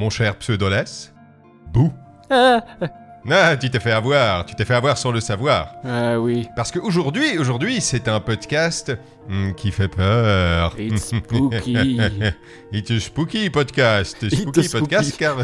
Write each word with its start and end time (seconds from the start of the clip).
mon 0.00 0.08
cher 0.10 0.34
Pseudolès. 0.36 1.12
Bouh 1.72 1.92
Ah, 2.30 2.62
Ah, 3.30 3.54
tu 3.56 3.68
t'es 3.68 3.78
fait 3.80 3.92
avoir, 3.92 4.46
tu 4.46 4.54
t'es 4.54 4.64
fait 4.64 4.74
avoir 4.74 4.96
sans 4.96 5.12
le 5.12 5.20
savoir. 5.20 5.74
ah 5.84 6.18
oui, 6.18 6.48
Parce 6.56 6.72
qu'aujourd'hui, 6.72 7.36
aujourd'hui, 7.38 7.82
c'est 7.82 8.08
un 8.08 8.18
podcast 8.18 8.96
qui 9.56 9.70
fait 9.70 9.88
peur. 9.88 10.74
it's 10.78 11.04
spooky. 11.04 11.98
It's 12.72 12.90
a 12.90 13.00
spooky 13.00 13.50
podcast. 13.50 14.28
Spooky 14.28 14.60
It's 14.60 14.72
podcast 14.72 15.08
spooky. 15.08 15.18
car 15.18 15.36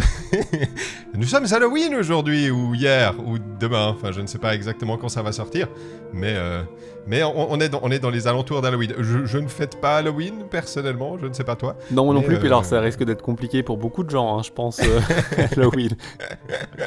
nous 1.14 1.26
sommes 1.26 1.46
Halloween 1.52 1.94
aujourd'hui 1.94 2.50
ou 2.50 2.74
hier 2.74 3.14
ou 3.18 3.38
demain. 3.38 3.88
Enfin, 3.88 4.12
je 4.12 4.20
ne 4.20 4.26
sais 4.26 4.38
pas 4.38 4.54
exactement 4.54 4.96
quand 4.96 5.08
ça 5.08 5.22
va 5.22 5.32
sortir, 5.32 5.68
mais 6.12 6.34
euh, 6.36 6.62
mais 7.06 7.22
on, 7.22 7.52
on 7.52 7.60
est 7.60 7.68
dans, 7.68 7.80
on 7.82 7.90
est 7.90 7.98
dans 7.98 8.10
les 8.10 8.26
alentours 8.26 8.62
d'Halloween. 8.62 8.92
Je, 8.98 9.26
je 9.26 9.38
ne 9.38 9.48
fête 9.48 9.80
pas 9.80 9.98
Halloween 9.98 10.44
personnellement. 10.50 11.18
Je 11.18 11.26
ne 11.26 11.32
sais 11.32 11.44
pas 11.44 11.56
toi. 11.56 11.76
Non, 11.90 12.04
moi 12.04 12.14
non 12.14 12.22
plus, 12.22 12.36
puis 12.36 12.44
euh, 12.44 12.50
alors 12.50 12.64
ça 12.64 12.80
risque 12.80 13.04
d'être 13.04 13.22
compliqué 13.22 13.62
pour 13.62 13.76
beaucoup 13.76 14.02
de 14.04 14.10
gens, 14.10 14.38
hein, 14.38 14.42
je 14.44 14.50
pense, 14.50 14.80
euh, 14.80 15.00
Halloween, 15.52 15.96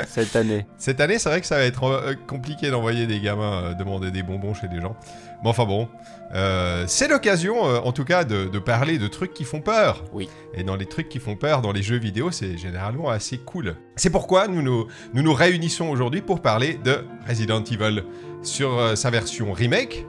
cette 0.08 0.36
année. 0.36 0.66
Cette 0.78 1.00
année, 1.00 1.20
c'est 1.20 1.30
vrai 1.30 1.42
que 1.42 1.48
ça 1.48 1.58
va 1.58 1.64
être 1.64 1.84
euh, 1.84 2.14
compliqué 2.28 2.70
d'envoyer 2.70 3.08
des 3.08 3.20
gamins 3.20 3.74
demander 3.78 4.12
des 4.12 4.24
bonbons 4.24 4.54
chez 4.54 4.68
des 4.68 4.82
gens. 4.82 4.96
Mais 5.44 5.50
enfin 5.50 5.66
bon, 5.66 5.88
euh, 6.34 6.86
c'est 6.88 7.08
l'occasion, 7.08 7.66
euh, 7.66 7.80
en 7.80 7.92
tout 7.92 8.06
cas, 8.06 8.24
de, 8.24 8.46
de 8.46 8.60
parler 8.60 8.98
de 8.98 9.08
trucs 9.08 9.34
qui 9.34 9.44
font 9.44 9.62
peur. 9.62 10.04
Oui. 10.14 10.30
Et 10.54 10.64
dans 10.64 10.76
les 10.76 10.86
trucs 10.86 11.10
qui 11.10 11.20
font 11.20 11.36
peur 11.36 11.62
dans 11.62 11.72
les 11.72 11.82
jeux 11.82 11.98
vidéo, 11.98 12.32
c'est 12.32 12.58
généralement 12.58 13.10
assez 13.10 13.38
cool. 13.38 13.76
C'est 13.96 14.10
pourquoi 14.10 14.48
nous 14.48 14.62
nous, 14.62 14.88
nous 15.14 15.24
nous 15.24 15.34
réunissons 15.34 15.90
aujourd'hui 15.90 16.22
pour 16.22 16.42
parler 16.42 16.80
de 16.84 17.04
Resident 17.28 17.64
Evil 17.64 18.04
sur 18.44 18.78
euh, 18.78 18.96
sa 18.96 19.10
version 19.10 19.52
remake. 19.52 20.06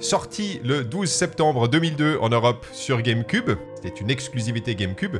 Sorti 0.00 0.60
le 0.64 0.84
12 0.84 1.08
septembre 1.08 1.68
2002 1.68 2.18
en 2.20 2.28
Europe 2.28 2.66
sur 2.72 3.00
GameCube, 3.00 3.52
c'était 3.76 4.00
une 4.00 4.10
exclusivité 4.10 4.74
GameCube. 4.74 5.16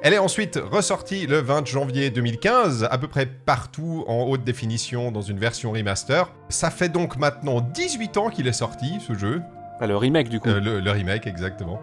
Elle 0.00 0.12
est 0.12 0.18
ensuite 0.18 0.60
ressortie 0.70 1.26
le 1.26 1.38
20 1.38 1.66
janvier 1.66 2.10
2015, 2.10 2.86
à 2.88 2.98
peu 2.98 3.08
près 3.08 3.26
partout 3.26 4.04
en 4.06 4.24
haute 4.24 4.44
définition 4.44 5.10
dans 5.10 5.22
une 5.22 5.38
version 5.38 5.72
remaster. 5.72 6.32
Ça 6.50 6.70
fait 6.70 6.88
donc 6.88 7.16
maintenant 7.16 7.60
18 7.60 8.16
ans 8.16 8.30
qu'il 8.30 8.46
est 8.46 8.52
sorti, 8.52 8.98
ce 9.04 9.14
jeu. 9.14 9.42
Enfin, 9.78 9.86
le 9.86 9.96
remake, 9.96 10.28
du 10.28 10.38
coup. 10.40 10.48
Euh, 10.50 10.60
le, 10.60 10.80
le 10.80 10.90
remake, 10.90 11.26
exactement. 11.26 11.80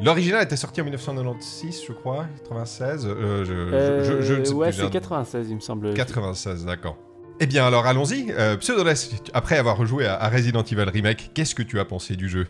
L'original 0.00 0.42
était 0.42 0.56
sorti 0.56 0.80
en 0.80 0.84
1996, 0.84 1.82
je 1.86 1.92
crois, 1.92 2.26
96. 2.42 3.06
euh, 3.06 3.44
je, 3.44 3.52
je- 3.52 4.04
je- 4.04 4.22
je 4.22 4.34
ne 4.40 4.44
sais 4.44 4.52
ouais, 4.54 4.72
c'est 4.72 4.90
96, 4.90 5.48
il 5.50 5.54
me 5.56 5.60
semble. 5.60 5.94
96, 5.94 6.64
d'accord. 6.66 6.96
Eh 7.40 7.46
bien, 7.46 7.64
alors 7.66 7.86
allons-y. 7.86 8.30
Euh, 8.32 8.56
Pseudoless, 8.56 9.10
après 9.34 9.58
avoir 9.58 9.76
rejoué 9.76 10.06
à, 10.06 10.14
à 10.16 10.28
Resident 10.28 10.62
Evil 10.62 10.88
Remake, 10.88 11.30
qu'est-ce 11.34 11.54
que 11.54 11.62
tu 11.62 11.78
as 11.80 11.84
pensé 11.84 12.16
du 12.16 12.28
jeu? 12.28 12.46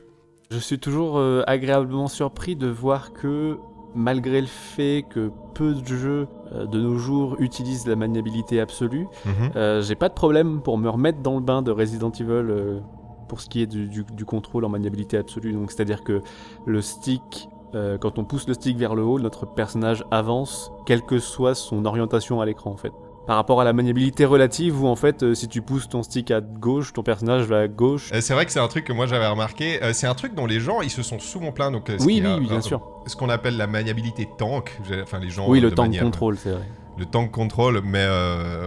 Je 0.50 0.58
suis 0.58 0.78
toujours 0.78 1.18
euh, 1.18 1.42
agréablement 1.46 2.08
surpris 2.08 2.54
de 2.56 2.66
voir 2.66 3.12
que, 3.14 3.56
malgré 3.94 4.40
le 4.42 4.46
fait 4.46 5.04
que 5.08 5.30
peu 5.54 5.74
de 5.74 5.86
jeux 5.86 6.28
euh, 6.52 6.66
de 6.66 6.80
nos 6.80 6.98
jours 6.98 7.36
utilisent 7.40 7.86
la 7.86 7.96
maniabilité 7.96 8.60
absolue, 8.60 9.06
Mhm. 9.24 9.32
euh, 9.56 9.80
j'ai 9.82 9.94
pas 9.94 10.08
de 10.10 10.14
problème 10.14 10.60
pour 10.62 10.76
me 10.78 10.88
remettre 10.88 11.20
dans 11.20 11.34
le 11.36 11.40
bain 11.42 11.62
de 11.62 11.70
Resident 11.70 12.10
Evil 12.10 12.30
euh, 12.30 12.80
pour 13.24 13.40
ce 13.40 13.48
qui 13.48 13.62
est 13.62 13.66
du, 13.66 13.88
du- 13.88 14.04
du 14.12 14.24
contrôle 14.24 14.64
en 14.64 14.68
maniabilité 14.68 15.16
absolue. 15.16 15.52
Donc, 15.52 15.70
c'est-à-dire 15.72 16.02
que 16.04 16.22
le 16.66 16.80
stick, 16.82 17.48
euh, 17.74 17.98
quand 17.98 18.18
on 18.18 18.24
pousse 18.24 18.46
le 18.46 18.54
stick 18.54 18.76
vers 18.76 18.94
le 18.94 19.02
haut, 19.02 19.18
notre 19.18 19.46
personnage 19.46 20.04
avance, 20.10 20.70
quelle 20.86 21.02
que 21.02 21.18
soit 21.18 21.54
son 21.54 21.84
orientation 21.84 22.40
à 22.40 22.46
l'écran 22.46 22.70
en 22.70 22.76
fait. 22.76 22.92
Par 23.26 23.36
rapport 23.36 23.60
à 23.62 23.64
la 23.64 23.72
maniabilité 23.72 24.26
relative, 24.26 24.82
où 24.82 24.86
en 24.86 24.96
fait, 24.96 25.22
euh, 25.22 25.34
si 25.34 25.48
tu 25.48 25.62
pousses 25.62 25.88
ton 25.88 26.02
stick 26.02 26.30
à 26.30 26.42
gauche, 26.42 26.92
ton 26.92 27.02
personnage 27.02 27.44
va 27.46 27.60
à 27.60 27.68
gauche. 27.68 28.10
Euh, 28.12 28.20
C'est 28.20 28.34
vrai 28.34 28.44
que 28.44 28.52
c'est 28.52 28.60
un 28.60 28.68
truc 28.68 28.84
que 28.84 28.92
moi 28.92 29.06
j'avais 29.06 29.26
remarqué. 29.26 29.80
C'est 29.94 30.06
un 30.06 30.14
truc 30.14 30.34
dont 30.34 30.44
les 30.44 30.60
gens 30.60 30.82
ils 30.82 30.90
se 30.90 31.02
sont 31.02 31.18
souvent 31.18 31.50
plaints. 31.50 31.70
Donc, 31.70 31.84
ce 31.88 32.04
Oui, 32.04 32.20
oui, 32.22 32.26
a- 32.30 32.36
oui, 32.36 32.46
bien 32.46 32.60
sûr. 32.60 32.82
Ce 33.06 33.16
qu'on 33.16 33.30
appelle 33.30 33.56
la 33.56 33.66
maniabilité 33.66 34.28
tank. 34.36 34.78
Enfin, 35.02 35.18
les 35.20 35.30
gens. 35.30 35.48
Oui, 35.48 35.60
le 35.60 35.70
manière- 35.70 36.02
contrôle, 36.02 36.36
c'est 36.36 36.50
vrai. 36.50 36.68
le 36.98 37.06
tank 37.06 37.30
control, 37.32 37.80
mais 37.82 38.06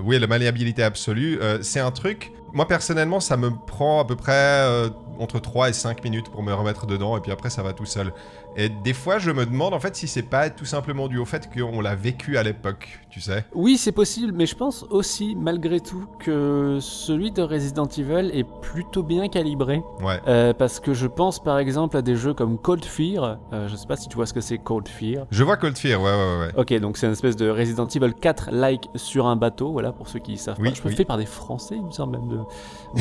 oui, 0.04 0.18
la 0.20 0.28
maniabilité 0.28 0.82
absolue, 0.84 1.40
c'est 1.62 1.80
un 1.80 1.92
truc. 1.92 2.34
Moi 2.58 2.68
personnellement, 2.68 3.20
ça 3.20 3.38
me 3.38 3.52
prend 3.52 4.00
à 4.00 4.06
peu 4.06 4.16
près 4.16 4.34
euh, 4.34 4.90
entre 5.20 5.38
3 5.38 5.70
et 5.70 5.74
5 5.74 6.04
minutes 6.04 6.30
pour 6.30 6.42
me 6.42 6.52
remettre 6.52 6.88
dedans, 6.88 7.16
et 7.16 7.20
puis 7.20 7.32
après 7.32 7.52
ça 7.52 7.62
va 7.62 7.72
tout 7.72 7.86
seul. 7.86 8.12
Et 8.60 8.70
des 8.70 8.94
fois, 8.94 9.20
je 9.20 9.30
me 9.32 9.46
demande 9.46 9.74
en 9.76 9.80
fait 9.80 9.96
si 9.96 10.08
c'est 10.08 10.24
pas 10.24 10.50
tout 10.50 10.66
simplement 10.66 11.08
dû 11.08 11.20
au 11.20 11.26
fait 11.26 11.48
qu'on 11.54 11.80
l'a 11.80 11.94
vécu 11.96 12.38
à 12.38 12.44
l'époque, 12.44 13.00
tu 13.12 13.22
sais. 13.22 13.46
Oui, 13.54 13.78
c'est 13.78 13.92
possible, 13.92 14.34
mais 14.36 14.48
je 14.48 14.56
pense 14.56 14.84
aussi, 14.90 15.36
malgré 15.36 15.80
tout, 15.80 16.06
que 16.20 16.80
celui 16.82 17.32
de 17.32 17.44
Resident 17.44 17.86
Evil 17.86 18.32
est 18.34 18.46
plutôt 18.62 19.04
bien 19.04 19.28
calibré. 19.30 19.84
Ouais. 20.02 20.20
Euh, 20.28 20.54
parce 20.54 20.80
que 20.80 20.94
je 20.96 21.06
pense 21.06 21.42
par 21.42 21.60
exemple 21.60 21.98
à 21.98 22.02
des 22.02 22.16
jeux 22.16 22.34
comme 22.34 22.58
Cold 22.58 22.84
Fear. 22.84 23.38
Euh, 23.54 23.68
je 23.68 23.76
sais 23.76 23.86
pas 23.88 23.96
si 23.96 24.08
tu 24.08 24.16
vois 24.16 24.26
ce 24.26 24.34
que 24.34 24.42
c'est 24.42 24.58
Cold 24.58 24.88
Fear. 24.88 25.28
Je 25.30 25.44
vois 25.44 25.58
Cold 25.58 25.78
Fear, 25.78 26.02
ouais, 26.02 26.10
ouais, 26.10 26.40
ouais. 26.48 26.52
Ok, 26.58 26.74
donc 26.82 26.98
c'est 26.98 27.06
une 27.06 27.14
espèce 27.14 27.36
de 27.36 27.50
Resident 27.50 27.86
Evil 27.88 28.14
4-like 28.20 28.90
sur 28.96 29.28
un 29.28 29.36
bateau, 29.36 29.72
voilà, 29.72 29.92
pour 29.92 30.08
ceux 30.08 30.20
qui 30.20 30.38
savent 30.38 30.58
Oui, 30.60 30.70
pas. 30.70 30.76
Je 30.76 30.82
oui. 30.88 30.96
fait 30.96 31.06
par 31.06 31.18
des 31.18 31.26
Français, 31.28 31.76
il 31.76 31.86
me 31.86 31.92
semble 31.92 32.18
même. 32.18 32.28
De... 32.28 32.40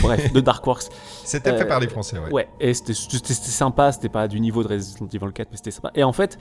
Bref, 0.02 0.32
de 0.32 0.40
Darkworks. 0.40 0.84
C'était 1.24 1.50
Euh, 1.50 1.56
fait 1.58 1.64
par 1.64 1.80
les 1.80 1.88
Français, 1.88 2.18
ouais. 2.18 2.30
Ouais, 2.30 2.48
et 2.60 2.74
c'était 2.74 2.92
sympa, 2.94 3.90
c'était 3.92 4.10
pas 4.10 4.28
du 4.28 4.38
niveau 4.38 4.62
de 4.62 4.68
Resident 4.68 5.06
Evil 5.12 5.32
4, 5.32 5.45
c'était 5.52 5.70
sympa. 5.70 5.90
Et 5.94 6.04
en 6.04 6.12
fait, 6.12 6.38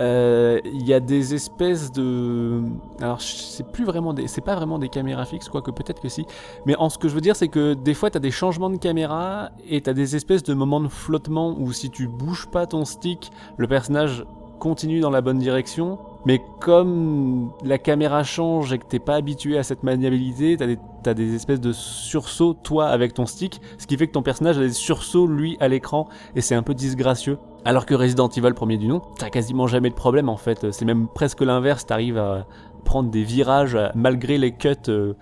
euh, 0.00 0.60
il 0.64 0.86
y 0.86 0.94
a 0.94 1.00
des 1.00 1.34
espèces 1.34 1.90
de. 1.92 2.62
Alors, 3.00 3.20
c'est 3.20 3.66
plus 3.66 3.84
vraiment 3.84 4.12
des. 4.12 4.28
C'est 4.28 4.40
pas 4.40 4.54
vraiment 4.54 4.78
des 4.78 4.88
caméras 4.88 5.24
fixes, 5.24 5.48
quoique 5.48 5.70
peut-être 5.70 6.00
que 6.00 6.08
si. 6.08 6.26
Mais 6.66 6.76
en 6.76 6.88
ce 6.88 6.98
que 6.98 7.08
je 7.08 7.14
veux 7.14 7.20
dire, 7.20 7.36
c'est 7.36 7.48
que 7.48 7.74
des 7.74 7.94
fois, 7.94 8.10
t'as 8.10 8.18
des 8.18 8.30
changements 8.30 8.70
de 8.70 8.76
caméra 8.76 9.50
et 9.68 9.80
t'as 9.80 9.92
des 9.92 10.16
espèces 10.16 10.42
de 10.42 10.54
moments 10.54 10.80
de 10.80 10.88
flottement 10.88 11.56
où 11.58 11.72
si 11.72 11.90
tu 11.90 12.08
bouges 12.08 12.46
pas 12.46 12.66
ton 12.66 12.84
stick, 12.84 13.30
le 13.56 13.66
personnage 13.66 14.24
continue 14.58 15.00
dans 15.00 15.10
la 15.10 15.20
bonne 15.20 15.38
direction. 15.38 15.98
Mais 16.26 16.42
comme 16.60 17.52
la 17.64 17.78
caméra 17.78 18.24
change 18.24 18.72
et 18.72 18.78
que 18.78 18.84
t'es 18.84 18.98
pas 18.98 19.14
habitué 19.14 19.56
à 19.56 19.62
cette 19.62 19.82
maniabilité, 19.82 20.56
t'as 21.02 21.14
des, 21.14 21.34
espèces 21.34 21.60
de 21.60 21.72
sursauts, 21.72 22.54
toi, 22.54 22.88
avec 22.88 23.14
ton 23.14 23.24
stick, 23.24 23.60
ce 23.78 23.86
qui 23.86 23.96
fait 23.96 24.08
que 24.08 24.12
ton 24.12 24.22
personnage 24.22 24.58
a 24.58 24.60
des 24.60 24.72
sursauts, 24.72 25.26
lui, 25.26 25.56
à 25.60 25.68
l'écran, 25.68 26.08
et 26.34 26.40
c'est 26.40 26.54
un 26.54 26.62
peu 26.62 26.74
disgracieux. 26.74 27.38
Alors 27.64 27.86
que 27.86 27.94
Resident 27.94 28.28
Evil, 28.28 28.52
premier 28.52 28.76
du 28.76 28.88
nom, 28.88 29.00
t'as 29.18 29.30
quasiment 29.30 29.66
jamais 29.66 29.90
de 29.90 29.94
problème, 29.94 30.28
en 30.28 30.36
fait. 30.36 30.70
C'est 30.72 30.84
même 30.84 31.08
presque 31.08 31.40
l'inverse, 31.40 31.86
t'arrives 31.86 32.18
à 32.18 32.46
prendre 32.84 33.10
des 33.10 33.22
virages 33.22 33.78
malgré 33.94 34.38
les 34.38 34.52
cuts 34.52 34.74
euh, 34.88 35.14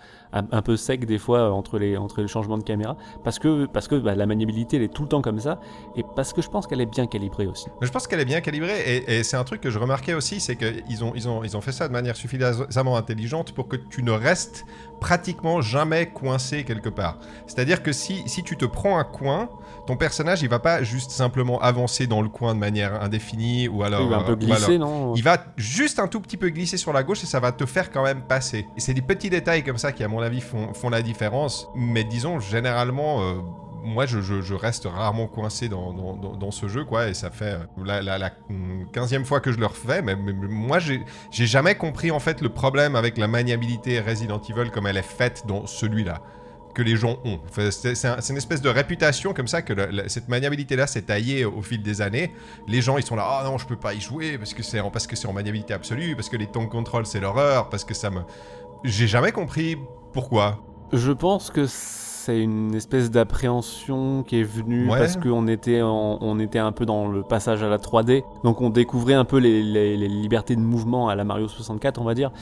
un, 0.50 0.62
peu 0.62 0.76
secs 0.76 1.04
des 1.04 1.18
fois 1.18 1.38
euh, 1.38 1.50
entre 1.50 1.78
les, 1.78 1.96
entre 1.96 2.26
changements 2.26 2.58
de 2.58 2.62
caméra, 2.62 2.96
parce 3.24 3.38
que, 3.38 3.66
bah, 3.98 4.14
la 4.14 4.26
maniabilité, 4.26 4.82
est 4.82 4.92
tout 4.92 5.02
le 5.02 5.08
temps 5.08 5.22
comme 5.22 5.40
ça, 5.40 5.60
et 5.96 6.04
parce 6.14 6.32
que 6.32 6.42
je 6.42 6.48
pense 6.48 6.66
qu'elle 6.66 6.80
est 6.80 6.86
bien 6.86 7.06
calibrée 7.06 7.46
aussi. 7.46 7.66
Je 7.80 7.90
pense 7.90 8.06
qu'elle 8.06 8.20
est 8.20 8.26
bien 8.26 8.40
calibrée 8.40 9.04
et, 9.06 9.22
c'est 9.22 9.36
un 9.36 9.44
truc 9.44 9.60
que 9.60 9.70
je 9.70 9.78
remarquais 9.78 10.14
aussi, 10.14 10.40
c'est 10.40 10.56
qu'ils 10.56 11.04
ont, 11.04 11.12
ils 11.14 11.28
ont, 11.28 11.42
ont 11.42 11.60
fait 11.60 11.72
ça 11.72 11.88
de 11.88 11.92
manière 11.92 12.16
suffisamment 12.16 12.96
intelligente 12.96 13.52
pour 13.52 13.68
que 13.68 13.76
tu 13.76 14.02
ne 14.02 14.12
restes 14.12 14.64
pratiquement 15.00 15.60
jamais 15.60 16.06
coincé 16.06 16.64
quelque 16.64 16.88
part. 16.88 17.18
C'est-à-dire 17.46 17.82
que 17.82 17.92
si, 17.92 18.22
si 18.26 18.42
tu 18.42 18.56
te 18.56 18.64
prends 18.64 18.98
un 18.98 19.04
coin, 19.04 19.48
ton 19.86 19.96
personnage 19.96 20.42
il 20.42 20.48
va 20.48 20.58
pas 20.58 20.82
juste 20.82 21.10
simplement 21.10 21.60
avancer 21.60 22.06
dans 22.06 22.22
le 22.22 22.28
coin 22.28 22.54
de 22.54 22.60
manière 22.60 23.02
indéfinie 23.02 23.68
ou 23.68 23.82
alors 23.82 24.02
il 24.02 24.08
va 24.08 24.16
un 24.16 24.22
peu 24.22 24.32
euh, 24.32 24.34
ou 24.34 24.38
glisser, 24.38 24.74
alors- 24.76 24.78
non 24.90 25.14
il 25.14 25.22
va 25.22 25.38
juste 25.56 25.98
un 25.98 26.08
tout 26.08 26.20
petit 26.20 26.36
peu 26.36 26.48
glisser 26.48 26.76
sur 26.76 26.92
la 26.92 27.02
gauche 27.02 27.22
et 27.22 27.26
ça 27.26 27.40
va 27.40 27.52
te 27.52 27.66
faire 27.66 27.90
quand 27.90 28.02
même 28.02 28.22
passer. 28.22 28.66
Et 28.76 28.80
c'est 28.80 28.94
des 28.94 29.02
petits 29.02 29.30
détails 29.30 29.62
comme 29.62 29.78
ça 29.78 29.92
qui, 29.92 30.02
à 30.02 30.08
mon 30.08 30.20
avis, 30.20 30.40
font, 30.40 30.72
font 30.74 30.90
la 30.90 31.02
différence. 31.02 31.68
Mais 31.74 32.02
disons, 32.04 32.40
généralement, 32.40 33.22
euh, 33.22 33.34
moi, 33.86 34.04
je, 34.06 34.54
reste 34.54 34.84
rarement 34.84 35.26
coincé 35.28 35.68
dans, 35.68 36.50
ce 36.50 36.68
jeu, 36.68 36.84
quoi. 36.84 37.08
Et 37.08 37.14
ça 37.14 37.30
fait 37.30 37.52
euh, 37.52 37.84
la, 37.84 38.02
la, 38.02 38.18
la, 38.18 38.32
hum, 38.50 38.86
15e 38.92 39.24
fois 39.24 39.40
que 39.40 39.52
je 39.52 39.58
le 39.58 39.66
refais. 39.66 40.02
Mais, 40.02 40.14
moi, 40.16 40.78
j'ai 40.78 41.46
jamais 41.46 41.76
compris, 41.76 42.10
en 42.10 42.20
fait, 42.20 42.40
le 42.40 42.48
problème 42.48 42.96
avec 42.96 43.16
la 43.16 43.28
maniabilité 43.28 44.00
Resident 44.00 44.40
Evil 44.40 44.70
comme 44.70 44.86
elle 44.86 44.96
est 44.96 45.02
faite 45.02 45.44
dans 45.46 45.66
celui-là 45.66 46.20
que 46.74 46.82
les 46.82 46.96
gens 46.96 47.18
ont. 47.24 47.40
C'est 47.52 47.94
c'est 47.94 48.06
un- 48.06 48.20
c'est 48.20 48.34
une 48.34 48.36
espèce 48.36 48.60
de 48.60 48.68
réputation 48.68 49.32
comme 49.32 49.48
ça 49.48 49.62
que 49.62 49.72
cette 50.08 50.28
maniabilité-là 50.28 50.86
s'est 50.86 51.02
taillée 51.02 51.46
au 51.46 51.62
fil 51.62 51.82
des 51.82 52.02
années. 52.02 52.34
Les 52.68 52.82
gens, 52.82 52.98
ils 52.98 53.02
sont 53.02 53.16
là, 53.16 53.24
ah 53.26 53.44
non, 53.44 53.56
je 53.56 53.66
peux 53.66 53.76
pas 53.76 53.94
y 53.94 54.00
jouer 54.00 54.36
parce 54.36 54.52
que 54.52 54.62
c'est 54.62 54.80
en, 54.80 54.92
en 54.92 55.32
maniabilité 55.32 55.72
absolue, 55.72 56.14
parce 56.14 56.28
que 56.28 56.36
les 56.36 56.46
temps 56.46 56.64
de 56.64 56.68
contrôle, 56.68 57.06
c'est 57.06 57.20
l'horreur, 57.20 57.70
parce 57.70 57.84
que 57.84 57.94
ça 57.94 58.10
me... 58.10 58.20
J'ai 58.84 59.06
jamais 59.06 59.32
compris 59.32 59.78
pourquoi. 60.12 60.62
Je 60.92 61.12
pense 61.12 61.50
que 61.50 61.66
c'est 62.26 62.40
une 62.40 62.74
espèce 62.74 63.08
d'appréhension 63.12 64.24
qui 64.24 64.40
est 64.40 64.42
venue 64.42 64.90
Ouais. 64.90 64.98
parce 64.98 65.16
qu'on 65.16 65.46
était, 65.46 65.80
en- 65.82 66.18
on 66.20 66.38
était 66.40 66.58
un 66.58 66.72
peu 66.72 66.84
dans 66.84 67.06
le 67.06 67.22
passage 67.22 67.62
à 67.62 67.68
la 67.68 67.78
3D. 67.78 68.24
Donc 68.42 68.60
on 68.60 68.68
découvrait 68.70 69.14
un 69.14 69.24
peu 69.24 69.38
les, 69.38 69.62
les- 69.62 69.96
les 69.96 70.08
libertés 70.08 70.56
de 70.56 70.60
mouvement 70.60 71.08
à 71.08 71.14
la 71.14 71.22
Mario 71.22 71.46
64, 71.46 72.00
on 72.00 72.04
va 72.04 72.14
dire. 72.14 72.32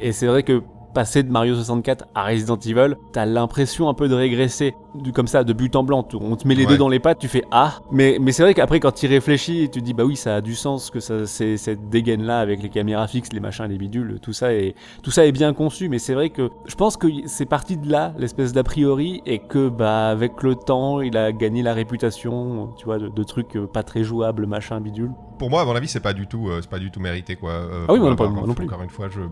Et 0.00 0.12
c'est 0.12 0.26
vrai 0.28 0.44
que 0.44 0.62
passer 0.94 1.22
de 1.22 1.30
Mario 1.30 1.54
64 1.54 2.04
à 2.14 2.24
Resident 2.26 2.56
Evil, 2.58 2.96
t'as 3.12 3.24
l'impression 3.26 3.88
un 3.88 3.94
peu 3.94 4.08
de 4.08 4.14
régresser, 4.14 4.74
comme 5.14 5.26
ça, 5.26 5.44
de 5.44 5.52
but 5.52 5.74
en 5.76 5.82
blanc. 5.84 6.06
On 6.14 6.36
te 6.36 6.46
met 6.46 6.54
les 6.54 6.62
Ouais. 6.64 6.68
deux 6.72 6.78
dans 6.78 6.88
les 6.88 7.00
pattes, 7.00 7.18
tu 7.18 7.28
fais 7.28 7.44
ah. 7.50 7.74
Mais, 7.90 8.18
mais 8.20 8.32
c'est 8.32 8.42
vrai 8.42 8.54
qu'après, 8.54 8.78
quand 8.80 8.92
tu 8.92 9.06
réfléchis, 9.06 9.68
tu 9.72 9.80
te 9.80 9.84
dis 9.84 9.94
bah 9.94 10.04
oui, 10.04 10.16
ça 10.16 10.36
a 10.36 10.40
du 10.40 10.54
sens 10.54 10.90
que 10.90 11.00
ça, 11.00 11.26
c'est 11.26 11.56
cette 11.56 11.88
dégaine 11.88 12.22
là 12.24 12.38
avec 12.40 12.62
les 12.62 12.68
caméras 12.68 13.06
fixes, 13.08 13.32
les 13.32 13.40
machins, 13.40 13.66
les 13.66 13.78
bidules, 13.78 14.18
tout 14.20 14.32
ça 14.32 14.52
est, 14.54 14.74
tout 15.02 15.10
ça 15.10 15.26
est 15.26 15.32
bien 15.32 15.52
conçu. 15.52 15.88
Mais 15.88 15.98
c'est 15.98 16.14
vrai 16.14 16.30
que 16.30 16.50
je 16.66 16.74
pense 16.74 16.96
que 16.96 17.06
c'est 17.26 17.46
parti 17.46 17.76
de 17.76 17.90
là, 17.90 18.12
l'espèce 18.18 18.52
d'a 18.52 18.62
priori, 18.62 19.22
et 19.26 19.38
que 19.38 19.68
bah 19.68 20.08
avec 20.08 20.42
le 20.42 20.54
temps, 20.54 21.00
il 21.00 21.16
a 21.16 21.32
gagné 21.32 21.62
la 21.62 21.74
réputation, 21.74 22.70
tu 22.76 22.84
vois, 22.84 22.98
de, 22.98 23.08
de 23.08 23.22
trucs 23.24 23.56
euh, 23.56 23.66
pas 23.66 23.82
très 23.82 24.04
jouables, 24.04 24.46
machin, 24.46 24.80
bidule. 24.80 25.10
Pour 25.42 25.50
moi, 25.50 25.62
à 25.62 25.64
mon 25.64 25.74
avis, 25.74 25.88
c'est 25.88 25.98
pas 25.98 26.12
du 26.12 26.28
tout, 26.28 26.48
euh, 26.48 26.60
c'est 26.62 26.70
pas 26.70 26.78
du 26.78 26.92
tout 26.92 27.00
mérité 27.00 27.34
quoi. 27.34 27.50
Euh, 27.50 27.86
Ah 27.88 27.94
oui, 27.94 27.98
moi 27.98 28.10
non 28.10 28.14
plus, 28.16 28.28
moi 28.28 28.46
non 28.46 28.54
plus. 28.54 28.64
Encore 28.66 28.82
une 28.84 28.90
fois, 28.90 29.08
je, 29.08 29.22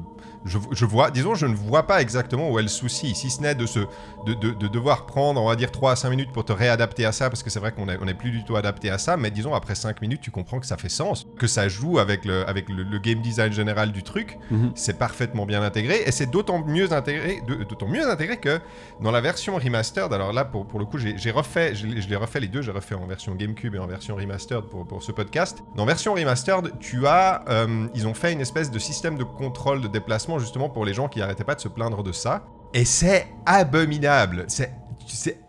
je, 0.45 0.59
je 0.73 0.85
vois, 0.85 1.13
disons, 1.13 1.37
je 1.37 1.47
ne 1.47 1.55
vois 1.55 1.85
pas 1.87 2.03
exactement 2.03 2.51
où 2.51 2.59
est 2.59 2.63
le 2.63 2.67
souci, 2.69 3.15
si 3.15 3.31
ce 3.31 3.41
n'est 3.41 3.55
de 3.55 3.65
se, 3.65 3.79
de, 4.27 4.35
de, 4.35 4.51
de 4.51 4.67
devoir 4.67 5.07
prendre, 5.07 5.41
on 5.41 5.47
va 5.47 5.55
dire 5.55 5.71
3 5.71 5.93
à 5.93 5.95
5 5.97 6.11
minutes 6.11 6.33
pour 6.33 6.45
te 6.45 6.53
réadapter 6.53 7.05
à 7.07 7.13
ça, 7.13 7.31
parce 7.31 7.45
que 7.45 7.51
c'est 7.51 7.61
vrai 7.61 7.71
qu'on 7.71 7.89
est, 7.89 7.97
on 8.03 8.09
est 8.09 8.15
plus 8.15 8.33
du 8.33 8.43
tout 8.43 8.57
adapté 8.57 8.91
à 8.91 8.99
ça, 8.99 9.17
mais 9.17 9.31
disons 9.31 9.55
après 9.55 9.77
5 9.77 10.01
minutes, 10.03 10.21
tu 10.21 10.33
comprends 10.33 10.59
que 10.59 10.67
ça 10.67 10.77
fait 10.77 10.89
sens, 10.89 11.29
que 11.39 11.47
ça 11.47 11.69
joue 11.69 12.01
avec 12.01 12.25
le, 12.25 12.45
avec 12.49 12.69
le, 12.69 12.83
le 12.83 12.99
game 12.99 13.21
design 13.21 13.53
général 13.53 13.93
du 13.93 14.03
truc, 14.03 14.37
Mhm. 14.51 14.73
c'est 14.75 14.99
parfaitement 14.99 15.47
bien 15.47 15.63
intégré, 15.63 16.03
et 16.07 16.11
c'est 16.11 16.27
d'autant 16.29 16.65
mieux 16.67 16.93
intégré, 16.93 17.41
d'autant 17.47 17.87
mieux 17.87 18.05
intégré 18.11 18.39
que 18.39 18.59
dans 19.01 19.13
la 19.13 19.21
version 19.21 19.55
remastered, 19.55 20.13
alors 20.13 20.33
là 20.33 20.45
pour, 20.45 20.67
pour 20.67 20.81
le 20.81 20.87
coup 20.87 20.99
j'ai 20.99 21.31
refait, 21.31 21.77
je 21.77 21.87
l'ai 21.87 22.17
refait 22.17 22.41
les 22.41 22.49
deux, 22.49 22.63
j'ai 22.63 22.73
refait 22.73 22.97
en 22.97 23.07
version 23.07 23.33
GameCube 23.37 23.77
et 23.77 23.79
en 23.79 23.87
version 23.87 24.17
remastered 24.17 24.65
pour, 24.65 24.85
pour 24.89 25.03
ce 25.05 25.13
podcast. 25.13 25.63
Dans 25.77 25.85
version 25.85 26.00
remastered, 26.09 26.73
tu 26.81 27.07
as, 27.07 27.43
euh, 27.49 27.87
ils 27.95 28.07
ont 28.09 28.15
fait 28.15 28.33
une 28.33 28.41
espèce 28.41 28.71
de 28.71 28.79
système 28.79 29.17
de 29.19 29.25
contrôle 29.25 29.81
de 29.81 29.89
déplacement 29.89 30.39
justement 30.39 30.69
pour 30.69 30.85
les 30.85 30.95
gens 30.95 31.09
qui 31.09 31.21
arrêtaient 31.23 31.45
pas 31.45 31.55
de 31.55 31.61
se 31.61 31.69
plaindre 31.69 32.03
de 32.03 32.13
ça, 32.13 32.43
et 32.73 32.85
c'est 32.85 33.27
abominable, 33.47 34.45
c'est 34.49 34.73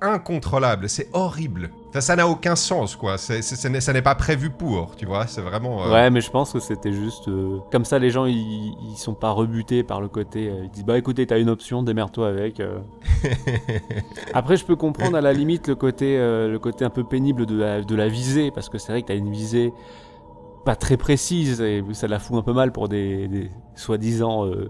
incontrôlable, 0.01 0.89
c'est 0.89 1.07
horrible. 1.13 1.69
Ça, 1.93 2.01
ça 2.01 2.15
n'a 2.15 2.27
aucun 2.27 2.55
sens, 2.55 2.95
quoi. 2.95 3.17
Ça 3.19 3.35
n'est- 3.69 3.81
ça 3.81 3.93
n'est 3.93 4.01
pas 4.01 4.15
prévu 4.15 4.49
pour, 4.49 4.95
tu 4.95 5.05
vois. 5.05 5.27
C'est 5.27 5.41
vraiment. 5.41 5.85
euh, 5.85 5.91
Ouais, 5.91 6.09
mais 6.09 6.21
je 6.21 6.31
pense 6.31 6.53
que 6.53 6.59
c'était 6.59 6.93
juste. 6.93 7.27
euh, 7.27 7.59
Comme 7.71 7.83
ça, 7.85 7.99
les 7.99 8.09
gens, 8.09 8.25
ils, 8.25 8.73
ils 8.91 8.97
sont 8.97 9.13
pas 9.13 9.29
rebutés 9.31 9.83
par 9.83 9.99
le 10.01 10.07
côté. 10.07 10.47
euh, 10.49 10.61
ils 10.63 10.69
disent, 10.71 10.85
bah 10.85 10.97
écoutez, 10.97 11.27
t'as 11.27 11.37
une 11.37 11.49
option, 11.49 11.83
démerde-toi 11.83 12.29
avec. 12.29 12.59
Après, 14.33 14.57
je 14.57 14.65
peux 14.65 14.75
comprendre 14.75 15.17
à 15.17 15.21
la 15.21 15.33
limite 15.33 15.67
le 15.67 15.75
côté, 15.75 16.17
le 16.17 16.57
côté 16.57 16.85
un 16.85 16.89
peu 16.89 17.03
pénible 17.03 17.45
de 17.45 17.57
la, 17.59 17.81
de 17.81 17.95
la 17.95 18.07
visée, 18.07 18.51
parce 18.51 18.69
que 18.69 18.77
c'est 18.77 18.91
vrai 18.91 19.01
que 19.01 19.07
t'as 19.07 19.15
une 19.15 19.31
visée 19.31 19.73
pas 20.63 20.75
très 20.75 20.97
précise, 20.97 21.61
et 21.61 21.83
ça 21.93 22.07
la 22.07 22.19
fout 22.19 22.37
un 22.37 22.43
peu 22.43 22.53
mal 22.53 22.71
pour 22.71 22.87
des, 22.87 23.49
soi-disant 23.75 24.45
euh, 24.45 24.69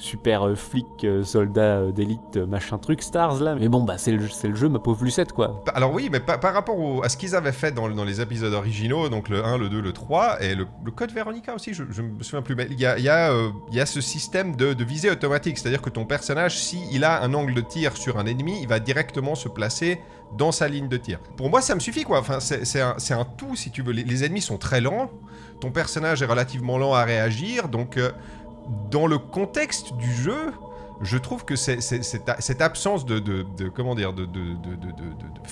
super 0.00 0.46
euh, 0.48 0.54
flics, 0.54 1.04
euh, 1.04 1.22
soldats 1.22 1.78
euh, 1.78 1.92
d'élite, 1.92 2.36
machin 2.36 2.78
truc, 2.78 3.02
stars 3.02 3.40
là. 3.40 3.54
Mais 3.54 3.68
bon, 3.68 3.82
bah 3.84 3.98
c'est 3.98 4.12
le, 4.12 4.26
jeu, 4.54 4.68
ma 4.68 4.78
pauvre 4.78 5.04
Lucette, 5.04 5.32
quoi. 5.32 5.62
Pa- 5.64 5.72
Alors 5.72 5.92
oui, 5.92 6.08
mais 6.10 6.20
pa- 6.20 6.38
par 6.38 6.54
rapport 6.54 6.78
au- 6.78 7.04
à 7.04 7.08
ce 7.08 7.16
qu'ils 7.16 7.36
avaient 7.36 7.52
fait 7.52 7.72
dans, 7.72 7.86
les 7.86 8.20
épisodes 8.20 8.52
originaux, 8.52 9.08
donc 9.08 9.28
le 9.28 9.44
1, 9.44 9.58
le 9.58 9.68
2, 9.68 9.80
le 9.80 9.92
3, 9.92 10.42
et 10.42 10.54
le, 10.54 10.66
code 10.90 11.12
Veronica 11.12 11.54
aussi, 11.54 11.74
je, 11.74 11.82
me 12.02 12.22
souviens 12.22 12.42
plus, 12.42 12.54
mais 12.54 12.66
il 12.70 12.80
y 12.80 12.86
a, 12.86 12.98
y 12.98 13.08
a, 13.08 13.86
ce 13.86 14.00
système 14.00 14.56
de, 14.56 14.74
visée 14.82 15.10
automatique, 15.10 15.58
c'est-à-dire 15.58 15.82
que 15.82 15.90
ton 15.90 16.06
personnage, 16.06 16.58
s'il 16.58 17.04
a 17.04 17.22
un 17.22 17.34
angle 17.34 17.54
de 17.54 17.60
tir 17.60 17.96
sur 17.96 18.18
un 18.18 18.26
ennemi, 18.26 18.58
il 18.62 18.68
va 18.68 18.80
directement 18.80 19.34
se 19.34 19.48
placer 19.48 20.00
dans 20.36 20.52
sa 20.52 20.68
ligne 20.68 20.88
de 20.88 20.96
tir. 20.96 21.18
Pour 21.36 21.50
moi, 21.50 21.60
ça 21.60 21.74
me 21.74 21.80
suffit, 21.80 22.04
quoi. 22.04 22.20
Enfin, 22.20 22.38
c'est 22.40 22.80
un, 22.80 22.96
un 22.96 23.24
tout, 23.24 23.56
si 23.56 23.70
tu 23.70 23.82
veux. 23.82 23.92
Les, 23.92 24.24
ennemis 24.24 24.40
sont 24.40 24.58
très 24.58 24.80
lents, 24.80 25.10
ton 25.60 25.70
personnage 25.70 26.22
est 26.22 26.26
relativement 26.26 26.78
lent 26.78 26.94
à 26.94 27.04
réagir, 27.04 27.68
donc 27.68 27.98
dans 28.90 29.06
le 29.06 29.18
contexte 29.18 29.94
du 29.94 30.12
jeu, 30.12 30.52
je 31.02 31.16
trouve 31.18 31.44
que 31.44 31.56
c'est- 31.56 31.80
c'est- 31.80 32.02
cette, 32.02 32.60
absence 32.60 33.04
de, 33.06 33.18
de- 33.18 33.46
de- 33.56 33.68
comment 33.68 33.94
dire 33.94 34.12
de, 34.12 34.26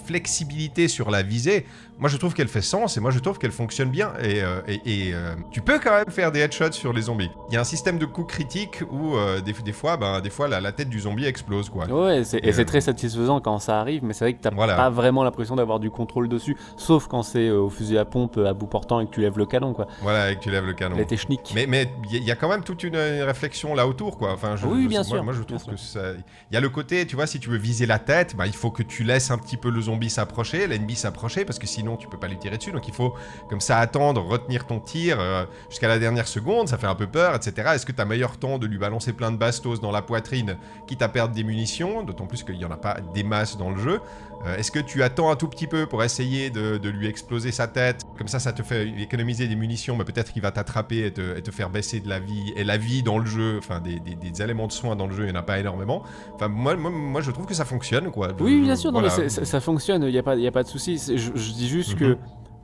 flexibilité 0.04 0.88
sur 0.88 1.10
la 1.10 1.22
visée, 1.22 1.66
moi 1.98 2.08
je 2.08 2.16
trouve 2.16 2.34
qu'elle 2.34 2.48
fait 2.48 2.60
sens 2.62 2.96
et 2.96 3.00
moi 3.00 3.10
je 3.10 3.18
trouve 3.18 3.38
qu'elle 3.38 3.52
fonctionne 3.52 3.90
bien 3.90 4.12
et, 4.22 4.42
euh, 4.42 4.60
et- 4.66 4.80
et, 5.08 5.14
euh, 5.14 5.34
tu 5.50 5.60
peux 5.60 5.78
quand 5.78 5.90
même 5.92 6.10
faire 6.10 6.30
des 6.32 6.40
headshots 6.40 6.72
sur 6.72 6.92
les 6.92 7.02
zombies. 7.02 7.30
Il 7.50 7.54
y 7.54 7.56
a 7.56 7.60
un 7.60 7.64
système 7.64 7.98
de 7.98 8.06
coups 8.06 8.32
critiques 8.32 8.82
où 8.90 9.16
euh, 9.16 9.40
des, 9.40 9.52
des 9.52 9.72
fois, 9.72 9.96
ben, 9.96 10.20
des 10.20 10.30
fois 10.30 10.48
la, 10.48 10.60
la 10.60 10.72
tête 10.72 10.88
du 10.88 11.00
zombie 11.00 11.24
explose 11.24 11.68
quoi. 11.70 11.86
Ouais, 11.86 12.24
c'est- 12.24 12.40
et 12.44 12.52
c'est 12.52 12.64
très 12.64 12.80
satisfaisant 12.80 13.40
quand 13.40 13.58
ça 13.58 13.80
arrive, 13.80 14.04
mais 14.04 14.12
c'est 14.12 14.24
vrai 14.24 14.34
que 14.34 14.40
t'as 14.42 14.50
Voilà. 14.50 14.74
pas 14.76 14.90
vraiment 14.90 15.24
l'impression 15.24 15.56
d'avoir 15.56 15.80
du 15.80 15.90
contrôle 15.90 16.28
dessus, 16.28 16.56
sauf 16.76 17.06
quand 17.06 17.22
c'est 17.22 17.50
au 17.50 17.70
fusil 17.70 17.98
à 17.98 18.04
pompe 18.04 18.38
à 18.38 18.52
bout 18.52 18.66
portant 18.66 19.00
et 19.00 19.06
que 19.06 19.10
tu 19.10 19.20
lèves 19.20 19.38
le 19.38 19.46
canon, 19.46 19.72
quoi. 19.72 19.86
Voilà, 20.02 20.30
et 20.30 20.36
que 20.36 20.40
tu 20.40 20.50
lèves 20.50 20.66
le 20.66 20.74
canon. 20.74 20.96
La 20.96 21.04
technique. 21.04 21.52
Mais 21.54 21.66
mais 21.66 21.90
il 22.04 22.12
y, 22.12 22.16
a- 22.16 22.20
il 22.20 22.24
y 22.24 22.30
a 22.30 22.36
quand 22.36 22.48
même 22.48 22.62
toute 22.62 22.82
une, 22.84 22.94
une 22.96 23.22
réflexion 23.22 23.74
là 23.74 23.86
autour 23.86 24.16
quoi. 24.18 24.32
Enfin, 24.32 24.56
je- 24.56 24.66
Oui, 24.66 24.84
je- 24.84 24.88
bien 24.88 25.00
moi, 25.00 25.04
sûr, 25.04 25.24
Moi 25.24 25.32
je 25.38 25.42
trouve 25.42 25.64
que 25.64 25.76
ça, 25.76 26.12
il 26.12 26.54
y 26.54 26.56
a 26.56 26.60
le 26.60 26.68
côté, 26.68 27.06
tu 27.06 27.16
vois, 27.16 27.26
si 27.26 27.40
tu 27.40 27.48
veux 27.48 27.56
viser 27.56 27.86
la 27.86 27.98
tête, 27.98 28.36
bah, 28.36 28.46
il 28.46 28.52
faut 28.52 28.70
que 28.70 28.82
tu 28.82 29.04
laisses 29.04 29.30
un 29.30 29.38
petit 29.38 29.56
peu 29.56 29.70
le 29.70 29.80
zombie 29.80 30.10
s'approcher, 30.10 30.66
l'ennemi 30.66 30.96
s'approcher, 30.96 31.44
parce 31.44 31.58
que 31.58 31.66
sinon 31.66 31.96
tu 31.96 32.08
peux 32.08 32.18
pas 32.18 32.28
lui 32.28 32.38
tirer 32.38 32.58
dessus. 32.58 32.72
Donc 32.72 32.88
il 32.88 32.94
faut 32.94 33.14
comme 33.48 33.60
ça 33.60 33.78
attendre, 33.78 34.22
retenir 34.22 34.66
ton 34.66 34.80
tir 34.80 35.18
euh, 35.20 35.44
jusqu'à 35.70 35.88
la 35.88 35.98
dernière 35.98 36.28
seconde. 36.28 36.68
Ça 36.68 36.78
fait 36.78 36.86
un 36.86 36.94
peu 36.94 37.06
peur, 37.06 37.34
etc. 37.34 37.70
Est-ce 37.74 37.86
que 37.86 37.92
tu 37.92 38.00
as 38.00 38.04
meilleur 38.04 38.36
temps 38.38 38.58
de 38.58 38.66
lui 38.66 38.78
balancer 38.78 39.12
plein 39.12 39.30
de 39.30 39.36
bastos 39.36 39.80
dans 39.80 39.90
la 39.90 40.02
poitrine, 40.02 40.56
quitte 40.86 41.02
à 41.02 41.08
perdre 41.08 41.34
des 41.34 41.44
munitions, 41.44 42.02
d'autant 42.02 42.26
plus 42.26 42.42
qu'il 42.42 42.56
y 42.56 42.64
en 42.64 42.70
a 42.70 42.76
pas 42.76 42.98
des 43.14 43.22
masses 43.22 43.56
dans 43.56 43.70
le 43.70 43.80
jeu. 43.80 44.00
Euh, 44.46 44.56
Est-ce 44.56 44.70
que 44.70 44.78
tu 44.78 45.02
attends 45.02 45.30
un 45.30 45.36
tout 45.36 45.48
petit 45.48 45.66
peu 45.66 45.86
pour 45.86 46.02
essayer 46.04 46.50
de, 46.50 46.78
de 46.78 46.88
lui 46.88 47.06
exploser 47.06 47.52
sa 47.52 47.66
tête 47.66 48.02
Comme 48.18 48.26
ça, 48.28 48.40
ça 48.40 48.52
te 48.52 48.62
fait 48.64 48.88
économiser 49.00 49.46
des 49.46 49.54
munitions, 49.56 49.96
mais 49.96 50.04
peut-être 50.04 50.32
qu'il 50.32 50.42
va 50.42 50.50
t'attraper 50.50 51.06
et 51.06 51.12
te, 51.12 51.38
et 51.38 51.40
te 51.42 51.50
faire 51.52 51.70
baisser 51.70 52.00
de 52.00 52.08
la 52.08 52.18
vie. 52.18 52.52
Et 52.56 52.64
la 52.64 52.76
vie 52.76 53.02
dans 53.04 53.18
le 53.18 53.26
jeu, 53.26 53.56
enfin 53.58 53.80
des, 53.80 54.00
des- 54.00 54.16
des 54.16 54.42
éléments 54.42 54.66
de 54.66 54.72
soins 54.72 54.96
dans 54.96 55.06
le 55.06 55.14
jeu, 55.14 55.22
il 55.22 55.26
n'y 55.30 55.36
en 55.36 55.40
a 55.40 55.42
pas 55.44 55.58
énormément. 55.60 56.02
Enfin, 56.34 56.48
moi, 56.48 56.74
moi, 56.76 56.90
moi, 56.90 57.20
je 57.20 57.30
trouve 57.30 57.46
que 57.46 57.54
ça 57.54 57.64
fonctionne, 57.64 58.10
quoi. 58.10 58.30
Je- 58.36 58.42
Oui, 58.44 58.60
bien 58.60 58.74
sûr, 58.76 58.90
non, 58.92 59.00
mais 59.00 59.08
ça, 59.10 59.28
ça 59.28 59.60
fonctionne, 59.60 60.02
il 60.02 60.10
n'y 60.10 60.18
a, 60.18 60.22
pas- 60.24 60.34
y 60.36 60.46
a 60.48 60.52
pas 60.52 60.64
de 60.64 60.68
souci. 60.68 60.98
Je, 60.98 61.16
je 61.34 61.52
dis 61.52 61.68
juste 61.68 61.94
que 61.94 62.18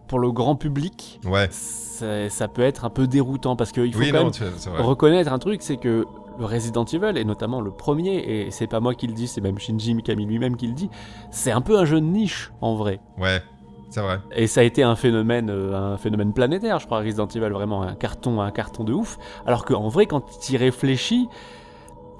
pour 0.08 0.18
le 0.18 0.32
grand 0.32 0.56
public, 0.56 1.20
Ouais. 1.24 1.48
ça, 1.50 2.28
ça 2.28 2.48
peut 2.48 2.62
être 2.62 2.84
un 2.84 2.90
peu 2.90 3.06
déroutant 3.06 3.54
parce 3.56 3.70
qu'il 3.72 3.92
faut 3.92 4.00
Oui, 4.00 4.10
quand 4.10 4.24
non, 4.24 4.30
même 4.30 4.80
reconnaître 4.82 5.32
un 5.32 5.38
truc, 5.38 5.62
c'est 5.62 5.76
que 5.76 6.04
le 6.36 6.44
Resident 6.46 6.84
Evil, 6.84 7.16
et 7.16 7.24
notamment 7.24 7.60
le 7.60 7.70
premier, 7.70 8.16
et 8.16 8.50
c'est 8.50 8.66
pas 8.66 8.80
moi 8.80 8.94
qui 8.96 9.06
le 9.06 9.12
dis, 9.12 9.28
c'est 9.28 9.40
même 9.40 9.58
Shinji 9.60 9.94
Mikami 9.94 10.26
lui-même 10.26 10.56
qui 10.56 10.66
le 10.66 10.72
dit, 10.74 10.90
c'est 11.30 11.52
un 11.52 11.60
peu 11.60 11.78
un 11.78 11.84
jeu 11.84 12.00
de 12.00 12.06
niche 12.06 12.50
en 12.60 12.74
vrai. 12.74 12.98
Ouais, 13.18 13.40
c'est 13.94 14.00
vrai. 14.00 14.18
Et 14.34 14.46
ça 14.46 14.60
a 14.60 14.64
été 14.64 14.82
un 14.82 14.96
phénomène, 14.96 15.48
euh, 15.50 15.94
un 15.94 15.96
phénomène 15.96 16.32
planétaire, 16.32 16.78
je 16.80 16.86
crois, 16.86 16.98
Resident 16.98 17.28
Evil, 17.28 17.48
vraiment 17.50 17.82
un 17.82 17.94
carton, 17.94 18.40
un 18.40 18.50
carton 18.50 18.82
de 18.84 18.92
ouf. 18.92 19.18
Alors 19.46 19.64
qu'en 19.64 19.88
vrai, 19.88 20.06
quand 20.06 20.22
tu 20.40 20.52
y 20.52 20.56
réfléchis, 20.56 21.28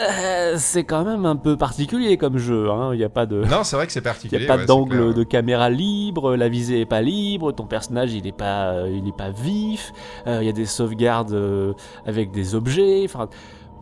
euh, 0.03 0.55
c'est 0.56 0.82
quand 0.85 1.05
même 1.05 1.25
un 1.25 1.37
peu 1.37 1.56
particulier 1.56 2.17
comme 2.17 2.37
jeu. 2.37 2.69
hein. 2.71 2.91
Il 2.94 2.99
n'y 2.99 3.05
a 3.05 3.09
pas 3.09 3.26
de, 3.26 3.44
Non, 3.44 3.62
c'est 3.62 3.76
vrai 3.76 3.87
que 3.87 3.93
c'est 3.93 4.00
il 4.00 4.03
particulier. 4.03 4.44
a 4.44 4.49
pas 4.49 4.56
ouais, 4.61 4.67
d'angle 4.67 5.15
de 5.15 5.23
caméra 5.23 5.71
libre, 5.71 6.35
la 6.35 6.49
visée 6.49 6.81
est 6.81 6.87
pas 6.87 7.00
libre, 7.00 7.53
ton 7.53 7.67
personnage 7.67 8.12
il 8.12 8.27
est 8.27 8.32
pas, 8.37 8.73
euh, 8.73 8.91
il 8.93 9.06
est 9.09 9.17
pas 9.17 9.31
vif. 9.31 9.93
euh, 10.27 10.38
Il 10.43 10.47
y 10.47 10.49
a 10.49 10.53
des 10.53 10.67
sauvegardes 10.67 11.32
euh, 11.32 11.75
avec 12.06 12.32
des 12.32 12.55
objets. 12.56 13.03
Enfin, 13.05 13.29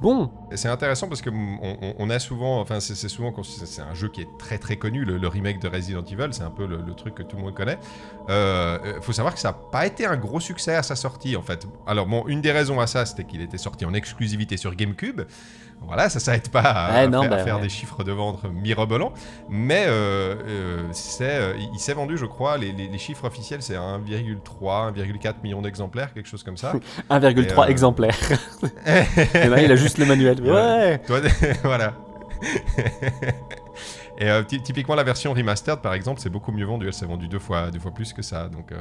bon, 0.03 0.31
C'est 0.55 0.69
intéressant 0.69 1.09
parce 1.09 1.23
que 1.23 1.31
mm, 1.31 1.59
on, 1.63 1.77
on- 1.81 1.95
on 1.99 2.11
a 2.11 2.19
souvent, 2.19 2.61
enfin 2.61 2.81
c'est 2.81 3.09
souvent, 3.09 3.33
qu'on- 3.33 3.43
c'est 3.43 3.83
un 3.83 3.95
jeu 3.95 4.09
qui 4.09 4.21
est 4.21 4.29
très 4.39 4.59
très 4.59 4.77
connu, 4.77 5.05
le, 5.05 5.27
remake 5.29 5.61
de 5.61 5.69
Resident 5.69 6.05
Evil, 6.05 6.29
c'est 6.33 6.43
un 6.43 6.51
peu 6.51 6.67
le 6.67 6.95
truc 6.95 7.15
que 7.15 7.23
tout 7.23 7.37
le 7.37 7.43
monde 7.43 7.55
connaît. 7.55 7.79
Euh, 8.29 8.79
euh, 8.85 9.01
faut 9.01 9.13
savoir 9.13 9.35
que 9.35 9.41
ça 9.41 9.49
n'a 9.49 9.55
pas 9.73 9.85
été 9.87 10.07
un 10.07 10.17
gros 10.17 10.39
succès 10.41 10.75
à 10.77 10.83
sa 10.83 10.95
sortie 10.97 11.35
en 11.37 11.43
fait. 11.43 11.67
Alors 11.87 12.07
bon, 12.07 12.25
une 12.29 12.41
des 12.41 12.53
raisons 12.53 12.79
à 12.81 12.87
ça, 12.87 13.05
c'était 13.05 13.25
qu'il 13.25 13.41
était 13.41 13.59
sorti 13.59 13.85
en 13.85 13.95
exclusivité 13.95 14.57
sur 14.57 14.75
GameCube. 14.75 15.23
Voilà, 15.85 16.09
ça 16.09 16.21
ça 16.21 16.37
aide 16.37 16.49
pas 16.49 16.61
à, 16.61 16.93
Ouais, 16.93 16.99
à 17.01 17.07
non, 17.09 17.23
faire, 17.23 17.33
à 17.33 17.37
bah, 17.37 17.43
faire 17.45 17.57
ouais. 17.57 17.63
des 17.63 17.69
chiffres 17.69 18.05
de 18.05 18.13
vente 18.13 18.45
mirobolants, 18.45 19.13
mais 19.51 19.85
euh, 19.89 20.37
euh, 20.47 20.83
c'est, 20.93 21.57
il, 21.59 21.71
il 21.75 21.81
s'est 21.81 21.95
vendu, 21.95 22.17
je 22.17 22.25
crois, 22.27 22.57
les, 22.57 22.71
les- 22.71 22.87
les 22.87 22.99
chiffres 22.99 23.25
officiels, 23.27 23.63
c'est 23.63 23.75
1,3, 23.75 24.95
1,4 24.95 25.35
million 25.43 25.61
d'exemplaires, 25.61 26.15
quelque 26.15 26.29
chose 26.29 26.45
comme 26.45 26.57
ça. 26.57 26.73
1,3 27.11 27.37
Et, 27.37 27.53
euh, 27.59 27.65
exemplaires. 27.65 28.17
Et 29.35 29.49
là, 29.49 29.61
il 29.61 29.73
a 29.73 29.75
juste 29.77 29.99
le 29.99 30.07
manuel. 30.07 30.41
Ouais. 30.41 30.51
Ouais. 30.53 30.99
Toi, 31.05 31.19
voilà. 31.65 31.95
Et 34.23 34.31
euh, 34.31 34.43
ty- 34.45 34.63
typiquement 34.63 34.95
la 34.95 35.03
version 35.03 35.33
remastered 35.33 35.81
par 35.81 35.95
exemple, 35.95 36.21
c'est 36.21 36.31
beaucoup 36.31 36.53
mieux 36.53 36.65
vendu. 36.65 36.87
Elle 36.87 36.93
s'est 36.93 37.07
vendue 37.07 37.27
deux 37.27 37.41
fois, 37.41 37.71
deux 37.73 37.81
fois 37.81 37.91
plus 37.91 38.13
que 38.13 38.23
ça. 38.23 38.49
Donc, 38.49 38.71
euh, 38.71 38.77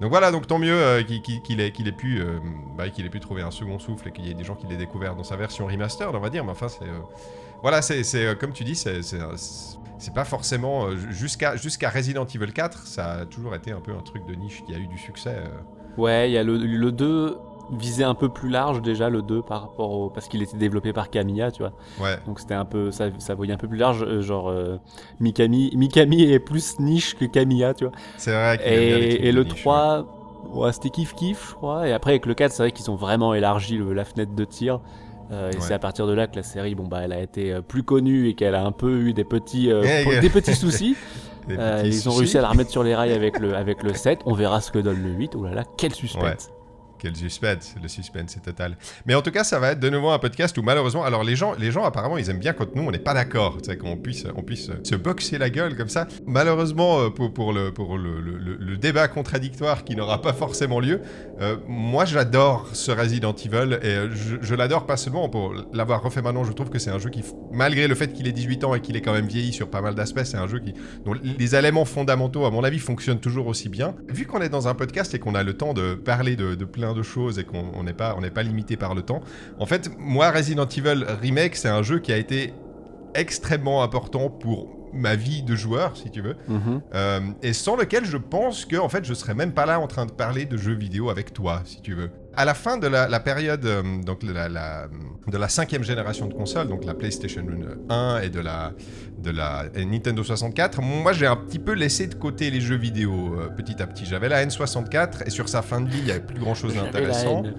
donc 0.00 0.10
voilà, 0.10 0.32
donc 0.32 0.48
tant 0.48 0.58
mieux 0.58 0.74
euh, 0.74 1.02
qu'il 1.04 1.60
ait, 1.60 1.70
pu, 1.92 2.20
bah, 2.76 2.86
ait 2.88 3.08
pu 3.08 3.20
trouver 3.20 3.42
un 3.42 3.52
second 3.52 3.78
souffle 3.78 4.08
et 4.08 4.10
qu'il 4.10 4.26
y 4.26 4.30
ait 4.30 4.34
des 4.34 4.42
gens 4.42 4.56
qui 4.56 4.66
l'aient 4.66 4.76
découvert 4.76 5.14
dans 5.14 5.22
sa 5.22 5.36
version 5.36 5.66
remastered, 5.66 6.12
on 6.14 6.18
va 6.18 6.28
dire. 6.30 6.44
Mais 6.44 6.50
enfin, 6.50 6.66
c'est 6.68 6.86
voilà, 7.62 7.82
c'est 7.82 8.36
comme 8.38 8.52
tu 8.52 8.64
dis, 8.64 8.74
c'est 8.74 10.14
pas 10.14 10.24
forcément 10.24 10.90
jusqu'à 11.10 11.54
jusqu'à 11.56 11.88
Resident 11.88 12.26
Evil 12.26 12.52
4, 12.52 12.86
ça 12.86 13.12
a 13.12 13.26
toujours 13.26 13.54
été 13.54 13.70
un 13.70 13.80
peu 13.80 13.92
un 13.92 14.02
truc 14.02 14.26
de 14.26 14.34
niche 14.34 14.64
qui 14.66 14.74
a 14.74 14.78
eu 14.78 14.88
du 14.88 14.98
succès. 14.98 15.36
Ouais, 15.96 16.28
il 16.28 16.32
y 16.32 16.38
a 16.38 16.42
le, 16.42 16.56
le 16.58 16.90
2 16.90 17.38
visait 17.72 18.04
un 18.04 18.14
peu 18.14 18.28
plus 18.28 18.48
large 18.50 18.82
déjà, 18.82 19.08
le 19.08 19.22
2 19.22 19.42
par 19.42 19.62
rapport 19.62 19.90
au. 19.90 20.10
Parce 20.10 20.28
qu'il 20.28 20.42
était 20.42 20.56
développé 20.56 20.92
par 20.92 21.10
Camilla, 21.10 21.50
tu 21.50 21.62
vois. 21.62 21.72
Ouais. 22.00 22.16
Donc 22.26 22.40
c'était 22.40 22.54
un 22.54 22.64
peu. 22.64 22.90
Ça, 22.90 23.06
ça 23.18 23.34
voyait 23.34 23.52
un 23.52 23.56
peu 23.58 23.68
plus 23.68 23.78
large. 23.78 24.02
euh, 24.02 24.20
genre. 24.20 24.48
euh, 24.48 24.76
Mikami, 25.20 25.72
Mikami 25.76 26.22
est 26.22 26.38
plus 26.38 26.78
niche 26.80 27.16
que 27.16 27.24
Camilla, 27.24 27.74
tu 27.74 27.84
vois. 27.84 27.92
C'est 28.16 28.32
vrai. 28.32 28.58
qu'il 28.58 28.66
les 28.72 28.86
Et, 28.86 29.08
trucs 29.10 29.20
et 29.26 29.32
le 29.32 29.44
niche, 29.44 29.54
3, 29.62 30.06
ouais, 30.54 30.72
c'était 30.72 30.88
kiff-kiff, 30.90 31.48
je 31.50 31.54
crois. 31.54 31.88
Et 31.88 31.92
après, 31.92 32.10
avec 32.12 32.26
le 32.26 32.34
4, 32.34 32.52
c'est 32.52 32.62
vrai 32.62 32.72
qu'ils 32.72 32.90
ont 32.90 32.96
vraiment 32.96 33.34
élargi 33.34 33.76
le- 33.78 33.92
la 33.92 34.04
fenêtre 34.04 34.34
de 34.34 34.44
tir. 34.44 34.80
Euh, 35.32 35.50
et 35.50 35.54
Ouais. 35.54 35.60
c'est 35.60 35.72
à 35.74 35.78
partir 35.78 36.06
de 36.06 36.12
là 36.12 36.26
que 36.26 36.36
la 36.36 36.42
série, 36.42 36.74
bon 36.74 36.86
bah, 36.86 37.00
elle 37.02 37.12
a 37.14 37.20
été 37.22 37.50
euh, 37.54 37.62
plus 37.62 37.82
connue 37.82 38.28
et 38.28 38.34
qu'elle 38.34 38.54
a 38.54 38.62
un 38.64 38.72
peu 38.72 38.92
eu 39.00 39.14
des 39.14 39.24
petits, 39.24 39.70
euh, 39.72 39.82
des 40.20 40.28
petits 40.30 40.54
soucis. 40.54 40.96
Des 41.48 41.56
Euh, 41.58 41.82
ils 41.84 42.08
ont 42.08 42.12
réussi 42.14 42.38
à 42.38 42.40
la 42.40 42.48
remettre 42.48 42.70
sur 42.70 42.82
les 42.82 42.94
rails 42.94 43.12
avec 43.12 43.38
le, 43.38 43.54
avec 43.54 43.82
le 43.82 43.92
7. 43.92 44.20
On 44.24 44.32
verra 44.32 44.62
ce 44.62 44.70
que 44.70 44.78
donne 44.78 45.02
le 45.02 45.10
8. 45.10 45.34
Oh 45.36 45.44
là 45.44 45.52
là, 45.52 45.62
quel 45.76 45.92
suspense. 45.94 46.50
Quel 46.98 47.16
suspense, 47.16 47.74
le 47.82 47.88
suspense 47.88 48.36
est 48.36 48.40
total. 48.44 48.76
Mais 49.06 49.14
en 49.14 49.22
tout 49.22 49.30
cas, 49.30 49.44
ça 49.44 49.58
va 49.58 49.72
être 49.72 49.80
de 49.80 49.90
nouveau 49.90 50.10
un 50.10 50.18
podcast 50.18 50.56
où 50.58 50.62
malheureusement, 50.62 51.04
alors 51.04 51.24
les 51.24 51.36
gens, 51.36 51.54
les 51.58 51.70
gens 51.70 51.84
apparemment, 51.84 52.18
ils 52.18 52.30
aiment 52.30 52.38
bien 52.38 52.52
quand 52.52 52.74
nous 52.74 52.82
on 52.82 52.90
n'est 52.90 52.98
pas 52.98 53.14
d'accord, 53.14 53.58
tu 53.62 53.70
sais, 53.70 53.76
qu'on 53.76 53.96
puisse, 53.96 54.26
on 54.36 54.42
puisse 54.42 54.70
se 54.82 54.94
boxer 54.94 55.38
la 55.38 55.50
gueule 55.50 55.76
comme 55.76 55.88
ça. 55.88 56.06
Malheureusement, 56.26 57.00
euh, 57.00 57.10
pour, 57.10 57.52
le, 57.52 57.72
pour 57.72 57.98
le, 57.98 58.20
le- 58.20 58.76
débat 58.76 59.08
contradictoire 59.08 59.84
qui 59.84 59.96
n'aura 59.96 60.20
pas 60.20 60.32
forcément 60.32 60.80
lieu, 60.80 61.00
euh, 61.40 61.56
moi 61.68 62.04
j'adore 62.04 62.68
ce 62.72 62.90
Resident 62.90 63.34
Evil 63.34 63.78
et 63.82 63.86
euh, 63.86 64.10
je, 64.42 64.54
l'adore 64.54 64.84
pas 64.84 64.96
seulement 64.96 65.28
pour 65.28 65.54
l'avoir 65.72 66.02
refait 66.02 66.22
maintenant. 66.22 66.44
Je 66.44 66.52
trouve 66.52 66.70
que 66.70 66.78
c'est 66.78 66.90
un 66.90 66.98
jeu 66.98 67.08
qui, 67.10 67.22
malgré 67.52 67.86
le 67.88 67.94
fait 67.94 68.12
qu'il 68.12 68.26
ait 68.26 68.32
18 68.32 68.64
ans 68.64 68.74
et 68.74 68.80
qu'il 68.80 68.96
est 68.96 69.00
quand 69.00 69.12
même 69.12 69.26
vieilli 69.26 69.52
sur 69.52 69.70
pas 69.70 69.80
mal 69.80 69.94
d'aspects, 69.94 70.24
c'est 70.24 70.36
un 70.36 70.48
jeu 70.48 70.58
qui, 70.58 70.74
dont 71.04 71.14
les 71.14 71.54
éléments 71.56 71.84
fondamentaux, 71.84 72.44
à 72.44 72.50
mon 72.50 72.64
avis, 72.64 72.78
fonctionnent 72.78 73.20
toujours 73.20 73.46
aussi 73.46 73.68
bien. 73.68 73.94
Vu 74.08 74.26
qu'on 74.26 74.40
est 74.40 74.48
dans 74.48 74.68
un 74.68 74.74
podcast 74.74 75.14
et 75.14 75.18
qu'on 75.18 75.34
a 75.34 75.42
le 75.42 75.54
temps 75.56 75.72
de 75.74 75.94
parler 75.94 76.36
de, 76.36 76.54
de 76.54 76.64
plein 76.64 76.93
de 76.94 77.02
choses 77.02 77.38
et 77.38 77.44
qu'on 77.44 77.64
on 77.74 77.82
n'est 77.82 77.92
pas, 77.92 78.14
on 78.16 78.20
n'est 78.22 78.30
pas 78.30 78.42
limité 78.42 78.76
par 78.76 78.94
le 78.94 79.02
temps, 79.02 79.20
en 79.58 79.66
fait, 79.66 79.90
moi, 79.98 80.30
Resident 80.30 80.66
Evil 80.66 81.04
Remake, 81.20 81.56
c'est 81.56 81.68
un 81.68 81.82
jeu 81.82 81.98
qui 81.98 82.12
a 82.12 82.16
été 82.16 82.54
extrêmement 83.14 83.82
important 83.82 84.28
pour 84.30 84.68
ma 84.92 85.16
vie 85.16 85.42
de 85.42 85.56
joueur, 85.56 85.96
si 85.96 86.08
tu 86.10 86.20
veux, 86.22 86.36
Mhm. 86.48 86.80
euh, 86.94 87.20
et 87.42 87.52
sans 87.52 87.74
lequel 87.74 88.04
je 88.04 88.16
pense 88.16 88.64
que 88.64 88.76
en 88.76 88.88
fait 88.88 89.04
je 89.04 89.12
serais 89.12 89.34
même 89.34 89.52
pas 89.52 89.66
là 89.66 89.80
en 89.80 89.88
train 89.88 90.06
de 90.06 90.12
parler 90.12 90.44
de 90.44 90.56
jeux 90.56 90.74
vidéo 90.74 91.10
avec 91.10 91.32
toi, 91.32 91.62
si 91.64 91.82
tu 91.82 91.94
veux. 91.94 92.10
À 92.36 92.44
la 92.44 92.54
fin 92.54 92.78
de 92.78 92.86
la, 92.86 93.08
la 93.08 93.18
période 93.18 93.64
euh, 93.66 93.82
donc 94.04 94.22
la, 94.22 94.48
la- 94.48 94.86
de 95.26 95.36
la 95.36 95.48
cinquième 95.48 95.82
génération 95.82 96.26
de 96.28 96.34
consoles, 96.34 96.68
donc 96.68 96.84
la 96.84 96.94
PlayStation 96.94 97.44
1 97.88 98.20
et 98.22 98.28
de 98.30 98.38
la 98.38 98.72
de 99.24 99.30
la 99.30 99.64
Nintendo 99.84 100.22
64, 100.22 100.80
moi 100.82 101.12
j'ai 101.12 101.26
un 101.26 101.36
petit 101.36 101.58
peu 101.58 101.72
laissé 101.72 102.06
de 102.06 102.14
côté 102.14 102.50
les 102.50 102.60
jeux 102.60 102.76
vidéo 102.76 103.36
euh, 103.40 103.48
petit 103.48 103.82
à 103.82 103.86
petit. 103.86 104.04
J'avais 104.04 104.28
la 104.28 104.44
N64 104.46 105.26
et 105.26 105.30
sur 105.30 105.48
sa 105.48 105.62
fin 105.62 105.80
de 105.80 105.88
vie 105.88 105.98
il 106.00 106.06
y 106.08 106.10
avait 106.10 106.20
plus 106.20 106.38
grand 106.38 106.54
chose 106.54 106.74
d'intéressant. 106.74 107.42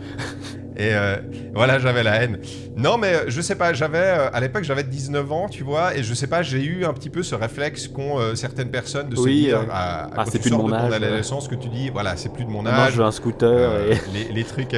Et 0.77 0.93
euh, 0.93 1.15
voilà, 1.53 1.79
j'avais 1.79 2.03
la 2.03 2.21
haine. 2.21 2.37
Non, 2.75 2.97
mais 2.97 3.13
euh, 3.13 3.23
je 3.29 3.39
sais 3.39 3.55
pas, 3.55 3.71
j'avais 3.71 3.97
euh, 3.97 4.29
à 4.33 4.41
l'époque 4.41 4.65
j'avais 4.65 4.83
19 4.83 5.31
ans, 5.31 5.47
tu 5.47 5.63
vois, 5.63 5.95
et 5.95 6.03
je 6.03 6.13
sais 6.13 6.27
pas, 6.27 6.43
j'ai 6.43 6.61
eu 6.65 6.83
un 6.83 6.91
petit 6.91 7.09
peu 7.09 7.23
ce 7.23 7.33
réflexe 7.33 7.87
qu'ont 7.87 8.19
euh, 8.19 8.35
certaines 8.35 8.69
personnes 8.69 9.07
de 9.07 9.15
se 9.15 9.21
Oui, 9.21 9.43
dire 9.45 9.65
à, 9.71 10.03
à- 10.03 10.09
ah, 10.17 10.25
c'est 10.29 10.39
plus 10.39 10.49
de 10.49 10.55
mon 10.55 10.67
ton 10.67 10.73
âge, 10.73 10.91
adolescence 10.91 11.47
que 11.47 11.55
tu 11.55 11.69
dis 11.69 11.89
voilà, 11.91 12.17
c'est 12.17 12.27
plus 12.33 12.43
de 12.43 12.49
mon 12.49 12.65
âge. 12.65 12.91
je 12.91 12.97
veux 12.97 13.05
un 13.05 13.11
scooter 13.11 13.79
et... 13.89 13.97
les, 14.13 14.33
les 14.33 14.43
trucs, 14.43 14.75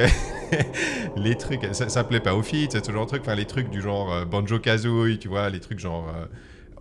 les 1.16 1.34
trucs, 1.36 1.66
ça, 1.72 1.88
ça 1.88 2.04
plaît 2.04 2.20
pas 2.20 2.34
aux 2.36 2.42
filles, 2.44 2.68
c'est 2.70 2.86
ce 2.86 2.92
genre 2.92 3.04
de 3.04 3.08
trucs. 3.08 3.22
Enfin, 3.22 3.34
les 3.34 3.46
trucs 3.46 3.68
du 3.68 3.80
genre 3.82 4.24
Banjo 4.30 4.60
Kazooie, 4.60 5.18
tu 5.18 5.26
vois, 5.26 5.50
les 5.50 5.58
trucs 5.58 5.80
genre. 5.80 6.06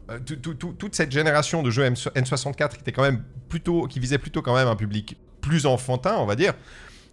Euh, 0.10 0.20
tout- 0.26 0.36
tout- 0.38 0.54
tout- 0.54 0.74
toute 0.74 0.96
cette 0.96 1.12
génération 1.12 1.64
de 1.64 1.70
jeux 1.70 1.84
M- 1.84 1.94
N64 1.94 2.70
qui 2.70 2.80
était 2.82 2.92
quand 2.92 3.04
même 3.04 3.24
plutôt, 3.50 3.88
qui 3.88 4.00
visait 4.00 4.18
plutôt 4.18 4.42
quand 4.42 4.56
même 4.56 4.68
un 4.68 4.76
public 4.76 5.18
plus 5.42 5.66
enfantin, 5.66 6.16
on 6.18 6.26
va 6.26 6.36
dire. 6.36 6.54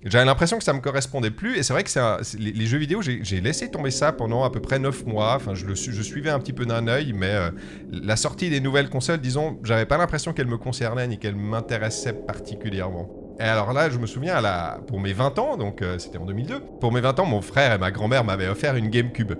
J'avais 0.04 0.26
l'impression 0.26 0.58
que 0.58 0.64
ça 0.64 0.74
me 0.74 0.80
correspondait 0.80 1.30
plus, 1.30 1.56
et 1.56 1.62
c'est 1.62 1.72
vrai 1.72 1.82
que 1.82 1.90
les, 2.38 2.66
jeux 2.66 2.76
vidéo, 2.76 3.00
j'ai 3.00 3.40
laissé 3.40 3.70
tomber 3.70 3.90
ça 3.90 4.12
pendant 4.12 4.44
à 4.44 4.50
peu 4.50 4.60
près 4.60 4.78
9 4.78 5.06
mois. 5.06 5.34
Enfin, 5.34 5.54
je, 5.54 5.72
suivais 5.72 6.28
un 6.28 6.38
petit 6.40 6.52
peu 6.52 6.66
d'un 6.66 6.86
œil, 6.88 7.14
mais 7.14 7.30
euh, 7.30 7.50
la 7.90 8.16
sortie 8.16 8.50
des 8.50 8.60
nouvelles 8.60 8.90
consoles, 8.90 9.20
disons, 9.20 9.58
j'avais 9.64 9.86
pas 9.86 9.96
l'impression 9.96 10.34
qu'elle 10.34 10.46
me 10.46 10.58
concernait 10.58 11.08
ni 11.08 11.18
qu'elle 11.18 11.36
m'intéressait 11.36 12.12
particulièrement. 12.12 13.08
Et 13.40 13.44
alors 13.44 13.72
là, 13.72 13.88
je 13.88 13.98
me 13.98 14.06
souviens, 14.06 14.42
la, 14.42 14.78
pour 14.86 15.00
mes 15.00 15.14
20 15.14 15.38
ans, 15.38 15.56
donc 15.56 15.80
euh, 15.80 15.98
c'était 15.98 16.18
en 16.18 16.26
2002, 16.26 16.60
pour 16.80 16.92
mes 16.92 17.00
20 17.00 17.20
ans, 17.20 17.26
mon 17.26 17.40
frère 17.40 17.72
et 17.72 17.78
ma 17.78 17.90
grand-mère 17.90 18.24
m'avaient 18.24 18.48
offert 18.48 18.76
une 18.76 18.90
GameCube. 18.90 19.32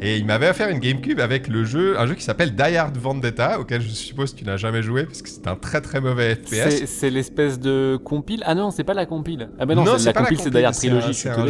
Et 0.00 0.16
ils 0.16 0.24
m'avaient 0.24 0.48
offert 0.48 0.68
une 0.70 0.78
GameCube 0.78 1.20
avec 1.20 1.46
le 1.48 1.64
jeu, 1.64 1.98
un 2.00 2.06
jeu 2.06 2.14
qui 2.14 2.22
s'appelle 2.24 2.54
Die 2.54 2.76
Hard 2.76 2.96
Vendetta, 2.96 3.60
auquel 3.60 3.82
je 3.82 3.88
suppose 3.88 4.32
que 4.32 4.38
tu 4.38 4.44
n'as 4.44 4.56
jamais 4.56 4.82
joué, 4.82 5.04
parce 5.04 5.20
que 5.22 5.28
c'est 5.28 5.46
un 5.46 5.56
très 5.56 5.80
très 5.82 6.00
mauvais 6.00 6.36
FPS. 6.36 6.86
C'est 6.86 7.10
l'espèce 7.10 7.58
de 7.58 7.98
compile? 8.02 8.42
Ah 8.46 8.54
non, 8.54 8.70
c'est 8.70 8.84
pas 8.84 8.94
la 8.94 9.04
compile. 9.06 9.50
Ah 9.58 9.66
bah 9.66 9.74
non, 9.74 9.84
Non, 9.84 9.98
c'est 9.98 10.06
la 10.06 10.12
compile, 10.14 10.38
c'est 10.38 10.44
teubé, 10.44 10.60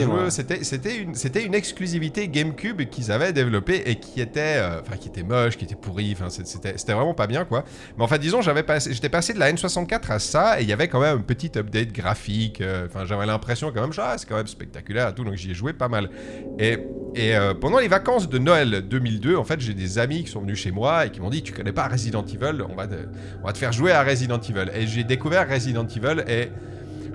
jeu, 0.01 0.07
moi. 0.07 0.31
C'était 0.31 0.97
une, 0.97 1.15
c'était 1.15 1.45
une 1.45 1.55
exclusivité 1.55 2.29
GameCube 2.29 2.83
qu'ils 2.91 3.13
avaient 3.13 3.33
développée 3.33 3.83
et 3.87 3.97
qui 3.97 4.21
était, 4.21 4.57
euh, 4.57 4.81
enfin, 4.81 4.97
qui 4.97 5.09
était 5.09 5.23
moche, 5.23 5.57
qui 5.57 5.65
était 5.65 5.77
pourri. 5.77 6.17
Enfin, 6.19 6.27
c'était 6.29 6.93
vraiment 6.93 7.15
pas 7.15 7.27
bien, 7.29 7.45
quoi. 7.45 7.65
Mais 7.97 8.03
en 8.05 8.09
fait, 8.09 8.19
disons, 8.19 8.43
j'avais 8.43 8.65
passé, 8.65 8.93
j'étais 8.93 9.09
passé 9.09 9.33
de 9.33 9.39
la 9.39 9.53
N64 9.53 10.11
à 10.11 10.19
ça 10.19 10.61
et 10.61 10.65
il 10.65 10.69
y 10.69 10.73
avait 10.73 10.89
quand 10.89 11.01
même 11.01 11.19
un 11.19 11.23
petit 11.23 11.53
update 11.57 11.93
graphique. 11.93 12.61
euh, 12.61 12.87
Enfin, 12.87 13.05
j'avais 13.05 13.27
l'impression 13.27 13.71
quand 13.73 13.81
même, 13.83 13.91
ah, 13.99 14.17
c'est 14.19 14.29
quand 14.29 14.37
même 14.37 14.47
spectaculaire 14.49 15.09
et 15.09 15.15
tout, 15.15 15.23
donc 15.23 15.35
j'y 15.35 15.53
ai 15.53 15.55
joué 15.55 15.73
pas 15.73 15.89
mal. 15.89 16.11
Et, 16.59 16.79
et 17.15 17.37
euh, 17.37 17.55
pendant 17.55 17.79
les 17.79 17.89
vacances 17.89 18.29
de 18.29 18.40
Noël 18.41 18.83
2002, 18.89 19.37
en 19.37 19.45
fait, 19.45 19.61
j'ai 19.61 19.75
des 19.75 19.99
amis 19.99 20.25
qui 20.25 20.31
sont 20.31 20.41
venus 20.41 20.59
chez 20.59 20.71
moi 20.71 21.07
et 21.07 21.11
qui 21.11 21.21
m'ont 21.21 21.31
dit, 21.31 21.43
tu 21.43 21.53
connais 21.53 21.73
pas 21.73 21.89
Resident 21.89 22.25
Evil, 22.25 22.63
on 22.69 22.75
va 22.75 22.87
te, 22.87 23.59
faire 23.59 23.73
jouer 23.73 23.93
à 23.93 24.03
Resident 24.03 24.41
Evil. 24.41 24.71
Et 24.75 24.87
j'ai 24.87 25.05
découvert 25.05 25.49
Resident 25.49 25.87
Evil 25.87 26.25
et 26.29 26.49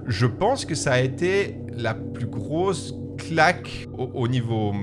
je 0.08 0.26
pense 0.26 0.66
que 0.66 0.76
ça 0.76 0.94
a 0.94 1.00
été 1.00 1.58
la 1.76 1.94
plus 1.94 2.28
grosse 2.28 2.94
claque 3.18 3.88
au, 3.98 4.12
au 4.14 4.28
niveau. 4.28 4.74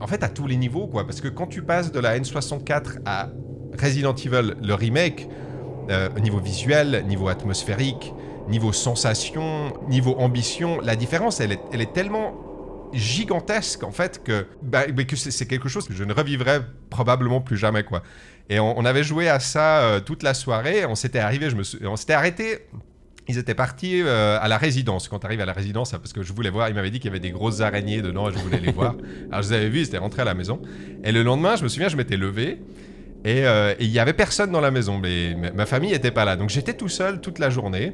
En 0.00 0.06
fait, 0.06 0.22
à 0.22 0.28
tous 0.28 0.46
les 0.46 0.56
niveaux, 0.56 0.86
quoi. 0.86 1.04
Parce 1.04 1.20
que 1.20 1.28
quand 1.28 1.48
tu 1.48 1.62
passes 1.62 1.90
de 1.90 1.98
la 1.98 2.18
N64 2.18 3.00
à 3.04 3.30
Resident 3.80 4.14
Evil, 4.14 4.54
le 4.62 4.74
remake, 4.74 5.28
euh, 5.90 6.08
au 6.14 6.20
niveau 6.20 6.38
visuel, 6.38 7.04
niveau 7.06 7.28
atmosphérique, 7.28 8.12
niveau 8.48 8.72
sensation, 8.72 9.72
niveau 9.88 10.14
ambition, 10.18 10.80
la 10.82 10.96
différence, 10.96 11.40
elle 11.40 11.52
est, 11.52 11.60
elle 11.72 11.80
est 11.80 11.92
tellement 11.92 12.47
gigantesque 12.92 13.82
en 13.84 13.90
fait 13.92 14.22
que, 14.22 14.46
bah, 14.62 14.84
que 14.86 15.16
c'est 15.16 15.46
quelque 15.46 15.68
chose 15.68 15.86
que 15.88 15.94
je 15.94 16.04
ne 16.04 16.12
revivrai 16.12 16.60
probablement 16.90 17.40
plus 17.40 17.56
jamais 17.56 17.82
quoi. 17.84 18.02
Et 18.50 18.60
on, 18.60 18.78
on 18.78 18.84
avait 18.84 19.02
joué 19.04 19.28
à 19.28 19.40
ça 19.40 19.80
euh, 19.80 20.00
toute 20.00 20.22
la 20.22 20.32
soirée. 20.34 20.86
On 20.86 20.94
s'était 20.94 21.18
arrivé, 21.18 21.50
je 21.50 21.56
me 21.56 21.62
suis- 21.62 21.84
on 21.86 21.96
s'était 21.96 22.14
arrêté. 22.14 22.66
Ils 23.30 23.36
étaient 23.36 23.54
partis 23.54 24.00
euh, 24.00 24.38
à 24.40 24.48
la 24.48 24.56
résidence. 24.56 25.06
Quand 25.08 25.18
tu 25.18 25.26
arrives 25.26 25.42
à 25.42 25.44
la 25.44 25.52
résidence, 25.52 25.90
parce 25.90 26.14
que 26.14 26.22
je 26.22 26.32
voulais 26.32 26.48
voir, 26.48 26.70
ils 26.70 26.74
m'avaient 26.74 26.90
dit 26.90 26.98
qu'il 26.98 27.08
y 27.08 27.10
avait 27.10 27.20
des 27.20 27.30
grosses 27.30 27.60
araignées 27.60 28.00
dedans 28.00 28.30
et 28.30 28.32
je 28.32 28.38
voulais 28.38 28.58
les 28.60 28.72
voir. 28.72 28.94
Alors 29.30 29.42
je 29.42 29.50
les 29.50 29.54
avais 29.56 29.68
vus, 29.68 29.80
ils 29.80 29.86
étaient 29.88 29.98
rentrés 29.98 30.22
à 30.22 30.24
la 30.24 30.32
maison. 30.32 30.62
Et 31.04 31.12
le 31.12 31.22
lendemain, 31.22 31.56
je 31.56 31.62
me 31.62 31.68
souviens, 31.68 31.88
je 31.88 31.96
m'étais 31.98 32.16
levé 32.16 32.58
et 33.26 33.44
euh, 33.46 33.74
il 33.80 33.88
y 33.90 33.98
avait 33.98 34.14
personne 34.14 34.50
dans 34.50 34.62
la 34.62 34.70
maison. 34.70 34.96
Mais 34.96 35.34
ma- 35.54 35.66
famille 35.66 35.90
n'était 35.92 36.10
pas 36.10 36.24
là. 36.24 36.36
Donc 36.36 36.48
j'étais 36.48 36.72
tout 36.72 36.88
seul 36.88 37.20
toute 37.20 37.38
la 37.38 37.50
journée. 37.50 37.92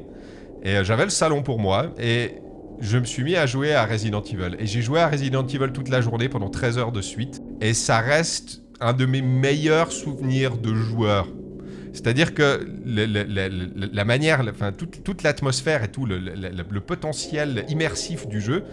Et 0.63 0.83
j'avais 0.85 1.03
le 1.03 1.09
salon 1.09 1.43
pour 1.43 1.59
moi. 1.59 1.87
Et 1.99 2.35
je 2.79 2.97
me 2.97 3.05
suis 3.05 3.23
mis 3.23 3.35
à 3.35 3.45
jouer 3.45 3.73
à 3.73 3.85
Resident 3.85 4.21
Evil. 4.21 4.55
Et 4.59 4.65
j'ai 4.65 4.81
joué 4.81 4.99
à 4.99 5.07
Resident 5.07 5.45
Evil 5.45 5.71
toute 5.73 5.89
la 5.89 6.01
journée 6.01 6.29
pendant 6.29 6.49
13 6.49 6.77
heures 6.77 6.91
de 6.91 7.01
suite. 7.01 7.41
Et 7.61 7.73
ça 7.73 7.99
reste 7.99 8.61
un 8.79 8.93
de 8.93 9.05
mes 9.05 9.21
meilleurs 9.21 9.91
souvenirs 9.91 10.57
de 10.57 10.73
joueur. 10.73 11.27
C'est-à-dire 11.93 12.33
que 12.33 12.67
la 12.85 14.05
manière, 14.05 14.43
enfin, 14.49 14.73
toute, 14.73 15.01
toute 15.03 15.23
l'atmosphère 15.23 15.83
et 15.83 15.87
tout 15.87 16.05
le 16.05 16.79
potentiel 16.81 17.65
immersif 17.69 18.27
du 18.27 18.41
jeu 18.41 18.63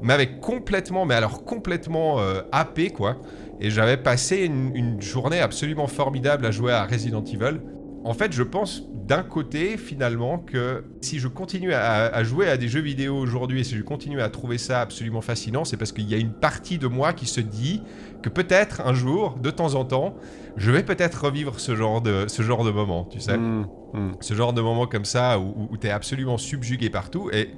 m'avait 0.00 0.38
complètement, 0.38 1.04
mais 1.04 1.14
alors 1.14 1.44
complètement 1.44 2.20
euh, 2.20 2.40
happé, 2.50 2.90
quoi. 2.90 3.18
Et 3.60 3.70
j'avais 3.70 3.98
passé 3.98 4.38
une, 4.38 4.74
une 4.74 5.00
journée 5.00 5.38
absolument 5.38 5.86
formidable 5.86 6.46
à 6.46 6.50
jouer 6.50 6.72
à 6.72 6.84
Resident 6.84 7.22
Evil. 7.22 7.60
En 8.04 8.14
fait, 8.14 8.32
je 8.32 8.42
pense 8.42 8.82
d'un 9.06 9.22
côté, 9.22 9.76
finalement, 9.76 10.38
que 10.38 10.84
si 11.00 11.18
je 11.18 11.28
continue 11.28 11.72
à, 11.72 12.06
à 12.06 12.24
jouer 12.24 12.48
à 12.48 12.56
des 12.56 12.68
jeux 12.68 12.80
vidéo 12.80 13.16
aujourd'hui 13.16 13.60
et 13.60 13.64
si 13.64 13.76
je 13.76 13.82
continue 13.82 14.20
à 14.20 14.28
trouver 14.28 14.58
ça 14.58 14.80
absolument 14.80 15.20
fascinant, 15.20 15.64
c'est 15.64 15.76
parce 15.76 15.92
qu'il 15.92 16.08
y 16.08 16.14
a 16.14 16.18
une 16.18 16.32
partie 16.32 16.78
de 16.78 16.86
moi 16.86 17.12
qui 17.12 17.26
se 17.26 17.40
dit 17.40 17.82
que 18.22 18.28
peut-être 18.28 18.80
un 18.80 18.94
jour, 18.94 19.36
de 19.40 19.50
temps 19.50 19.74
en 19.74 19.84
temps, 19.84 20.16
je 20.56 20.70
vais 20.70 20.82
peut-être 20.82 21.24
revivre 21.24 21.60
ce 21.60 21.76
genre 21.76 22.00
de, 22.00 22.26
ce 22.28 22.42
genre 22.42 22.64
de 22.64 22.70
moment, 22.70 23.04
tu 23.04 23.20
sais 23.20 23.36
Mm, 23.36 23.66
mm. 23.92 24.12
ce 24.20 24.34
genre 24.34 24.52
de 24.52 24.60
moment 24.60 24.86
comme 24.86 25.04
ça 25.04 25.38
où, 25.38 25.68
où 25.70 25.76
tu 25.76 25.86
es 25.86 25.90
absolument 25.90 26.38
subjugué 26.38 26.90
partout. 26.90 27.30
Et, 27.32 27.50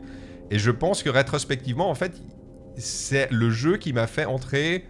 et 0.51 0.59
je 0.59 0.71
pense 0.71 1.03
que 1.03 1.11
rétrospectivement, 1.11 1.89
en 1.89 1.95
fait, 1.95 2.21
c'est 2.77 3.29
le 3.31 3.51
jeu 3.51 3.77
qui 3.77 3.93
m'a 3.93 4.07
fait 4.07 4.25
entrer 4.25 4.85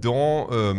dans 0.00 0.48
euh, 0.52 0.74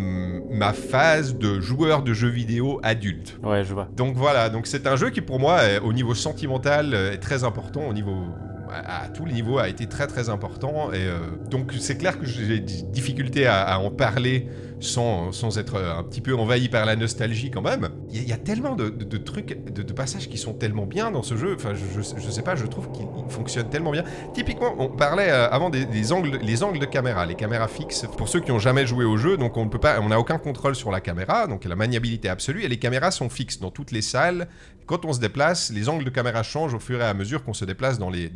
ma 0.52 0.72
phase 0.74 1.36
de 1.36 1.60
joueur 1.60 2.04
de 2.04 2.14
jeux 2.14 2.30
vidéo 2.30 2.80
adulte. 2.84 3.40
Ouais, 3.44 3.64
je 3.64 3.74
vois. 3.74 3.88
Donc 3.96 4.16
voilà, 4.16 4.50
donc 4.50 4.68
c'est 4.68 4.86
un 4.86 4.96
jeu 4.96 5.10
qui 5.10 5.22
pour 5.22 5.40
moi, 5.40 5.62
au 5.84 5.94
niveau 5.94 6.14
sentimental, 6.14 6.94
euh, 6.94 7.14
est 7.14 7.18
très 7.18 7.44
important, 7.44 7.88
au 7.88 7.94
niveau 7.94 8.16
à, 8.70 9.04
à 9.04 9.08
tous 9.10 9.26
les 9.26 9.34
niveaux 9.34 9.58
a 9.58 9.68
été 9.70 9.88
très 9.88 10.08
très 10.08 10.30
important. 10.30 10.92
Et 10.92 10.98
euh, 10.98 11.18
donc 11.50 11.74
c'est 11.80 11.98
clair 11.98 12.20
que 12.20 12.26
j'ai 12.26 12.60
des 12.60 12.84
difficultés 12.84 13.48
à, 13.48 13.64
à 13.64 13.78
en 13.80 13.90
parler 13.90 14.48
sans, 14.80 15.58
être 15.58 15.78
un 15.78 16.04
petit 16.04 16.22
peu 16.22 16.36
envahi 16.36 16.70
par 16.70 16.86
la 16.86 16.96
nostalgie 16.96 17.52
quand 17.52 17.62
même. 17.62 17.90
Il 18.12 18.28
y, 18.28 18.34
a- 18.34 18.38
tellement 18.38 18.76
de, 18.76 18.90
trucs, 19.18 19.72
de, 19.72 19.94
passages 19.94 20.30
qui 20.30 20.38
sont 20.38 20.54
tellement 20.54 20.86
bien 20.86 21.12
dans 21.12 21.24
ce 21.24 21.36
jeu. 21.36 21.56
Enfin, 21.56 21.74
je, 21.74 22.02
je, 22.02 22.20
je 22.20 22.30
sais 22.30 22.42
pas, 22.42 22.56
je 22.56 22.66
trouve 22.66 22.92
qu'il 22.92 23.06
il 23.18 23.32
fonctionne 23.32 23.70
tellement 23.70 23.92
bien. 23.92 24.04
Typiquement, 24.34 24.76
on 24.78 24.90
parlait 24.90 25.30
euh, 25.30 25.50
avant 25.50 25.70
des, 25.70 26.12
angles, 26.12 26.40
les 26.42 26.64
angles 26.64 26.80
de 26.80 26.86
caméra, 26.86 27.26
les 27.26 27.36
caméras 27.36 27.68
fixes. 27.68 28.06
Pour 28.18 28.28
ceux 28.28 28.40
qui 28.40 28.52
ont 28.52 28.60
jamais 28.60 28.86
joué 28.86 29.06
au 29.06 29.18
jeu, 29.18 29.38
donc 29.38 29.58
on 29.58 29.66
ne 29.66 29.70
peut 29.70 29.80
pas, 29.80 30.00
on 30.02 30.10
n'a 30.10 30.20
aucun 30.20 30.38
contrôle 30.38 30.76
sur 30.76 30.92
la 30.92 31.02
caméra, 31.02 31.48
donc 31.48 31.66
la 31.66 31.76
maniabilité 31.76 32.30
absolue. 32.30 32.64
Et 32.64 32.68
les 32.68 32.78
caméras 32.78 33.12
sont 33.12 33.30
fixes 33.30 33.60
dans 33.60 33.72
toutes 33.72 33.92
les 33.92 34.02
salles. 34.02 34.48
Quand 34.86 35.06
on 35.06 35.14
se 35.14 35.20
déplace, 35.20 35.72
les 35.72 35.90
angles 35.90 36.04
de 36.04 36.10
caméra 36.10 36.44
changent 36.44 36.76
au 36.76 36.80
fur 36.80 37.02
et 37.02 37.06
à 37.06 37.14
mesure 37.14 37.44
qu'on 37.44 37.54
se 37.54 37.66
déplace 37.66 37.98
dans 37.98 38.10
les 38.10 38.30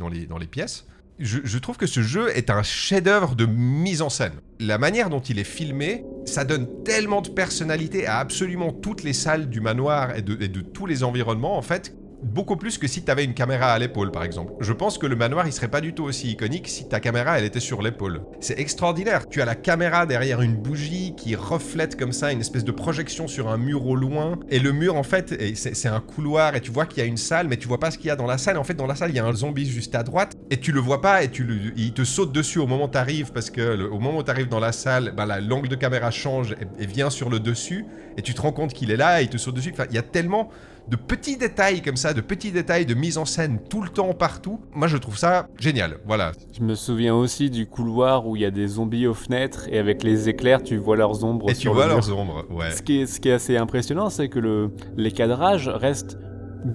pièces. 0.50 0.86
Je, 1.20 1.58
trouve 1.58 1.76
que 1.76 1.86
ce 1.86 2.00
jeu 2.00 2.30
est 2.34 2.48
un 2.48 2.62
chef-d'œuvre 2.62 3.34
de 3.34 3.44
mise 3.44 4.00
en 4.00 4.08
scène. 4.08 4.32
La 4.58 4.78
manière 4.78 5.10
dont 5.10 5.20
il 5.20 5.38
est 5.38 5.44
filmé, 5.44 6.02
ça 6.24 6.44
donne 6.44 6.66
tellement 6.82 7.20
de 7.20 7.28
personnalité 7.28 8.06
à 8.06 8.18
absolument 8.18 8.72
toutes 8.72 9.02
les 9.02 9.12
salles 9.12 9.50
du 9.50 9.60
manoir 9.60 10.16
et 10.16 10.22
de 10.22 10.60
tous 10.62 10.86
les 10.86 11.04
environnements, 11.04 11.58
en 11.58 11.62
fait, 11.62 11.94
beaucoup 12.22 12.56
plus 12.56 12.78
que 12.78 12.86
si 12.86 13.02
tu 13.02 13.10
avais 13.10 13.24
une 13.24 13.34
caméra 13.34 13.72
à 13.72 13.78
l'épaule, 13.78 14.10
par 14.10 14.24
exemple. 14.24 14.52
Je 14.60 14.72
pense 14.72 14.98
que 14.98 15.06
le 15.06 15.16
manoir, 15.16 15.46
il 15.46 15.52
serait 15.52 15.68
pas 15.68 15.80
du 15.80 15.94
tout 15.94 16.04
aussi 16.04 16.30
iconique 16.32 16.68
si 16.68 16.88
ta 16.88 17.00
caméra, 17.00 17.38
elle 17.38 17.44
était 17.44 17.60
sur 17.60 17.82
l'épaule. 17.82 18.22
C'est 18.40 18.58
extraordinaire. 18.58 19.28
Tu 19.28 19.40
as 19.42 19.44
la 19.44 19.54
caméra 19.54 20.06
derrière 20.06 20.42
une 20.42 20.56
bougie 20.56 21.14
qui 21.16 21.34
reflète 21.34 21.96
comme 21.96 22.12
ça 22.12 22.32
une 22.32 22.40
espèce 22.40 22.64
de 22.64 22.72
projection 22.72 23.28
sur 23.28 23.48
un 23.48 23.56
mur 23.56 23.86
au 23.86 23.96
loin. 23.96 24.38
Et 24.48 24.58
le 24.58 24.72
mur, 24.72 24.96
en 24.96 25.02
fait, 25.02 25.34
c'est 25.54 25.88
un 25.88 26.00
couloir 26.00 26.54
et 26.54 26.60
tu 26.60 26.70
vois 26.70 26.86
qu'il 26.86 26.98
y 26.98 27.02
a 27.02 27.08
une 27.08 27.16
salle, 27.16 27.48
mais 27.48 27.56
tu 27.56 27.68
vois 27.68 27.80
pas 27.80 27.90
ce 27.90 27.98
qu'il 27.98 28.06
y 28.06 28.10
a 28.10 28.16
dans 28.16 28.26
la 28.26 28.38
salle. 28.38 28.56
En 28.56 28.64
fait, 28.64 28.74
dans 28.74 28.86
la 28.86 28.94
salle, 28.94 29.10
il 29.10 29.16
y 29.16 29.20
a 29.20 29.26
un 29.26 29.34
zombie 29.34 29.66
juste 29.66 29.94
à 29.94 30.02
droite 30.02 30.36
et 30.50 30.58
tu 30.58 30.72
le 30.72 30.80
vois 30.80 31.00
pas 31.00 31.22
et 31.22 31.30
tu 31.30 31.46
il 31.76 31.92
te 31.92 32.04
saute 32.04 32.32
dessus 32.32 32.58
au 32.58 32.66
moment 32.66 32.84
où 32.84 32.90
tu 32.90 32.98
arrives 32.98 33.32
parce 33.32 33.50
que 33.50 33.88
au 33.88 33.98
moment 33.98 34.18
où 34.18 34.22
tu 34.22 34.30
arrives 34.30 34.48
dans 34.48 34.60
la 34.60 34.72
salle, 34.72 35.12
ben, 35.16 35.26
l'angle 35.40 35.68
de 35.68 35.76
caméra 35.76 36.10
change 36.10 36.54
et, 36.78 36.86
vient 36.86 37.10
sur 37.10 37.30
le 37.30 37.40
dessus 37.40 37.86
et 38.16 38.22
tu 38.22 38.34
te 38.34 38.40
rends 38.40 38.52
compte 38.52 38.72
qu'il 38.72 38.90
est 38.90 38.96
là 38.96 39.20
et 39.20 39.24
il 39.24 39.30
te 39.30 39.36
saute 39.36 39.54
dessus. 39.54 39.70
Enfin, 39.72 39.86
il 39.90 39.94
y 39.94 39.98
a 39.98 40.02
tellement 40.02 40.50
de 40.90 40.96
petits 40.96 41.36
détails 41.36 41.82
comme 41.82 41.96
ça, 41.96 42.12
de 42.12 42.20
petits 42.20 42.50
détails 42.50 42.84
de 42.84 42.94
mise 42.94 43.16
en 43.16 43.24
scène 43.24 43.60
tout 43.70 43.80
le 43.80 43.88
temps, 43.88 44.12
partout. 44.12 44.60
Moi, 44.74 44.88
je 44.88 44.96
trouve 44.96 45.16
ça 45.16 45.46
génial. 45.58 45.98
Voilà. 46.04 46.32
Je 46.52 46.62
me 46.62 46.74
souviens 46.74 47.14
aussi 47.14 47.48
du 47.48 47.66
couloir 47.66 48.26
où 48.26 48.34
il 48.34 48.42
y 48.42 48.44
a 48.44 48.50
des 48.50 48.66
zombies 48.66 49.06
aux 49.06 49.14
fenêtres 49.14 49.68
et 49.70 49.78
avec 49.78 50.02
les 50.02 50.28
éclairs, 50.28 50.62
tu 50.62 50.76
vois 50.76 50.96
leurs 50.96 51.22
ombres. 51.24 51.48
Et 51.48 51.54
tu 51.54 51.68
vois 51.68 51.86
leurs 51.86 52.12
ombres, 52.16 52.44
ouais. 52.50 52.72
Ce 52.72 52.82
qui 52.82 53.02
est, 53.02 53.06
ce 53.06 53.20
qui 53.20 53.28
est 53.28 53.34
assez 53.34 53.56
impressionnant, 53.56 54.10
c'est 54.10 54.28
que 54.28 54.40
le, 54.40 54.72
les 54.96 55.12
cadrages 55.12 55.68
restent 55.68 56.18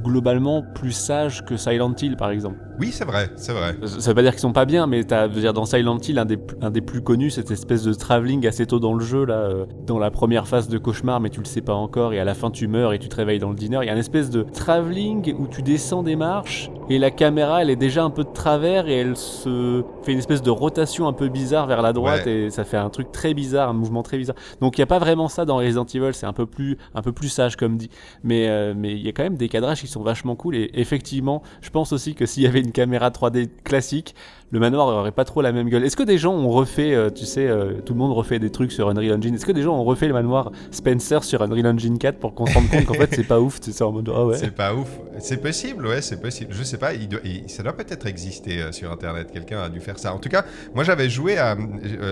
globalement 0.03 0.63
plus 0.73 0.93
sages 0.93 1.43
que 1.45 1.57
Silent 1.57 1.95
Hill, 2.01 2.15
par 2.15 2.31
exemple. 2.31 2.57
Oui, 2.79 2.89
c'est 2.91 3.05
vrai, 3.05 3.29
c'est 3.35 3.53
vrai. 3.53 3.75
Ça 3.85 4.11
veut 4.11 4.15
pas 4.15 4.21
dire 4.21 4.31
qu'ils 4.31 4.41
sont 4.41 4.53
pas 4.53 4.65
bien, 4.65 4.87
mais 4.87 5.11
as, 5.13 5.27
veux 5.27 5.41
dire, 5.41 5.53
dans 5.53 5.65
Silent 5.65 5.97
Hill, 5.97 6.19
un 6.19 6.25
des, 6.25 6.37
un 6.61 6.71
des 6.71 6.81
plus 6.81 7.01
connus, 7.01 7.31
cette 7.31 7.51
espèce 7.51 7.83
de 7.83 7.93
travelling 7.93 8.45
assez 8.47 8.65
tôt 8.65 8.79
dans 8.79 8.93
le 8.93 9.03
jeu, 9.03 9.25
là, 9.25 9.35
euh, 9.35 9.65
dans 9.85 9.99
la 9.99 10.11
première 10.11 10.47
phase 10.47 10.67
de 10.67 10.77
cauchemar, 10.77 11.19
mais 11.19 11.29
tu 11.29 11.39
le 11.39 11.45
sais 11.45 11.61
pas 11.61 11.73
encore, 11.73 12.13
et 12.13 12.19
à 12.19 12.23
la 12.23 12.33
fin 12.33 12.51
tu 12.51 12.67
meurs 12.67 12.93
et 12.93 12.99
tu 12.99 13.09
te 13.09 13.15
réveilles 13.15 13.39
dans 13.39 13.49
le 13.49 13.55
dîner. 13.55 13.77
Il 13.81 13.85
y 13.85 13.89
a 13.89 13.93
une 13.93 13.99
espèce 13.99 14.29
de 14.29 14.43
travelling 14.43 15.33
où 15.37 15.47
tu 15.47 15.61
descends 15.61 16.03
des 16.03 16.15
marches, 16.15 16.69
et 16.89 16.99
la 16.99 17.11
caméra, 17.11 17.61
elle 17.61 17.69
est 17.69 17.75
déjà 17.75 18.03
un 18.03 18.09
peu 18.09 18.23
de 18.23 18.31
travers, 18.33 18.87
et 18.87 18.97
elle 18.97 19.15
se 19.15 19.83
fait 20.03 20.11
une 20.11 20.19
espèce 20.19 20.41
de 20.41 20.51
rotation 20.51 21.07
un 21.07 21.13
peu 21.13 21.29
bizarre 21.29 21.67
vers 21.67 21.81
la 21.81 21.93
droite, 21.93 22.27
et 22.27 22.49
ça 22.49 22.63
fait 22.63 22.77
un 22.77 22.89
truc 22.89 23.11
très 23.11 23.33
bizarre, 23.33 23.69
un 23.69 23.73
mouvement 23.73 24.03
très 24.03 24.17
bizarre. 24.17 24.35
Donc 24.61 24.77
il 24.77 24.81
y 24.81 24.83
a 24.83 24.87
pas 24.87 24.99
vraiment 24.99 25.27
ça 25.27 25.45
dans 25.45 25.57
Resident 25.57 25.85
Evil, 25.85 26.13
c'est 26.13 26.25
un 26.25 26.33
peu 26.33 26.45
plus, 26.45 26.77
un 26.93 27.01
peu 27.01 27.11
plus 27.11 27.29
sage 27.29 27.55
comme 27.55 27.77
dit. 27.77 27.89
Mais 28.23 28.47
euh, 28.49 28.73
mais 28.75 28.93
il 28.93 29.01
y 29.01 29.07
a 29.07 29.11
quand 29.11 29.23
même 29.23 29.37
des 29.37 29.49
cadrages 29.49 29.81
qui 29.81 29.87
sont 29.87 30.03
vachement 30.03 30.35
cool, 30.35 30.55
et 30.55 30.69
effectivement, 30.73 31.41
je 31.61 31.69
pense 31.69 31.93
aussi 31.93 32.15
que 32.15 32.25
s'il 32.25 32.43
y 32.43 32.47
avait 32.47 32.64
une 32.65 32.71
caméra 32.71 33.09
3D 33.09 33.49
classique, 33.63 34.15
le 34.55 34.61
manoir 34.61 34.87
n'aurait 34.87 35.11
pas 35.11 35.25
trop 35.25 35.41
la 35.41 35.51
même 35.51 35.67
gueule. 35.67 35.83
Est-ce 35.83 35.97
que 35.97 36.03
des 36.03 36.17
gens 36.17 36.33
ont 36.33 36.49
refait, 36.49 36.95
euh, 36.95 37.09
tu 37.09 37.25
sais, 37.25 37.45
euh, 37.45 37.73
tout 37.85 37.91
le 37.91 37.99
monde 37.99 38.13
refait 38.13 38.39
des 38.39 38.49
trucs 38.49 38.71
sur 38.71 38.87
Unreal 38.87 39.17
Engine? 39.17 39.35
Est-ce 39.35 39.45
que 39.45 39.51
des 39.51 39.61
gens 39.61 39.77
ont 39.77 39.83
refait 39.83 40.07
le 40.07 40.13
manoir 40.13 40.49
Spencer 40.71 41.25
sur 41.25 41.41
Unreal 41.41 41.67
Engine 41.67 41.97
4 41.97 42.19
pour 42.19 42.33
qu'on 42.33 42.45
se 42.45 42.53
rende 42.53 42.69
compte 42.69 42.85
qu'en 42.85 42.93
fait 42.93 43.13
c'est 43.13 43.27
pas 43.27 43.41
ouf, 43.41 43.59
tu 43.59 43.73
sais, 43.73 43.83
en 43.83 43.91
mode 43.91 44.09
ah 44.15 44.25
ouais. 44.25 44.37
C'est 44.37 44.55
pas 44.55 44.73
ouf. 44.73 44.87
C'est 45.19 45.41
possible, 45.41 45.85
ouais, 45.87 46.01
c'est 46.01 46.21
possible. 46.21 46.53
Je 46.53 46.63
sais 46.63 46.77
pas, 46.77 46.93
il 46.93 47.09
ça 47.47 47.63
doit 47.63 47.75
peut-être 47.75 48.07
exister 48.07 48.61
euh, 48.61 48.71
sur 48.71 48.89
internet. 48.93 49.29
Quelqu'un 49.29 49.61
a 49.61 49.67
dû 49.67 49.81
faire 49.81 49.99
ça. 49.99 50.13
En 50.13 50.19
tout 50.19 50.29
cas, 50.29 50.45
moi 50.73 50.85
j'avais 50.85 51.09
joué 51.09 51.37
à, 51.37 51.57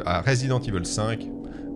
à 0.05 0.21
Resident 0.21 0.59
Evil 0.59 0.85
5 0.85 1.29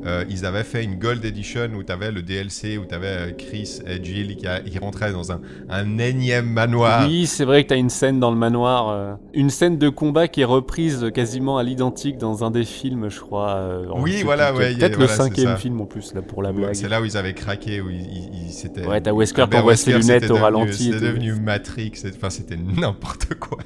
euh, 0.06 0.24
ils 0.30 0.46
avaient 0.46 0.64
fait 0.64 0.84
une 0.84 0.96
Gold 0.96 1.26
Edition 1.26 1.70
où 1.76 1.84
tu 1.84 1.92
avais 1.92 2.12
le 2.12 2.22
DLC, 2.22 2.78
où 2.78 2.86
tu 2.86 2.94
avais 2.94 3.36
Chris 3.38 3.80
et 3.86 4.04
Jill 4.04 4.36
qui, 4.36 4.46
qui 4.70 4.80
rentraient 4.80 5.12
dans 5.12 5.32
un, 5.32 5.42
un, 5.70 5.98
énième 5.98 6.48
manoir. 6.48 7.08
Oui, 7.08 7.26
c'est 7.26 7.46
vrai 7.46 7.64
que 7.64 7.70
tu 7.70 7.74
as 7.74 7.78
une 7.78 7.90
scène 7.90 8.20
dans 8.20 8.32
le 8.32 8.38
manoir, 8.38 8.90
euh, 8.90 9.14
une 9.34 9.50
scène 9.50 9.78
de 9.78 9.90
combat 9.90 10.28
qui 10.28 10.42
est 10.42 10.46
reprise 10.58 11.10
quasiment 11.14 11.58
à 11.58 11.64
l'identique 11.64 12.18
dans 12.18 12.44
un 12.44 12.52
des 12.52 12.66
films, 12.66 13.10
je 13.10 13.20
crois. 13.20 13.82
oui, 13.98 14.22
voilà, 14.24 14.54
ouais. 14.54 14.76
Peut-être 14.76 15.00
le 15.00 15.08
cinquième 15.08 15.58
film 15.58 15.82
en 15.82 15.86
plus, 15.86 16.14
là, 16.14 16.22
pour 16.22 16.44
la 16.44 16.52
blague. 16.52 16.74
C'est 16.74 16.90
là 16.90 17.02
où 17.02 17.06
ils 17.06 17.18
avaient 17.18 17.34
craqué, 17.34 17.82
où 17.82 17.90
ils, 17.90 18.52
s'étaient. 18.52 18.86
Ouais, 18.86 19.02
t'as 19.02 19.14
Wesker 19.14 19.46
qui 19.50 19.58
envoie 19.58 19.76
ses 19.76 19.94
lunettes 19.94 20.30
au 20.30 20.36
ralenti. 20.36 20.92
C'était 20.92 21.00
devenu 21.00 21.34
Matrix, 21.34 21.94
enfin, 22.16 22.30
c'était 22.30 22.58
n'importe 22.78 23.36
quoi. 23.36 23.60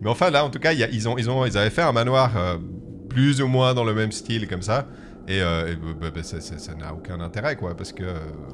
Mais 0.00 0.10
enfin, 0.10 0.30
là, 0.30 0.44
en 0.44 0.50
tout 0.50 0.58
cas, 0.58 0.72
ils, 0.72 1.08
ont, 1.08 1.16
ils, 1.16 1.30
ont, 1.30 1.46
ils 1.46 1.56
avaient 1.56 1.70
fait 1.70 1.82
un 1.82 1.92
manoir 1.92 2.32
plus 3.08 3.42
ou 3.42 3.46
moins 3.46 3.74
dans 3.74 3.84
le 3.84 3.94
même 3.94 4.12
style, 4.12 4.48
comme 4.48 4.62
ça. 4.62 4.86
Et, 5.28 5.40
euh, 5.40 5.74
bah, 6.00 6.08
bah, 6.12 6.22
ça 6.22 6.74
n'a 6.74 6.92
aucun 6.92 7.20
intérêt, 7.20 7.56
quoi, 7.56 7.76
parce 7.76 7.92
que... 7.92 8.04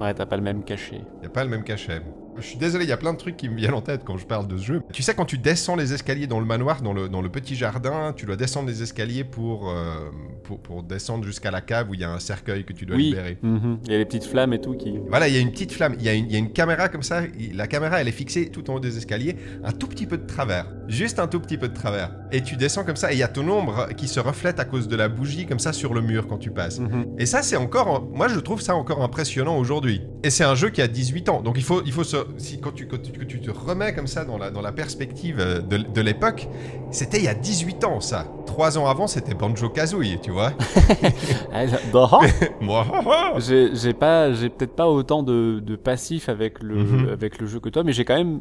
Ouais, 0.00 0.12
t'as 0.12 0.26
pas 0.26 0.36
le 0.36 0.42
même 0.42 0.62
cachet. 0.64 1.00
Y 1.22 1.26
a 1.26 1.30
pas 1.30 1.44
le 1.44 1.50
même 1.50 1.64
cachet. 1.64 2.02
Je 2.40 2.46
suis 2.46 2.58
désolé, 2.58 2.84
il 2.84 2.88
y 2.88 2.92
a 2.92 2.96
plein 2.96 3.12
de 3.12 3.18
trucs 3.18 3.36
qui 3.36 3.48
me 3.48 3.56
viennent 3.56 3.74
en 3.74 3.80
tête 3.80 4.02
quand 4.04 4.16
je 4.16 4.26
parle 4.26 4.46
de 4.48 4.56
ce 4.56 4.64
jeu. 4.64 4.82
Tu 4.92 5.02
sais, 5.02 5.14
quand 5.14 5.24
tu 5.24 5.38
descends 5.38 5.76
les 5.76 5.92
escaliers 5.92 6.26
dans 6.26 6.40
le 6.40 6.46
manoir, 6.46 6.82
dans 6.82 6.92
le, 6.92 7.08
dans 7.08 7.20
le 7.20 7.28
petit 7.28 7.54
jardin, 7.54 8.12
tu 8.16 8.26
dois 8.26 8.36
descendre 8.36 8.68
les 8.68 8.82
escaliers 8.82 9.24
pour, 9.24 9.70
euh, 9.70 10.10
pour, 10.44 10.60
pour, 10.60 10.82
descendre 10.82 11.24
jusqu'à 11.24 11.50
la 11.50 11.60
cave 11.60 11.90
où 11.90 11.94
il 11.94 12.00
y 12.00 12.04
a 12.04 12.10
un 12.10 12.18
cercueil 12.18 12.64
que 12.64 12.72
tu 12.72 12.86
dois 12.86 12.96
libérer. 12.96 13.38
Mhm. 13.42 13.80
Il 13.84 13.92
y 13.92 13.94
a 13.94 13.98
les 13.98 14.04
petites 14.04 14.24
flammes 14.24 14.52
et 14.52 14.60
tout 14.60 14.74
qui. 14.74 14.98
Voilà, 15.08 15.28
il 15.28 15.34
y 15.34 15.38
a 15.38 15.40
une 15.40 15.50
petite 15.50 15.72
flamme. 15.72 15.94
Il 15.98 16.04
y, 16.04 16.08
a 16.08 16.14
une, 16.14 16.30
y 16.30 16.36
a 16.36 16.38
une 16.38 16.52
caméra 16.52 16.88
comme 16.88 17.02
ça. 17.02 17.22
La 17.54 17.66
caméra, 17.66 18.00
elle 18.00 18.08
est 18.08 18.12
fixée 18.12 18.50
tout 18.50 18.70
en 18.70 18.74
haut 18.74 18.80
des 18.80 18.96
escaliers, 18.96 19.36
un 19.64 19.72
tout 19.72 19.88
petit 19.88 20.06
peu 20.06 20.18
de 20.18 20.26
travers. 20.26 20.66
Juste 20.88 21.18
un 21.18 21.26
tout 21.26 21.40
petit 21.40 21.58
peu 21.58 21.68
de 21.68 21.74
travers. 21.74 22.14
Et 22.32 22.42
tu 22.42 22.56
descends 22.56 22.84
comme 22.84 22.96
ça 22.96 23.12
et 23.12 23.14
il 23.14 23.18
y 23.18 23.22
a 23.22 23.28
ton 23.28 23.48
ombre 23.48 23.88
qui 23.96 24.08
se 24.08 24.20
reflète 24.20 24.60
à 24.60 24.64
cause 24.64 24.88
de 24.88 24.96
la 24.96 25.08
bougie 25.08 25.46
comme 25.46 25.58
ça 25.58 25.72
sur 25.72 25.94
le 25.94 26.00
mur 26.00 26.26
quand 26.26 26.38
tu 26.38 26.50
passes. 26.50 26.78
Mhm. 26.80 27.16
Et 27.18 27.26
ça, 27.26 27.42
c'est 27.42 27.56
encore. 27.56 28.06
Moi, 28.12 28.28
je 28.28 28.38
trouve 28.38 28.60
ça 28.60 28.74
encore 28.74 29.02
impressionnant 29.02 29.58
aujourd'hui. 29.58 30.02
Et 30.24 30.30
c'est 30.30 30.44
un 30.44 30.54
jeu 30.54 30.70
qui 30.70 30.82
a 30.82 30.88
18 30.88 31.28
ans. 31.28 31.42
Donc 31.42 31.54
il 31.56 31.62
faut, 31.62 31.82
il 31.86 31.92
faut 31.92 32.04
se. 32.04 32.16
Si, 32.38 32.60
quand 32.60 32.72
tu, 32.72 32.88
quand 32.88 32.98
tu 33.00 33.40
te 33.40 33.50
remets 33.50 33.94
comme 33.94 34.06
ça 34.08 34.24
dans 34.24 34.36
la, 34.36 34.50
dans 34.50 34.60
la 34.60 34.72
perspective 34.72 35.38
euh, 35.38 35.60
de, 35.60 35.76
de 35.78 36.00
l'époque, 36.00 36.48
c'était 36.90 37.18
il 37.18 37.24
y 37.24 37.28
a 37.28 37.34
18 37.34 37.84
ans 37.84 38.00
ça. 38.00 38.26
Trois 38.46 38.78
ans 38.78 38.86
avant, 38.86 39.06
c'était 39.06 39.34
Banjo 39.34 39.68
Kazooie, 39.68 40.18
tu 40.20 40.30
vois. 40.32 40.52
j'ai 43.38 43.92
pas, 43.92 44.32
j'ai 44.32 44.48
peut-être 44.48 44.74
pas 44.74 44.88
autant 44.88 45.22
de, 45.22 45.60
de 45.60 45.76
passif 45.76 46.28
avec 46.28 46.62
le, 46.62 46.74
mhm. 46.76 47.08
avec 47.10 47.40
le 47.40 47.46
jeu 47.46 47.60
que 47.60 47.68
toi, 47.68 47.84
mais 47.84 47.92
j'ai 47.92 48.04
quand 48.04 48.16
même 48.16 48.40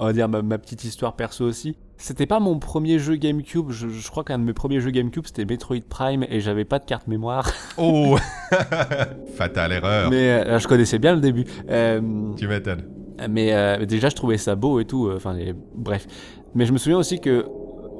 on 0.00 0.06
va 0.06 0.12
dire 0.14 0.28
ma, 0.28 0.58
petite 0.58 0.82
histoire 0.84 1.14
perso 1.14 1.44
aussi. 1.44 1.76
C'était 1.98 2.26
pas 2.26 2.40
mon 2.40 2.58
premier 2.58 2.98
jeu 2.98 3.16
GameCube. 3.16 3.70
Je, 3.70 3.88
je 3.88 4.10
crois 4.10 4.24
qu'un 4.24 4.38
de 4.38 4.44
mes 4.44 4.54
premiers 4.54 4.80
jeux 4.80 4.90
GameCube 4.90 5.24
c'était 5.26 5.44
Metroid 5.44 5.82
Prime 5.88 6.24
et 6.28 6.40
j'avais 6.40 6.64
pas 6.64 6.78
de 6.78 6.86
carte 6.86 7.06
mémoire. 7.06 7.52
Oh, 7.76 8.16
fatale 9.34 9.72
erreur. 9.72 10.10
Mais 10.10 10.30
euh, 10.30 10.58
je 10.58 10.66
connaissais 10.66 10.98
bien 10.98 11.14
le 11.14 11.20
début. 11.20 11.44
Euh, 11.68 12.00
tu 12.36 12.48
m'étonnes. 12.48 12.84
Mais 13.28 13.52
euh, 13.52 13.84
déjà, 13.84 14.08
je 14.08 14.16
trouvais 14.16 14.38
ça 14.38 14.54
beau 14.54 14.80
et 14.80 14.86
tout. 14.86 15.10
Enfin, 15.14 15.36
bref. 15.74 16.06
Mais 16.54 16.64
je 16.64 16.72
me 16.72 16.78
souviens 16.78 16.98
aussi 16.98 17.20
que 17.20 17.44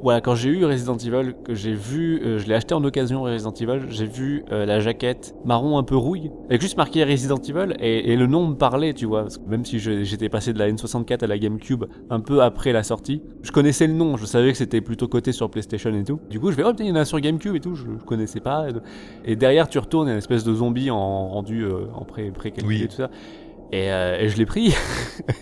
voilà, 0.01 0.21
quand 0.21 0.35
j'ai 0.35 0.49
eu 0.49 0.65
Resident 0.65 0.97
Evil, 0.97 1.33
que 1.43 1.53
j'ai 1.53 1.73
vu, 1.73 2.21
euh, 2.23 2.39
je 2.39 2.47
l'ai 2.47 2.55
acheté 2.55 2.73
en 2.73 2.83
occasion 2.83 3.23
Resident 3.23 3.53
Evil, 3.53 3.85
j'ai 3.89 4.05
vu 4.05 4.43
la 4.49 4.79
jaquette 4.79 5.35
marron 5.45 5.77
un 5.77 5.83
peu 5.83 5.95
rouille, 5.95 6.31
avec 6.49 6.61
juste 6.61 6.77
marqué 6.77 7.03
Resident 7.03 7.37
Evil, 7.37 7.75
et, 7.79 8.15
le 8.15 8.27
nom 8.27 8.47
me 8.47 8.55
parlait, 8.55 8.93
tu 8.93 9.05
vois, 9.05 9.27
même 9.47 9.65
si 9.65 9.79
j'étais 9.79 10.29
passé 10.29 10.53
de 10.53 10.59
la 10.59 10.69
N64 10.69 11.23
à 11.23 11.27
la 11.27 11.37
GameCube 11.37 11.85
un 12.09 12.19
peu 12.19 12.41
après 12.41 12.71
la 12.71 12.83
sortie, 12.83 13.21
je 13.41 13.51
connaissais 13.51 13.87
le 13.87 13.93
nom, 13.93 14.17
je 14.17 14.25
savais 14.25 14.51
que 14.51 14.57
c'était 14.57 14.81
plutôt 14.81 15.07
coté 15.07 15.31
sur 15.31 15.49
PlayStation 15.49 15.93
et 15.93 16.03
tout. 16.03 16.19
Du 16.29 16.39
coup, 16.39 16.51
je 16.51 16.57
vais, 16.57 16.63
oh 16.63 16.73
il 16.79 16.87
y 16.87 16.91
en 16.91 16.95
a 16.95 17.05
sur 17.05 17.19
GameCube 17.19 17.55
et 17.55 17.59
tout, 17.59 17.75
je, 17.75 17.85
connaissais 18.05 18.39
pas. 18.39 18.67
Et, 19.25 19.35
derrière, 19.35 19.67
tu 19.69 19.79
retournes, 19.79 20.07
il 20.07 20.09
y 20.09 20.11
a 20.11 20.15
une 20.15 20.19
espèce 20.19 20.43
de 20.43 20.53
zombie 20.53 20.91
en 20.91 21.29
rendu 21.29 21.65
en 21.93 22.03
pré, 22.05 22.31
pré 22.31 22.49
et 22.49 22.87
tout 22.87 22.95
ça. 22.95 23.09
Euh, 23.73 24.19
et, 24.19 24.29
je 24.29 24.37
l'ai 24.37 24.45
pris. 24.45 24.75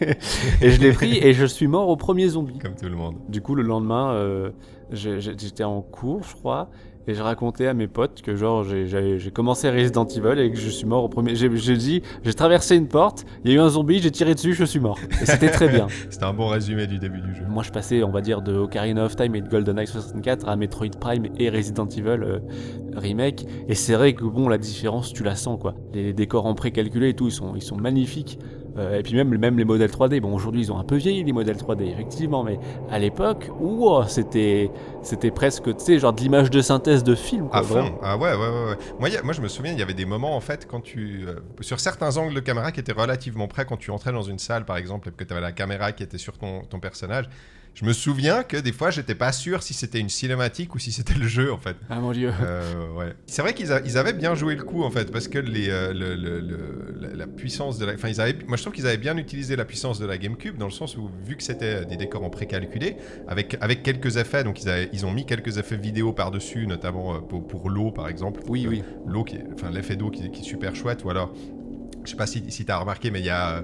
et 0.62 0.70
je 0.70 0.80
l'ai 0.80 0.92
pris 0.92 1.18
et 1.18 1.34
je 1.34 1.46
suis 1.46 1.68
mort 1.68 1.90
au 1.90 1.96
premier 1.96 2.28
zombie. 2.28 2.60
Comme 2.60 2.76
tout 2.76 2.90
le 2.90 2.96
monde. 2.96 3.16
Du 3.28 3.42
coup, 3.42 3.56
le 3.56 3.64
lendemain, 3.64 4.14
euh, 4.14 4.52
j'étais 4.92 5.64
en 5.64 5.82
cours, 5.82 6.24
je 6.24 6.36
crois. 6.36 6.70
Et 7.08 7.14
je 7.14 7.24
racontais 7.24 7.68
à 7.68 7.74
mes 7.74 7.88
potes 7.88 8.22
que 8.22 8.36
genre 8.36 8.64
j'ai 8.64 9.32
commencé 9.32 9.70
Resident 9.70 10.06
Evil 10.06 10.40
et 10.40 10.52
que 10.52 10.58
je 10.58 10.70
suis 10.70 10.86
mort 10.86 11.04
au 11.04 11.10
premier. 11.10 11.36
J'ai 11.36 11.50
dit, 11.78 12.02
j'ai 12.24 12.34
traversé 12.34 12.76
une 12.76 12.88
porte, 12.88 13.26
il 13.44 13.52
y 13.52 13.54
a 13.54 13.58
eu 13.58 13.60
un 13.60 13.70
zombie, 13.70 14.00
j'ai 14.00 14.12
tiré 14.12 14.36
dessus, 14.36 14.54
je 14.54 14.64
suis 14.64 14.80
mort. 14.80 15.00
Et 15.22 15.26
c'était 15.26 15.50
très 15.50 15.70
bien. 15.70 15.88
c'était 16.10 16.26
un 16.26 16.34
bon 16.34 16.48
résumé 16.48 16.88
du 16.88 17.00
début 17.00 17.22
du 17.22 17.34
jeu. 17.34 17.44
Moi 17.50 17.64
je 17.64 17.72
passais, 17.72 18.04
on 18.04 18.12
va 18.12 18.22
dire, 18.22 18.42
de 18.42 18.56
Ocarina 18.56 19.06
of 19.06 19.16
Time 19.16 19.36
et 19.36 19.42
de 19.42 19.50
GoldenEye 19.50 19.88
64 19.88 20.48
à 20.48 20.56
Metroid 20.56 20.90
Prime 21.00 21.28
et 21.38 21.50
Resident 21.50 21.88
Evil 21.88 22.24
euh, 22.24 22.40
Remake. 22.96 23.46
Et 23.68 23.76
c'est 23.76 23.94
vrai 23.94 24.14
que 24.14 24.26
bon, 24.26 24.48
la 24.48 24.58
différence, 24.58 25.14
tu 25.14 25.24
la 25.24 25.36
sens 25.36 25.60
quoi. 25.60 25.74
Les 25.94 26.14
décors 26.14 26.46
en 26.46 26.54
précalculé 26.54 27.10
et 27.10 27.14
tout, 27.14 27.28
ils 27.28 27.32
sont, 27.32 27.56
ils 27.56 27.64
sont 27.64 27.78
magnifiques. 27.78 28.40
Euh, 28.78 29.00
et 29.00 29.04
puis 29.04 29.16
même, 29.16 29.36
même 29.38 29.58
les 29.58 29.66
modèles 29.66 29.90
3D. 29.90 30.20
Bon, 30.22 30.34
aujourd'hui, 30.34 30.62
ils 30.62 30.72
ont 30.72 30.78
un 30.78 30.84
peu 30.84 30.96
vieilli 30.96 31.24
les 31.24 31.34
modèles 31.34 31.58
3D, 31.58 31.84
effectivement, 31.84 32.44
mais 32.44 32.60
à 32.90 33.00
l'époque, 33.00 33.50
wow, 33.60 34.04
c'était, 34.08 34.72
c'était 35.02 35.32
presque, 35.32 35.64
tu 35.78 35.84
sais, 35.84 36.00
genre 36.00 36.14
de 36.14 36.22
l'image 36.22 36.50
de 36.50 36.62
synthèse 36.62 37.04
de 37.04 37.16
film. 37.16 37.48
Quoi, 37.50 37.60
à 37.60 37.64
Ah 38.02 38.18
ouais, 38.18 38.32
ouais, 38.32 38.38
ouais. 38.38 38.78
Moi, 39.00 39.10
moi, 39.24 39.34
je 39.34 39.42
me 39.42 39.48
souviens, 39.48 39.74
il 39.74 39.80
y 39.80 39.82
avait 39.82 39.94
des 39.94 40.06
moments, 40.06 40.36
en 40.36 40.42
fait, 40.42 40.68
quand 40.68 40.82
tu. 40.82 41.26
Euh, 41.28 41.36
sur 41.62 41.80
certains 41.80 42.18
angles 42.18 42.34
de 42.34 42.40
caméra 42.40 42.72
qui 42.72 42.80
étaient 42.80 42.92
relativement 42.92 43.48
près, 43.48 43.66
quand 43.66 43.78
tu 43.78 43.92
entrais 43.92 44.12
dans 44.12 44.22
une 44.22 44.40
salle, 44.40 44.66
par 44.66 44.78
exemple, 44.78 45.10
et 45.10 45.12
que 45.12 45.24
tu 45.24 45.34
avais 45.34 45.42
la 45.42 45.52
caméra 45.52 45.92
qui 45.92 46.04
était 46.04 46.18
sur 46.18 46.38
ton, 46.38 46.62
ton 46.62 46.80
personnage 46.80 47.30
je 47.74 47.86
me 47.86 47.94
souviens 47.94 48.44
que 48.44 48.58
des 48.58 48.72
fois, 48.72 48.90
j'étais 48.90 49.16
pas 49.16 49.32
sûr 49.32 49.64
si 49.64 49.74
c'était 49.74 50.00
une 50.00 50.10
cinématique 50.10 50.76
ou 50.76 50.80
si 50.80 50.92
c'était 50.92 51.14
le 51.14 51.28
jeu, 51.28 51.54
en 51.54 51.58
fait. 51.58 51.78
Ah 51.90 52.00
mon 52.00 52.12
dieu. 52.12 52.32
Euh, 52.42 52.92
ouais. 52.94 53.14
C'est 53.26 53.42
vrai 53.42 53.54
qu'ils 53.54 53.72
avaient 53.72 54.14
bien 54.14 54.36
joué 54.36 54.56
le 54.56 54.64
coup, 54.64 54.84
en 54.84 54.92
fait, 54.92 55.12
parce 55.12 55.28
que 55.28 55.40
les, 55.40 55.70
euh, 55.70 55.94
le, 55.94 57.16
la, 57.16 57.28
puissance 57.28 57.78
de 57.78 57.86
la. 57.86 57.94
Enfin, 57.94 58.10
ils 58.10 58.20
avaient, 58.20 58.38
moi, 58.48 58.58
je 58.58 58.64
trouve 58.64 58.74
qu'ils 58.74 58.88
avaient 58.88 58.98
bien 58.98 59.18
utilisé 59.18 59.56
la 59.56 59.66
puissance 59.66 60.00
de 60.00 60.06
la 60.06 60.18
GameCube, 60.18 60.58
dans 60.58 60.66
le 60.66 60.72
sens 60.72 60.98
où, 60.98 61.10
vu 61.26 61.38
que 61.38 61.44
c'était 61.44 61.86
des 61.86 61.96
décors 61.96 62.24
en 62.24 62.30
précalculé, 62.30 62.98
avec, 63.28 63.56
avec 63.62 63.84
quelques 63.84 64.18
effets, 64.18 64.44
donc 64.44 64.62
ils, 64.62 64.70
avaient, 64.70 64.90
ils 64.92 65.06
ont 65.06 65.12
mis 65.12 65.26
quelques 65.26 65.58
effets 65.58 65.78
vidéo 65.78 66.12
par-dessus, 66.12 66.68
notamment 66.68 67.16
euh, 67.16 67.20
pour, 67.20 67.48
pour 67.48 67.70
l'eau, 67.70 67.92
par 67.92 68.10
exemple. 68.10 68.42
Oui, 68.48 68.66
oui. 68.68 68.84
L'eau, 69.06 69.26
enfin, 69.54 69.70
l'effet 69.72 69.96
d'eau 69.96 70.10
qui, 70.10 70.30
qui, 70.32 70.42
est 70.42 70.44
super 70.44 70.76
chouette, 70.76 71.04
ou 71.06 71.10
alors 71.10 71.34
Je 72.10 72.14
sais 72.14 72.18
pas 72.18 72.26
si, 72.26 72.44
si 72.50 72.66
tu 72.66 72.72
as 72.72 72.78
remarqué, 72.80 73.12
mais 73.12 73.20
il 73.20 73.26
y 73.28 73.30
a 73.30 73.58
euh, 73.58 73.62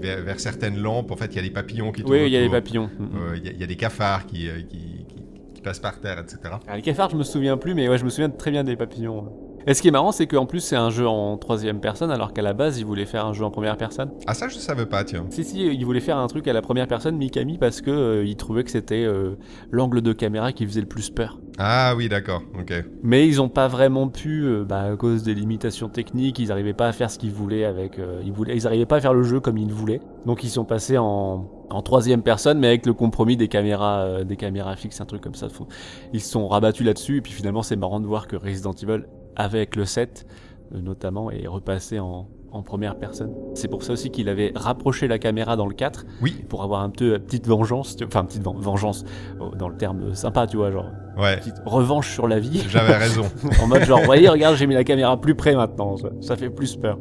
vers, 0.00 0.20
vers 0.24 0.40
certaines 0.40 0.76
lampes, 0.80 1.12
en 1.12 1.16
fait, 1.16 1.26
il 1.26 1.36
y 1.36 1.38
a 1.38 1.42
des 1.42 1.50
papillons 1.50 1.92
qui 1.92 2.02
tournent. 2.02 2.12
Oui, 2.16 2.26
il 2.26 2.32
y 2.32 2.36
a 2.36 2.40
des 2.40 2.48
papillons. 2.50 2.90
Euh, 3.00 3.36
Il 3.36 3.44
y, 3.44 3.48
a- 3.48 3.52
il 3.52 3.60
y 3.60 3.62
a 3.62 3.68
des 3.68 3.76
cafards 3.76 4.26
qui, 4.26 4.48
euh, 4.48 4.62
qui, 4.68 4.78
qui- 5.08 5.52
qui 5.54 5.62
passent 5.62 5.78
par 5.78 6.00
terre, 6.00 6.18
etc. 6.18 6.38
Alors, 6.44 6.60
les 6.74 6.82
cafards, 6.82 7.10
je 7.10 7.16
me 7.16 7.22
souviens 7.22 7.56
plus, 7.56 7.74
mais 7.74 7.88
ouais, 7.88 7.96
je 7.96 8.04
me 8.04 8.10
souviens 8.10 8.30
très 8.30 8.50
bien 8.50 8.64
des 8.64 8.74
papillons. 8.74 9.32
Et 9.68 9.74
ce 9.74 9.82
qui 9.82 9.88
est 9.88 9.90
marrant, 9.90 10.12
c'est 10.12 10.26
qu'en 10.26 10.46
plus, 10.46 10.60
c'est 10.60 10.76
un 10.76 10.88
jeu 10.88 11.06
en 11.06 11.36
troisième 11.36 11.78
personne, 11.78 12.10
alors 12.10 12.32
qu'à 12.32 12.40
la 12.40 12.54
base, 12.54 12.78
ils 12.78 12.86
voulaient 12.86 13.04
faire 13.04 13.26
un 13.26 13.34
jeu 13.34 13.44
en 13.44 13.50
première 13.50 13.76
personne. 13.76 14.10
Ah, 14.26 14.32
ça, 14.32 14.48
je 14.48 14.56
savais 14.56 14.86
pas, 14.86 15.04
tiens. 15.04 15.26
Si, 15.28 15.44
si, 15.44 15.66
ils 15.66 15.84
voulaient 15.84 16.00
faire 16.00 16.16
un 16.16 16.26
truc 16.26 16.48
à 16.48 16.54
la 16.54 16.62
première 16.62 16.88
personne, 16.88 17.18
Mikami, 17.18 17.58
parce 17.58 17.82
que 17.82 17.90
euh, 17.90 18.24
ils 18.24 18.36
trouvaient 18.36 18.64
que 18.64 18.70
c'était 18.70 19.04
euh, 19.04 19.36
l'angle 19.70 20.00
de 20.00 20.14
caméra 20.14 20.52
qui 20.52 20.66
faisait 20.66 20.80
le 20.80 20.86
plus 20.86 21.10
peur. 21.10 21.38
Ah, 21.58 21.92
oui, 21.98 22.08
d'accord, 22.08 22.40
ok. 22.58 22.72
Mais 23.02 23.28
ils 23.28 23.36
n'ont 23.36 23.50
pas 23.50 23.68
vraiment 23.68 24.08
pu, 24.08 24.42
euh, 24.46 24.64
bah, 24.64 24.84
à 24.92 24.96
cause 24.96 25.22
des 25.22 25.34
limitations 25.34 25.90
techniques, 25.90 26.38
ils 26.38 26.48
n'arrivaient 26.48 26.72
pas 26.72 26.88
à 26.88 26.92
faire 26.92 27.10
ce 27.10 27.18
qu'ils 27.18 27.32
voulaient 27.32 27.64
avec. 27.66 27.98
euh, 27.98 28.22
ils 28.24 28.32
voulaient, 28.32 28.56
ils 28.56 28.62
n'arrivaient 28.62 28.86
pas 28.86 28.96
à 28.96 29.00
faire 29.02 29.12
le 29.12 29.22
jeu 29.22 29.38
comme 29.40 29.58
ils 29.58 29.70
voulaient. 29.70 30.00
Donc 30.24 30.44
ils 30.44 30.50
sont 30.50 30.64
passés 30.64 30.96
en, 30.96 31.46
en 31.68 31.82
troisième 31.82 32.22
personne, 32.22 32.58
mais 32.58 32.68
avec 32.68 32.86
le 32.86 32.94
compromis 32.94 33.36
des 33.36 33.48
caméras, 33.48 33.98
euh, 34.00 34.24
des 34.24 34.36
caméras 34.36 34.76
fixes, 34.76 35.00
un 35.02 35.04
truc 35.04 35.20
comme 35.20 35.34
ça. 35.34 35.50
Faut- 35.50 35.68
Ils 36.14 36.20
se 36.22 36.30
sont 36.30 36.48
rabattus 36.48 36.86
là-dessus, 36.86 37.18
et 37.18 37.20
puis 37.20 37.32
finalement 37.32 37.62
c'est 37.62 37.76
marrant 37.76 38.00
de 38.00 38.06
voir 38.06 38.28
que 38.28 38.36
Resident 38.36 38.72
Evil, 38.72 39.02
avec 39.38 39.74
le 39.76 39.84
7 39.86 40.26
euh, 40.74 40.80
notamment, 40.82 41.30
est 41.30 41.46
repassé 41.46 41.98
en, 41.98 42.28
en 42.52 42.62
première 42.62 42.96
personne. 42.98 43.30
C'est 43.54 43.68
pour 43.68 43.82
ça 43.82 43.92
aussi 43.94 44.10
qu'il 44.10 44.28
avait 44.28 44.52
rapproché 44.54 45.08
la 45.08 45.18
caméra 45.18 45.56
dans 45.56 45.66
le 45.66 45.74
4, 45.74 46.04
Oui, 46.20 46.44
pour 46.48 46.62
avoir 46.62 46.82
un 46.82 46.90
peu 46.90 47.14
euh, 47.14 47.18
petite 47.18 47.46
vengeance, 47.46 47.96
enfin 48.04 48.24
petite 48.24 48.42
ven- 48.42 48.58
vengeance 48.58 49.04
euh, 49.40 49.48
dans 49.56 49.68
le 49.68 49.76
terme 49.76 50.14
sympa, 50.14 50.46
tu 50.46 50.56
vois, 50.58 50.70
genre 50.70 50.90
ouais, 51.18 51.36
petite 51.38 51.54
revanche 51.66 52.10
sur 52.12 52.28
la 52.28 52.38
vie. 52.40 52.64
j'avais 52.68 52.96
raison. 52.96 53.24
en 53.62 53.66
mode 53.66 53.84
genre, 53.84 54.00
voyez, 54.04 54.28
regarde, 54.28 54.56
j'ai 54.56 54.66
mis 54.66 54.74
la 54.74 54.84
caméra 54.84 55.20
plus 55.20 55.34
près 55.34 55.54
maintenant, 55.54 55.96
ça, 55.96 56.08
ça 56.20 56.36
fait 56.36 56.50
plus 56.50 56.76
peur. 56.76 56.98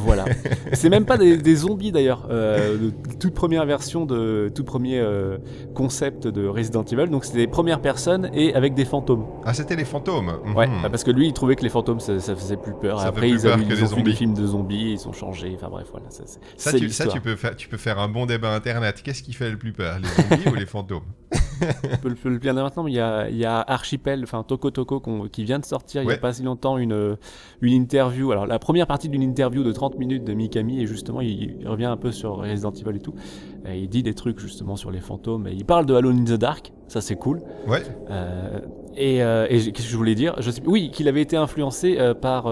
Voilà. 0.00 0.26
C'est 0.74 0.90
même 0.90 1.06
pas 1.06 1.18
des, 1.18 1.36
des 1.38 1.56
zombies 1.56 1.90
d'ailleurs. 1.90 2.28
Euh, 2.30 2.76
de 2.78 2.92
toute 3.18 3.34
première 3.34 3.66
version 3.66 4.06
de 4.06 4.48
tout 4.54 4.62
premier 4.62 5.00
euh, 5.00 5.38
concept 5.74 6.28
de 6.28 6.46
Resident 6.46 6.84
Evil, 6.84 7.08
donc 7.10 7.24
c'était 7.24 7.38
des 7.38 7.46
premières 7.48 7.80
personnes 7.80 8.30
et 8.32 8.54
avec 8.54 8.74
des 8.74 8.84
fantômes. 8.84 9.26
Ah, 9.44 9.54
c'était 9.54 9.74
les 9.74 9.84
fantômes. 9.84 10.34
Ouais, 10.54 10.68
Mhm. 10.68 10.82
bah, 10.82 10.88
parce 10.90 11.02
que 11.02 11.10
lui, 11.10 11.26
il 11.26 11.32
trouvait 11.32 11.56
que 11.56 11.64
les 11.64 11.68
fantômes, 11.68 11.98
ça, 11.98 12.20
ça 12.20 12.36
faisait 12.36 12.56
plus 12.56 12.74
peur. 12.80 13.00
Ça 13.00 13.08
Après, 13.08 13.22
plus 13.22 13.30
ils, 13.30 13.42
peur 13.42 13.54
avaient, 13.54 13.64
que 13.64 13.72
ils 13.72 13.74
les 13.74 13.82
ont 13.82 13.86
fait 13.88 13.94
zombies. 13.96 14.02
des 14.04 14.12
films 14.16 14.34
de 14.34 14.46
zombies, 14.46 14.92
ils 15.00 15.08
ont 15.08 15.12
changé. 15.12 15.52
Enfin 15.56 15.68
bref, 15.68 15.88
voilà. 15.90 16.06
Ça, 16.10 16.22
Ça, 16.56 16.78
tu, 16.78 16.88
ça 16.90 17.06
tu, 17.08 17.20
peux 17.20 17.34
faire, 17.34 17.56
tu 17.56 17.66
peux 17.68 17.76
faire 17.76 17.98
un 17.98 18.08
bon 18.08 18.24
débat 18.24 18.54
internet. 18.54 19.02
Qu'est-ce 19.02 19.24
qui 19.24 19.32
fait 19.32 19.50
le 19.50 19.58
plus 19.58 19.72
peur, 19.72 19.98
les 19.98 20.06
zombies 20.22 20.48
ou 20.52 20.54
les 20.54 20.66
fantômes? 20.66 21.02
On 21.32 21.96
peut 21.98 22.08
le, 22.08 22.14
peut 22.14 22.28
le 22.28 22.38
dire 22.38 22.54
maintenant, 22.54 22.84
mais 22.84 22.92
il 22.92 22.96
y 22.96 23.00
a, 23.00 23.28
il 23.28 23.36
y 23.36 23.44
a 23.44 23.60
Archipel, 23.60 24.22
enfin 24.22 24.42
Toko 24.42 24.70
Toko, 24.70 25.00
qui 25.30 25.44
vient 25.44 25.58
de 25.58 25.64
sortir 25.64 26.02
il 26.02 26.08
n'y 26.08 26.14
a 26.14 26.18
pas 26.18 26.32
si 26.32 26.42
longtemps 26.42 26.78
une, 26.78 26.92
euh, 26.92 27.16
une 27.60 27.72
interview. 27.72 28.32
Alors, 28.32 28.46
la 28.46 28.58
première 28.58 28.86
partie 28.86 29.08
d'une 29.08 29.22
interview 29.22 29.62
de 29.62 29.72
30 29.72 29.98
minutes 29.98 30.24
de 30.24 30.34
Mikami, 30.34 30.80
et 30.80 30.86
justement, 30.86 31.20
il, 31.20 31.56
il 31.60 31.68
revient 31.68 31.86
un 31.86 31.96
peu 31.96 32.12
sur 32.12 32.36
Resident 32.36 32.72
Evil 32.72 32.96
et 32.96 33.00
tout. 33.00 33.14
Et 33.66 33.78
il 33.78 33.88
dit 33.88 34.02
des 34.02 34.14
trucs 34.14 34.38
justement 34.38 34.76
sur 34.76 34.90
les 34.90 35.00
fantômes. 35.00 35.46
Et 35.46 35.52
il 35.52 35.64
parle 35.64 35.86
de 35.86 35.94
Alone 35.94 36.20
in 36.20 36.24
the 36.24 36.38
Dark, 36.38 36.72
ça 36.88 37.00
c'est 37.00 37.16
cool. 37.16 37.40
Ouais, 37.66 37.82
Euh, 38.10 38.58
et 38.96 39.22
euh, 39.22 39.46
et 39.48 39.58
qu'est-ce 39.72 39.86
que 39.86 39.92
je 39.92 39.96
voulais 39.96 40.14
dire? 40.16 40.34
Je 40.40 40.50
sais, 40.50 40.60
Oui, 40.66 40.90
qu'il 40.90 41.06
avait 41.08 41.20
été 41.22 41.36
influencé 41.36 41.96
euh, 41.98 42.14
par 42.14 42.50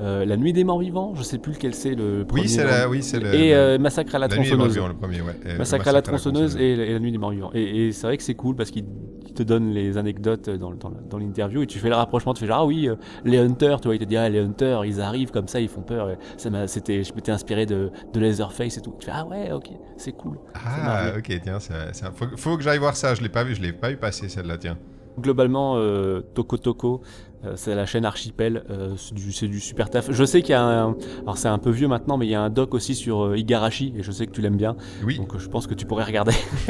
La 0.00 0.36
Nuit 0.36 0.52
des 0.52 0.64
Morts 0.64 0.78
Vivants, 0.80 1.14
je 1.14 1.22
sais 1.22 1.38
plus 1.38 1.52
lequel 1.52 1.74
c'est 1.74 1.94
le 1.94 2.24
premier. 2.24 2.42
oui, 2.42 2.48
c'est 2.48 2.64
la, 2.64 2.88
oui, 2.88 3.02
c'est 3.02 3.18
le, 3.20 3.34
Et 3.34 3.78
Massacre 3.78 4.14
à 4.14 4.18
la, 4.18 4.28
tronçonneuse. 4.28 4.74
vivants, 4.74 4.88
le 4.88 4.94
premier, 4.94 5.20
ouais. 5.20 5.34
Et 5.46 5.52
le 5.52 5.58
Massacre 5.58 5.88
à 5.88 5.92
la 5.92 6.02
tronçonneuse 6.02 6.56
et, 6.56 6.72
et 6.72 6.92
la 6.92 6.98
nuit 6.98 7.12
des 7.12 7.18
morts 7.18 7.30
vivants. 7.30 7.50
Et, 7.54 7.86
et 7.88 7.92
c'est 7.92 8.06
vrai 8.06 8.16
que 8.16 8.22
c'est 8.22 8.34
cool 8.34 8.54
parce 8.56 8.70
qu'il 8.70 8.84
il 9.26 9.32
te 9.34 9.42
donne 9.42 9.70
les 9.72 9.98
anecdotes 9.98 10.48
dans, 10.48 10.70
dans, 10.74 10.92
dans 11.10 11.18
l'interview 11.18 11.62
et 11.62 11.66
tu 11.66 11.80
fais 11.80 11.88
le 11.88 11.96
rapprochement, 11.96 12.34
tu 12.34 12.40
fais 12.42 12.46
genre 12.46 12.58
ah 12.60 12.66
oui, 12.66 12.88
les 13.24 13.38
Hunters, 13.38 13.80
tu 13.80 13.88
vois, 13.88 13.96
il 13.96 13.98
te 13.98 14.04
dit 14.04 14.16
ah 14.16 14.28
les 14.28 14.38
Hunters, 14.38 14.84
ils 14.84 15.00
arrivent 15.00 15.32
comme 15.32 15.48
ça, 15.48 15.58
ils 15.58 15.68
font 15.68 15.80
peur. 15.80 16.08
Ça 16.36 16.50
c'était, 16.68 17.02
je 17.02 17.12
m'étais 17.14 17.32
inspiré 17.32 17.66
de, 17.66 17.90
de 18.12 18.20
Leatherface 18.20 18.76
et 18.78 18.80
tout. 18.80 18.94
Tu 19.00 19.06
fais 19.06 19.12
ah 19.12 19.26
ouais, 19.26 19.50
ok, 19.50 19.70
c'est 19.96 20.12
cool. 20.12 20.38
Ah, 20.54 21.14
ok, 21.18 21.32
tiens, 21.42 21.58
ça- 21.58 21.90
faut, 22.14 22.26
faut 22.36 22.56
que 22.56 22.62
j'aille 22.62 22.78
voir 22.78 22.94
ça. 22.96 23.14
Je 23.16 23.22
l'ai 23.22 23.28
pas 23.28 23.42
vu, 23.42 23.53
je 23.54 23.62
l'ai 23.62 23.72
pas 23.72 23.90
vu 23.90 23.96
passer 23.96 24.28
celle-là, 24.28 24.58
tiens. 24.58 24.76
Globalement, 25.18 25.76
euh, 25.76 26.22
Toko 26.34 26.56
Toko, 26.56 27.00
euh, 27.44 27.52
c'est 27.54 27.74
la 27.76 27.86
chaîne 27.86 28.04
Archipel, 28.04 28.64
euh, 28.68 28.94
c'est, 28.96 29.46
du, 29.46 29.60
super 29.60 29.88
taf. 29.88 30.10
Je 30.10 30.24
sais 30.24 30.42
qu'il 30.42 30.50
y 30.50 30.54
a 30.54 30.62
un, 30.62 30.96
alors 31.22 31.38
c'est 31.38 31.46
un 31.46 31.58
peu 31.58 31.70
vieux 31.70 31.86
maintenant, 31.86 32.16
mais 32.16 32.26
il 32.26 32.30
y 32.30 32.34
a 32.34 32.40
un 32.42 32.50
doc 32.50 32.74
aussi 32.74 32.96
sur 32.96 33.26
euh, 33.26 33.38
Igarashi 33.38 33.94
et 33.96 34.02
je 34.02 34.10
sais 34.10 34.26
que 34.26 34.32
tu 34.32 34.40
l'aimes 34.40 34.56
bien, 34.56 34.74
Oui. 35.04 35.16
donc 35.18 35.38
je 35.38 35.48
pense 35.48 35.68
que 35.68 35.74
tu 35.74 35.86
pourrais 35.86 36.02
regarder. 36.02 36.32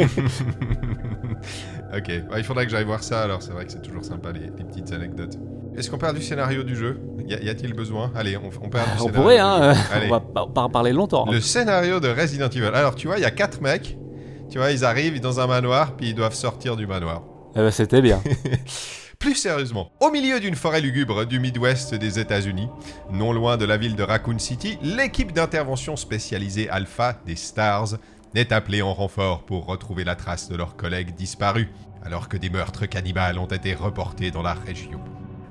ok, 1.96 2.08
Ouais, 2.08 2.22
il 2.38 2.44
faudrait 2.44 2.64
que 2.66 2.70
j'aille 2.70 2.84
voir 2.84 3.02
ça. 3.02 3.22
Alors, 3.22 3.42
c'est 3.42 3.52
vrai 3.52 3.64
que 3.64 3.72
c'est 3.72 3.82
toujours 3.82 4.04
sympa 4.04 4.32
les, 4.32 4.40
les 4.40 4.50
petites 4.64 4.92
anecdotes. 4.92 5.38
Est-ce 5.76 5.90
qu'on 5.90 5.98
parle 5.98 6.16
du 6.16 6.22
scénario 6.22 6.62
du 6.62 6.76
jeu? 6.76 7.00
Y, 7.26 7.48
a-t-il 7.48 7.72
besoin? 7.74 8.12
Allez, 8.14 8.36
on, 8.36 8.50
on 8.64 8.68
parle 8.68 8.84
du 8.86 8.92
On 8.96 8.98
scénario 9.06 9.12
pourrait, 9.22 9.38
hein, 9.38 9.72
jeu. 9.74 9.80
Allez. 9.92 10.06
on 10.06 10.10
va 10.10 10.20
pas, 10.20 10.68
parler 10.68 10.92
longtemps. 10.92 11.26
hein. 11.28 11.32
Le 11.32 11.40
scénario 11.40 11.98
de 11.98 12.08
Resident 12.08 12.48
Evil. 12.48 12.66
Alors, 12.74 12.94
tu 12.94 13.06
vois, 13.08 13.16
il 13.18 13.22
y 13.22 13.26
a 13.26 13.30
quatre 13.30 13.60
mecs. 13.60 13.96
Tu 14.54 14.60
vois, 14.60 14.70
ils 14.70 14.84
arrivent 14.84 15.20
dans 15.20 15.40
un 15.40 15.48
manoir, 15.48 15.96
puis 15.96 16.10
ils 16.10 16.14
doivent 16.14 16.32
sortir 16.32 16.76
du 16.76 16.86
manoir. 16.86 17.24
Eh 17.56 17.58
ben, 17.58 17.72
c'était 17.72 18.00
bien. 18.00 18.22
Plus 19.18 19.34
sérieusement, 19.34 19.90
au 19.98 20.12
milieu 20.12 20.38
d'une 20.38 20.54
forêt 20.54 20.80
lugubre 20.80 21.26
du 21.26 21.40
Midwest 21.40 21.92
des 21.96 22.20
États-Unis, 22.20 22.68
non 23.10 23.32
loin 23.32 23.56
de 23.56 23.64
la 23.64 23.76
ville 23.76 23.96
de 23.96 24.04
Raccoon 24.04 24.38
City, 24.38 24.78
l'équipe 24.80 25.32
d'intervention 25.32 25.96
spécialisée 25.96 26.70
Alpha 26.70 27.18
des 27.26 27.34
Stars 27.34 27.96
est 28.36 28.52
appelée 28.52 28.80
en 28.80 28.94
renfort 28.94 29.44
pour 29.44 29.66
retrouver 29.66 30.04
la 30.04 30.14
trace 30.14 30.48
de 30.48 30.54
leurs 30.54 30.76
collègues 30.76 31.16
disparus, 31.16 31.66
alors 32.04 32.28
que 32.28 32.36
des 32.36 32.48
meurtres 32.48 32.86
cannibales 32.86 33.40
ont 33.40 33.46
été 33.46 33.74
reportés 33.74 34.30
dans 34.30 34.42
la 34.42 34.54
région. 34.54 35.00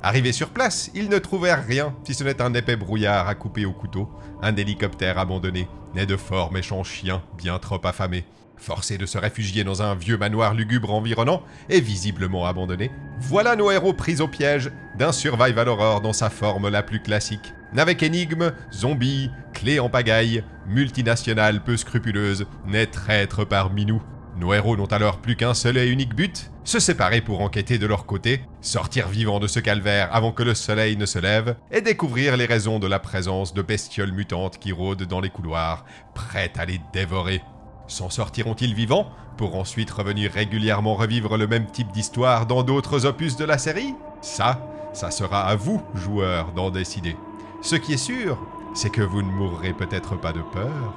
Arrivés 0.02 0.32
sur 0.32 0.52
place, 0.52 0.92
ils 0.96 1.10
ne 1.10 1.20
trouvèrent 1.20 1.66
rien, 1.66 1.94
si 2.06 2.14
ce 2.14 2.24
n'est 2.24 2.42
un 2.42 2.54
épais 2.54 2.78
brouillard 2.78 3.28
à 3.28 3.36
couper 3.36 3.66
au 3.66 3.74
couteau, 3.74 4.10
un 4.42 4.56
hélicoptère 4.56 5.18
abandonné, 5.18 5.68
et 5.94 6.06
de 6.06 6.16
forts 6.16 6.54
méchants 6.54 6.86
chiens 6.86 7.22
bien 7.38 7.60
trop 7.60 7.86
affamés. 7.86 8.24
Forcés 8.64 8.98
de 8.98 9.06
se 9.06 9.18
réfugier 9.18 9.66
dans 9.66 9.82
un 9.82 9.94
vieux 9.94 10.18
manoir 10.18 10.54
lugubre 10.54 10.94
environnant 10.94 11.44
et 11.68 11.82
visiblement 11.82 12.46
abandonné, 12.46 12.92
voilà 13.20 13.58
nos 13.58 13.70
héros 13.70 13.92
pris 13.92 14.22
au 14.22 14.30
piège 14.30 14.72
d'un 14.98 15.12
survival 15.12 15.68
horror 15.68 16.00
dans 16.00 16.14
sa 16.14 16.30
forme 16.30 16.70
la 16.70 16.82
plus 16.82 17.02
classique. 17.02 17.54
Avec 17.76 18.02
énigmes, 18.04 18.54
zombies, 18.72 19.30
clés 19.54 19.82
en 19.82 19.90
pagaille, 19.90 20.46
multinationales 20.66 21.62
peu 21.62 21.76
scrupuleuses, 21.76 22.46
n'est 22.66 22.86
traître 22.86 23.46
parmi 23.46 23.86
nous. 23.86 24.02
Nos 24.38 24.54
héros 24.54 24.78
n'ont 24.78 24.86
alors 24.86 25.20
plus 25.20 25.36
qu'un 25.36 25.54
seul 25.54 25.78
et 25.78 25.90
unique 25.90 26.16
but, 26.16 26.50
se 26.64 26.80
séparer 26.80 27.20
pour 27.20 27.42
enquêter 27.42 27.78
de 27.78 27.86
leur 27.86 28.06
côté, 28.06 28.46
sortir 28.62 29.10
vivants 29.10 29.42
de 29.42 29.48
ce 29.48 29.60
calvaire 29.60 30.08
avant 30.16 30.32
que 30.32 30.42
le 30.42 30.54
soleil 30.54 30.96
ne 30.96 31.06
se 31.06 31.20
lève, 31.20 31.58
et 31.70 31.82
découvrir 31.82 32.38
les 32.38 32.46
raisons 32.46 32.80
de 32.80 32.88
la 32.88 33.00
présence 33.00 33.54
de 33.54 33.62
bestioles 33.62 34.14
mutantes 34.14 34.58
qui 34.58 34.72
rôdent 34.72 35.04
dans 35.04 35.20
les 35.20 35.30
couloirs, 35.30 35.84
prêtes 36.16 36.58
à 36.58 36.64
les 36.64 36.80
dévorer. 36.94 37.42
S'en 37.88 38.10
sortiront-ils 38.10 38.74
vivants 38.74 39.08
pour 39.38 39.56
ensuite 39.56 39.92
revenir 39.92 40.32
régulièrement 40.32 40.96
revivre 40.96 41.38
le 41.38 41.48
même 41.48 41.66
type 41.68 41.92
d'histoire 41.92 42.46
dans 42.46 42.64
d'autres 42.64 43.06
opus 43.06 43.36
de 43.36 43.46
la 43.46 43.58
série? 43.58 43.94
Ça, 44.22 44.66
ça 44.94 45.12
sera 45.12 45.42
à 45.46 45.56
vous, 45.56 45.82
joueurs, 45.94 46.52
d'en 46.54 46.70
décider. 46.70 47.18
Ce 47.62 47.76
qui 47.76 47.94
est 47.94 47.98
sûr, 47.98 48.38
c'est 48.74 48.90
que 48.90 49.02
vous 49.02 49.22
ne 49.22 49.28
mourrez 49.32 49.74
peut-être 49.74 50.16
pas 50.20 50.32
de 50.34 50.42
peur, 50.42 50.94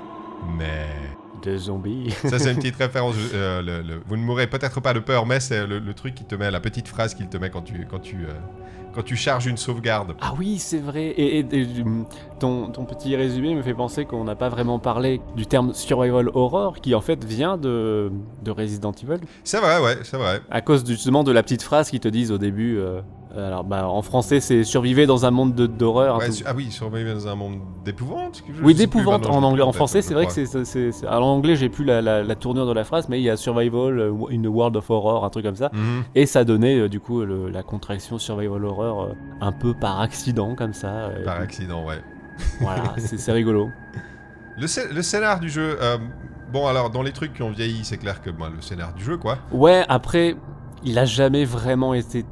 mais... 0.57 0.87
De 1.43 1.57
zombies. 1.59 2.11
Ça, 2.25 2.39
c'est 2.39 2.51
une 2.53 2.57
petite 2.61 2.77
référence. 2.77 3.15
euh, 3.35 3.61
le- 3.63 3.83
le- 3.83 4.03
Vous 4.07 4.17
ne 4.17 4.23
mourrez 4.23 4.47
peut-être 4.47 4.81
pas 4.81 4.95
de 4.95 5.01
peur, 5.01 5.27
mais 5.27 5.39
c'est 5.41 5.67
le, 5.67 5.79
le 5.81 5.95
truc 5.95 6.15
qui 6.15 6.25
te 6.25 6.35
met, 6.35 6.51
la 6.51 6.61
petite 6.61 6.89
phrase 6.89 7.15
qu'il 7.15 7.29
te 7.29 7.37
met 7.37 7.51
quand 7.51 7.63
tu, 7.63 7.87
quand 7.91 7.99
tu, 7.99 8.17
euh, 8.25 8.33
quand 8.97 9.05
tu 9.05 9.15
charges 9.15 9.47
une 9.47 9.57
sauvegarde. 9.59 10.15
Ah 10.21 10.33
oui, 10.39 10.59
c'est 10.59 10.79
vrai. 10.81 11.05
Et, 11.05 11.39
et- 11.39 11.47
et, 11.53 11.83
hum, 11.83 12.07
ton, 12.41 12.69
ton 12.71 12.85
petit 12.85 13.15
résumé 13.15 13.55
me 13.55 13.63
fait 13.63 13.75
penser 13.75 14.07
qu'on 14.07 14.25
n'a 14.25 14.35
pas 14.35 14.49
vraiment 14.49 14.79
parlé 14.81 15.21
du 15.37 15.47
terme 15.47 15.73
survival 15.75 16.31
horror, 16.35 16.81
qui 16.81 16.95
en 16.95 17.01
fait 17.01 17.23
vient 17.25 17.57
de, 17.59 18.11
de 18.43 18.51
Resident 18.51 18.93
Evil, 18.93 19.21
C'est 19.45 19.61
vrai, 19.61 19.81
ouais, 19.81 19.99
c'est 20.03 20.17
vrai. 20.17 20.41
à 20.51 20.61
cause 20.63 20.85
justement 20.87 21.23
de 21.23 21.31
la 21.33 21.43
petite 21.43 21.63
phrase 21.63 21.91
qu'ils 21.91 22.01
te 22.01 22.09
disent 22.09 22.33
au 22.33 22.39
début. 22.39 22.79
euh, 22.79 23.03
alors, 23.37 23.65
bah, 23.65 23.89
en 23.89 24.03
français, 24.03 24.41
c'est 24.41 24.65
survivez 24.65 25.07
dans 25.07 25.27
un 25.27 25.31
monde 25.31 25.55
de- 25.55 25.67
d'horreur. 25.67 26.19
Ouais, 26.19 26.31
su- 26.31 26.45
ah 26.47 26.53
oui, 26.57 26.71
survivre 26.71 27.13
dans 27.15 27.29
un 27.29 27.35
monde 27.35 27.59
d'épouvante 27.85 28.43
oui, 28.63 28.75
d'épouvante 28.75 29.27
en 29.27 29.43
anglais. 29.43 29.63
En 29.63 29.73
français, 29.73 30.03
c'est 30.03 30.15
vrai 30.15 30.27
que 30.27 30.33
c'est. 30.65 31.07
Alors, 31.07 31.27
en 31.29 31.35
anglais, 31.37 31.57
j'ai 31.57 31.69
plus 31.69 31.85
la, 31.85 32.01
la- 32.03 32.23
la 32.23 32.35
tournure 32.35 32.67
de 32.67 32.73
la 32.73 32.85
phrase, 32.85 33.09
mais 33.09 33.21
il 33.21 33.25
y 33.25 33.31
a 33.31 33.37
survival, 33.37 33.99
euh, 33.99 34.13
in 34.31 34.45
a 34.45 34.49
world 34.49 34.77
of 34.77 34.89
horror, 34.91 35.25
un 35.25 35.31
truc 35.31 35.45
comme 35.45 35.57
ça. 35.57 35.71
Mhm. 35.73 36.03
Et 36.15 36.27
ça 36.27 36.45
donnait 36.45 36.79
euh, 36.79 36.89
du 36.89 37.01
coup 37.01 37.21
le- 37.23 37.51
la 37.51 37.63
contraction 37.63 38.19
survival 38.19 38.65
horror 38.65 39.03
euh, 39.05 39.13
un 39.41 39.53
peu 39.53 39.75
par 39.75 40.01
accident 40.01 40.55
comme 40.55 40.73
ça. 40.73 40.89
euh, 40.89 41.25
Par 41.25 41.41
accident, 41.41 41.85
ouais. 41.87 42.01
Voilà, 42.61 42.95
c'est 42.99 43.33
rigolo. 43.33 43.71
Le, 44.59 44.95
le 44.95 45.03
scénar 45.03 45.41
du 45.41 45.49
jeu, 45.51 45.77
euh, 45.83 45.99
bon 46.53 46.67
alors 46.67 46.91
dans 46.91 47.03
les 47.03 47.13
trucs 47.13 47.35
qui 47.35 47.43
ont 47.43 47.51
vieilli, 47.51 47.85
c'est 47.85 47.99
clair 47.99 48.23
que 48.23 48.31
ben, 48.31 48.51
le 48.55 48.63
scénar 48.63 48.95
du 48.95 49.05
jeu 49.05 49.17
quoi. 49.19 49.39
Ouais, 49.53 49.85
après, 49.89 50.37
il 50.85 50.99
a 50.99 51.05
jamais 51.05 51.45
vraiment 51.45 51.93
été 51.95 52.25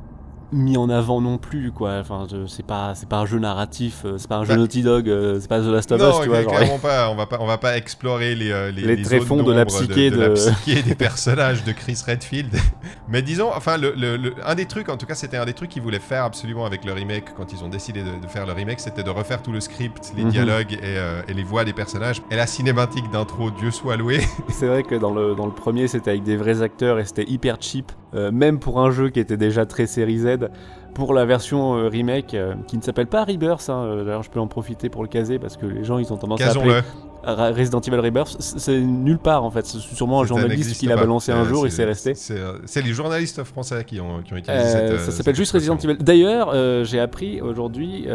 mis 0.55 0.77
en 0.77 0.89
avant 0.89 1.21
non 1.21 1.37
plus, 1.39 1.73
quoi. 1.73 1.99
Enfin, 2.01 2.27
c'est 2.47 2.65
pas, 2.65 2.95
c'est 2.95 3.09
pas 3.09 3.19
un 3.19 3.27
jeu 3.27 3.39
narratif, 3.39 4.03
euh, 4.05 4.15
c'est 4.19 4.29
pas 4.29 4.37
un 4.39 4.45
jeu 4.45 4.55
Naughty 4.57 4.83
Dog, 4.83 5.09
euh, 5.09 5.39
c'est 5.41 5.49
pas 5.49 5.61
The 5.61 5.65
Last 5.67 5.93
of 5.93 6.01
Us, 6.01 6.21
tu 6.23 6.29
vois. 6.29 6.43
genre, 6.43 6.53
clairement 6.55 6.79
pas. 6.79 7.11
On 7.11 7.17
va 7.17 7.27
pas, 7.27 7.37
on 7.41 7.47
va 7.47 7.59
pas 7.59 7.77
explorer 7.77 8.35
les, 8.35 8.51
euh, 8.53 8.71
les, 8.71 9.03
tréfonds 9.03 9.43
de 9.43 9.53
la 9.53 9.65
psyché 9.67 10.11
de, 10.11 10.17
la 10.21 10.29
de- 10.31 10.35
psyché 10.35 10.83
des 10.83 10.95
personnages 10.95 11.65
de 11.65 11.73
Chris 11.73 11.99
Redfield. 12.07 12.55
Mais 13.09 13.21
disons, 13.23 13.51
enfin, 13.55 13.77
le, 13.77 13.93
le- 13.97 14.17
le- 14.17 14.35
un 14.47 14.55
des 14.55 14.67
trucs, 14.67 14.89
en 14.89 14.97
tout 14.97 15.07
cas, 15.07 15.15
c'était 15.15 15.37
un 15.37 15.45
des 15.45 15.53
trucs 15.53 15.71
qu'ils 15.71 15.83
voulaient 15.83 15.99
faire 15.99 16.25
absolument 16.25 16.65
avec 16.65 16.85
le 16.85 16.93
remake 16.93 17.35
quand 17.37 17.53
ils 17.53 17.63
ont 17.65 17.69
décidé 17.69 18.03
de, 18.03 18.21
de 18.23 18.27
faire 18.29 18.47
le 18.47 18.53
remake, 18.53 18.81
c'était 18.81 19.03
de 19.03 19.11
refaire 19.11 19.43
tout 19.43 19.53
le 19.53 19.61
script, 19.61 20.13
les 20.17 20.25
Mhm. 20.25 20.31
dialogues 20.31 20.73
et, 20.75 20.79
euh, 20.83 21.21
et 21.29 21.35
les 21.35 21.43
voix 21.43 21.65
des 21.65 21.73
personnages. 21.73 22.23
Et 22.31 22.37
la 22.37 22.47
cinématique 22.47 23.11
d'intro, 23.11 23.51
Dieu 23.51 23.71
soit 23.71 23.97
loué. 23.97 24.21
C'est 24.51 24.67
vrai 24.67 24.83
que 24.85 24.95
dans 24.95 25.13
le, 25.13 25.35
dans 25.35 25.47
le 25.47 25.53
premier, 25.53 25.89
c'était 25.89 26.11
avec 26.11 26.23
des 26.23 26.37
vrais 26.37 26.63
acteurs 26.63 26.99
et 26.99 27.05
c'était 27.05 27.29
hyper 27.29 27.57
cheap, 27.61 27.91
euh, 28.15 28.31
même 28.31 28.59
pour 28.59 28.81
un 28.81 28.91
jeu 28.91 29.11
qui 29.11 29.21
était 29.21 29.37
déjà 29.37 29.67
très 29.67 29.87
série 29.87 30.19
Z. 30.19 30.49
Pour 30.95 31.13
la 31.13 31.25
version 31.25 31.75
euh, 31.75 31.89
remake, 31.89 32.35
euh, 32.35 32.55
qui 32.69 32.77
ne 32.77 32.83
s'appelle 32.83 33.09
pas 33.09 33.25
Rebirth, 33.25 33.69
hein, 33.69 34.05
d'ailleurs 34.05 34.23
je 34.23 34.31
peux 34.31 34.39
en 34.39 34.47
profiter 34.47 34.89
pour 34.89 35.03
le 35.03 35.09
caser 35.09 35.41
parce 35.41 35.57
que 35.57 35.67
les 35.67 35.83
gens 35.83 35.99
ils 35.99 36.13
ont 36.13 36.17
tendance 36.17 36.41
à 36.41 36.51
appeler 36.51 36.81
Resident 37.27 37.81
Evil 37.81 37.97
Rebirth, 37.97 38.37
c'est 38.39 38.79
nulle 38.79 39.19
part 39.19 39.43
en 39.45 39.51
fait, 39.51 39.67
c'est 39.67 39.79
sûrement 39.79 40.21
un 40.21 40.25
journaliste 40.25 40.79
qui 40.79 40.87
l'a 40.87 40.95
balancé 40.97 41.33
un 41.33 41.45
jour 41.45 41.67
et 41.67 41.71
c'est- 41.71 41.85
resté. 41.85 42.15
C'est 42.15 42.83
les 42.83 42.93
journalistes 42.93 43.43
français 43.45 43.83
qui 43.85 43.99
ont, 44.01 44.23
qui 44.23 44.35
ont 44.35 44.37
utilisé 44.37 44.65
cette. 44.65 45.01
ça 45.01 45.11
s'appelle 45.11 45.35
juste 45.35 45.53
Resident. 45.53 45.77
Evil. 45.79 45.97
D'ailleurs, 45.99 46.55
j'ai 46.85 47.01
appris 47.01 47.41
aujourd'hui, 47.41 48.07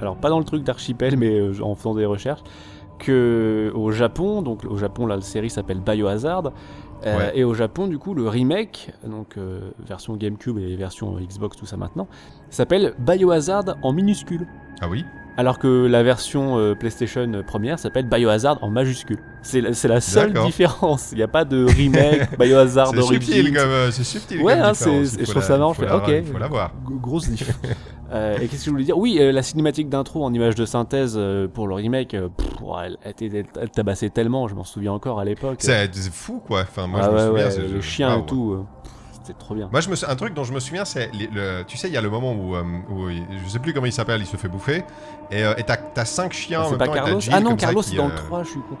alors 0.00 0.16
pas 0.16 0.30
dans 0.30 0.38
le 0.38 0.44
truc 0.44 0.64
d'Archipel, 0.64 1.16
mais 1.18 1.42
en 1.60 1.74
faisant 1.74 1.94
des 1.94 2.06
recherches, 2.06 2.42
que 3.00 3.72
au 3.74 3.90
Japon, 3.90 4.42
donc 4.42 4.64
au 4.64 4.76
Japon, 4.76 5.06
là, 5.06 5.16
la 5.16 5.22
série 5.22 5.50
s'appelle 5.50 5.80
Biohazard, 5.80 6.52
euh, 7.06 7.16
Ouais. 7.18 7.32
et 7.38 7.44
au 7.44 7.54
Japon, 7.54 7.86
du 7.86 7.98
coup, 7.98 8.14
le 8.14 8.28
remake, 8.28 8.92
donc 9.06 9.36
euh, 9.36 9.70
version 9.86 10.16
GameCube 10.16 10.58
et 10.58 10.76
version 10.76 11.14
Xbox, 11.18 11.56
tout 11.56 11.66
ça 11.66 11.76
maintenant, 11.76 12.08
s'appelle 12.50 12.94
Biohazard 12.98 13.76
en 13.82 13.92
minuscule. 13.92 14.46
Ah 14.80 14.88
oui? 14.88 15.04
Alors 15.36 15.58
que 15.58 15.86
la 15.86 16.02
version 16.02 16.58
euh, 16.58 16.74
PlayStation 16.74 17.42
première 17.46 17.78
s'appelle 17.78 18.06
Biohazard 18.06 18.58
en 18.62 18.68
majuscule. 18.70 19.18
C'est 19.42 19.60
la, 19.60 20.00
seule 20.00 20.32
différence. 20.34 21.10
Il 21.12 21.16
n'y 21.18 21.22
a 21.22 21.28
pas 21.28 21.44
de 21.44 21.64
remake, 21.76 22.38
Biohazard 22.38 22.92
C'est 22.94 23.02
subtil 23.02 23.46
comme, 23.54 23.68
euh, 23.70 23.90
c'est 23.90 24.04
subtil 24.04 24.42
Ouais, 24.42 24.54
comme 24.54 24.62
hein, 24.62 24.72
différence. 24.72 25.12
je 25.18 25.22
trouve 25.24 25.34
la- 25.36 25.42
ça 25.42 25.58
marrant, 25.58 25.72
il 25.72 25.76
faut 25.76 25.82
je 25.82 25.88
fais, 25.88 26.20
ok. 26.20 26.32
Faut 26.32 26.38
la 26.38 26.48
voir. 26.48 26.72
Grosse 26.84 27.28
diff. 27.30 27.50
Euh, 28.12 28.34
et 28.38 28.48
qu'est-ce 28.48 28.62
que 28.62 28.66
je 28.66 28.70
voulais 28.70 28.82
dire? 28.82 28.98
Oui, 28.98 29.18
euh, 29.20 29.30
la 29.30 29.40
cinématique 29.44 29.88
d'intro 29.88 30.24
en 30.24 30.34
image 30.34 30.56
de 30.56 30.64
synthèse 30.64 31.14
euh, 31.16 31.46
pour 31.46 31.68
le 31.68 31.76
remake, 31.76 32.14
euh, 32.14 32.28
pff, 32.28 32.48
elle, 32.84 32.96
elle 33.04 33.10
était- 33.12 33.44
elle 33.60 33.70
tabassait 33.70 34.10
tellement, 34.10 34.48
je 34.48 34.56
m'en 34.56 34.64
souviens 34.64 34.90
encore 34.90 35.20
à 35.20 35.24
l'époque. 35.24 35.58
C'est 35.60 35.88
fou 36.10 36.42
quoi. 36.44 36.62
Enfin, 36.62 36.88
moi 36.88 36.98
Ah 37.00 37.04
je 37.06 37.10
me 37.10 37.32
ouais, 37.34 37.48
souviens. 37.52 37.74
ouais, 37.76 37.80
chiens 37.80 38.10
waouh. 38.14 38.22
et 38.22 38.26
tout, 38.26 38.52
euh, 38.54 38.64
c'était 39.22 39.38
trop 39.38 39.54
bien. 39.54 39.68
Moi, 39.70 39.80
je 39.80 39.88
me, 39.90 39.96
sou- 39.96 40.06
un 40.08 40.16
truc 40.16 40.34
dont 40.34 40.44
je 40.44 40.52
me 40.52 40.60
souviens, 40.60 40.84
c'est 40.84 41.10
le, 41.12 41.62
tu 41.64 41.76
sais, 41.76 41.88
il 41.88 41.94
y 41.94 41.96
a 41.96 42.00
le 42.00 42.10
moment 42.10 42.32
où, 42.32 42.56
euh, 42.56 42.62
où 42.88 43.08
il- 43.10 43.26
je 43.44 43.48
sais 43.48 43.58
plus 43.58 43.72
comment 43.74 43.86
il 43.86 43.92
s'appelle, 43.92 44.20
il 44.20 44.26
se 44.26 44.36
fait 44.36 44.48
bouffer, 44.48 44.84
et 45.30 45.44
euh, 45.44 45.54
et 45.56 45.62
t'as 45.64 45.76
t'as 45.76 46.04
cinq 46.04 46.32
chiens 46.32 46.60
Ah, 46.62 46.66
en 46.66 46.70
même 46.70 46.78
pas 46.78 46.86
temps, 46.86 46.92
et 46.94 46.96
t'as 46.96 47.02
Carlos? 47.04 47.20
Jill 47.20 47.32
Ah 47.34 47.40
non, 47.40 47.56
Carlos 47.56 47.82
c'est 47.82 47.96
dans 47.96 48.06
le 48.06 48.12
euh, 48.12 48.16
3, 48.16 48.42
je 48.44 48.50
suis 48.50 48.60
con. 48.60 48.76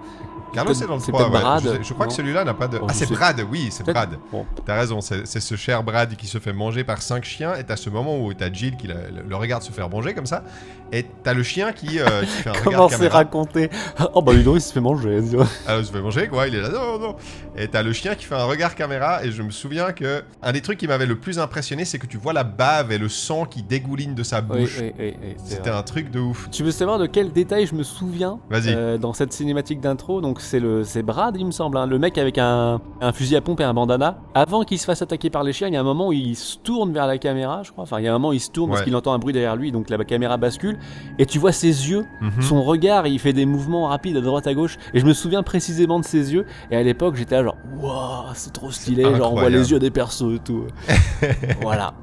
Carlos 0.52 0.74
C'est 0.74 0.80
c'est 0.80 0.86
dans 0.86 0.94
le 0.94 1.00
c'est 1.00 1.12
3, 1.12 1.20
peut-être 1.30 1.34
ouais. 1.34 1.40
Brad, 1.42 1.76
Je, 1.78 1.82
je 1.88 1.94
crois 1.94 2.06
que 2.06 2.12
celui-là 2.12 2.44
n'a 2.44 2.54
pas 2.54 2.68
de. 2.68 2.78
Oh, 2.80 2.86
ah, 2.88 2.92
c'est 2.92 3.06
sais- 3.06 3.14
Brad, 3.14 3.40
oui, 3.50 3.68
c'est 3.70 3.84
Brad. 3.84 4.18
Bon. 4.32 4.44
T'as 4.64 4.76
raison, 4.76 5.00
c'est 5.00 5.24
ce 5.26 5.54
cher 5.56 5.82
Brad 5.82 6.14
qui 6.16 6.26
se 6.26 6.38
fait 6.38 6.52
manger 6.52 6.84
par 6.84 7.02
cinq 7.02 7.24
chiens, 7.24 7.54
et 7.54 7.64
t'as 7.64 7.76
ce 7.76 7.90
moment 7.90 8.18
où 8.18 8.32
t'as 8.34 8.52
Jill 8.52 8.76
qui 8.76 8.86
la- 8.86 8.94
le, 9.26 9.36
regarde 9.36 9.62
se 9.62 9.72
faire 9.72 9.88
manger 9.88 10.14
comme 10.14 10.26
ça, 10.26 10.44
et 10.92 11.06
t'as 11.22 11.34
le 11.34 11.42
chien 11.42 11.72
qui, 11.72 11.98
euh, 12.00 12.04
qui 12.22 12.26
fait 12.26 12.50
un 12.50 12.52
Comment 12.64 12.84
regard 12.86 12.98
c'est 12.98 13.08
raconté 13.08 13.70
Oh 14.14 14.22
bah 14.22 14.32
Ludo 14.32 14.56
il 14.56 14.60
se 14.60 14.72
fait 14.72 14.80
manger. 14.80 15.20
Ah, 15.66 15.76
il 15.78 15.84
se 15.86 15.92
fait 15.92 16.00
manger 16.00 16.28
quoi, 16.28 16.48
il 16.48 16.54
est 16.54 16.60
là, 16.62 16.68
non, 16.70 16.98
non. 16.98 17.16
Et 17.56 17.68
t'as 17.68 17.82
le 17.82 17.92
chien 17.92 18.14
qui 18.14 18.24
fait 18.24 18.34
un 18.34 18.44
regard 18.44 18.74
caméra, 18.74 19.24
et 19.24 19.30
je 19.30 19.42
me 19.42 19.50
souviens 19.50 19.92
que 19.92 20.22
un 20.42 20.52
des 20.52 20.60
trucs 20.60 20.78
qui 20.78 20.86
m'avait 20.88 21.06
le 21.06 21.18
plus 21.18 21.38
impressionné, 21.38 21.84
c'est 21.84 21.98
que 21.98 22.06
tu 22.06 22.16
vois 22.16 22.32
la 22.32 22.44
bave 22.44 22.92
et 22.92 22.98
le 22.98 23.08
sang 23.08 23.44
qui 23.44 23.62
dégouline 23.62 24.14
de 24.14 24.22
sa 24.22 24.40
bouche. 24.40 24.78
oui, 24.80 24.92
oui, 24.98 25.14
oui, 25.22 25.34
c'est 25.44 25.54
C'était 25.56 25.70
un 25.70 25.82
truc 25.82 26.10
de 26.10 26.18
ouf. 26.20 26.48
Tu 26.50 26.62
veux 26.64 26.70
savoir 26.72 26.98
de 26.98 27.06
quel 27.06 27.32
détail 27.32 27.66
je 27.66 27.74
me 27.74 27.82
souviens 27.82 28.38
euh, 28.52 28.98
dans 28.98 29.12
cette 29.12 29.32
cinématique 29.32 29.80
d'intro? 29.80 30.20
Donc 30.20 30.39
c'est 30.40 30.60
le 30.60 30.84
c'est 30.84 31.02
Brad, 31.02 31.36
il 31.38 31.46
me 31.46 31.50
semble, 31.50 31.76
hein, 31.76 31.86
le 31.86 31.98
mec 31.98 32.18
avec 32.18 32.38
un, 32.38 32.80
un 33.00 33.12
fusil 33.12 33.36
à 33.36 33.40
pompe 33.40 33.60
et 33.60 33.64
un 33.64 33.74
bandana. 33.74 34.18
Avant 34.34 34.62
qu'il 34.62 34.78
se 34.78 34.84
fasse 34.84 35.02
attaquer 35.02 35.30
par 35.30 35.42
les 35.44 35.52
chiens, 35.52 35.68
il 35.68 35.74
y 35.74 35.76
a 35.76 35.80
un 35.80 35.84
moment 35.84 36.08
où 36.08 36.12
il 36.12 36.36
se 36.36 36.56
tourne 36.58 36.92
vers 36.92 37.06
la 37.06 37.18
caméra, 37.18 37.62
je 37.62 37.70
crois. 37.72 37.82
Enfin, 37.84 37.98
il 38.00 38.04
y 38.04 38.08
a 38.08 38.10
un 38.10 38.14
moment 38.14 38.28
où 38.30 38.32
il 38.32 38.40
se 38.40 38.50
tourne 38.50 38.70
parce 38.70 38.82
qu'il 38.82 38.94
entend 38.96 39.12
un 39.12 39.18
bruit 39.18 39.32
derrière 39.32 39.56
lui, 39.56 39.72
donc 39.72 39.90
la 39.90 39.98
caméra 40.04 40.36
bascule 40.36 40.78
et 41.18 41.26
tu 41.26 41.38
vois 41.38 41.52
ses 41.52 41.90
yeux, 41.90 42.06
Mhm. 42.20 42.42
son 42.42 42.62
regard, 42.62 43.06
il 43.06 43.18
fait 43.18 43.32
des 43.32 43.46
mouvements 43.46 43.86
rapides 43.88 44.16
à 44.16 44.20
droite 44.20 44.46
à 44.46 44.54
gauche. 44.54 44.76
Et 44.94 45.00
je 45.00 45.06
me 45.06 45.12
souviens 45.12 45.42
précisément 45.42 45.98
de 46.00 46.04
ses 46.04 46.32
yeux. 46.32 46.46
Et 46.70 46.76
à 46.76 46.82
l'époque, 46.82 47.16
j'étais 47.16 47.36
là 47.36 47.44
genre, 47.44 47.56
waouh, 47.80 48.24
c'est 48.34 48.52
trop 48.52 48.70
stylé. 48.70 49.02
Genre, 49.16 49.32
on 49.32 49.36
voit 49.36 49.50
les 49.50 49.70
yeux 49.72 49.78
des 49.78 49.90
persos 49.90 50.34
et 50.34 50.38
tout. 50.38 50.64
voilà. 51.62 51.94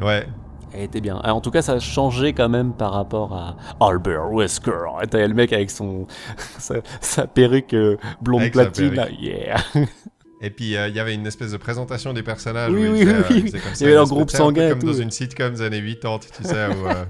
Ouais. 0.00 0.26
Elle 0.76 0.84
était 0.84 1.00
bien. 1.00 1.20
Ah, 1.24 1.34
En 1.34 1.40
tout 1.40 1.50
cas, 1.50 1.62
ça 1.62 1.72
a 1.72 1.78
changé 1.78 2.32
quand 2.32 2.48
même 2.48 2.72
par 2.72 2.92
rapport 2.92 3.32
à 3.34 3.56
Albert 3.80 4.30
Wesker. 4.30 4.72
T'avais 5.10 5.26
le 5.28 5.34
mec 5.34 5.52
avec 5.52 5.70
son 5.70 6.06
sa, 6.58 6.76
sa 7.00 7.26
perruque 7.26 7.72
euh, 7.74 7.96
blonde 8.20 8.42
Avec 8.42 8.52
platine. 8.52 9.06
Yeah. 9.20 9.56
Et 10.42 10.50
puis 10.50 10.76
euh, 10.76 10.88
il 10.88 10.94
y 10.94 11.00
avait 11.00 11.14
une 11.14 11.26
espèce 11.26 11.52
de 11.52 11.56
présentation 11.56 12.12
des 12.12 12.22
personnages. 12.22 12.70
Oui, 12.70 12.86
où 12.88 12.92
oui, 12.92 13.06
faisaient, 13.06 13.14
oui, 13.30 13.38
euh, 13.46 13.50
comme 13.52 13.70
Il 13.70 13.76
ça, 13.76 13.84
y 13.84 13.88
avait 13.88 13.94
leur 13.94 14.06
groupe 14.06 14.30
sanguin 14.30 14.68
Comme 14.70 14.80
tout, 14.80 14.86
dans 14.88 14.92
une 14.92 15.10
sitcom 15.10 15.54
des 15.54 15.62
années 15.62 15.82
80, 15.82 16.18
tu 16.18 16.44
sais, 16.44 16.66
où, 16.66 16.86
euh, 16.86 17.04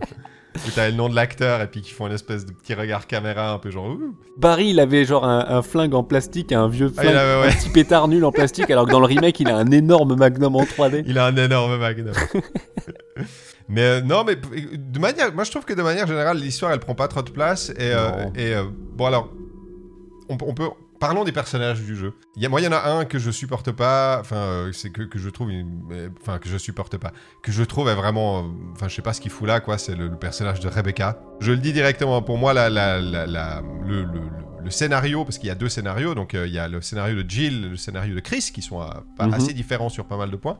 où 0.64 0.70
t'avais 0.70 0.90
le 0.92 0.96
nom 0.96 1.08
de 1.08 1.16
l'acteur 1.16 1.60
et 1.60 1.66
puis 1.66 1.82
qui 1.82 1.90
font 1.90 2.06
une 2.06 2.12
espèce 2.14 2.46
de 2.46 2.52
petit 2.52 2.74
regard 2.74 3.08
caméra 3.08 3.50
un 3.52 3.58
peu 3.58 3.72
genre. 3.72 3.88
Ouh. 3.88 4.16
Barry, 4.38 4.68
il 4.68 4.78
avait 4.78 5.04
genre 5.04 5.24
un, 5.24 5.44
un 5.48 5.62
flingue 5.62 5.94
en 5.94 6.04
plastique, 6.04 6.52
un 6.52 6.68
vieux 6.68 6.92
Ah, 6.96 7.02
il 7.02 7.08
flingue, 7.10 7.16
avait, 7.16 7.40
ouais. 7.42 7.48
un 7.48 7.56
petit 7.56 7.70
pétard 7.70 8.06
nul 8.06 8.24
en 8.24 8.30
plastique, 8.30 8.70
alors 8.70 8.86
que 8.86 8.92
dans 8.92 9.00
le 9.00 9.06
remake, 9.06 9.40
il 9.40 9.48
a 9.48 9.56
un 9.56 9.72
énorme 9.72 10.14
magnum 10.14 10.54
en 10.54 10.62
3D. 10.62 11.02
Il 11.06 11.18
a 11.18 11.26
un 11.26 11.36
énorme 11.36 11.78
magnum. 11.78 12.12
mais 13.68 13.80
euh, 13.82 14.00
non, 14.00 14.24
mais 14.24 14.36
de 14.36 14.98
manière, 14.98 15.32
moi 15.34 15.44
je 15.44 15.50
trouve 15.50 15.64
que 15.64 15.74
de 15.74 15.82
manière 15.82 16.06
générale, 16.06 16.38
l'histoire 16.38 16.72
elle 16.72 16.80
prend 16.80 16.94
pas 16.94 17.08
trop 17.08 17.22
de 17.22 17.30
place. 17.30 17.70
Et, 17.70 17.92
euh, 17.92 18.26
et 18.34 18.54
euh, 18.54 18.64
bon, 18.94 19.06
alors, 19.06 19.32
on, 20.28 20.36
on 20.40 20.54
peut. 20.54 20.68
Parlons 20.98 21.24
des 21.24 21.32
personnages 21.32 21.82
du 21.82 21.94
jeu. 21.94 22.14
Il 22.36 22.42
y 22.42 22.46
a, 22.46 22.48
moi, 22.48 22.58
il 22.62 22.64
y 22.64 22.66
en 22.66 22.72
a 22.72 22.88
un 22.88 23.04
que 23.04 23.18
je 23.18 23.30
supporte 23.30 23.70
pas. 23.70 24.16
Enfin, 24.18 24.70
c'est 24.72 24.88
que, 24.88 25.02
que 25.02 25.18
je 25.18 25.28
trouve. 25.28 25.50
Enfin, 26.22 26.38
que 26.38 26.48
je 26.48 26.56
supporte 26.56 26.96
pas. 26.96 27.12
Que 27.42 27.52
je 27.52 27.62
trouve 27.64 27.90
est 27.90 27.94
vraiment. 27.94 28.46
Enfin, 28.72 28.88
je 28.88 28.94
sais 28.94 29.02
pas 29.02 29.12
ce 29.12 29.20
qu'il 29.20 29.30
fout 29.30 29.46
là, 29.46 29.60
quoi. 29.60 29.76
C'est 29.76 29.94
le, 29.94 30.08
le 30.08 30.16
personnage 30.16 30.58
de 30.60 30.68
Rebecca. 30.68 31.20
Je 31.40 31.52
le 31.52 31.58
dis 31.58 31.74
directement. 31.74 32.22
Pour 32.22 32.38
moi, 32.38 32.54
la, 32.54 32.70
la, 32.70 32.98
la, 33.02 33.26
la- 33.26 33.62
le, 33.84 34.04
le- 34.04 34.04
le- 34.04 34.55
le 34.66 34.70
scénario, 34.70 35.24
parce 35.24 35.38
qu'il 35.38 35.48
y 35.48 35.50
a 35.50 35.54
deux 35.54 35.68
scénarios. 35.70 36.14
Donc, 36.14 36.34
euh, 36.34 36.46
il 36.46 36.52
y 36.52 36.58
a 36.58 36.68
le 36.68 36.82
scénario 36.82 37.22
de 37.22 37.30
Jill, 37.30 37.70
le 37.70 37.76
scénario 37.76 38.14
de 38.14 38.20
Chris, 38.20 38.50
qui 38.52 38.60
sont 38.60 38.82
euh, 38.82 38.86
Mhm. 39.20 39.32
assez 39.32 39.54
différents 39.54 39.88
sur 39.88 40.04
pas 40.04 40.16
mal 40.18 40.30
de 40.30 40.36
points. 40.36 40.58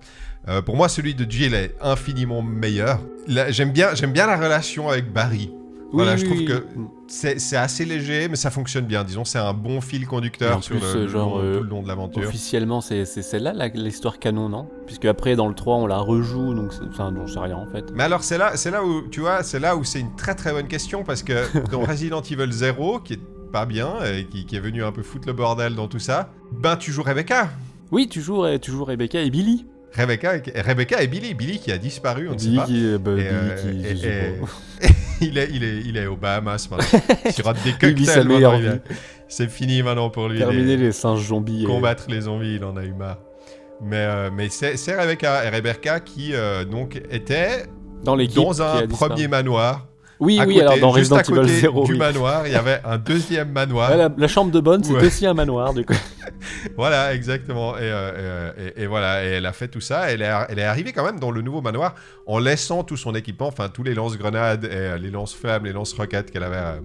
Euh, 0.49 0.63
pour 0.63 0.77
moi, 0.77 0.89
celui 0.89 1.15
de 1.15 1.31
Jill 1.31 1.53
est 1.55 1.75
infiniment 1.83 2.41
meilleur. 2.41 3.01
J'aime 3.49 3.73
bien, 3.73 3.89
bien 4.13 4.27
la 4.27 4.37
relation 4.37 4.89
avec 4.89 5.13
Barry. 5.13 5.51
Voilà, 5.93 6.15
Oui, 6.15 6.19
je 6.19 6.25
trouve 6.25 6.39
oui. 6.39 6.45
que 6.47 6.65
c'est 7.07 7.57
assez 7.57 7.85
léger, 7.85 8.29
mais 8.29 8.35
ça 8.35 8.51
fonctionne 8.51 8.87
bien. 8.87 9.05
Disons, 9.05 9.25
c'est 9.25 9.39
un 9.39 9.53
bon 9.53 9.81
fil 9.81 10.05
conducteur 10.07 10.63
sur 10.63 10.77
plus, 10.77 10.95
le, 10.95 11.03
le 11.03 11.09
genre, 11.09 11.39
long- 11.39 11.59
tout 11.59 11.63
le 11.63 11.69
long 11.71 11.83
de 11.83 11.89
l'aventure. 11.89 12.27
Officiellement, 12.27 12.81
c'est 12.81 13.05
celle-là 13.05 13.53
l'histoire 13.75 14.19
canon, 14.19 14.49
non? 14.49 14.69
Puisque 14.87 15.05
après, 15.05 15.37
dans 15.37 15.47
le 15.47 15.55
3, 15.55 15.77
on 15.77 15.87
la 15.87 15.99
rejoue, 15.99 16.55
donc 16.55 16.73
enfin, 16.91 17.15
j'en 17.17 17.27
sais 17.29 17.39
rien 17.39 17.57
en 17.57 17.67
fait. 17.67 17.85
Mais 17.95 18.03
alors, 18.03 18.25
c'est 18.25 18.37
là, 18.37 18.53
là 18.71 18.85
où, 18.85 19.03
tu 19.09 19.21
vois, 19.21 19.45
c'est 19.45 19.61
là 19.61 19.77
où 19.77 19.85
c'est 19.85 20.01
une 20.01 20.15
très 20.17 20.35
très 20.35 20.53
bonne 20.53 20.67
question 20.69 21.05
parce 21.05 21.23
que 21.23 21.35
dans 21.71 21.83
Resident 21.83 22.21
Evil 22.21 22.51
0, 22.53 22.99
qui 23.01 23.13
est 23.15 23.21
pas 23.53 23.67
bien 23.67 23.95
et 24.05 24.25
qui, 24.25 24.45
qui 24.47 24.57
est 24.57 24.61
venu 24.61 24.85
un 24.85 24.93
peu 24.93 25.03
foutre 25.03 25.27
le 25.27 25.33
bordel 25.33 25.75
dans 25.75 25.89
tout 25.89 25.99
ça, 25.99 26.31
ben 26.53 26.77
tu 26.77 26.93
joues 26.93 27.03
Rebecca. 27.03 27.51
Oui, 27.93 28.09
tu 28.09 28.21
joues, 28.21 28.45
tu 28.61 28.71
joues 28.71 28.85
Rebecca 28.85 29.21
et 29.21 29.31
Billy. 29.31 29.65
Rebecca, 29.95 30.37
et- 30.37 30.61
Rebecca 30.61 31.03
et 31.03 31.07
Billy. 31.07 31.33
Billy 31.35 31.59
qui 31.59 31.73
a 31.73 31.79
disparu, 31.79 32.29
on 32.29 32.35
ne 32.35 32.39
sait 32.39 32.55
pas. 32.55 32.65
qui, 32.67 32.85
euh, 32.85 32.99
bah, 32.99 33.13
Et, 33.13 33.15
Billy 33.15 33.29
euh, 33.33 33.57
qui- 33.81 33.87
et- 33.87 33.91
je 33.91 33.97
sais 33.97 34.09
et- 34.37 34.41
pas. 34.41 34.87
il, 35.23 35.39
est, 35.39 35.49
il, 35.53 35.65
est, 35.65 35.81
il 35.87 35.97
est 35.97 36.07
aux 36.07 36.17
Bahamas 36.17 36.69
maintenant. 36.71 37.01
Il 37.25 37.33
sirote 37.33 37.57
des 37.65 37.71
cocktails. 37.81 38.27
maintenant, 38.29 38.61
C'est 39.29 39.49
fini 39.51 39.83
maintenant 39.83 40.11
pour 40.11 40.29
lui. 40.29 40.39
Terminer 40.39 40.77
les- 40.77 40.87
les 40.87 40.93
singes 40.93 41.27
zombies. 41.29 41.65
combattre 41.65 42.05
les 42.09 42.23
zombies, 42.23 42.57
il 42.57 42.65
en 42.65 42.77
a 42.77 42.85
eu 42.85 42.93
marre. 42.93 43.19
Mais, 43.83 43.97
euh, 43.97 44.31
mais 44.33 44.49
c'est 44.51 44.75
Rebecca, 45.01 45.45
et 45.45 45.49
Rebecca 45.51 46.01
qui 46.01 46.35
euh, 46.35 46.65
donc 46.65 46.97
était 47.11 47.67
Dans 48.03 48.17
dans 48.17 48.63
un 48.63 48.87
premier 48.87 49.29
manoir. 49.29 49.87
Oui, 50.19 50.39
à 50.41 50.45
oui, 50.47 50.55
côté, 50.55 50.67
alors 50.67 50.79
dans 50.79 50.95
juste 50.97 51.13
Resident 51.13 51.37
côté 51.37 51.51
Evil 51.51 51.61
0. 51.61 51.85
du 51.85 51.93
oui. 51.93 51.99
manoir, 51.99 52.47
il 52.47 52.53
y 52.53 52.57
avait 52.57 52.81
un 52.85 52.97
deuxième 52.99 53.51
manoir. 53.53 53.91
Ouais, 53.91 53.97
la, 53.99 54.09
la 54.17 54.29
chambre 54.29 54.51
de 54.51 54.61
bonne, 54.61 54.83
c'est 54.83 54.93
Ouais. 54.95 55.05
aussi 55.07 55.27
un 55.27 55.35
manoir, 55.35 55.75
du 55.75 55.85
coup. 55.85 55.93
Voilà, 56.77 57.15
exactement. 57.15 57.77
Et, 57.77 57.81
euh, 57.83 58.51
et, 58.77 58.87
voilà, 58.87 59.25
et 59.25 59.29
elle 59.29 59.47
a 59.47 59.53
fait 59.53 59.69
tout 59.69 59.81
ça. 59.81 60.11
Elle 60.11 60.23
est, 60.23 60.31
elle 60.49 60.59
est 60.59 60.65
arrivée 60.65 60.93
quand 60.93 61.05
même 61.05 61.21
dans 61.21 61.31
le 61.31 61.41
nouveau 61.43 61.61
manoir 61.63 61.95
en 62.27 62.39
laissant 62.39 62.83
tout 62.83 62.97
son 62.97 63.15
équipement, 63.15 63.47
enfin 63.47 63.69
tous 63.69 63.83
les 63.83 63.95
lance-grenades 63.95 64.65
et 64.65 64.69
euh, 64.73 64.99
les 64.99 65.11
lance-flammes, 65.11 65.65
les 65.65 65.73
lance-roquettes 65.73 66.31
qu'elle 66.31 66.43
avait, 66.43 66.57
euh, 66.57 66.81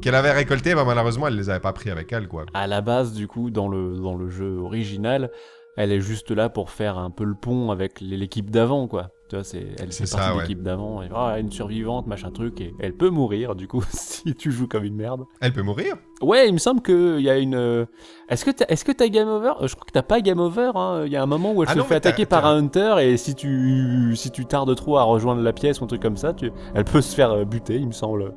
qu'elle 0.00 0.14
avait 0.14 0.32
récoltés. 0.32 0.74
Bah, 0.74 0.84
malheureusement, 0.86 1.26
elle 1.28 1.36
les 1.36 1.50
avait 1.50 1.60
pas 1.60 1.72
pris 1.72 1.90
avec 1.90 2.12
elle, 2.12 2.28
quoi. 2.28 2.46
À 2.54 2.66
la 2.66 2.80
base, 2.80 3.12
du 3.12 3.26
coup, 3.26 3.50
dans 3.50 3.68
le, 3.68 3.96
dans 3.96 4.14
le 4.14 4.28
jeu 4.30 4.58
original, 4.58 5.30
elle 5.76 5.92
est 5.92 6.00
juste 6.00 6.30
là 6.30 6.48
pour 6.48 6.70
faire 6.70 6.96
un 6.98 7.10
peu 7.10 7.24
le 7.24 7.34
pont 7.34 7.70
avec 7.70 8.00
l'équipe 8.00 8.50
d'avant, 8.50 8.86
quoi. 8.86 9.10
Tu 9.28 9.34
vois, 9.34 9.42
c'est, 9.44 9.58
elle 9.80 9.92
C'est 9.92 10.06
fait 10.06 10.10
partie 10.12 10.26
ça, 10.26 10.30
de 10.32 10.36
ouais. 10.36 10.42
l'équipe 10.42 10.62
d'avant. 10.62 11.02
Et, 11.02 11.08
ah, 11.12 11.38
une 11.40 11.50
survivante, 11.50 12.06
machin 12.06 12.30
truc. 12.30 12.60
Et 12.60 12.74
elle 12.78 12.92
peut 12.96 13.10
mourir, 13.10 13.56
du 13.56 13.66
coup, 13.66 13.82
si 13.92 14.34
tu 14.36 14.52
joues 14.52 14.68
comme 14.68 14.84
une 14.84 14.94
merde. 14.94 15.24
Elle 15.40 15.52
peut 15.52 15.62
mourir 15.62 15.96
Ouais, 16.22 16.46
il 16.48 16.52
me 16.52 16.58
semble 16.58 16.80
qu'il 16.80 17.20
y 17.20 17.28
a 17.28 17.36
une. 17.36 17.56
euh, 17.56 17.86
Est-ce 18.28 18.44
que 18.44 18.52
t'as, 18.52 18.66
est-ce 18.68 18.84
que 18.84 18.92
t'as 18.92 19.08
game 19.08 19.28
over? 19.28 19.52
Euh, 19.60 19.66
Je 19.66 19.74
crois 19.74 19.84
que 19.84 19.92
t'as 19.92 20.02
pas 20.04 20.20
game 20.20 20.38
over. 20.38 20.70
hein. 20.76 21.02
Il 21.06 21.12
y 21.12 21.16
a 21.16 21.22
un 21.22 21.26
moment 21.26 21.52
où 21.52 21.62
elle 21.64 21.68
Ah 21.68 21.74
se 21.74 21.78
non, 21.78 21.84
fait 21.84 21.96
attaquer 21.96 22.24
par 22.24 22.46
un 22.46 22.56
hunter 22.58 22.96
et 23.00 23.16
si 23.16 23.34
tu 23.34 24.14
si 24.14 24.30
tu 24.30 24.46
tardes 24.46 24.74
trop 24.76 24.96
à 24.98 25.02
rejoindre 25.02 25.42
la 25.42 25.52
pièce 25.52 25.80
ou 25.80 25.84
un 25.84 25.88
truc 25.88 26.02
comme 26.02 26.16
ça, 26.16 26.32
tu... 26.32 26.52
elle 26.74 26.84
peut 26.84 27.02
se 27.02 27.14
faire 27.14 27.32
euh, 27.32 27.44
buter, 27.44 27.74
il 27.76 27.88
me 27.88 27.92
semble. 27.92 28.32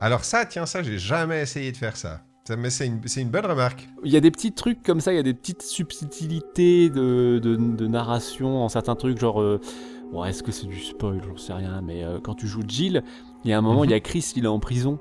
Alors 0.00 0.24
ça, 0.24 0.44
tiens, 0.44 0.66
ça, 0.66 0.82
j'ai 0.82 0.98
jamais 0.98 1.40
essayé 1.40 1.72
de 1.72 1.76
faire 1.78 1.96
ça. 1.96 2.20
Mais 2.56 2.70
c'est 2.70 2.86
une, 2.86 3.00
c'est 3.06 3.22
une 3.22 3.30
bonne 3.30 3.46
remarque. 3.46 3.88
Il 4.04 4.12
y 4.12 4.16
a 4.16 4.20
des 4.20 4.30
petits 4.30 4.52
trucs 4.52 4.80
comme 4.84 5.00
ça, 5.00 5.12
il 5.12 5.16
y 5.16 5.18
a 5.18 5.22
des 5.24 5.34
petites 5.34 5.62
subtilités 5.62 6.90
de, 6.90 7.40
de, 7.42 7.56
de 7.56 7.86
narration 7.88 8.62
en 8.62 8.68
certains 8.68 8.94
trucs, 8.94 9.18
genre. 9.18 9.40
euh, 9.40 9.60
bon, 10.12 10.24
est-ce 10.24 10.42
que 10.42 10.52
c'est 10.52 10.66
du 10.66 10.80
spoil? 10.80 11.20
J'en 11.26 11.36
sais 11.36 11.52
rien, 11.52 11.80
mais 11.82 12.04
euh, 12.04 12.18
quand 12.22 12.34
tu 12.34 12.46
joues 12.46 12.62
Jill, 12.66 13.02
il 13.44 13.50
y 13.50 13.54
a 13.54 13.58
un 13.58 13.62
moment, 13.62 13.84
il 13.84 13.90
y 13.90 13.94
a 13.94 14.00
Chris, 14.00 14.32
il 14.36 14.44
est 14.44 14.48
en 14.48 14.58
prison. 14.60 14.98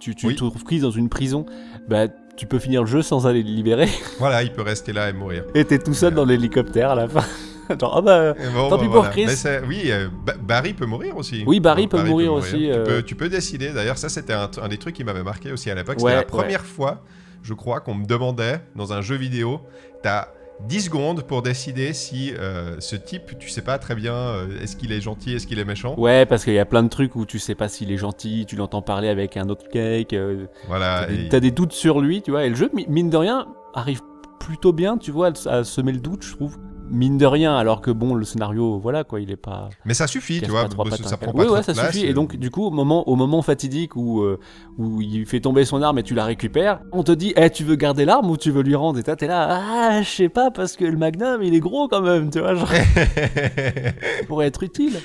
Tu, 0.00 0.14
tu 0.14 0.26
Oui. 0.26 0.36
trouves 0.36 0.62
Chris 0.64 0.80
dans 0.80 0.90
une 0.90 1.08
prison, 1.08 1.46
bah 1.88 2.08
tu 2.36 2.46
peux 2.46 2.58
finir 2.58 2.80
le 2.82 2.86
jeu 2.88 3.00
sans 3.00 3.26
aller 3.28 3.42
le 3.44 3.48
libérer 3.48 3.88
Voilà, 4.18 4.42
il 4.42 4.52
peut 4.52 4.62
rester 4.62 4.92
là 4.92 5.08
et 5.08 5.12
mourir. 5.12 5.44
et 5.54 5.64
t'es 5.64 5.78
tout 5.78 5.94
seul 5.94 6.14
dans 6.14 6.24
l'hélicoptère 6.24 6.90
à 6.90 6.94
la 6.96 7.08
fin. 7.08 7.24
genre, 7.80 7.96
ah 7.96 8.00
bah. 8.02 8.34
Bon, 8.54 8.68
Tant 8.68 8.76
bah, 8.76 8.82
pis 8.82 8.84
pour 8.86 8.94
voilà. 8.96 9.10
Chris. 9.10 9.26
Mais 9.44 9.60
oui, 9.66 9.82
euh, 9.86 10.08
Ba- 10.26 10.34
Barry 10.36 10.74
peut 10.74 10.84
mourir 10.84 11.16
aussi. 11.16 11.44
Oui, 11.46 11.60
Barry 11.60 11.82
Donc, 11.82 11.92
peut 11.92 12.02
mourir 12.02 12.32
aussi, 12.34 12.50
Tu, 12.58 12.72
euh. 12.72 12.84
peux, 12.84 13.02
tu 13.02 13.14
peux 13.14 13.28
décider. 13.28 13.70
D'ailleurs, 13.72 13.96
ça, 13.96 14.08
c'était 14.08 14.32
un, 14.34 14.50
un 14.60 14.68
des 14.68 14.76
trucs 14.78 14.96
qui 14.96 15.04
m'avait 15.04 15.22
marqué 15.22 15.52
aussi 15.52 15.70
à 15.70 15.74
l'époque. 15.76 15.96
Ouais, 15.98 16.02
c'était 16.02 16.12
la 16.12 16.18
ouais. 16.18 16.24
première 16.26 16.64
fois, 16.66 17.02
je 17.42 17.54
crois, 17.54 17.80
qu'on 17.80 17.94
me 17.94 18.04
demandait 18.04 18.60
dans 18.76 18.92
un 18.92 19.00
jeu 19.00 19.14
vidéo, 19.16 19.60
t'as 20.02 20.26
10 20.60 20.82
secondes 20.82 21.22
pour 21.22 21.42
décider 21.42 21.92
si 21.92 22.32
euh, 22.38 22.76
ce 22.78 22.96
type, 22.96 23.38
tu 23.38 23.48
sais 23.48 23.62
pas 23.62 23.78
très 23.78 23.94
bien, 23.94 24.14
euh, 24.14 24.60
est-ce 24.62 24.76
qu'il 24.76 24.92
est 24.92 25.00
gentil, 25.00 25.34
est-ce 25.34 25.46
qu'il 25.46 25.58
est 25.58 25.64
méchant. 25.64 25.94
Ouais, 25.98 26.26
parce 26.26 26.44
qu'il 26.44 26.54
y 26.54 26.58
a 26.58 26.64
plein 26.64 26.82
de 26.82 26.88
trucs 26.88 27.16
où 27.16 27.26
tu 27.26 27.38
sais 27.38 27.54
pas 27.54 27.68
s'il 27.68 27.90
est 27.92 27.96
gentil, 27.96 28.46
tu 28.46 28.56
l'entends 28.56 28.82
parler 28.82 29.08
avec 29.08 29.36
un 29.36 29.48
autre 29.48 29.68
cake, 29.68 30.12
euh, 30.12 30.46
Voilà. 30.68 31.06
t'as 31.06 31.12
des- 31.12 31.24
et- 31.24 31.28
t'as 31.28 31.40
des 31.40 31.50
doutes 31.50 31.72
sur 31.72 32.00
lui, 32.00 32.22
tu 32.22 32.30
vois. 32.30 32.44
Et 32.44 32.48
le 32.48 32.54
jeu, 32.54 32.70
mi- 32.72 32.86
mine 32.88 33.10
de 33.10 33.16
rien, 33.16 33.46
arrive 33.74 34.00
plutôt 34.40 34.72
bien, 34.72 34.96
tu 34.96 35.10
vois, 35.10 35.32
à, 35.46 35.50
à 35.50 35.64
semer 35.64 35.92
le 35.92 36.00
doute, 36.00 36.22
je 36.22 36.32
trouve. 36.34 36.56
Mine 36.90 37.18
de 37.18 37.26
rien, 37.26 37.56
alors 37.56 37.80
que 37.80 37.90
bon, 37.90 38.14
le 38.14 38.24
scénario, 38.24 38.78
voilà 38.78 39.04
quoi, 39.04 39.20
il 39.20 39.30
est 39.30 39.36
pas. 39.36 39.70
Mais 39.84 39.94
ça 39.94 40.06
suffit, 40.06 40.40
tu 40.40 40.50
vois, 40.50 40.68
trois 40.68 40.84
parce 40.84 40.98
que 40.98 41.02
pattes 41.02 41.10
ça 41.10 41.14
un 41.16 41.18
prend 41.18 41.32
pas 41.32 41.50
ouais, 41.50 41.58
de 41.58 41.64
ça 41.64 41.72
place, 41.72 41.92
suffit. 41.92 42.06
Et 42.06 42.12
donc, 42.12 42.36
du 42.36 42.50
coup, 42.50 42.64
au 42.66 42.70
moment, 42.70 43.08
au 43.08 43.16
moment 43.16 43.42
fatidique 43.42 43.96
où, 43.96 44.20
euh, 44.22 44.38
où 44.78 45.00
il 45.00 45.26
fait 45.26 45.40
tomber 45.40 45.64
son 45.64 45.82
arme 45.82 45.98
et 45.98 46.02
tu 46.02 46.14
la 46.14 46.24
récupères, 46.24 46.80
on 46.92 47.02
te 47.02 47.12
dit, 47.12 47.32
eh, 47.36 47.50
tu 47.50 47.64
veux 47.64 47.76
garder 47.76 48.04
l'arme 48.04 48.30
ou 48.30 48.36
tu 48.36 48.50
veux 48.50 48.62
lui 48.62 48.74
rendre? 48.74 48.98
Et 48.98 49.02
t'es 49.02 49.26
là, 49.26 49.48
ah, 49.50 50.02
je 50.02 50.08
sais 50.08 50.28
pas, 50.28 50.50
parce 50.50 50.76
que 50.76 50.84
le 50.84 50.96
Magnum, 50.96 51.42
il 51.42 51.54
est 51.54 51.60
gros 51.60 51.88
quand 51.88 52.02
même, 52.02 52.30
tu 52.30 52.40
vois, 52.40 52.54
genre, 52.54 52.68
pourrait 54.28 54.46
être 54.46 54.62
utile. 54.62 55.00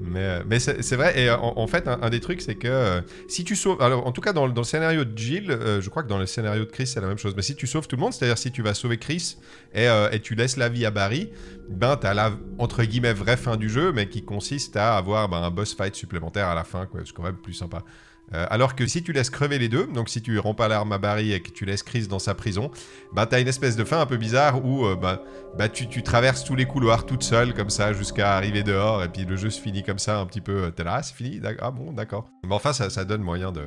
Mais, 0.00 0.40
euh, 0.42 0.58
c'est 0.58 0.96
vrai, 0.96 1.18
et 1.18 1.28
euh, 1.28 1.36
en, 1.36 1.66
fait, 1.66 1.86
un, 1.86 2.10
des 2.10 2.20
trucs, 2.20 2.40
c'est 2.40 2.56
que 2.56 2.68
euh, 2.68 3.00
si 3.28 3.44
tu 3.44 3.54
sauves. 3.56 3.80
Alors, 3.80 4.06
en 4.06 4.12
tout 4.12 4.20
cas, 4.20 4.32
dans, 4.32 4.46
le- 4.46 4.64
scénario 4.64 5.04
de 5.04 5.16
Jill, 5.16 5.56
je 5.80 5.88
crois 5.88 6.02
que 6.02 6.08
dans 6.08 6.18
le 6.18 6.26
scénario 6.26 6.64
de 6.64 6.70
Chris, 6.70 6.86
c'est 6.86 7.00
la 7.00 7.06
même 7.06 7.18
chose. 7.18 7.34
Mais 7.36 7.42
si 7.42 7.54
tu 7.54 7.66
sauves 7.66 7.86
tout 7.86 7.96
le 7.96 8.00
monde, 8.00 8.12
c'est-à-dire 8.12 8.38
si 8.38 8.50
tu 8.50 8.62
vas 8.62 8.74
sauver 8.74 8.98
Chris 8.98 9.36
et, 9.74 9.86
et 10.12 10.20
tu 10.20 10.34
laisses 10.34 10.56
la 10.56 10.68
vie 10.68 10.86
à 10.86 10.90
Barry, 10.90 11.30
ben, 11.68 11.96
t'as 11.96 12.14
la, 12.14 12.32
entre 12.58 12.82
guillemets, 12.84 13.12
vraie 13.12 13.36
fin 13.36 13.56
du 13.56 13.68
jeu, 13.68 13.92
mais 13.92 14.08
qui 14.08 14.24
consiste 14.24 14.76
à 14.76 14.96
avoir 14.96 15.28
ben, 15.28 15.42
un 15.42 15.50
boss 15.50 15.74
fight 15.74 15.94
supplémentaire 15.94 16.48
à 16.48 16.54
la 16.54 16.64
fin, 16.64 16.86
quoi. 16.86 17.00
C'est 17.04 17.12
quand 17.12 17.22
même 17.22 17.36
plus 17.36 17.54
sympa. 17.54 17.84
Euh, 18.32 18.46
alors 18.48 18.74
que 18.74 18.86
si 18.86 19.02
tu 19.02 19.12
laisses 19.12 19.30
crever 19.30 19.58
les 19.58 19.68
deux, 19.68 19.86
donc 19.86 20.08
si 20.08 20.22
tu 20.22 20.38
rends 20.38 20.54
pas 20.54 20.66
l'arme 20.68 20.92
à 20.92 20.98
Barry 20.98 21.32
et 21.32 21.40
que 21.40 21.50
tu 21.50 21.64
laisses 21.64 21.82
Chris 21.82 22.06
dans 22.08 22.18
sa 22.18 22.34
prison, 22.34 22.70
bah 23.12 23.26
t'as 23.26 23.40
une 23.40 23.48
espèce 23.48 23.76
de 23.76 23.84
fin 23.84 24.00
un 24.00 24.06
peu 24.06 24.16
bizarre 24.16 24.64
où 24.64 24.86
euh, 24.86 24.96
bah, 24.96 25.22
bah 25.58 25.68
tu, 25.68 26.02
traverses 26.02 26.44
tous 26.44 26.54
les 26.54 26.64
couloirs 26.64 27.06
toute 27.06 27.22
seule 27.22 27.52
comme 27.54 27.70
ça 27.70 27.92
jusqu'à 27.92 28.36
arriver 28.36 28.62
dehors 28.62 29.04
et 29.04 29.08
puis 29.08 29.24
le 29.24 29.36
jeu 29.36 29.50
se 29.50 29.60
finit 29.60 29.82
comme 29.82 29.98
ça 29.98 30.18
un 30.18 30.26
petit 30.26 30.40
peu. 30.40 30.64
euh, 30.64 30.70
T'es 30.70 30.84
là, 30.84 30.94
ah, 30.96 31.02
c'est 31.02 31.14
fini, 31.14 31.40
ah 31.60 31.70
bon, 31.70 31.92
d'accord. 31.92 32.28
Mais 32.46 32.54
enfin, 32.54 32.72
ça, 32.72 32.88
ça 32.90 33.04
donne 33.04 33.22
moyen 33.22 33.52
de, 33.52 33.62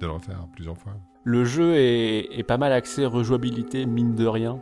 de 0.00 0.06
le 0.06 0.12
refaire 0.12 0.46
plusieurs 0.52 0.76
fois. 0.76 0.94
Le 1.24 1.44
jeu 1.44 1.76
est, 1.76 2.26
est 2.36 2.42
pas 2.42 2.58
mal 2.58 2.72
axé 2.72 3.06
rejouabilité, 3.06 3.86
mine 3.86 4.16
de 4.16 4.26
rien. 4.26 4.60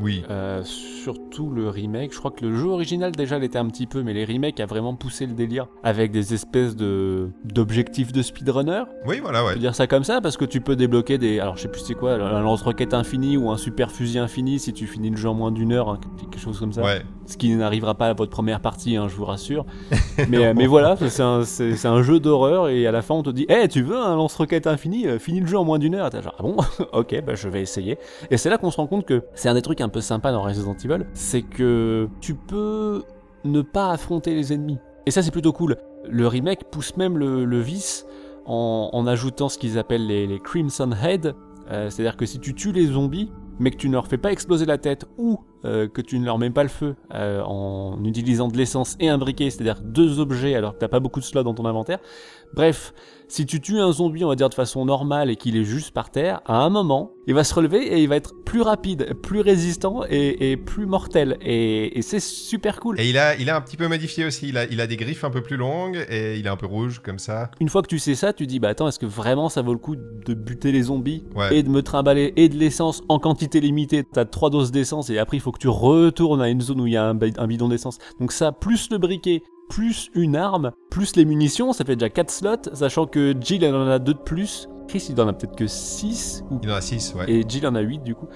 Oui, 0.00 0.22
Euh, 0.30 0.62
surtout 0.64 1.50
le 1.50 1.68
remake. 1.68 2.12
Je 2.12 2.18
crois 2.18 2.30
que 2.30 2.44
le 2.44 2.56
jeu 2.56 2.66
original 2.68 3.12
déjà 3.12 3.38
l'était 3.38 3.58
un 3.58 3.66
petit 3.66 3.86
peu, 3.86 4.02
mais 4.02 4.12
les 4.14 4.24
remakes 4.24 4.60
a 4.60 4.66
vraiment 4.66 4.94
poussé 4.94 5.26
le 5.26 5.32
délire 5.32 5.66
avec 5.82 6.12
des 6.12 6.34
espèces 6.34 6.76
de 6.76 7.30
d'objectifs 7.44 8.12
de 8.12 8.22
speedrunner. 8.22 8.84
oui, 9.06 9.18
voilà, 9.20 9.44
ouais. 9.44 9.54
peut 9.54 9.58
dire 9.58 9.74
ça 9.74 9.86
comme 9.86 10.04
ça 10.04 10.20
parce 10.20 10.36
que 10.36 10.44
tu 10.44 10.60
peux 10.60 10.76
débloquer 10.76 11.18
des. 11.18 11.40
Alors 11.40 11.56
je 11.56 11.62
sais 11.62 11.68
plus 11.68 11.80
c'est 11.80 11.94
quoi, 11.94 12.12
un 12.14 12.40
lance-roquette 12.40 12.94
infini 12.94 13.36
ou 13.36 13.50
un 13.50 13.56
super 13.56 13.90
fusil 13.90 14.18
infini 14.18 14.58
si 14.58 14.72
tu 14.72 14.86
finis 14.86 15.10
le 15.10 15.16
jeu 15.16 15.28
en 15.28 15.34
moins 15.34 15.50
d'une 15.50 15.72
heure, 15.72 15.88
hein, 15.88 16.00
quelque 16.20 16.38
chose 16.38 16.58
comme 16.58 16.72
ça. 16.72 16.82
Ouais, 16.82 17.02
Ce 17.28 17.36
qui 17.36 17.54
n'arrivera 17.54 17.94
pas 17.94 18.06
à 18.06 18.14
votre 18.14 18.30
première 18.30 18.60
partie, 18.60 18.96
hein, 18.96 19.06
je 19.06 19.14
vous 19.14 19.26
rassure. 19.26 19.66
mais, 20.30 20.46
euh, 20.46 20.54
mais 20.56 20.66
voilà, 20.66 20.96
c'est 20.96 21.20
un, 21.86 22.02
jeu 22.02 22.20
d'horreur 22.20 22.70
et 22.70 22.86
à 22.86 22.90
la 22.90 23.02
fin 23.02 23.14
on 23.16 23.22
te 23.22 23.28
dit 23.28 23.44
Eh, 23.50 23.68
tu 23.68 23.82
veux 23.82 23.98
un 23.98 24.16
lance-roquette 24.16 24.66
infini 24.66 25.06
Euh, 25.06 25.18
Finis 25.18 25.40
le 25.40 25.46
jeu 25.46 25.58
en 25.58 25.64
moins 25.64 25.78
d'une 25.78 25.94
heure. 25.94 26.08
Et 26.14 26.22
genre 26.22 26.34
Ah 26.38 26.42
bon 26.42 26.56
Ok, 26.94 27.22
bah 27.26 27.34
je 27.34 27.48
vais 27.48 27.60
essayer. 27.60 27.98
Et 28.30 28.38
c'est 28.38 28.48
là 28.48 28.56
qu'on 28.56 28.70
se 28.70 28.78
rend 28.78 28.86
compte 28.86 29.04
que 29.04 29.24
c'est 29.34 29.50
un 29.50 29.54
des 29.54 29.60
trucs 29.62 29.82
un 29.82 29.90
peu 29.90 30.00
sympa 30.00 30.32
dans 30.32 30.40
Resident 30.42 30.74
Evil 30.82 31.04
c'est 31.12 31.42
que 31.42 32.08
tu 32.22 32.34
peux 32.34 33.02
ne 33.44 33.60
pas 33.60 33.90
affronter 33.90 34.34
les 34.34 34.54
ennemis. 34.54 34.78
Et 35.04 35.10
ça 35.10 35.22
c'est 35.22 35.30
plutôt 35.30 35.52
cool. 35.52 35.76
Le 36.08 36.26
remake 36.26 36.64
pousse 36.70 36.96
même 36.96 37.18
le, 37.18 37.44
le 37.44 37.60
vice 37.60 38.06
en, 38.46 38.88
en 38.92 39.06
ajoutant 39.06 39.50
ce 39.50 39.58
qu'ils 39.58 39.78
appellent 39.78 40.06
les, 40.06 40.26
les 40.26 40.38
Crimson 40.40 40.90
Head. 40.92 41.34
Euh, 41.70 41.90
C'est-à-dire 41.90 42.16
que 42.16 42.24
si 42.24 42.38
tu 42.40 42.54
tues 42.54 42.72
les 42.72 42.86
zombies, 42.86 43.30
mais 43.58 43.70
que 43.70 43.76
tu 43.76 43.88
ne 43.88 43.92
leur 43.94 44.06
fais 44.06 44.16
pas 44.18 44.32
exploser 44.32 44.64
la 44.64 44.78
tête 44.78 45.04
ou 45.18 45.40
euh, 45.64 45.88
que 45.88 46.00
tu 46.00 46.18
ne 46.18 46.24
leur 46.24 46.38
mets 46.38 46.50
pas 46.50 46.62
le 46.62 46.68
feu 46.68 46.94
euh, 47.14 47.42
en 47.42 48.02
utilisant 48.04 48.48
de 48.48 48.56
l'essence 48.56 48.96
et 49.00 49.08
un 49.08 49.18
briquet, 49.18 49.50
c'est-à-dire 49.50 49.80
deux 49.82 50.20
objets 50.20 50.54
alors 50.54 50.74
que 50.74 50.78
t'as 50.78 50.88
pas 50.88 51.00
beaucoup 51.00 51.20
de 51.20 51.24
slots 51.24 51.42
dans 51.42 51.54
ton 51.54 51.64
inventaire. 51.64 51.98
Bref, 52.54 52.94
si 53.28 53.44
tu 53.44 53.60
tues 53.60 53.78
un 53.78 53.92
zombie, 53.92 54.24
on 54.24 54.28
va 54.28 54.34
dire 54.34 54.48
de 54.48 54.54
façon 54.54 54.86
normale 54.86 55.28
et 55.28 55.36
qu'il 55.36 55.54
est 55.56 55.64
juste 55.64 55.90
par 55.90 56.10
terre, 56.10 56.40
à 56.46 56.62
un 56.62 56.70
moment, 56.70 57.12
il 57.26 57.34
va 57.34 57.44
se 57.44 57.52
relever 57.52 57.86
et 57.86 58.02
il 58.02 58.08
va 58.08 58.16
être 58.16 58.32
plus 58.42 58.62
rapide, 58.62 59.12
plus 59.22 59.40
résistant 59.42 60.00
et, 60.08 60.50
et 60.52 60.56
plus 60.56 60.86
mortel. 60.86 61.36
Et, 61.42 61.98
et 61.98 62.00
c'est 62.02 62.20
super 62.20 62.80
cool. 62.80 62.98
Et 62.98 63.10
il 63.10 63.18
a, 63.18 63.36
il 63.36 63.50
a 63.50 63.56
un 63.56 63.60
petit 63.60 63.76
peu 63.76 63.86
modifié 63.86 64.24
aussi. 64.24 64.48
Il 64.48 64.56
a, 64.56 64.64
il 64.64 64.80
a 64.80 64.86
des 64.86 64.96
griffes 64.96 65.24
un 65.24 65.30
peu 65.30 65.42
plus 65.42 65.58
longues 65.58 66.06
et 66.08 66.38
il 66.38 66.46
est 66.46 66.48
un 66.48 66.56
peu 66.56 66.64
rouge 66.64 67.00
comme 67.04 67.18
ça. 67.18 67.50
Une 67.60 67.68
fois 67.68 67.82
que 67.82 67.88
tu 67.88 67.98
sais 67.98 68.14
ça, 68.14 68.32
tu 68.32 68.46
dis 68.46 68.60
bah 68.60 68.68
attends, 68.68 68.88
est-ce 68.88 68.98
que 68.98 69.04
vraiment 69.06 69.50
ça 69.50 69.60
vaut 69.60 69.74
le 69.74 69.78
coup 69.78 69.96
de 69.96 70.32
buter 70.32 70.72
les 70.72 70.84
zombies 70.84 71.24
Ouais. 71.36 71.54
et 71.58 71.62
de 71.62 71.68
me 71.68 71.82
trimballer 71.82 72.32
et 72.36 72.48
de 72.48 72.56
l'essence 72.56 73.02
en 73.10 73.18
quantité 73.18 73.60
limitée? 73.60 74.04
T'as 74.10 74.24
trois 74.24 74.48
doses 74.48 74.70
d'essence 74.72 75.10
et 75.10 75.18
après 75.18 75.36
il 75.36 75.40
faut 75.40 75.47
que 75.52 75.58
tu 75.58 75.68
retournes 75.68 76.40
à 76.42 76.48
une 76.48 76.60
zone 76.60 76.80
où 76.80 76.86
il 76.86 76.92
y 76.92 76.96
a 76.96 77.04
un, 77.04 77.14
bi- 77.14 77.32
un 77.38 77.46
bidon 77.46 77.68
d'essence. 77.68 77.98
Donc 78.20 78.32
ça, 78.32 78.52
plus 78.52 78.90
le 78.90 78.98
briquet, 78.98 79.42
plus 79.68 80.10
une 80.14 80.36
arme, 80.36 80.72
plus 80.90 81.14
les 81.16 81.24
munitions, 81.24 81.72
ça 81.72 81.84
fait 81.84 81.96
déjà 81.96 82.08
4 82.10 82.30
slots, 82.30 82.56
sachant 82.74 83.06
que 83.06 83.34
Jill 83.40 83.62
elle 83.64 83.74
en 83.74 83.86
a 83.88 83.98
deux 83.98 84.14
de 84.14 84.18
plus. 84.18 84.68
Chris 84.88 85.06
il 85.10 85.20
en 85.20 85.28
a 85.28 85.32
peut-être 85.34 85.56
que 85.56 85.66
6 85.66 86.44
ou 86.50 86.58
Il 86.62 86.70
en 86.70 86.74
a 86.76 86.80
6, 86.80 87.14
ouais. 87.18 87.30
et 87.30 87.44
Jill 87.46 87.66
en 87.66 87.74
a 87.74 87.80
8 87.80 88.02
du 88.02 88.14
coup. 88.14 88.26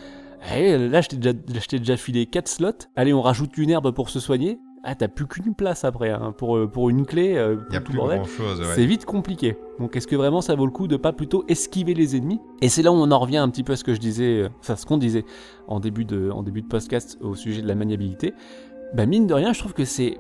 Eh, 0.55 0.77
là, 0.89 1.01
je 1.01 1.09
t'ai 1.09 1.17
déjà, 1.17 1.33
là, 1.33 1.61
je 1.61 1.67
t'ai 1.69 1.79
déjà 1.79 1.97
filé 1.97 2.27
4 2.27 2.49
slots. 2.49 2.71
Allez, 2.97 3.15
on 3.15 3.23
rajoute 3.23 3.57
une 3.57 3.71
herbe 3.71 3.93
pour 3.93 4.11
se 4.11 4.19
soigner. 4.21 4.59
Ah, 4.85 4.97
t'as 4.97 5.07
plus 5.09 5.27
qu'une 5.27 5.55
place 5.55 5.85
après, 5.85 6.11
hein, 6.11 6.35
pour, 6.37 6.57
euh, 6.57 6.67
pour 6.67 6.91
une 6.91 7.07
clé, 7.07 7.37
euh, 7.37 7.57
Il 7.71 7.75
y 7.75 7.77
a 7.77 7.81
pour 7.81 7.85
tout 7.87 7.91
plus 7.93 7.97
bordel. 7.99 8.19
grand 8.19 8.29
chose, 8.29 8.61
ouais. 8.61 8.67
C'est 8.75 8.85
vite 8.85 9.05
compliqué. 9.05 9.57
Donc 9.79 9.95
est-ce 9.95 10.09
que 10.09 10.17
vraiment 10.17 10.41
ça 10.41 10.57
vaut 10.57 10.67
le 10.67 10.73
coup 10.73 10.89
de 10.89 10.97
pas 10.97 11.13
plutôt 11.13 11.45
esquiver 11.47 11.95
les 11.95 12.17
ennemis? 12.17 12.41
Et 12.63 12.69
c'est 12.69 12.83
là 12.83 12.91
où 12.91 12.97
on 12.97 13.11
en 13.13 13.19
revient 13.21 13.37
un 13.37 13.49
petit 13.49 13.63
peu 13.63 13.75
à 13.75 13.77
ce 13.77 13.85
que 13.85 13.95
je 13.95 14.01
disais, 14.01 14.41
euh, 14.43 14.49
enfin 14.59 14.75
ce 14.75 14.85
qu'on 14.85 14.99
disait 14.99 15.25
en 15.69 15.79
début 15.79 16.05
de, 16.05 16.31
en 16.31 16.43
début 16.43 16.63
de 16.63 16.67
podcast 16.67 17.17
au 17.21 17.37
sujet 17.37 17.63
de 17.63 17.69
la 17.69 17.77
maniabilité. 17.77 18.35
Bah 18.95 19.07
mine 19.07 19.27
de 19.29 19.35
rien, 19.35 19.53
je 19.53 19.61
trouve 19.61 19.73
que 19.73 19.85
c'est 19.85 20.19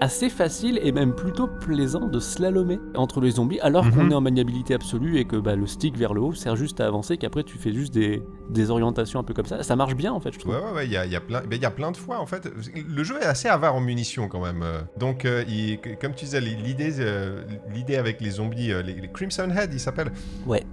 assez 0.00 0.30
facile 0.30 0.78
et 0.82 0.92
même 0.92 1.14
plutôt 1.14 1.46
plaisant 1.48 2.06
de 2.06 2.20
slalomer 2.20 2.78
entre 2.94 3.20
les 3.20 3.32
zombies 3.32 3.58
alors 3.60 3.84
Mhm. 3.84 3.92
qu'on 3.92 4.10
est 4.10 4.14
en 4.14 4.20
maniabilité 4.20 4.74
absolue 4.74 5.18
et 5.18 5.24
que 5.24 5.36
bah, 5.36 5.56
le 5.56 5.66
stick 5.66 5.96
vers 5.96 6.14
le 6.14 6.20
haut 6.20 6.32
sert 6.34 6.56
juste 6.56 6.80
à 6.80 6.86
avancer 6.86 7.16
qu'après 7.16 7.42
tu 7.44 7.58
fais 7.58 7.72
juste 7.72 7.92
des, 7.92 8.22
des 8.50 8.70
orientations 8.70 9.18
un 9.20 9.24
peu 9.24 9.34
comme 9.34 9.46
ça. 9.46 9.62
Ça 9.62 9.76
marche 9.76 9.94
bien 9.94 10.12
en 10.12 10.20
fait 10.20 10.32
je 10.34 10.38
trouve. 10.38 10.54
Ouais, 10.54 10.60
ouais, 10.60 10.72
ouais, 10.72 10.86
il 10.86 10.92
y 10.92 10.96
a, 10.96 11.04
y, 11.06 11.16
a 11.16 11.20
y 11.50 11.64
a 11.64 11.70
plein 11.70 11.90
de 11.90 11.96
fois 11.96 12.18
en 12.20 12.26
fait. 12.26 12.48
Le 12.88 13.04
jeu 13.04 13.16
est 13.20 13.24
assez 13.26 13.48
avare 13.48 13.74
en 13.74 13.80
munitions 13.80 14.28
quand 14.28 14.40
même. 14.44 14.62
euh. 14.62 14.80
Donc, 14.98 15.24
euh, 15.24 15.44
il- 15.48 15.78
comme 16.00 16.14
tu 16.14 16.24
disais, 16.24 16.40
l'idée, 16.40 17.00
euh, 17.00 17.42
l'idée 17.74 17.96
avec 17.96 18.20
les 18.20 18.30
zombies, 18.30 18.72
euh, 18.72 18.82
les, 18.82 18.94
les 18.94 19.08
Crimson 19.10 19.48
Head, 19.50 19.72
ils 19.74 19.80
s'appellent. 19.80 20.12
Ouais. 20.46 20.64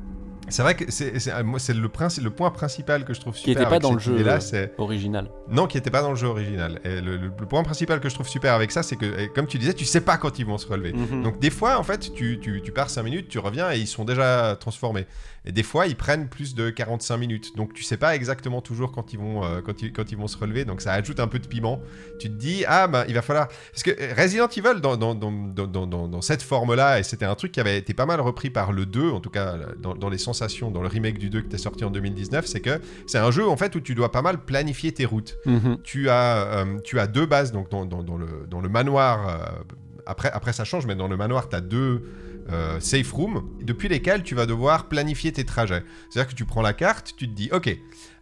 C'est 0.50 0.62
vrai 0.62 0.76
que 0.76 0.92
c'est 0.92 1.44
moi, 1.44 1.60
c'est 1.60 1.74
le, 1.74 1.90
point 2.30 2.52
principal 2.52 3.06
que 3.06 3.14
je 3.14 3.20
trouve 3.20 3.36
super. 3.36 3.56
Qui 3.56 3.60
était 3.62 3.70
pas 3.70 3.80
dans 3.80 3.94
le 3.94 4.00
jeu, 4.00 4.14
euh. 4.14 4.68
Original. 4.78 5.30
non, 5.50 5.68
qui 5.68 5.78
n'était 5.78 5.90
pas 5.90 6.02
dans 6.02 6.12
le 6.12 6.16
jeu 6.16 6.28
original. 6.28 6.80
Et 6.84 7.02
le, 7.02 7.18
le- 7.18 7.32
le 7.38 7.46
point 7.46 7.64
principal 7.64 8.00
que 8.00 8.10
je 8.10 8.16
trouve 8.16 8.28
super 8.28 8.54
avec 8.54 8.72
ça, 8.72 8.84
c'est 8.84 8.96
que, 8.96 9.28
comme 9.34 9.48
tu 9.48 9.58
disais, 9.58 9.74
tu 9.74 9.86
sais 9.86 10.02
pas 10.02 10.18
quand 10.18 10.38
ils 10.40 10.46
vont 10.46 10.58
se 10.58 10.68
relever. 10.68 10.94
Mhm. 10.94 11.24
Donc 11.24 11.40
des 11.40 11.50
fois, 11.50 11.78
en 11.80 11.84
fait, 11.84 12.14
tu, 12.14 12.40
tu, 12.40 12.62
tu 12.64 12.72
pars 12.72 12.90
5 12.90 13.04
minutes, 13.04 13.28
tu 13.28 13.40
reviens 13.40 13.72
et 13.72 13.78
ils 13.80 13.88
sont 13.88 14.06
déjà 14.06 14.56
transformés. 14.60 15.06
Et 15.46 15.52
des 15.52 15.64
fois, 15.64 15.88
ils 15.88 15.96
prennent 15.96 16.28
plus 16.28 16.56
de 16.56 16.70
45 16.70 17.18
minutes. 17.18 17.56
Donc 17.56 17.74
tu 17.74 17.84
sais 17.84 17.98
pas 17.98 18.16
exactement 18.16 18.62
toujours 18.62 18.92
quand 18.92 19.14
ils 19.14 19.20
vont, 19.20 19.44
euh, 19.44 19.62
quand 19.62 19.82
ils, 19.82 19.92
quand 19.92 20.12
ils 20.12 20.18
vont 20.18 20.28
se 20.28 20.38
relever. 20.38 20.66
Donc 20.66 20.82
ça 20.82 20.94
ajoute 20.94 21.20
un 21.20 21.28
peu 21.28 21.40
de 21.40 21.48
piment. 21.48 21.82
Tu 22.20 22.30
te 22.30 22.34
dis, 22.34 22.64
ah 22.68 22.88
ben 22.88 23.06
il 23.08 23.14
va 23.14 23.22
falloir... 23.22 23.48
Parce 23.72 23.84
que 23.84 23.92
Resident 24.20 24.48
Evil, 24.48 24.82
dans, 24.82 24.96
dans, 24.98 26.22
cette 26.22 26.42
forme-là, 26.42 27.00
et 27.00 27.04
c'était 27.04 27.26
un 27.26 27.36
truc 27.36 27.52
qui 27.52 27.60
avait 27.60 27.78
été 27.78 27.94
pas 27.94 28.06
mal 28.06 28.20
repris 28.22 28.50
par 28.50 28.72
le 28.72 28.86
2, 28.86 29.12
en 29.12 29.20
tout 29.20 29.30
cas 29.30 29.56
dans, 29.80 30.10
les 30.10 30.18
sensations, 30.18 30.72
dans 30.72 30.82
le 30.82 30.88
remake 30.88 31.18
du 31.18 31.30
2 31.30 31.42
qui 31.42 31.48
était 31.48 31.58
sorti 31.58 31.84
en 31.84 31.92
2019, 31.92 32.46
c'est 32.46 32.62
que 32.62 32.82
c'est 33.08 33.18
un 33.18 33.32
jeu 33.32 33.48
en 33.48 33.58
fait 33.58 33.76
où 33.76 33.82
tu 33.82 33.96
dois 33.96 34.12
pas 34.12 34.22
mal 34.22 34.44
planifier 34.44 34.92
tes 34.92 35.06
routes 35.06 35.36
Mhm. 35.46 35.78
tu 35.84 36.10
as, 36.10 36.38
euh, 36.38 36.80
tu 36.84 37.00
as 37.00 37.08
deux 37.08 37.26
bases 37.26 37.52
donc 37.52 37.72
le, 37.72 38.48
dans 38.48 38.62
le 38.62 38.70
manoir 38.70 39.28
euh, 39.28 39.46
après, 40.06 40.32
après 40.32 40.54
ça 40.54 40.64
change, 40.64 40.86
mais 40.86 40.96
dans 40.96 41.08
le 41.08 41.18
manoir, 41.18 41.50
tu 41.50 41.56
as 41.56 41.62
deux 41.62 42.04
euh, 42.52 42.80
safe 42.80 43.12
rooms 43.12 43.44
depuis 43.62 43.90
lesquels 43.90 44.24
tu 44.24 44.36
vas 44.36 44.46
devoir 44.46 44.88
planifier 44.88 45.32
tes 45.32 45.46
trajets. 45.46 45.84
C'est-à-dire 46.10 46.30
que 46.32 46.36
tu 46.36 46.46
prends 46.46 46.62
la 46.62 46.74
carte, 46.74 47.14
tu 47.18 47.28
te 47.28 47.34
dis, 47.34 47.50
ok, 47.52 47.76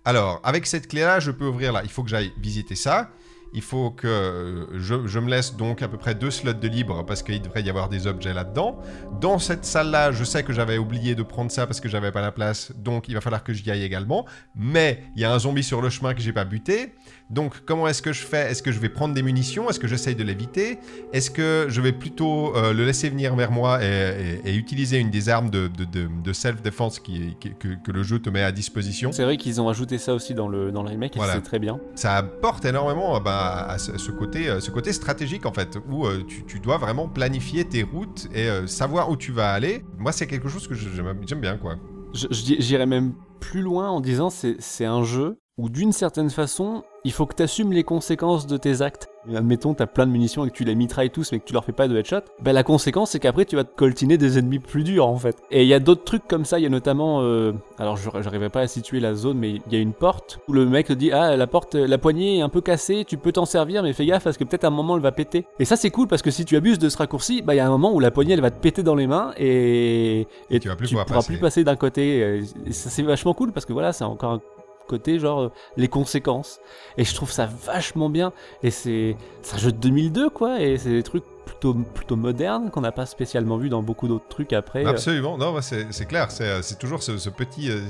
alors 0.06 0.40
avec 0.44 0.66
cette 0.66 0.88
clé-là, 0.88 1.20
je 1.20 1.32
peux 1.32 1.48
ouvrir 1.48 1.74
là, 1.74 1.82
il 1.84 1.90
faut 1.90 2.04
que 2.04 2.10
j'aille 2.10 2.34
visiter 2.38 2.76
ça 2.76 3.12
il 3.54 3.62
faut 3.62 3.92
que 3.92 4.08
euh, 4.08 4.80
je, 4.80 5.20
me 5.20 5.30
laisse 5.30 5.56
donc 5.56 5.82
à 5.82 5.88
peu 5.88 5.98
près 5.98 6.16
deux 6.16 6.32
slots 6.32 6.54
de 6.54 6.68
libre 6.68 7.06
parce 7.06 7.22
qu'il 7.22 7.42
devrait 7.42 7.62
y 7.62 7.70
avoir 7.70 7.88
des 7.88 8.08
objets 8.08 8.34
là-dedans. 8.34 8.80
Dans 9.22 9.38
cette 9.38 9.64
salle-là, 9.64 10.12
je 10.12 10.24
sais 10.24 10.44
que 10.44 10.54
j'avais 10.54 10.78
oublié 10.78 11.14
de 11.14 11.24
prendre 11.24 11.52
ça 11.52 11.68
parce 11.68 11.80
que 11.80 11.88
j'avais 11.88 12.12
pas 12.12 12.22
la 12.22 12.32
place, 12.32 12.72
donc 12.76 13.08
il 13.08 13.14
va 13.14 13.22
falloir 13.22 13.44
que 13.44 13.54
j'y 13.54 13.70
aille 13.70 13.84
également. 13.84 14.26
Mais 14.56 15.04
il 15.16 15.22
y 15.22 15.26
a 15.26 15.32
un 15.32 15.40
zombie 15.40 15.64
sur 15.64 15.82
le 15.82 15.90
chemin 15.90 16.14
que 16.14 16.22
j'ai 16.22 16.34
pas 16.34 16.46
buté. 16.46 16.94
Donc 17.30 17.66
comment 17.66 17.88
est-ce 17.88 18.02
que 18.02 18.14
je 18.14 18.24
fais? 18.24 18.52
Est-ce 18.52 18.62
que 18.62 18.72
je 18.72 18.80
vais 18.80 18.90
prendre 18.90 19.14
des 19.14 19.24
munitions? 19.24 19.70
Est-ce 19.70 19.80
que 19.80 19.88
j'essaye 19.88 20.16
de 20.16 20.24
l'éviter? 20.24 20.80
Est-ce 21.14 21.32
que 21.32 21.66
je 21.70 21.82
vais 21.82 21.92
plutôt 21.92 22.56
euh, 22.56 22.74
le 22.74 22.86
laisser 22.86 23.10
venir 23.10 23.36
vers 23.36 23.52
moi 23.52 23.80
et, 23.84 24.54
utiliser 24.56 25.00
une 25.00 25.10
des 25.10 25.30
armes 25.30 25.50
de, 25.50 26.34
self-defense 26.34 27.00
qui, 27.00 27.36
que, 27.40 27.92
le 27.92 28.04
jeu 28.04 28.20
te 28.20 28.30
met 28.30 28.44
à 28.44 28.52
disposition? 28.52 29.12
C'est 29.12 29.24
vrai 29.24 29.38
qu'ils 29.38 29.60
ont 29.62 29.70
ajouté 29.70 29.98
ça 29.98 30.14
aussi 30.14 30.34
dans 30.34 30.48
le, 30.48 30.72
dans 30.72 30.84
le 30.84 30.90
remake 30.90 31.18
et 31.18 31.20
c'est 31.32 31.42
très 31.42 31.60
bien. 31.60 31.80
Ça 31.96 32.16
apporte 32.16 32.66
énormément 32.66 33.20
bah, 33.20 33.66
à 33.68 33.78
ce, 33.78 34.12
côté, 34.12 34.50
euh, 34.50 34.60
ce 34.60 34.72
côté 34.72 34.94
stratégique 34.94 35.46
en 35.46 35.54
fait, 35.54 35.78
où 35.90 36.06
euh, 36.06 36.24
tu, 36.48 36.60
dois 36.60 36.78
vraiment 36.78 37.08
planifier 37.08 37.66
tes 37.66 37.84
routes 37.84 38.28
et 38.34 38.48
savoir 38.68 39.10
où 39.10 39.18
tu 39.18 39.32
vas 39.32 39.52
aller. 39.52 39.84
Moi 39.98 40.12
c'est 40.12 40.28
quelque 40.28 40.48
chose 40.48 40.68
que 40.68 40.76
j'aime 40.76 41.42
bien 41.42 41.58
quoi. 41.58 41.76
J'irais 42.14 42.86
même 42.86 43.14
plus 43.40 43.62
loin 43.62 43.90
en 43.90 44.00
disant 44.00 44.30
c'est 44.30 44.86
un 44.86 45.04
jeu 45.04 45.40
où 45.58 45.70
d'une 45.70 45.92
certaine 45.92 46.30
façon, 46.30 46.84
il 47.06 47.12
faut 47.12 47.26
que 47.26 47.36
tu 47.36 47.44
assumes 47.44 47.74
les 47.74 47.84
conséquences 47.84 48.48
de 48.48 48.58
tes 48.58 48.82
actes. 48.82 49.10
Admettons, 49.34 49.74
t'as 49.74 49.86
plein 49.86 50.06
de 50.06 50.12
munitions 50.12 50.46
et 50.46 50.50
que 50.50 50.54
tu 50.54 50.64
les 50.64 50.76
mitrailles 50.76 51.10
tous, 51.10 51.32
mais 51.32 51.40
que 51.40 51.46
tu 51.46 51.54
leur 51.54 51.64
fais 51.64 51.72
pas 51.72 51.88
de 51.88 51.98
headshot. 51.98 52.22
Ben, 52.42 52.52
la 52.52 52.64
conséquence, 52.64 53.12
c'est 53.12 53.20
qu'après, 53.20 53.46
tu 53.46 53.56
vas 53.56 53.64
te 53.64 53.76
coltiner 53.76 54.18
des 54.18 54.38
ennemis 54.38 54.60
plus 54.60 54.84
durs, 54.84 55.08
en 55.08 55.16
fait. 55.18 55.38
Et 55.50 55.64
il 55.64 55.68
y 55.68 55.74
a 55.74 55.80
d'autres 55.80 56.04
trucs 56.04 56.28
comme 56.28 56.44
ça. 56.44 56.60
Il 56.60 56.64
y 56.64 56.66
a 56.66 56.70
notamment, 56.70 57.22
euh, 57.22 57.54
alors, 57.78 57.98
j'arrivais 57.98 58.50
pas 58.50 58.62
à 58.62 58.68
situer 58.68 59.00
la 59.00 59.16
zone, 59.16 59.38
mais 59.38 59.52
il 59.52 59.74
y 59.74 59.76
a 59.76 59.80
une 59.80 59.94
porte 59.94 60.40
où 60.48 60.54
le 60.54 60.66
mec 60.66 60.88
te 60.88 60.94
dit, 60.94 61.12
ah, 61.12 61.38
la 61.38 61.48
porte, 61.48 61.76
la 61.76 61.98
poignée 61.98 62.40
est 62.40 62.42
un 62.42 62.50
peu 62.50 62.62
cassée, 62.62 63.06
tu 63.06 63.18
peux 63.18 63.32
t'en 63.32 63.46
servir, 63.46 63.84
mais 63.84 63.94
fais 63.94 64.06
gaffe 64.06 64.24
parce 64.24 64.38
que 64.38 64.44
peut-être 64.44 64.66
à 64.66 64.68
un 64.68 64.72
moment, 64.72 64.98
elle 64.98 65.04
va 65.04 65.14
péter. 65.14 65.46
Et 65.60 65.66
ça, 65.66 65.78
c'est 65.78 65.90
cool 65.90 66.08
parce 66.08 66.22
que 66.22 66.32
si 66.32 66.44
tu 66.44 66.58
abuses 66.58 66.80
de 66.80 66.90
ce 66.90 66.98
raccourci, 66.98 67.42
bah, 67.42 67.54
il 67.54 67.58
y 67.58 67.62
a 67.62 67.66
un 67.66 67.72
moment 67.72 67.94
où 67.94 68.00
la 68.00 68.12
poignée, 68.12 68.34
elle 68.34 68.42
va 68.42 68.52
te 68.52 68.60
péter 68.60 68.84
dans 68.84 68.96
les 68.96 69.08
mains 69.08 69.34
et, 69.38 70.28
et, 70.50 70.60
tu, 70.60 70.68
vas 70.68 70.76
plus 70.76 70.92
pourras 70.92 71.24
plus 71.24 71.38
passer 71.38 71.64
d'un 71.64 71.76
côté. 71.76 72.42
Et 72.66 72.72
ça, 72.72 72.90
c'est 72.90 73.04
vachement 73.04 73.34
cool 73.34 73.52
parce 73.52 73.66
que 73.66 73.74
voilà, 73.74 73.94
c'est 73.94 74.04
encore 74.04 74.32
un 74.34 74.42
côté 74.88 75.20
genre 75.20 75.42
euh, 75.42 75.52
les 75.78 75.88
conséquences. 75.88 76.60
Et 76.98 77.04
je 77.04 77.14
trouve 77.14 77.32
ça 77.32 77.46
vachement 77.46 78.10
bien. 78.10 78.34
Et 78.64 78.72
c'est 78.72 79.16
un 79.54 79.58
jeu 79.58 79.72
de 79.72 79.78
2002 79.78 80.30
quoi. 80.30 80.62
Et 80.62 80.78
c'est 80.78 80.92
des 80.92 81.04
trucs 81.04 81.24
plutôt, 81.46 81.74
plutôt 81.74 82.16
moderne 82.16 82.70
qu'on 82.72 82.82
n'a 82.82 82.92
pas 82.92 83.06
spécialement 83.06 83.58
vu 83.58 83.70
dans 83.70 83.84
beaucoup 83.84 84.08
d'autres 84.08 84.28
trucs 84.28 84.54
après. 84.54 84.86
Euh. 84.86 84.90
Absolument, 84.90 85.38
non, 85.38 85.56
c'est 85.62 86.06
clair, 86.06 86.32
c'est 86.32 86.80
toujours 86.80 87.04
ce, 87.04 87.30
petit. 87.30 87.70
Euh, 87.72 87.82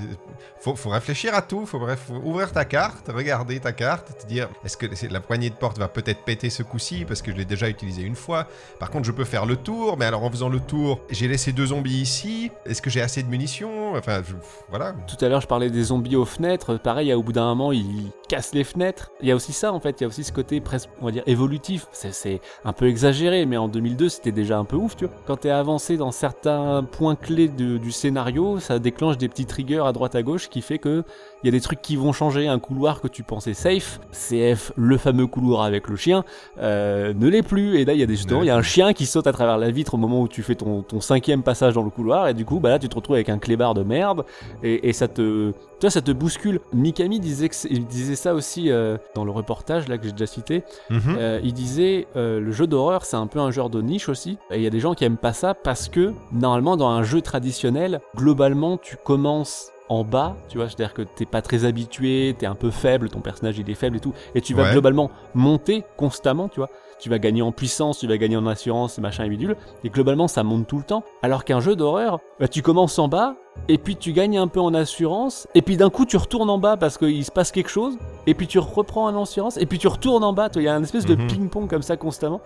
faut, 0.60 0.76
faut, 0.76 0.89
réfléchir 0.89 1.34
à 1.36 1.41
tout, 1.41 1.66
faut, 1.66 1.80
bref, 1.80 2.10
ouvrir 2.24 2.51
ta 2.51 2.66
carte, 2.66 3.10
regarder 3.14 3.60
ta 3.60 3.72
carte, 3.72 4.18
te 4.22 4.28
dire 4.28 4.49
est-ce 4.64 4.78
que 4.78 4.88
la 5.12 5.20
poignée 5.20 5.49
de 5.49 5.56
porte 5.56 5.78
va 5.78 5.88
peut-être 5.88 6.24
péter 6.24 6.49
ce 6.49 6.64
coup-ci 6.64 7.06
parce 7.06 7.22
que 7.22 7.32
je 7.32 7.38
l'ai 7.38 7.45
déjà 7.45 7.70
utilisé 7.70 8.01
une 8.04 8.16
fois. 8.16 8.47
Par 8.80 8.89
contre, 8.89 9.06
je 9.06 9.12
peux 9.12 9.26
faire 9.26 9.45
le 9.45 9.56
tour, 9.56 9.97
mais 9.97 10.06
alors 10.06 10.24
en 10.24 10.30
faisant 10.30 10.49
le 10.49 10.60
tour, 10.60 10.99
j'ai 11.10 11.28
laissé 11.28 11.51
deux 11.51 11.68
zombies 11.68 12.01
ici. 12.01 12.51
Est-ce 12.66 12.82
que 12.82 12.89
j'ai 12.89 13.01
assez 13.01 13.24
de 13.24 13.28
munitions? 13.28 13.95
Enfin, 13.95 14.22
voilà. 14.70 14.93
Tout 15.08 15.24
à 15.24 15.30
l'heure, 15.30 15.41
je 15.41 15.47
parlais 15.47 15.70
des 15.70 15.84
zombies 15.84 16.16
aux 16.16 16.26
fenêtres. 16.26 16.78
Pareil, 16.78 17.14
au 17.14 17.24
bout 17.24 17.34
d'un 17.34 17.45
moment, 17.45 17.72
ils 17.72 18.12
cassent 18.30 18.54
les 18.54 18.64
fenêtres. 18.64 19.12
Il 19.22 19.28
y 19.28 19.32
a 19.32 19.36
aussi 19.36 19.54
ça, 19.54 19.74
en 19.74 19.80
fait, 19.80 19.99
il 19.99 20.04
y 20.04 20.06
a 20.06 20.08
aussi 20.08 20.24
ce 20.24 20.32
côté 20.32 20.62
presque, 20.62 20.89
on 21.01 21.06
va 21.06 21.12
dire, 21.12 21.24
évolutif. 21.26 21.88
C'est 21.91 22.41
un 22.66 22.74
peu 22.74 22.88
exagéré 22.88 23.43
mais 23.46 23.58
en 23.58 23.68
2002, 23.68 24.10
c'était 24.10 24.32
déjà 24.32 24.58
un 24.58 24.66
peu 24.66 24.76
ouf, 24.76 24.96
tu 24.96 25.06
vois. 25.06 25.14
Quand 25.26 25.38
t'es 25.38 25.50
avancé 25.50 25.98
dans 25.98 26.12
certains 26.12 26.84
points 26.84 27.16
clés 27.16 27.48
du 27.48 27.91
scénario, 27.91 28.60
ça 28.60 28.80
déclenche 28.80 29.18
des 29.18 29.30
petits 29.30 29.46
triggers 29.46 29.84
à 29.86 29.91
droite 29.91 30.16
à 30.16 30.24
gauche 30.24 30.50
qui 30.50 30.62
fait 30.62 30.80
que 30.80 31.04
il 31.44 31.48
y 31.48 31.50
a 31.50 31.52
des 31.52 31.62
trucs 31.62 31.82
qui 31.82 31.98
vont 31.98 32.14
changer. 32.14 32.48
Un 32.48 32.60
couloir 32.60 33.02
que 33.02 33.08
tu 33.08 33.22
pensais 33.22 33.54
safe, 33.54 34.00
CF, 34.12 34.72
le 34.78 34.98
fameux 34.98 35.28
couloir 35.28 35.64
avec 35.64 35.89
le 35.89 35.98
chien, 35.98 36.24
euh, 36.60 37.14
ne 37.14 37.28
l'est 37.28 37.44
plus. 37.44 37.78
Et 37.78 37.86
là, 37.86 37.94
il 37.94 38.00
y 38.00 38.04
a 38.04 38.06
des 38.06 38.24
il 38.24 38.46
y 38.46 38.50
a 38.50 38.56
un 38.56 38.62
chien 38.62 38.94
qui 38.94 39.06
saute 39.06 39.28
à 39.28 39.34
travers 39.34 39.58
la 39.58 39.72
vitre 39.72 39.96
au 39.96 39.98
moment 39.98 40.22
où 40.22 40.28
tu 40.28 40.44
fais 40.44 40.56
ton, 40.56 40.84
cinquième 41.02 41.44
passage 41.44 41.74
dans 41.74 41.84
le 41.84 41.89
couloir, 41.89 42.28
et 42.28 42.34
du 42.34 42.46
coup, 42.46 42.60
bah 42.60 42.70
là, 42.70 42.80
tu 42.80 42.88
te 42.88 42.96
retrouves 42.96 43.16
avec 43.16 43.30
un 43.30 43.38
clébard 43.38 43.74
de 43.74 43.84
merde, 43.84 44.26
et, 44.64 44.94
ça 44.94 45.08
te, 45.08 45.52
toi, 45.84 45.90
ça 45.90 46.02
te 46.02 46.14
bouscule. 46.14 46.62
Mikami 46.72 47.20
disait, 47.20 47.50
que 47.50 47.56
il 47.70 47.86
disait 47.86 48.16
ça 48.16 48.34
aussi 48.34 48.72
euh, 48.72 48.98
dans 49.16 49.26
le 49.26 49.32
reportage 49.32 49.90
là 49.90 49.98
que 49.98 50.06
j'ai 50.06 50.14
déjà 50.14 50.28
cité. 50.28 50.64
Mhm. 50.90 51.18
Euh, 51.20 51.42
il 51.44 51.52
disait 51.52 52.08
le 52.16 52.52
jeu 52.54 52.68
d'horreur, 52.68 53.04
c'est 53.04 53.18
un 53.18 53.28
peu 53.28 53.40
un 53.40 53.52
genre 53.52 53.70
de 53.70 53.82
niche 53.82 54.08
aussi. 54.08 54.38
Et 54.50 54.60
il 54.60 54.62
y 54.62 54.68
a 54.68 54.70
des 54.70 54.80
gens 54.80 54.94
qui 54.94 55.04
aiment 55.04 55.18
pas 55.18 55.34
ça 55.34 55.54
parce 55.54 55.90
que 55.90 56.14
normalement, 56.32 56.78
dans 56.78 56.88
un 56.88 57.04
jeu 57.04 57.20
traditionnel, 57.20 58.00
globalement, 58.16 58.78
tu 58.78 58.96
commences 58.96 59.74
en 59.90 60.06
bas, 60.06 60.38
tu 60.48 60.58
vois, 60.58 60.70
c'est-à-dire 60.70 60.94
que 60.94 61.02
t'es 61.02 61.26
pas 61.26 61.42
très 61.42 61.66
habitué, 61.66 62.34
t'es 62.40 62.46
un 62.46 62.56
peu 62.56 62.72
faible, 62.72 63.10
ton 63.10 63.20
personnage 63.20 63.60
il 63.60 63.70
est 63.70 63.76
faible 63.76 63.98
et 63.98 64.00
tout, 64.00 64.14
et 64.36 64.42
tu 64.42 64.54
vas 64.54 64.72
globalement 64.72 65.12
monter 65.34 65.84
constamment, 65.98 66.48
tu 66.48 66.62
vois. 66.62 66.70
Tu 67.04 67.10
vas 67.10 67.20
gagner 67.20 67.41
en 67.41 67.51
puissance, 67.51 67.99
tu 67.99 68.08
vas 68.08 68.18
gagner 68.18 68.38
en 68.38 68.47
assurance, 68.47 68.97
machin 68.97 69.26
et 69.26 69.30
bidule, 69.30 69.58
et 69.84 69.89
globalement 69.89 70.30
ça 70.30 70.41
monte 70.41 70.68
tout 70.68 70.78
le 70.78 70.86
temps. 70.86 71.04
Alors 71.22 71.43
qu'un 71.43 71.60
jeu 71.60 71.76
d'horreur, 71.76 72.22
bah, 72.39 72.47
tu 72.47 72.62
commences 72.62 72.97
en 72.97 73.10
bas, 73.10 73.36
et 73.68 73.78
puis 73.78 73.97
tu 73.97 74.14
gagnes 74.14 74.38
un 74.38 74.47
peu 74.47 74.62
en 74.62 74.74
assurance, 74.74 75.45
et 75.54 75.62
puis 75.62 75.76
d'un 75.76 75.89
coup 75.89 76.06
tu 76.06 76.16
retournes 76.16 76.49
en 76.49 76.60
bas 76.60 76.78
parce 76.78 76.97
qu'il 76.97 77.26
se 77.26 77.32
passe 77.32 77.51
quelque 77.51 77.70
chose, 77.70 77.97
et 78.26 78.34
puis 78.34 78.47
tu 78.47 78.58
reprends 78.58 79.08
en 79.08 79.22
assurance, 79.22 79.58
et 79.58 79.66
puis 79.66 79.80
tu 79.80 79.89
retournes 79.89 80.24
en 80.24 80.32
bas, 80.32 80.47
il 80.56 80.62
y 80.62 80.70
a 80.70 80.78
une 80.78 80.84
espèce 80.84 81.06
de 81.06 81.16
mhm. 81.16 81.28
ping-pong 81.28 81.70
comme 81.70 81.82
ça 81.82 81.97
constamment. 81.97 82.39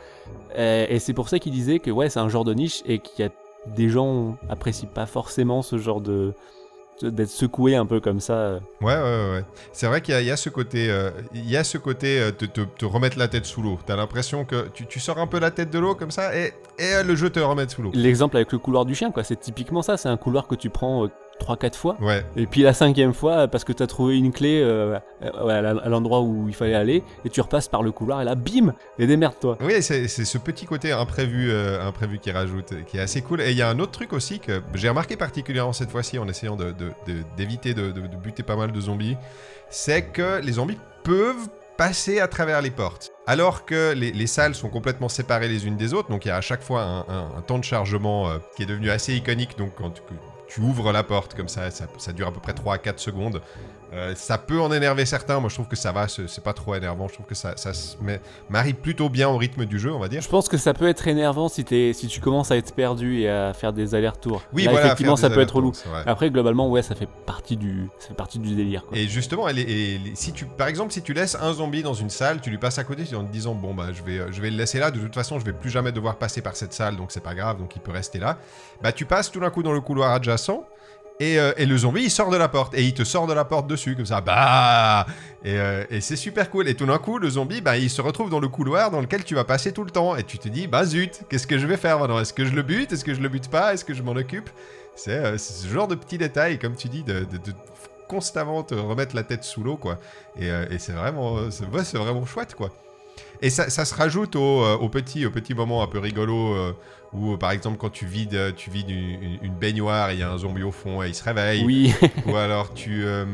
Et, 0.57 0.87
et 0.89 0.97
c'est 0.97 1.13
pour 1.13 1.29
ça 1.29 1.37
qu'il 1.37 1.51
disait 1.51 1.77
que 1.77 1.91
ouais, 1.91 2.09
c'est 2.09 2.19
un 2.19 2.29
genre 2.29 2.43
de 2.43 2.55
niche, 2.55 2.81
et 2.87 2.97
qu'il 2.97 3.25
y 3.25 3.27
a 3.27 3.31
des 3.75 3.89
gens 3.89 4.37
apprécient 4.49 4.89
pas 4.91 5.05
forcément 5.05 5.61
ce 5.61 5.77
genre 5.77 6.01
de, 6.01 6.33
d'être 7.01 7.29
secoué 7.29 7.75
un 7.75 7.85
peu 7.85 7.99
comme 7.99 8.19
ça. 8.19 8.33
Euh. 8.33 8.59
Ouais, 8.81 8.95
ouais, 8.95 9.31
ouais. 9.31 9.45
C'est 9.71 9.87
vrai 9.87 10.01
qu'il 10.01 10.19
y, 10.21 10.31
a 10.31 10.37
ce 10.37 10.49
côté, 10.49 10.89
euh, 10.89 11.11
il 11.33 11.49
y 11.49 11.57
a 11.57 11.63
ce 11.63 11.77
côté 11.77 12.19
euh, 12.19 12.31
de 12.31 12.45
te, 12.45 12.85
remettre 12.85 13.17
la 13.17 13.27
tête 13.27 13.45
sous 13.45 13.61
l'eau. 13.61 13.79
T'as 13.85 13.95
l'impression 13.95 14.45
que 14.45 14.67
tu, 14.69 14.99
sors 14.99 15.19
un 15.19 15.27
peu 15.27 15.39
la 15.39 15.51
tête 15.51 15.69
de 15.69 15.79
l'eau 15.79 15.95
comme 15.95 16.11
ça 16.11 16.35
et, 16.35 16.53
et 16.79 17.03
le 17.03 17.15
jeu 17.15 17.29
te 17.29 17.39
remet 17.39 17.67
sous 17.67 17.81
l'eau. 17.81 17.91
L'exemple 17.93 18.37
avec 18.37 18.51
le 18.51 18.57
couloir 18.57 18.85
du 18.85 18.95
chien, 18.95 19.11
quoi, 19.11 19.23
c'est 19.23 19.39
typiquement 19.39 19.81
ça. 19.81 19.97
C'est 19.97 20.09
un 20.09 20.17
couloir 20.17 20.47
que 20.47 20.55
tu 20.55 20.69
prends 20.69 21.07
3-4 21.39 21.75
fois. 21.75 21.97
Ouais. 22.01 22.25
Et 22.35 22.45
puis 22.45 22.61
la 22.61 22.73
cinquième 22.73 23.13
fois, 23.13 23.47
parce 23.47 23.63
que 23.63 23.73
tu 23.73 23.83
as 23.83 23.87
trouvé 23.87 24.17
une 24.17 24.31
clé 24.31 24.61
euh, 24.61 24.99
à 25.21 25.89
l'endroit 25.89 26.21
où 26.21 26.47
il 26.47 26.55
fallait 26.55 26.75
aller, 26.75 27.03
et 27.25 27.29
tu 27.29 27.41
repasses 27.41 27.67
par 27.67 27.83
le 27.83 27.91
couloir, 27.91 28.21
et 28.21 28.25
là, 28.25 28.35
bim 28.35 28.73
Et 28.99 29.07
démerde-toi. 29.07 29.57
Oui, 29.61 29.81
c'est 29.81 30.07
ce 30.07 30.37
petit 30.37 30.65
côté 30.65 30.91
imprévu, 30.91 31.49
euh, 31.51 31.85
imprévu 31.85 32.19
qui 32.19 32.31
rajoute, 32.31 32.73
qui 32.85 32.97
est 32.97 33.01
assez 33.01 33.21
cool. 33.21 33.41
Et 33.41 33.51
il 33.51 33.57
y 33.57 33.61
a 33.61 33.69
un 33.69 33.79
autre 33.79 33.91
truc 33.91 34.13
aussi 34.13 34.39
que 34.39 34.61
j'ai 34.73 34.89
remarqué 34.89 35.15
particulièrement 35.15 35.73
cette 35.73 35.91
fois-ci 35.91 36.19
en 36.19 36.27
essayant 36.27 36.57
d'éviter 37.37 37.73
de, 37.73 37.91
de, 37.91 38.01
buter 38.17 38.43
pas 38.43 38.55
mal 38.55 38.71
de 38.71 38.81
zombies, 38.81 39.17
c'est 39.69 40.03
que 40.03 40.41
les 40.41 40.53
zombies 40.53 40.77
peuvent 41.03 41.49
passer 41.77 42.19
à 42.19 42.27
travers 42.27 42.61
les 42.61 42.71
portes. 42.71 43.11
Alors 43.27 43.65
que 43.65 43.93
les, 43.93 44.27
salles 44.27 44.55
sont 44.55 44.69
complètement 44.69 45.09
séparées 45.09 45.47
les 45.47 45.67
unes 45.67 45.77
des 45.77 45.93
autres, 45.93 46.09
donc 46.09 46.25
il 46.25 46.29
y 46.29 46.31
a 46.31 46.35
à 46.35 46.41
chaque 46.41 46.63
fois 46.63 47.05
un, 47.07 47.41
temps 47.41 47.59
de 47.59 47.63
chargement 47.63 48.29
euh, 48.29 48.37
qui 48.55 48.63
est 48.63 48.65
devenu 48.65 48.89
assez 48.89 49.15
iconique. 49.15 49.57
Donc 49.57 49.75
quand 49.75 50.01
tu, 50.47 50.61
ouvres 50.61 50.91
la 50.91 51.03
porte 51.03 51.33
comme 51.33 51.47
ça, 51.47 51.69
ça, 51.71 51.87
ça, 51.97 52.13
dure 52.13 52.27
à 52.27 52.31
peu 52.31 52.39
près 52.39 52.53
3 52.53 52.75
à 52.75 52.77
4 52.77 52.99
secondes. 52.99 53.41
Euh, 53.93 54.13
ça 54.15 54.37
peut 54.37 54.59
en 54.59 54.71
énerver 54.71 55.05
certains, 55.05 55.39
moi 55.39 55.49
je 55.49 55.55
trouve 55.55 55.67
que 55.67 55.75
ça 55.75 55.91
va, 55.91 56.07
c'est 56.07 56.43
pas 56.43 56.53
trop 56.53 56.75
énervant, 56.75 57.07
je 57.07 57.13
trouve 57.13 57.25
que 57.25 57.35
ça, 57.35 57.55
ça 57.55 57.73
se 57.73 57.95
marie 58.49 58.73
plutôt 58.73 59.09
bien 59.09 59.29
au 59.29 59.37
rythme 59.37 59.65
du 59.65 59.79
jeu, 59.79 59.93
on 59.93 59.99
va 59.99 60.07
dire. 60.09 60.21
Je 60.21 60.27
pense 60.27 60.49
que 60.49 60.57
ça 60.57 60.73
peut 60.73 60.87
être 60.87 61.07
énervant 61.07 61.47
si, 61.47 61.65
es, 61.71 61.93
si 61.93 62.07
tu 62.07 62.19
commences 62.19 62.51
à 62.51 62.57
être 62.57 62.73
perdu 62.73 63.21
et 63.21 63.29
à 63.29 63.53
faire 63.53 63.73
des 63.73 63.95
allers-retours. 63.95 64.41
Oui, 64.53 64.65
Là, 64.65 64.73
effectivement, 64.73 65.15
ça 65.15 65.29
peut 65.29 65.39
être 65.39 65.55
relou. 65.55 65.71
Après, 66.05 66.29
globalement, 66.29 66.69
ouais, 66.69 66.81
ça 66.81 66.95
fait 66.95 67.09
partie 67.25 67.57
du, 67.57 67.89
ça 67.99 68.09
fait 68.09 68.13
partie 68.13 68.39
du 68.39 68.55
délire. 68.55 68.83
Et 68.93 69.07
justement, 69.07 69.47
elle 69.47 69.59
est, 69.59 69.99
si 70.15 70.33
tu, 70.33 70.45
par 70.45 70.67
exemple, 70.67 70.91
si 70.91 71.01
tu 71.01 71.13
laisses 71.13 71.35
un 71.35 71.53
zombie 71.53 71.83
dans 71.83 71.93
une 71.93 72.09
salle, 72.09 72.41
tu 72.41 72.49
lui 72.49 72.57
passes 72.57 72.79
à 72.79 72.83
côté 72.83 73.03
en 73.15 73.23
te 73.23 73.31
disant, 73.31 73.53
bon, 73.55 73.73
bah, 73.73 73.87
je 73.93 74.03
vais, 74.03 74.31
je 74.31 74.41
vais 74.41 74.49
le 74.49 74.57
laisser 74.57 74.79
là, 74.79 74.91
de 74.91 74.99
toute 74.99 75.13
façon, 75.15 75.39
je 75.39 75.45
vais 75.45 75.53
plus 75.53 75.69
jamais 75.69 75.91
devoir 75.91 76.17
passer 76.17 76.41
par 76.41 76.55
cette 76.55 76.73
salle, 76.73 76.97
donc 76.97 77.11
c'est 77.11 77.23
pas 77.23 77.35
grave, 77.35 77.57
donc 77.57 77.75
il 77.75 77.81
peut 77.81 77.91
rester 77.91 78.19
là. 78.19 78.37
Bah, 78.81 78.91
tu 78.91 79.05
passes 79.05 79.31
tout 79.31 79.39
d'un 79.39 79.49
coup 79.49 79.63
dans 79.63 79.73
le 79.73 79.81
couloir 79.81 80.11
adjacent. 80.11 80.63
Euh, 81.21 81.53
et, 81.57 81.65
le 81.65 81.77
zombie, 81.77 82.03
il 82.03 82.11
sort 82.11 82.29
de 82.29 82.37
la 82.37 82.47
porte. 82.47 82.73
Et 82.75 82.83
il 82.83 82.93
te 82.93 83.03
sort 83.03 83.27
de 83.27 83.33
la 83.33 83.45
porte 83.45 83.67
dessus, 83.67 83.95
comme 83.95 84.05
ça. 84.05 84.21
Bah 84.21 85.05
euh, 85.45 85.83
Et, 85.89 86.01
c'est 86.01 86.15
super 86.15 86.49
cool. 86.49 86.67
Et 86.67 86.75
tout 86.75 86.85
d'un 86.85 86.97
coup, 86.97 87.17
le 87.17 87.29
zombie, 87.29 87.61
bah, 87.61 87.77
il 87.77 87.89
se 87.89 88.01
retrouve 88.01 88.29
dans 88.29 88.39
le 88.39 88.47
couloir 88.47 88.91
dans 88.91 89.01
lequel 89.01 89.23
tu 89.23 89.35
vas 89.35 89.43
passer 89.43 89.71
tout 89.71 89.83
le 89.83 89.91
temps. 89.91 90.15
Et 90.15 90.23
tu 90.23 90.37
te 90.37 90.47
dis, 90.47 90.67
bah 90.67 90.85
zut, 90.85 91.23
qu'est-ce 91.29 91.47
que 91.47 91.57
je 91.57 91.65
vais 91.65 91.77
faire 91.77 91.99
maintenant? 91.99 92.19
Est-ce 92.19 92.33
que 92.33 92.45
je 92.45 92.51
le 92.51 92.61
bute? 92.61 92.91
Est-ce 92.91 93.03
que 93.03 93.13
je 93.13 93.21
le 93.21 93.29
bute 93.29 93.49
pas? 93.49 93.73
Est-ce 93.73 93.85
que 93.85 93.93
je 93.93 94.03
m'en 94.03 94.11
occupe? 94.11 94.49
Euh, 95.07 95.37
C'est 95.37 95.63
ce 95.63 95.67
genre 95.67 95.87
de 95.87 95.95
petits 95.95 96.17
détails, 96.17 96.59
comme 96.59 96.75
tu 96.75 96.87
dis, 96.87 97.03
de, 97.03 97.25
constamment 98.07 98.63
te 98.63 98.73
remettre 98.73 99.15
la 99.15 99.23
tête 99.23 99.43
sous 99.43 99.63
l'eau, 99.63 99.77
quoi. 99.77 99.99
Et, 100.39 100.49
c'est 100.77 100.93
vraiment, 100.93 101.51
c'est 101.51 101.97
vraiment 101.97 102.25
chouette, 102.25 102.55
quoi. 102.55 102.69
Et 103.41 103.49
ça, 103.49 103.69
ça 103.69 103.85
se 103.85 103.93
rajoute 103.95 104.35
au, 104.35 104.63
euh, 104.63 104.89
petit, 104.89 105.25
au 105.25 105.31
petit 105.31 105.53
moment 105.53 105.83
un 105.83 105.87
peu 105.87 105.99
rigolo 105.99 106.53
euh, 106.53 106.73
où, 107.13 107.37
par 107.37 107.51
exemple, 107.51 107.77
quand 107.77 107.89
tu 107.89 108.05
vides, 108.05 108.35
euh, 108.35 108.51
tu 108.55 108.69
vides 108.69 108.89
une, 108.89 109.39
une 109.41 109.53
baignoire 109.53 110.09
et 110.09 110.13
il 110.13 110.19
y 110.19 110.23
a 110.23 110.31
un 110.31 110.37
zombie 110.37 110.63
au 110.63 110.71
fond 110.71 111.03
et 111.03 111.07
il 111.07 111.15
se 111.15 111.23
réveille. 111.23 111.63
Oui. 111.63 111.93
Ou 112.25 112.35
alors 112.35 112.73
tu, 112.73 113.03
euh, 113.05 113.25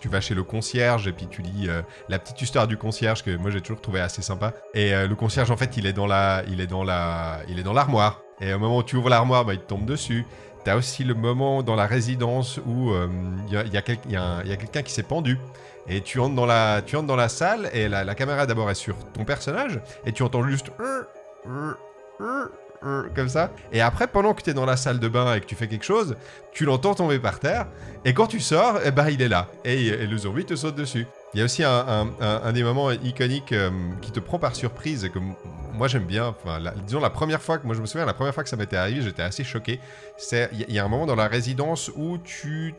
tu 0.00 0.08
vas 0.08 0.20
chez 0.20 0.34
le 0.34 0.42
concierge 0.42 1.06
et 1.08 1.12
puis 1.12 1.26
tu 1.28 1.42
lis 1.42 1.68
euh, 1.68 1.82
la 2.08 2.18
petite 2.18 2.40
histoire 2.42 2.66
du 2.66 2.76
concierge 2.76 3.22
que 3.22 3.34
moi 3.36 3.50
j'ai 3.50 3.60
toujours 3.60 3.80
trouvé 3.80 4.00
assez 4.00 4.22
sympa. 4.22 4.52
Et 4.74 4.92
le 4.92 5.14
concierge 5.14 5.50
en 5.50 5.56
fait 5.56 5.76
il 5.76 5.86
est 5.86 5.92
dans 5.92 6.06
la, 6.06 6.42
il 6.48 6.60
est 6.60 6.66
dans 6.66 6.84
la, 6.84 7.40
il 7.48 7.58
est 7.58 7.62
dans 7.62 7.72
l'armoire. 7.72 8.22
Et 8.40 8.52
au 8.52 8.58
moment 8.58 8.78
où 8.78 8.82
tu 8.82 8.96
ouvres 8.96 9.08
l'armoire, 9.08 9.44
bah, 9.44 9.54
il 9.54 9.60
te 9.60 9.66
tombe 9.66 9.84
dessus. 9.84 10.26
T'as 10.64 10.76
aussi 10.76 11.04
le 11.04 11.14
moment 11.14 11.62
dans 11.62 11.74
la 11.74 11.86
résidence 11.86 12.60
où 12.66 12.90
euh, 12.90 13.08
il 13.48 13.52
y 13.52 13.56
a, 13.56 13.64
il 13.64 13.72
y 13.72 13.76
a 13.76 14.56
quelqu'un 14.56 14.82
qui 14.82 14.92
s'est 14.92 15.02
pendu. 15.02 15.38
Et 15.88 16.00
tu 16.00 16.20
entres 16.20 16.36
dans 16.36 16.46
la, 16.46 17.28
salle 17.28 17.68
et 17.72 17.88
la, 17.88 18.14
caméra 18.14 18.46
d'abord 18.46 18.70
est 18.70 18.74
sur 18.74 18.96
ton 19.12 19.24
personnage 19.24 19.80
et 20.06 20.12
tu 20.12 20.22
entends 20.22 20.46
juste 20.46 20.70
euh, 20.80 21.02
euh, 21.48 21.74
euh, 22.20 22.48
euh, 22.84 23.08
comme 23.14 23.28
ça. 23.28 23.50
Et 23.72 23.80
après, 23.80 24.06
pendant 24.06 24.34
que 24.34 24.42
tu 24.42 24.50
es 24.50 24.54
dans 24.54 24.66
la 24.66 24.76
salle 24.76 24.98
de 24.98 25.08
bain 25.08 25.34
et 25.34 25.40
que 25.40 25.46
tu 25.46 25.54
fais 25.54 25.68
quelque 25.68 25.84
chose, 25.84 26.16
tu 26.52 26.64
l'entends 26.64 26.94
tomber 26.94 27.18
par 27.18 27.38
terre. 27.40 27.66
Et 28.04 28.14
quand 28.14 28.26
tu 28.26 28.40
sors, 28.40 28.78
eh 28.84 28.90
ben, 28.90 29.08
il 29.08 29.22
est 29.22 29.28
là. 29.28 29.48
Et, 29.64 29.86
et 29.86 30.06
le 30.06 30.16
zombie 30.16 30.44
te 30.44 30.54
saute 30.54 30.74
dessus. 30.76 31.06
Il 31.34 31.38
y 31.38 31.40
a 31.40 31.44
aussi 31.46 31.64
un, 31.64 32.52
des 32.52 32.62
moments 32.62 32.90
iconiques 32.90 33.52
euh, 33.52 33.70
qui 34.02 34.12
te 34.12 34.20
prend 34.20 34.38
par 34.38 34.54
surprise 34.54 35.04
et 35.04 35.10
que 35.10 35.18
moi 35.72 35.88
j'aime 35.88 36.04
bien. 36.04 36.34
La- 36.60 36.72
disons 36.72 37.00
la 37.00 37.08
première 37.10 37.40
fois 37.40 37.56
que 37.58 37.66
moi 37.66 37.74
je 37.74 37.80
me 37.80 37.86
souviens, 37.86 38.04
la 38.04 38.12
première 38.12 38.34
fois 38.34 38.42
que 38.42 38.50
ça 38.50 38.56
m'était 38.56 38.76
arrivé, 38.76 39.00
j'étais 39.00 39.22
assez 39.22 39.42
choqué. 39.42 39.80
C'est 40.18 40.50
il 40.52 40.74
y, 40.74 40.78
a- 40.78 40.84
un 40.84 40.88
moment 40.88 41.06
dans 41.06 41.14
la 41.14 41.28
résidence 41.28 41.90
où 41.96 42.18
tu 42.18 42.74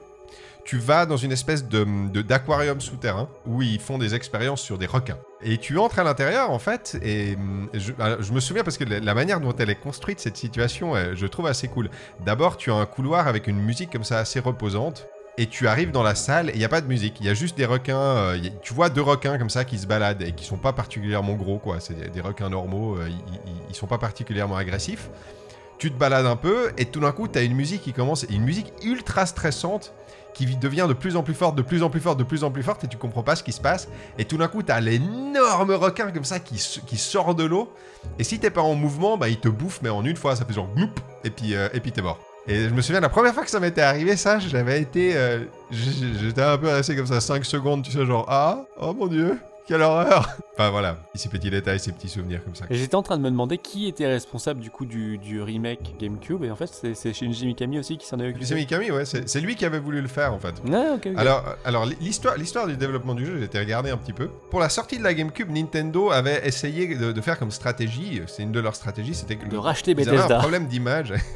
tu 0.65 0.77
vas 0.77 1.05
dans 1.05 1.17
une 1.17 1.31
espèce 1.33 1.67
de 1.67 1.83
d'aquarium 2.21 2.79
souterrain 2.79 3.27
où 3.45 3.61
ils 3.61 3.79
font 3.81 3.97
des 3.97 4.15
expériences 4.15 4.61
sur 4.61 4.77
des 4.77 4.85
requins. 4.85 5.17
Et 5.41 5.57
tu 5.57 5.77
entres 5.77 5.99
à 5.99 6.03
l'intérieur 6.05 6.51
en 6.51 6.59
fait, 6.59 6.97
et 7.03 7.37
je, 7.73 7.91
alors, 7.99 8.21
je 8.21 8.31
me 8.31 8.39
souviens 8.39 8.63
parce 8.63 8.77
que 8.77 8.85
la, 8.85 9.13
manière 9.13 9.41
dont 9.41 9.53
elle 9.57 9.69
est 9.71 9.75
construite 9.75 10.21
cette 10.21 10.37
situation, 10.37 10.93
je 11.15 11.27
trouve 11.27 11.47
assez 11.47 11.67
cool. 11.67 11.89
D'abord, 12.23 12.55
tu 12.55 12.71
as 12.71 12.75
un 12.75 12.85
couloir 12.85 13.27
avec 13.27 13.47
une 13.47 13.59
musique 13.59 13.91
comme 13.91 14.05
ça 14.05 14.19
assez 14.19 14.39
reposante. 14.39 15.07
Et 15.37 15.47
tu 15.47 15.67
arrives 15.67 15.91
dans 15.91 16.03
la 16.03 16.13
salle 16.13 16.49
et 16.49 16.53
il 16.53 16.59
n'y 16.59 16.65
a 16.65 16.69
pas 16.69 16.81
de 16.81 16.87
musique. 16.87 17.17
Il 17.19 17.25
y 17.25 17.29
a 17.29 17.33
juste 17.33 17.57
des 17.57 17.65
requins. 17.65 17.97
euh, 17.97 18.37
tu 18.61 18.73
vois 18.73 18.89
deux 18.89 19.01
requins 19.01 19.37
comme 19.37 19.49
ça 19.49 19.65
qui 19.65 19.79
se 19.79 19.87
baladent 19.87 20.21
et 20.21 20.33
qui 20.33 20.45
sont 20.45 20.57
pas 20.57 20.73
particulièrement 20.73 21.33
gros, 21.33 21.57
quoi. 21.57 21.79
C'est 21.79 22.11
des, 22.11 22.21
requins 22.21 22.49
normaux. 22.49 22.97
euh, 22.97 23.09
ils, 23.09 23.51
ils 23.69 23.75
sont 23.75 23.87
pas 23.87 23.97
particulièrement 23.97 24.55
agressifs. 24.55 25.09
Tu 25.79 25.91
te 25.91 25.97
balades 25.97 26.27
un 26.27 26.35
peu 26.35 26.71
et 26.77 26.85
tout 26.85 26.99
d'un 26.99 27.11
coup, 27.11 27.27
tu 27.27 27.39
as 27.39 27.41
une 27.41 27.55
musique 27.55 27.81
qui 27.81 27.93
commence, 27.93 28.23
une 28.29 28.43
musique 28.43 28.71
ultra 28.83 29.25
stressante 29.25 29.93
qui 30.33 30.45
devient 30.57 30.85
de 30.87 30.93
plus 30.93 31.15
en 31.15 31.23
plus 31.23 31.33
forte, 31.33 31.55
de 31.55 31.61
plus 31.61 31.83
en 31.83 31.89
plus 31.89 31.99
forte, 31.99 32.19
de 32.19 32.23
plus 32.23 32.43
en 32.43 32.51
plus 32.51 32.63
forte 32.63 32.83
et 32.83 32.87
tu 32.87 32.97
comprends 32.97 33.23
pas 33.23 33.35
ce 33.35 33.43
qui 33.43 33.51
se 33.51 33.61
passe. 33.61 33.87
Et 34.17 34.25
tout 34.25 34.37
d'un 34.37 34.47
coup, 34.47 34.63
tu 34.63 34.71
as 34.71 34.79
l'énorme 34.81 35.71
requin 35.71 36.11
comme 36.11 36.23
ça 36.23 36.39
qui, 36.39 36.57
sort 36.57 37.35
de 37.35 37.43
l'eau. 37.43 37.73
Et 38.19 38.23
si 38.23 38.39
t'es 38.39 38.49
pas 38.49 38.61
en 38.61 38.75
mouvement, 38.75 39.17
bah 39.17 39.29
il 39.29 39.39
te 39.39 39.47
bouffe, 39.47 39.79
mais 39.81 39.89
en 39.89 40.03
une 40.03 40.17
fois, 40.17 40.35
ça 40.35 40.45
fait 40.45 40.53
genre 40.53 40.69
gloup 40.73 40.89
et 41.23 41.29
puis, 41.29 41.55
euh, 41.55 41.69
et 41.73 42.01
mort. 42.01 42.19
Et 42.47 42.67
je 42.67 42.73
me 42.73 42.81
souviens, 42.81 42.99
la 42.99 43.07
première 43.09 43.33
fois 43.33 43.43
que 43.43 43.49
ça 43.49 43.59
m'était 43.61 43.81
arrivé, 43.81 44.17
ça, 44.17 44.37
j'avais 44.39 44.81
été. 44.81 45.15
euh, 45.15 45.45
J'étais 45.71 46.41
un 46.41 46.57
peu 46.57 46.67
resté 46.67 46.95
comme 46.95 47.05
ça 47.07 47.21
5 47.21 47.45
secondes, 47.45 47.83
tu 47.83 47.91
sais, 47.91 48.05
genre 48.05 48.25
Ah, 48.27 48.65
oh 48.81 48.93
mon 48.93 49.07
dieu, 49.07 49.37
quelle 49.67 49.81
horreur 49.81 50.27
Enfin 50.55 50.69
voilà, 50.69 50.97
ces 51.15 51.29
petits 51.29 51.49
détails, 51.49 51.79
ces 51.79 51.91
petits 51.91 52.09
souvenirs 52.09 52.43
comme 52.43 52.53
ça. 52.53 52.65
Et 52.69 52.75
j'étais 52.75 52.93
en 52.95 53.01
train 53.01 53.17
de 53.17 53.23
me 53.23 53.29
demander 53.31 53.57
qui 53.57 53.87
était 53.87 54.05
responsable 54.05 54.59
du 54.59 54.69
coup 54.69 54.85
du, 54.85 55.17
du 55.17 55.41
remake 55.41 55.95
GameCube, 55.99 56.43
et 56.43 56.51
en 56.51 56.55
fait 56.55 56.67
c'est- 56.93 57.11
Shinji 57.13 57.47
Mikami 57.47 57.79
aussi 57.79 57.97
qui 57.97 58.05
s'en 58.05 58.19
est 58.19 58.29
occupé. 58.29 58.45
C'est 58.45 58.53
Mikami, 58.55 58.91
ouais, 58.91 59.03
c'est 59.05 59.39
lui 59.41 59.55
qui 59.55 59.65
avait 59.65 59.79
voulu 59.79 59.99
le 60.01 60.07
faire 60.07 60.31
en 60.33 60.37
fait. 60.39 60.53
Ah, 60.71 60.93
ok, 60.95 61.07
ok. 61.07 61.11
Alors, 61.17 61.43
alors 61.65 61.85
l'histoire, 61.99 62.37
l'histoire 62.37 62.67
du 62.67 62.77
développement 62.77 63.15
du 63.15 63.25
jeu, 63.25 63.37
j'ai 63.39 63.45
été 63.45 63.57
regarder 63.57 63.89
un 63.89 63.97
petit 63.97 64.13
peu. 64.13 64.27
Pour 64.51 64.59
la 64.59 64.69
sortie 64.69 64.99
de 64.99 65.03
la 65.03 65.13
GameCube, 65.15 65.49
Nintendo 65.49 66.11
avait 66.11 66.45
essayé 66.47 66.95
de, 66.95 67.11
de 67.11 67.21
faire 67.21 67.39
comme 67.39 67.51
stratégie, 67.51 68.21
c'est 68.27 68.43
une 68.43 68.51
de 68.51 68.59
leurs 68.59 68.75
stratégies, 68.75 69.15
c'était 69.15 69.37
que 69.37 69.47
de 69.47 69.57
racheter 69.57 69.91
ils 69.97 70.01
avaient 70.07 70.17
un 70.17 70.21
Bethesda. 70.21 70.37
problème 70.39 70.67
d'image. 70.67 71.13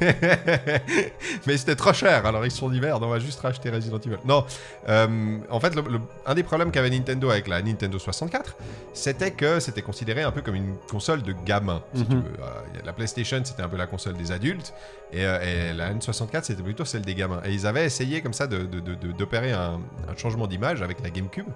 Mais 1.46 1.56
c'était 1.56 1.76
trop 1.76 1.92
cher, 1.92 2.24
alors 2.26 2.44
ils 2.44 2.50
se 2.50 2.58
sont 2.58 2.68
dit 2.68 2.80
merde, 2.80 3.02
on 3.02 3.08
va 3.08 3.18
juste 3.18 3.40
racheter 3.40 3.70
Resident 3.70 3.98
Evil. 3.98 4.16
Non, 4.24 4.44
euh, 4.88 5.38
en 5.50 5.60
fait, 5.60 5.74
le- 5.74 5.82
le- 5.82 6.00
un 6.26 6.34
des 6.34 6.42
problèmes 6.42 6.70
qu'avait 6.70 6.90
Nintendo 6.90 7.30
avec 7.30 7.48
la 7.48 7.62
Nintendo 7.62 7.98
64, 8.18 8.56
c'était 8.94 9.30
que 9.30 9.60
c'était 9.60 9.82
considéré 9.82 10.22
un 10.22 10.30
peu 10.32 10.42
comme 10.42 10.54
une 10.56 10.76
console 10.90 11.22
de 11.22 11.32
gamin. 11.44 11.82
Si 11.94 12.04
tu 12.04 12.14
Mhm. 12.16 12.22
veux. 12.22 12.32
Euh, 12.40 12.80
la 12.84 12.92
PlayStation, 12.92 13.40
c'était 13.44 13.62
un 13.62 13.68
peu 13.68 13.76
la 13.76 13.86
console 13.86 14.14
des 14.16 14.32
adultes, 14.32 14.74
et, 15.12 15.24
euh, 15.24 15.70
et 15.70 15.72
la 15.74 15.92
N64, 15.94 16.44
c'était 16.44 16.62
plutôt 16.62 16.84
celle 16.84 17.02
des 17.02 17.14
gamins. 17.14 17.40
Et 17.44 17.52
ils 17.52 17.66
avaient 17.66 17.84
essayé 17.86 18.20
comme 18.22 18.32
ça 18.32 18.46
de- 18.46 18.64
de- 18.66 18.80
de- 18.80 18.94
de- 18.94 19.12
d'opérer 19.12 19.52
un, 19.52 19.80
un 20.08 20.16
changement 20.16 20.46
d'image 20.46 20.82
avec 20.82 21.00
la 21.02 21.10
GameCube. 21.10 21.46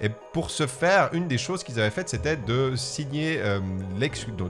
Et 0.00 0.08
pour 0.32 0.50
ce 0.50 0.66
faire, 0.66 1.10
une 1.12 1.28
des 1.28 1.38
choses 1.38 1.62
qu'ils 1.62 1.78
avaient 1.78 1.90
faites, 1.90 2.08
c'était 2.08 2.36
de 2.36 2.74
signer, 2.74 3.36
euh, 3.40 3.60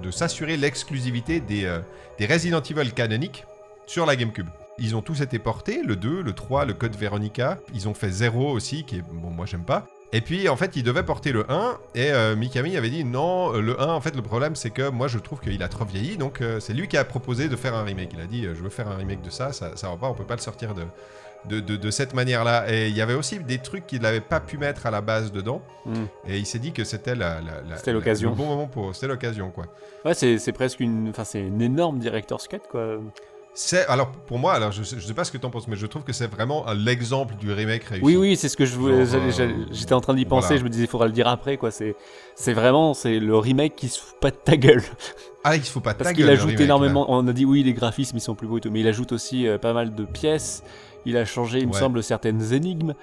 de, 0.03 0.11
s'assurer 0.11 0.57
l'exclusivité 0.57 1.41
des, 1.41 1.81
des 2.19 2.27
Resident 2.27 2.63
Evil 2.63 2.93
canoniques 2.93 3.45
sur 3.87 4.07
la 4.07 4.17
GameCube. 4.17 4.47
Ils 4.79 4.97
ont 4.97 5.03
tous 5.03 5.21
été 5.21 5.39
portés, 5.39 5.83
le 5.85 5.97
2, 5.97 6.23
le 6.23 6.33
3, 6.33 6.65
le 6.65 6.73
Code 6.73 6.97
Veronica. 6.97 7.59
Ils 7.75 7.89
ont 7.89 7.93
fait 7.95 8.11
0 8.11 8.51
aussi, 8.51 8.85
qui 8.85 8.97
est, 8.99 9.03
bon, 9.03 9.29
moi 9.31 9.45
j'aime 9.45 9.65
pas. 9.65 9.87
Et 10.15 10.21
puis 10.21 10.49
en 10.49 10.57
fait, 10.57 10.77
ils 10.77 10.83
devaient 10.83 11.03
porter 11.05 11.33
le 11.33 11.51
1, 11.51 11.79
et 11.95 12.13
euh, 12.13 12.37
Mikami 12.37 12.77
avait 12.77 12.91
dit 12.91 13.03
non, 13.05 13.55
euh, 13.55 13.61
le 13.63 13.81
1, 13.81 13.87
en 13.89 14.01
fait, 14.01 14.15
le 14.15 14.21
problème 14.23 14.55
c'est 14.57 14.71
que 14.71 14.91
moi 14.91 15.09
je 15.09 15.19
trouve 15.19 15.41
qu'il 15.41 15.63
a 15.63 15.69
trop 15.69 15.85
vieilli, 15.87 16.17
donc 16.19 16.41
euh, 16.43 16.61
c'est 16.61 16.75
lui 16.75 16.87
qui 16.89 16.97
a 16.99 17.05
proposé 17.05 17.49
de 17.49 17.57
faire 17.57 17.75
un 17.75 17.83
remake. 17.85 18.11
Il 18.15 18.21
a 18.21 18.27
dit, 18.27 18.45
euh, 18.45 18.55
je 18.55 18.63
veux 18.63 18.69
faire 18.71 18.89
un 18.89 18.97
remake 18.97 19.23
de 19.23 19.31
ça, 19.31 19.53
ça, 19.53 19.77
ça 19.77 19.89
va 19.89 19.97
pas, 19.97 20.09
on 20.09 20.15
peut 20.15 20.25
pas 20.25 20.37
le 20.37 20.41
sortir 20.43 20.75
de, 20.75 20.83
de, 21.49 21.61
de- 21.61 21.77
de 21.77 21.91
cette 21.91 22.13
manière-là. 22.15 22.71
Et 22.71 22.89
il 22.89 22.95
y 22.97 23.01
avait 23.01 23.15
aussi 23.15 23.39
des 23.39 23.59
trucs 23.59 23.87
qu'il 23.87 24.03
n'avait 24.03 24.21
pas 24.21 24.39
pu 24.41 24.59
mettre 24.59 24.85
à 24.87 24.91
la 24.91 25.01
base 25.01 25.33
dedans. 25.33 25.63
Hmm. 25.87 26.05
Et 26.29 26.37
il 26.39 26.47
s'est 26.47 26.59
dit 26.59 26.73
que 26.73 26.85
c'était 26.85 27.15
la, 27.15 27.41
la- 27.41 27.63
la- 27.69 27.77
C'était 27.79 27.93
l'occasion. 27.95 28.31
Le 28.31 28.37
bon 28.37 28.47
moment 28.47 28.67
pour. 28.67 28.95
C'était 28.95 29.09
l'occasion, 29.09 29.51
quoi. 29.51 29.65
Ouais, 30.05 30.13
c'est 30.15 30.37
c'est 30.39 30.53
presque 30.53 30.81
une, 30.81 31.09
enfin 31.09 31.25
c'est 31.25 31.41
une 31.41 31.63
énorme 31.63 31.99
director's 31.99 32.49
cut 32.49 32.61
quoi. 32.71 32.99
C'est 33.55 33.87
alors 33.87 34.11
pour 34.13 34.39
moi, 34.39 34.55
alors 34.55 34.73
je, 34.73 34.83
sais- 34.83 34.97
je 34.99 35.07
sais 35.07 35.13
pas 35.13 35.25
ce 35.25 35.31
que 35.33 35.37
t'en 35.37 35.51
penses, 35.51 35.69
mais 35.69 35.77
je 35.77 35.87
trouve 35.87 36.05
que 36.05 36.13
c'est 36.15 36.27
vraiment 36.27 36.67
euh, 36.69 36.75
l'exemple 36.75 37.35
du 37.35 37.53
remake 37.53 37.85
réussi. 37.85 38.03
Oui, 38.05 38.17
oui, 38.17 38.35
c'est 38.37 38.49
ce 38.49 38.57
que 38.57 38.65
je 38.65 38.77
voulais. 38.77 38.95
Euh, 39.15 39.65
J'étais 39.71 39.93
en 39.93 40.01
train 40.01 40.15
d'y 40.15 40.25
penser. 40.25 40.47
voilà. 40.49 40.61
Je 40.61 40.65
me 40.65 40.71
disais, 40.71 40.85
il 40.85 40.89
faudra 40.89 41.07
le 41.07 41.13
dire 41.13 41.29
après 41.29 41.59
quoi. 41.59 41.71
C'est, 41.71 41.95
c'est 42.35 42.55
vraiment, 42.55 42.95
c'est 42.95 43.19
le 43.19 43.37
remake 43.37 43.77
qui 43.77 43.89
se 43.89 44.01
fout 44.01 44.17
pas 44.21 44.31
de 44.31 44.37
ta 44.37 44.57
gueule. 44.57 44.83
Ah, 45.45 45.55
il 45.57 45.65
se 45.65 45.71
faut 45.71 45.81
pas 45.81 45.93
Parce 45.93 46.09
ta 46.09 46.15
qu'il 46.15 46.25
gueule, 46.25 46.29
le 46.35 46.39
ajoute 46.39 46.51
remake, 46.51 46.65
énormément. 46.65 47.07
On 47.09 47.29
a 47.29 47.33
dit 47.35 47.45
oui, 47.45 47.63
les 47.63 47.75
graphismes 47.75 48.17
ils 48.17 48.21
sont 48.21 48.35
plus 48.35 48.47
beaux 48.47 48.57
et 48.57 48.61
tout, 48.63 48.71
mais 48.71 48.81
il 48.81 48.89
ajoute 48.89 49.13
aussi 49.13 49.47
euh, 49.47 49.59
pas 49.59 49.75
mal 49.75 49.95
de 49.95 50.05
pièces. 50.07 50.63
Il 51.05 51.17
a 51.19 51.25
changé, 51.27 51.59
il 51.59 51.67
me 51.67 51.73
semble, 51.75 52.03
certaines 52.03 52.53
énigmes. 52.55 52.95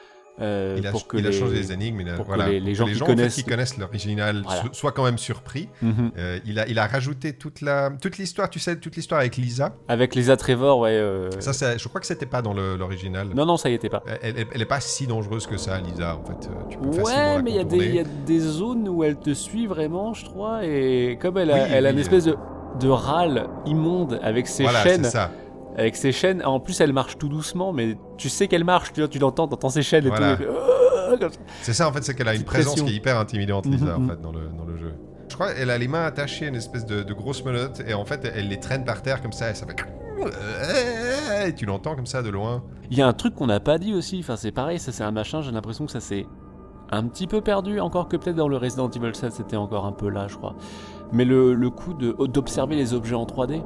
Euh, 0.41 0.75
Il 0.77 0.87
a, 0.87 0.91
pour 0.91 1.07
que 1.07 1.17
il 1.17 1.25
a 1.25 1.29
les... 1.29 1.37
changé 1.37 1.55
les 1.55 1.71
énigmes, 1.71 2.01
il 2.01 2.09
a- 2.09 2.13
pour 2.13 2.25
que 2.25 2.29
voilà, 2.29 2.47
les- 2.49 2.75
gens 2.75 2.85
qui 2.85 2.91
en 2.91 2.93
fait, 2.95 3.05
connaissent- 3.05 3.35
qui 3.35 3.43
connaissent 3.43 3.77
l'original 3.77 4.41
Voilà. 4.45 4.61
so- 4.63 4.69
soient 4.73 4.91
quand 4.91 5.03
même 5.03 5.17
surpris. 5.17 5.69
Mhm. 5.81 6.11
Euh, 6.17 6.39
il, 6.45 6.59
a, 6.59 6.67
il 6.67 6.79
a 6.79 6.87
rajouté 6.87 7.33
toute 7.33 7.61
la 7.61 7.89
toute 8.01 8.17
l'histoire, 8.17 8.49
tu 8.49 8.59
sais, 8.59 8.77
toute 8.77 8.95
l'histoire 8.95 9.19
avec 9.21 9.35
Lisa. 9.37 9.73
Avec 9.87 10.15
Lisa 10.15 10.37
Trevor, 10.37 10.79
ouais. 10.79 10.91
euh, 10.91 11.29
Ça, 11.39 11.77
je 11.77 11.87
crois 11.87 11.99
que 12.01 12.07
c'était 12.07 12.25
pas 12.25 12.41
dans 12.41 12.53
l'original. 12.53 13.29
Non, 13.35 13.45
non, 13.45 13.57
ça 13.57 13.69
y 13.69 13.73
était 13.73 13.89
pas. 13.89 14.03
Elle, 14.21 14.35
elle- 14.37 14.47
elle 14.53 14.61
est 14.61 14.65
pas 14.65 14.79
si 14.79 15.07
dangereuse 15.07 15.47
que 15.47 15.57
ça, 15.57 15.79
Lisa, 15.79 16.15
en 16.17 16.23
fait. 16.25 16.49
Tu 16.69 16.77
peux 16.77 16.91
facilement 16.91 17.35
Ouais, 17.35 17.41
mais 17.41 17.51
il 17.51 17.55
y, 17.55 17.59
a 17.59 17.63
des- 17.63 17.69
contourner. 17.69 17.85
il 17.87 17.95
y 17.95 17.99
a 17.99 18.03
des 18.25 18.39
zones 18.39 18.87
où 18.89 19.03
elle 19.03 19.17
te 19.17 19.33
suit 19.33 19.67
vraiment, 19.67 20.13
je 20.13 20.25
crois, 20.25 20.65
et 20.65 21.17
comme 21.21 21.37
elle 21.37 21.51
a, 21.51 21.55
Oui, 21.55 21.59
elle 21.71 21.85
a 21.85 21.89
oui, 21.89 21.93
une 21.95 21.99
espèce 22.01 22.25
de, 22.25 22.35
de 22.79 22.87
râle 22.87 23.47
immonde 23.65 24.19
avec 24.23 24.47
ses 24.47 24.63
Voilà, 24.63 24.83
chaînes, 24.83 25.03
c'est 25.03 25.09
ça. 25.11 25.31
Avec 25.80 25.95
ses 25.95 26.11
chaînes. 26.11 26.43
En 26.45 26.59
plus, 26.59 26.80
elle 26.82 26.93
marche 26.93 27.17
tout 27.17 27.30
doucement, 27.30 27.71
mais 27.73 27.97
tu 28.17 28.30
sais 28.30 28.47
qu'elle 28.47 28.63
marche, 28.63 28.93
tu, 28.93 29.07
tu 29.09 29.19
l'entends, 29.19 29.47
t'entends 29.47 29.69
ses 29.69 29.82
chaînes 29.82 30.05
et 30.05 30.09
Voilà. 30.09 30.36
tout. 30.38 30.43
ça. 31.21 31.27
C'est 31.61 31.73
ça, 31.73 31.88
en 31.88 31.91
fait, 31.93 32.03
c'est 32.03 32.13
qu'elle 32.13 32.27
a 32.27 32.36
une 32.36 32.43
présence 32.43 32.73
pression. 32.73 32.86
qui 32.86 32.93
est 32.93 32.95
hyper 32.97 33.17
intimidante, 33.17 33.65
Lisa, 33.65 33.97
Mhm, 33.97 34.05
en 34.05 34.09
fait, 34.09 34.21
dans 34.21 34.32
le, 34.32 34.49
dans 34.57 34.65
le 34.65 34.77
jeu. 34.77 34.93
Je 35.30 35.36
crois 35.36 35.53
qu'elle 35.53 35.69
a 35.69 35.77
les 35.77 35.88
mains 35.88 36.05
attachées 36.05 36.45
à 36.45 36.47
une 36.49 36.55
espèce 36.55 36.86
de, 36.86 37.01
de 37.03 37.13
grosse 37.13 37.43
menotte, 37.45 37.82
et 37.88 37.93
en 37.93 38.05
fait, 38.05 38.30
elle 38.36 38.47
les 38.49 38.59
traîne 38.59 38.84
par 38.86 39.01
terre 39.01 39.21
comme 39.21 39.32
ça, 39.32 39.49
et 39.49 39.53
ça 39.55 39.65
fait... 39.65 39.75
Et 41.47 41.53
tu 41.55 41.65
l'entends 41.65 41.95
comme 41.95 42.05
ça 42.05 42.21
de 42.21 42.30
loin. 42.30 42.63
Il 42.91 42.97
y 42.97 43.01
a 43.01 43.07
un 43.07 43.13
truc 43.13 43.36
qu'on 43.36 43.47
n'a 43.47 43.59
pas 43.59 43.77
dit 43.77 43.93
aussi, 43.93 44.19
enfin 44.19 44.36
c'est 44.36 44.51
pareil, 44.51 44.80
ça 44.80 44.91
c'est 44.91 45.03
un 45.03 45.11
machin, 45.11 45.41
j'ai 45.41 45.51
l'impression 45.51 45.86
que 45.86 45.91
ça 45.91 45.99
s'est 46.01 46.25
un 46.91 47.03
petit 47.07 47.27
peu 47.27 47.39
perdu, 47.41 47.80
encore 47.80 48.07
que 48.09 48.17
peut-être 48.17 48.36
dans 48.36 48.47
le 48.47 48.57
Resident 48.57 48.89
Evil 48.89 49.13
7 49.15 49.32
c'était 49.32 49.55
encore 49.55 49.86
un 49.86 49.91
peu 49.93 50.09
là, 50.09 50.27
je 50.27 50.36
crois. 50.36 50.55
Mais 51.13 51.23
le, 51.23 51.53
le 51.53 51.69
coup 51.69 51.93
de- 51.93 52.15
d'observer 52.27 52.75
les 52.75 52.93
objets 52.93 53.15
en 53.15 53.25
3D, 53.25 53.61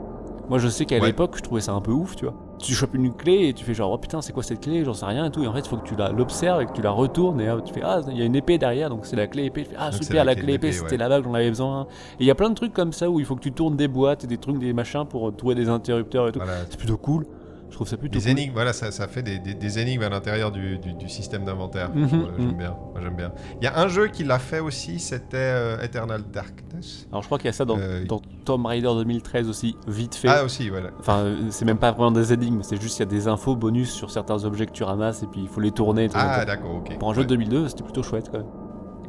moi 0.54 0.60
je 0.60 0.68
sais 0.68 0.86
qu'à 0.86 1.00
Ouais. 1.00 1.08
l'époque 1.08 1.34
je 1.36 1.42
trouvais 1.42 1.62
ça 1.62 1.72
un 1.74 1.82
peu 1.82 1.90
ouf, 1.92 2.16
tu 2.16 2.26
vois. 2.26 2.36
Tu 2.60 2.76
chopes 2.76 2.94
une 2.94 3.12
clé 3.12 3.48
et 3.48 3.54
tu 3.56 3.66
fais 3.66 3.74
genre 3.74 3.92
oh 3.92 3.98
putain 3.98 4.22
c'est 4.22 4.34
quoi 4.34 4.44
cette 4.44 4.60
clé, 4.62 4.86
j'en 4.86 4.94
sais 4.94 5.08
rien 5.08 5.26
et 5.26 5.32
tout, 5.32 5.44
et 5.44 5.48
en 5.48 5.54
fait 5.54 5.62
il 5.62 5.68
faut 5.68 5.78
que 5.78 5.88
tu 5.88 5.96
la- 5.96 6.12
l'observes 6.12 6.62
et 6.62 6.68
que 6.68 6.74
tu 6.74 6.84
la 6.84 6.92
retournes 6.92 7.42
et 7.42 7.50
tu 7.66 7.74
fais 7.74 7.82
ah 7.84 8.02
il 8.08 8.18
y 8.20 8.22
a 8.22 8.26
une 8.26 8.36
épée 8.36 8.60
derrière 8.60 8.92
donc 8.92 9.08
c'est 9.08 9.16
la 9.16 9.26
clé 9.26 9.46
épée, 9.46 9.64
tu 9.64 9.72
fais 9.72 9.76
ah 9.80 9.90
Donc, 9.90 10.04
super 10.04 10.24
la 10.26 10.36
la 10.36 10.40
clé 10.40 10.54
épée 10.54 10.72
c'était 10.72 10.92
ouais. 10.92 10.98
là-bas 10.98 11.18
que 11.22 11.24
j'en 11.26 11.34
avais 11.34 11.50
besoin. 11.50 11.88
Et 12.20 12.26
il 12.26 12.26
y 12.28 12.32
a 12.32 12.36
plein 12.36 12.52
de 12.52 12.56
trucs 12.56 12.72
comme 12.74 12.94
ça 12.94 13.10
où 13.10 13.20
il 13.20 13.26
faut 13.26 13.36
que 13.36 13.42
tu 13.42 13.52
tournes 13.52 13.76
des 13.76 13.88
boîtes 13.88 14.26
et 14.26 14.28
des 14.28 14.38
trucs, 14.38 14.60
des 14.60 14.74
machins 14.74 15.06
pour 15.10 15.36
trouver 15.36 15.56
des 15.56 15.70
interrupteurs 15.70 16.28
et 16.28 16.32
tout. 16.32 16.40
Voilà. 16.40 16.60
C'est 16.70 16.78
plutôt 16.78 16.98
cool, 16.98 17.26
je 17.74 17.78
trouve 17.78 17.88
ça 17.88 17.98
plutôt 17.98 18.20
Des 18.20 18.22
cool. 18.24 18.32
énigmes, 18.32 18.54
voilà, 18.54 18.72
ça, 18.72 18.92
ça 18.92 19.08
fait 19.08 19.24
des, 19.24 19.40
des- 19.40 19.56
des 19.56 19.80
énigmes 19.80 20.04
à 20.04 20.10
l'intérieur 20.10 20.52
du, 20.52 20.78
du- 20.78 20.94
du 20.94 21.10
système 21.10 21.44
d'inventaire. 21.44 21.90
Mhm, 21.96 22.08
j'aime 22.38 22.46
mhm. 22.50 22.54
bien, 22.54 22.76
j'aime 23.02 23.16
bien. 23.16 23.32
Il 23.60 23.64
y 23.64 23.68
a 23.68 23.80
un 23.80 23.88
jeu 23.88 24.10
qui 24.10 24.24
l'a 24.24 24.38
fait 24.38 24.60
aussi, 24.60 25.00
c'était 25.00 25.38
euh, 25.38 25.82
Eternal 25.82 26.22
Darkness. 26.32 27.08
Alors 27.12 27.24
je 27.24 27.28
crois 27.28 27.40
qu'il 27.40 27.48
y 27.48 27.50
a 27.50 27.54
ça 27.54 27.66
dans, 27.66 27.80
Euh, 27.80 28.06
dans 28.06 28.22
Tomb 28.46 28.64
Raider 28.68 28.88
2013 28.96 29.50
aussi, 29.50 29.76
vite 29.88 30.14
fait. 30.14 30.28
Ah 30.30 30.44
aussi, 30.44 30.70
voilà. 30.70 30.90
Enfin, 31.00 31.18
euh, 31.22 31.36
c'est 31.50 31.66
même 31.66 31.80
pas 31.80 31.92
vraiment 31.92 32.12
des 32.12 32.32
énigmes, 32.32 32.62
c'est 32.62 32.80
juste 32.80 32.98
qu'il 32.98 33.06
y 33.06 33.10
a 33.10 33.12
des 33.12 33.28
infos 33.28 33.56
bonus 33.56 33.92
sur 33.92 34.12
certains 34.12 34.46
objets 34.46 34.68
que 34.68 34.72
tu 34.72 34.84
ramasses 34.84 35.24
et 35.24 35.28
puis 35.28 35.42
il 35.42 35.48
faut 35.48 35.60
les 35.60 35.72
tourner. 35.72 36.10
Ah 36.14 36.46
d'accord, 36.46 36.76
ok. 36.76 36.98
pour 37.00 37.10
un 37.10 37.14
jeu 37.16 37.22
Ouais. 37.22 37.26
de 37.26 37.30
2002, 37.30 37.70
c'était 37.70 37.84
plutôt 37.84 38.04
chouette 38.04 38.30
quand 38.32 38.38
même. 38.38 38.48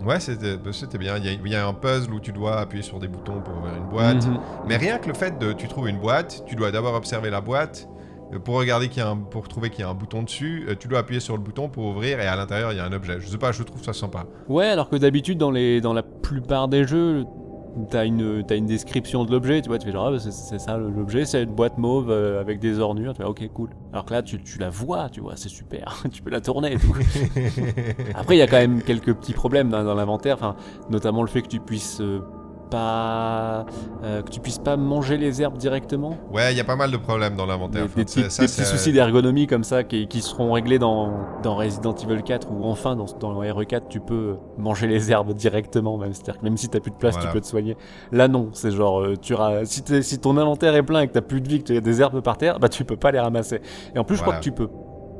Ouais, 0.06 0.20
c'était 0.20 0.56
bah, 0.58 0.70
c'était 0.72 0.98
bien. 0.98 1.16
Il 1.18 1.24
y, 1.24 1.28
a, 1.28 1.32
il 1.32 1.48
y 1.52 1.54
a 1.54 1.66
un 1.66 1.72
puzzle 1.72 2.12
où 2.12 2.20
tu 2.20 2.32
dois 2.32 2.56
appuyer 2.60 2.82
sur 2.82 2.98
des 2.98 3.08
boutons 3.08 3.40
pour 3.40 3.56
ouvrir 3.58 3.74
une 3.76 3.88
boîte. 3.88 4.26
Mhm. 4.26 4.38
Mais 4.68 4.76
rien 4.76 4.98
que 4.98 5.08
le 5.08 5.14
fait 5.14 5.38
de 5.38 5.52
tu 5.54 5.66
trouves 5.68 5.88
une 5.88 5.98
boîte, 5.98 6.42
tu 6.46 6.56
dois 6.56 6.70
d'abord 6.70 6.94
observer 6.94 7.30
la 7.30 7.40
boîte. 7.40 7.88
Euh, 8.34 8.38
Pour 8.38 8.56
regarder 8.56 8.88
qu'il 8.88 9.02
y 9.02 9.06
a 9.06 9.08
un, 9.08 9.16
pour 9.16 9.48
trouver 9.48 9.70
qu'il 9.70 9.80
y 9.80 9.82
a 9.84 9.88
un 9.88 9.94
bouton 9.94 10.22
dessus, 10.22 10.64
euh, 10.68 10.74
tu 10.78 10.88
dois 10.88 11.00
appuyer 11.00 11.20
sur 11.20 11.36
le 11.36 11.42
bouton 11.42 11.68
pour 11.68 11.84
ouvrir 11.86 12.20
et 12.20 12.26
à 12.26 12.36
l'intérieur 12.36 12.72
il 12.72 12.76
y 12.76 12.80
a 12.80 12.84
un 12.84 12.92
objet. 12.92 13.20
Je 13.20 13.26
sais 13.28 13.38
pas, 13.38 13.52
je 13.52 13.62
trouve 13.62 13.82
ça 13.82 13.92
sympa. 13.92 14.26
Ouais, 14.48 14.66
alors 14.66 14.88
que 14.88 14.96
d'habitude, 14.96 15.38
dans, 15.38 15.50
les, 15.50 15.80
dans 15.80 15.92
la 15.92 16.02
plupart 16.02 16.68
des 16.68 16.86
jeux, 16.86 17.24
t'as 17.90 18.04
une, 18.04 18.44
t'as 18.46 18.56
une 18.56 18.66
description 18.66 19.24
de 19.24 19.30
l'objet, 19.30 19.60
tu 19.60 19.68
vois, 19.68 19.78
tu 19.78 19.86
fais 19.86 19.92
genre, 19.92 20.06
ah, 20.06 20.10
bah, 20.12 20.18
c'est, 20.20 20.58
ça 20.58 20.76
l'objet, 20.76 21.24
c'est 21.24 21.42
une 21.42 21.54
boîte 21.54 21.78
mauve 21.78 22.10
euh, 22.10 22.40
avec 22.40 22.60
des 22.60 22.78
ornures, 22.78 23.14
tu 23.14 23.22
fais, 23.22 23.28
ok, 23.28 23.48
cool. 23.52 23.70
Alors 23.92 24.04
que 24.04 24.14
là, 24.14 24.22
tu, 24.22 24.40
tu 24.42 24.58
la 24.58 24.70
vois, 24.70 25.08
tu 25.08 25.20
vois, 25.20 25.36
c'est 25.36 25.48
super, 25.48 26.02
tu 26.12 26.22
peux 26.22 26.30
la 26.30 26.40
tourner 26.40 26.74
et 26.74 26.78
tout. 26.78 26.94
Après, 28.14 28.36
il 28.36 28.38
y 28.38 28.42
a 28.42 28.46
quand 28.46 28.58
même 28.58 28.82
quelques 28.82 29.14
petits 29.14 29.32
problèmes 29.32 29.70
dans, 29.70 29.84
dans 29.84 29.94
l'inventaire, 29.94 30.36
enfin, 30.36 30.56
notamment 30.90 31.22
le 31.22 31.28
fait 31.28 31.42
que 31.42 31.48
tu 31.48 31.60
puisses 31.60 32.00
euh, 32.00 32.20
pas. 32.74 33.64
euh, 34.02 34.22
que 34.22 34.30
tu 34.30 34.40
puisses 34.40 34.58
pas 34.58 34.76
manger 34.76 35.16
les 35.16 35.40
herbes 35.42 35.56
directement. 35.56 36.16
Ouais, 36.32 36.52
il 36.52 36.56
y 36.56 36.60
a 36.60 36.64
pas 36.64 36.76
mal 36.76 36.90
de 36.90 36.96
problèmes 36.96 37.36
dans 37.36 37.46
l'inventaire. 37.46 37.82
des 37.82 37.86
Enfin, 37.88 38.02
petits, 38.02 38.22
ça- 38.22 38.30
ça, 38.30 38.42
des 38.42 38.48
petits 38.48 38.64
soucis 38.64 38.92
d'ergonomie 38.92 39.46
comme 39.46 39.64
ça 39.64 39.84
qui, 39.84 40.06
qui 40.08 40.20
seront 40.20 40.52
réglés 40.52 40.78
dans, 40.78 41.12
dans 41.42 41.54
Resident 41.56 41.94
Evil 41.94 42.22
4 42.22 42.48
ou 42.52 42.64
enfin 42.64 42.96
dans, 42.96 43.06
dans 43.20 43.40
RE4 43.42 43.82
tu 43.88 44.00
peux 44.00 44.36
manger 44.58 44.86
les 44.86 45.10
herbes 45.10 45.32
directement 45.32 45.96
même, 45.98 46.12
c'est-à-dire 46.12 46.38
que 46.40 46.44
même 46.44 46.56
si 46.56 46.68
t'as 46.68 46.80
plus 46.80 46.90
de 46.90 46.96
place 46.96 47.14
Voilà. 47.14 47.28
tu 47.28 47.32
peux 47.34 47.40
te 47.40 47.46
soigner. 47.46 47.76
Là 48.12 48.28
non, 48.28 48.50
c'est 48.52 48.70
genre 48.70 49.00
euh, 49.02 49.14
tu 49.20 49.34
si, 49.64 49.82
si 50.02 50.18
ton 50.18 50.36
inventaire 50.36 50.74
est 50.74 50.82
plein 50.82 51.00
et 51.02 51.08
que 51.08 51.12
t'as 51.12 51.20
plus 51.22 51.40
de 51.40 51.48
vie, 51.48 51.58
que 51.60 51.64
tu 51.72 51.76
as 51.76 51.80
des 51.80 52.00
herbes 52.00 52.20
par 52.20 52.36
terre, 52.38 52.58
bah 52.58 52.68
tu 52.68 52.84
peux 52.84 52.96
pas 52.96 53.10
les 53.10 53.20
ramasser. 53.20 53.60
Et 53.94 53.98
en 53.98 54.04
plus 54.04 54.16
je 54.16 54.22
crois 54.22 54.34
que 54.34 54.42
tu 54.42 54.52
peux 54.52 54.68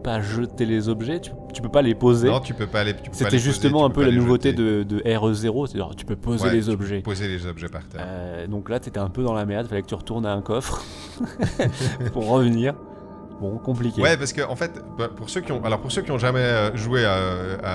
pas 0.04 0.20
jeter 0.20 0.66
les 0.66 0.88
objets, 0.88 1.18
tu, 1.18 1.30
tu 1.52 1.60
peux 1.62 1.68
pas 1.70 1.82
les 1.82 1.94
poser. 1.96 2.28
Non, 2.28 2.38
tu 2.38 2.54
peux 2.54 2.66
pas 2.68 2.84
les. 2.84 2.94
C'était 3.10 3.38
justement 3.38 3.84
un 3.86 3.90
peu 3.90 4.04
la 4.04 4.12
nouveauté 4.12 4.52
de, 4.52 4.84
de 4.84 4.98
RE0, 5.00 5.66
c'est-à-dire 5.66 5.96
tu 5.96 6.04
peux 6.04 6.14
poser 6.14 6.44
Ouais, 6.44 6.52
les 6.52 6.60
tu 6.60 6.66
peux 6.66 6.72
objets. 6.72 7.00
Poser 7.00 7.26
les 7.26 7.46
objets 7.46 7.68
par 7.68 7.82
terre. 7.88 8.02
Euh, 8.06 8.46
donc 8.46 8.68
là, 8.68 8.78
t'étais 8.78 9.00
un 9.00 9.08
peu 9.08 9.22
dans 9.24 9.34
la 9.34 9.46
merde, 9.46 9.66
fallait 9.66 9.82
que 9.82 9.88
tu 9.88 9.94
retournes 9.94 10.26
à 10.26 10.32
un 10.32 10.42
coffre 10.42 10.84
pour 12.12 12.28
revenir. 12.28 12.74
Bon, 13.40 13.58
compliqué. 13.58 14.00
Ouais, 14.00 14.16
parce 14.16 14.32
que 14.32 14.42
en 14.42 14.54
fait, 14.54 14.80
bah, 14.96 15.08
pour 15.14 15.28
ceux 15.28 15.40
qui 15.40 15.50
ont, 15.50 15.62
alors 15.64 15.80
pour 15.80 15.90
ceux 15.90 16.02
qui 16.02 16.12
ont 16.12 16.18
jamais 16.18 16.38
euh, 16.38 16.74
joué 16.76 17.04
à, 17.04 17.16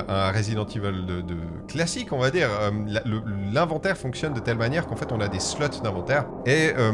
à- 0.08 0.32
Resident 0.32 0.64
Evil 0.64 1.04
de, 1.06 1.20
de 1.20 1.36
classique, 1.68 2.12
on 2.12 2.18
va 2.18 2.30
dire, 2.30 2.48
euh, 2.62 2.70
l'inventaire 3.52 3.98
fonctionne 3.98 4.32
de 4.32 4.40
telle 4.40 4.56
manière 4.56 4.86
qu'en 4.86 4.96
fait 4.96 5.12
on 5.12 5.20
a 5.20 5.28
des 5.28 5.38
slots 5.38 5.68
d'inventaire 5.84 6.24
et 6.46 6.70
euh, 6.78 6.90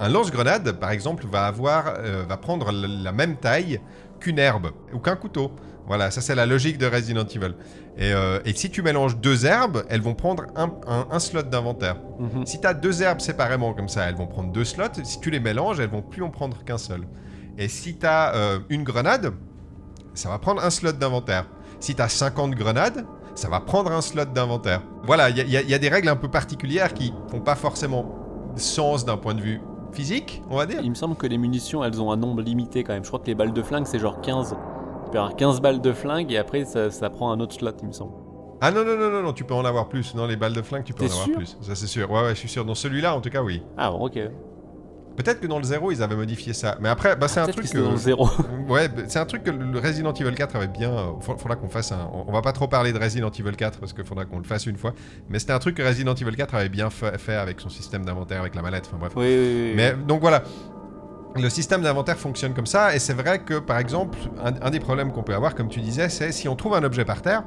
un 0.00 0.08
lance-grenade, 0.08 0.72
par 0.72 0.90
exemple, 0.90 1.26
va 1.30 1.44
avoir, 1.44 1.94
euh, 1.98 2.24
va 2.26 2.38
prendre 2.38 2.72
la 2.72 3.12
même 3.12 3.36
taille 3.36 3.80
qu'une 4.20 4.38
herbe 4.38 4.70
ou 4.92 4.98
qu'un 4.98 5.16
couteau. 5.16 5.50
Voilà, 5.86 6.10
ça 6.10 6.20
c'est 6.20 6.34
la 6.34 6.46
logique 6.46 6.78
de 6.78 6.86
Resident 6.86 7.24
Evil. 7.26 7.54
Et, 7.96 8.12
euh, 8.12 8.40
et 8.44 8.52
si 8.54 8.70
tu 8.70 8.82
mélanges 8.82 9.16
deux 9.18 9.46
herbes, 9.46 9.84
elles 9.88 10.00
vont 10.02 10.14
prendre 10.14 10.44
un, 10.56 10.70
un- 10.88 11.06
un 11.10 11.18
slot 11.20 11.42
d'inventaire. 11.44 11.96
Mhm. 12.18 12.44
Si 12.44 12.60
tu 12.60 12.66
as 12.66 12.74
deux 12.74 13.02
herbes 13.02 13.20
séparément 13.20 13.72
comme 13.72 13.88
ça, 13.88 14.08
elles 14.08 14.16
vont 14.16 14.26
prendre 14.26 14.50
deux 14.50 14.64
slots. 14.64 14.84
Si 15.04 15.20
tu 15.20 15.30
les 15.30 15.38
mélanges, 15.40 15.78
elles 15.78 15.88
vont 15.90 16.02
plus 16.02 16.22
en 16.22 16.30
prendre 16.30 16.64
qu'un 16.64 16.78
seul. 16.78 17.02
Et 17.56 17.68
si 17.68 17.96
tu 17.96 18.04
as 18.06 18.32
une 18.68 18.82
grenade, 18.82 19.32
ça 20.14 20.28
va 20.28 20.38
prendre 20.38 20.62
un 20.64 20.70
slot 20.70 20.92
d'inventaire. 20.92 21.46
Si 21.78 21.94
tu 21.94 22.02
as 22.02 22.08
50 22.08 22.50
grenades, 22.54 23.04
ça 23.34 23.48
va 23.48 23.60
prendre 23.60 23.92
un 23.92 24.00
slot 24.00 24.24
d'inventaire. 24.26 24.82
Voilà, 25.04 25.30
il 25.30 25.38
y, 25.38 25.50
y 25.52 25.74
a 25.74 25.78
des 25.78 25.88
règles 25.88 26.08
un 26.08 26.16
peu 26.16 26.28
particulières 26.28 26.92
qui 26.94 27.12
font 27.30 27.40
pas 27.40 27.54
forcément 27.54 28.14
sens 28.56 29.04
d'un 29.04 29.18
point 29.18 29.34
de 29.34 29.42
vue 29.42 29.60
physique, 29.96 30.42
on 30.50 30.56
va 30.56 30.66
dire. 30.66 30.80
Il 30.82 30.90
me 30.90 30.94
semble 30.94 31.16
que 31.16 31.26
les 31.26 31.38
munitions, 31.38 31.82
elles 31.82 32.00
ont 32.00 32.12
un 32.12 32.16
nombre 32.16 32.42
limité 32.42 32.84
quand 32.84 32.92
même. 32.92 33.02
Je 33.02 33.08
crois 33.08 33.20
que 33.20 33.26
les 33.26 33.34
balles 33.34 33.52
de 33.52 33.62
flingue, 33.62 33.86
c'est 33.86 33.98
genre 33.98 34.20
15. 34.20 34.50
Tu 35.06 35.10
peux 35.10 35.18
avoir 35.18 35.34
15 35.34 35.60
balles 35.60 35.80
de 35.80 35.92
flingue 35.92 36.30
et 36.32 36.36
après, 36.36 36.64
ça, 36.64 36.90
ça 36.90 37.10
prend 37.10 37.32
un 37.32 37.40
autre 37.40 37.54
slot, 37.54 37.70
il 37.82 37.88
me 37.88 37.92
semble. 37.92 38.12
Ah 38.60 38.70
non, 38.70 38.84
non, 38.84 38.96
non, 38.96 39.10
non, 39.10 39.22
non, 39.22 39.32
tu 39.32 39.44
peux 39.44 39.54
en 39.54 39.64
avoir 39.64 39.88
plus. 39.88 40.14
Non, 40.14 40.26
les 40.26 40.36
balles 40.36 40.54
de 40.54 40.62
flingue, 40.62 40.84
tu 40.84 40.92
peux 40.92 41.04
en 41.04 41.08
avoir 41.08 41.30
plus. 41.30 41.56
Ça, 41.60 41.74
c'est 41.74 41.86
sûr. 41.86 42.10
Ouais, 42.10 42.22
ouais, 42.22 42.30
je 42.30 42.40
suis 42.40 42.48
sûr. 42.48 42.64
Dans 42.64 42.74
celui-là, 42.74 43.14
en 43.14 43.20
tout 43.20 43.30
cas, 43.30 43.42
oui. 43.42 43.62
Ah 43.76 43.90
bon, 43.90 44.06
ok. 44.06 44.18
Peut-être 45.16 45.40
que 45.40 45.46
dans 45.46 45.58
le 45.58 45.64
0, 45.64 45.92
ils 45.92 46.02
avaient 46.02 46.16
modifié 46.16 46.52
ça. 46.52 46.76
Mais 46.80 46.88
après, 46.88 47.16
bah, 47.16 47.26
c'est 47.28 47.40
un 47.40 47.46
truc 47.46 47.68
que 47.70 47.78
dans 47.78 47.92
le 47.92 47.96
zéro. 47.96 48.28
Ouais, 48.68 48.88
bah, 48.88 49.02
c'est 49.08 49.18
un 49.18 49.24
truc 49.26 49.44
que 49.44 49.50
le 49.50 49.78
Resident 49.78 50.12
Evil 50.12 50.34
4 50.34 50.56
avait 50.56 50.68
bien. 50.68 50.90
euh, 50.92 51.04
fa- 51.20 51.36
faudra 51.36 51.56
qu'on 51.56 51.68
fasse 51.68 51.92
un. 51.92 52.08
On 52.12 52.32
va 52.32 52.42
pas 52.42 52.52
trop 52.52 52.68
parler 52.68 52.92
de 52.92 52.98
Resident 52.98 53.30
Evil 53.30 53.56
4 53.56 53.78
parce 53.80 53.92
qu'il 53.92 54.04
faudra 54.04 54.24
qu'on 54.24 54.38
le 54.38 54.44
fasse 54.44 54.66
une 54.66 54.76
fois. 54.76 54.92
Mais 55.30 55.38
c'était 55.38 55.52
un 55.52 55.58
truc 55.58 55.76
que 55.76 55.82
Resident 55.82 56.14
Evil 56.14 56.36
4 56.36 56.54
avait 56.54 56.68
bien 56.68 56.90
fa- 56.90 57.16
fait 57.18 57.34
avec 57.36 57.60
son 57.60 57.68
système 57.70 58.04
d'inventaire, 58.04 58.40
avec 58.40 58.54
la 58.54 58.62
mallette. 58.62 58.84
Enfin 58.88 58.98
bref. 58.98 59.12
oui, 59.16 59.24
oui, 59.26 59.68
oui. 59.70 59.72
Mais 59.76 59.94
donc 59.94 60.20
voilà. 60.20 60.42
Le 61.38 61.50
système 61.50 61.82
d'inventaire 61.82 62.16
fonctionne 62.16 62.54
comme 62.54 62.64
ça, 62.66 62.94
et 62.94 62.98
c'est 62.98 63.12
vrai 63.12 63.40
que 63.40 63.58
par 63.58 63.78
exemple, 63.78 64.16
un, 64.42 64.52
un 64.66 64.70
des 64.70 64.80
problèmes 64.80 65.12
qu'on 65.12 65.22
peut 65.22 65.34
avoir, 65.34 65.54
comme 65.54 65.68
tu 65.68 65.80
disais, 65.80 66.08
c'est 66.08 66.32
si 66.32 66.48
on 66.48 66.56
trouve 66.56 66.72
un 66.74 66.82
objet 66.82 67.04
par 67.04 67.20
terre, 67.20 67.42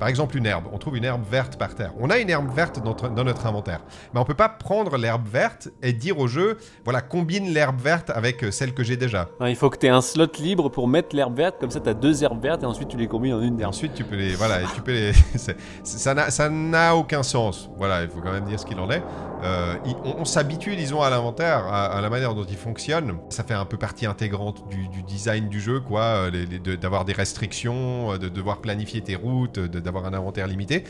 par 0.00 0.08
exemple 0.08 0.36
une 0.36 0.46
herbe, 0.46 0.64
on 0.72 0.78
trouve 0.78 0.96
une 0.96 1.04
herbe 1.04 1.22
verte 1.30 1.56
par 1.56 1.74
terre. 1.76 1.92
On 2.00 2.10
a 2.10 2.18
une 2.18 2.28
herbe 2.30 2.52
verte 2.52 2.78
dans, 2.80 2.90
notre- 2.90 3.08
dans 3.10 3.22
notre 3.22 3.46
inventaire, 3.46 3.82
mais 4.12 4.18
on 4.18 4.24
peut 4.24 4.34
pas 4.34 4.48
prendre 4.48 4.96
l'herbe 4.96 5.28
verte 5.28 5.68
et 5.82 5.92
dire 5.92 6.18
au 6.18 6.26
jeu, 6.26 6.58
voilà, 6.84 7.00
combine 7.02 7.52
l'herbe 7.54 7.78
verte 7.80 8.10
avec 8.10 8.42
euh, 8.42 8.50
celle 8.50 8.74
que 8.74 8.82
j'ai 8.82 8.96
déjà. 8.96 9.28
Non, 9.40 9.46
il 9.46 9.54
faut 9.56 9.70
que 9.70 9.76
tu 9.78 9.86
aies 9.86 9.90
un 9.90 10.00
slot 10.00 10.26
libre 10.40 10.70
pour 10.70 10.88
mettre 10.88 11.14
l'herbe 11.14 11.36
verte, 11.36 11.56
comme 11.60 11.70
ça 11.70 11.78
tu 11.80 11.88
as 11.88 11.94
deux 11.94 12.24
herbes 12.24 12.42
vertes 12.42 12.62
et 12.62 12.66
ensuite 12.66 12.88
tu 12.88 12.96
les 12.96 13.06
combines 13.06 13.34
en 13.34 13.40
une 13.42 13.58
Et 13.58 13.62
herbe. 13.62 13.68
ensuite, 13.70 13.94
tu 13.94 14.02
peux 14.04 14.16
les. 14.16 14.34
Voilà, 14.34 14.62
et 14.62 14.64
tu 14.74 14.80
peux 14.80 14.92
les. 14.92 15.12
c'est- 15.36 15.56
c'est- 15.84 15.98
ça 15.98 16.48
n'a- 16.48 16.96
aucun 16.96 17.22
sens. 17.22 17.68
Voilà, 17.76 18.02
il 18.02 18.08
faut 18.08 18.20
quand 18.20 18.32
même 18.32 18.46
dire 18.46 18.58
ce 18.58 18.64
qu'il 18.66 18.80
en 18.80 18.90
est. 18.90 19.02
Euh, 19.44 19.74
on 20.04 20.20
on 20.20 20.24
s'habitue, 20.24 20.76
disons, 20.76 21.02
à 21.02 21.10
l'inventaire, 21.10 21.66
à, 21.66 21.86
à 21.86 22.00
la 22.00 22.08
manière 22.10 22.34
dont 22.34 22.44
il 22.44 22.56
fonctionne. 22.56 23.16
Ça 23.28 23.42
fait 23.44 23.54
un 23.54 23.64
peu 23.66 23.76
partie 23.76 24.06
intégrante 24.06 24.66
du, 24.68 24.88
du 24.88 25.02
design 25.02 25.48
du 25.48 25.60
jeu, 25.60 25.80
quoi. 25.80 26.00
euh, 26.02 26.30
de- 26.30 26.76
D'avoir 26.76 27.04
des 27.04 27.12
restrictions, 27.12 28.16
de 28.18 28.28
devoir 28.28 28.58
planifier 28.60 29.00
tes 29.02 29.16
routes, 29.16 29.58
de- 29.58 29.80
d'avoir 29.92 30.06
un 30.06 30.14
inventaire 30.14 30.46
limité. 30.46 30.84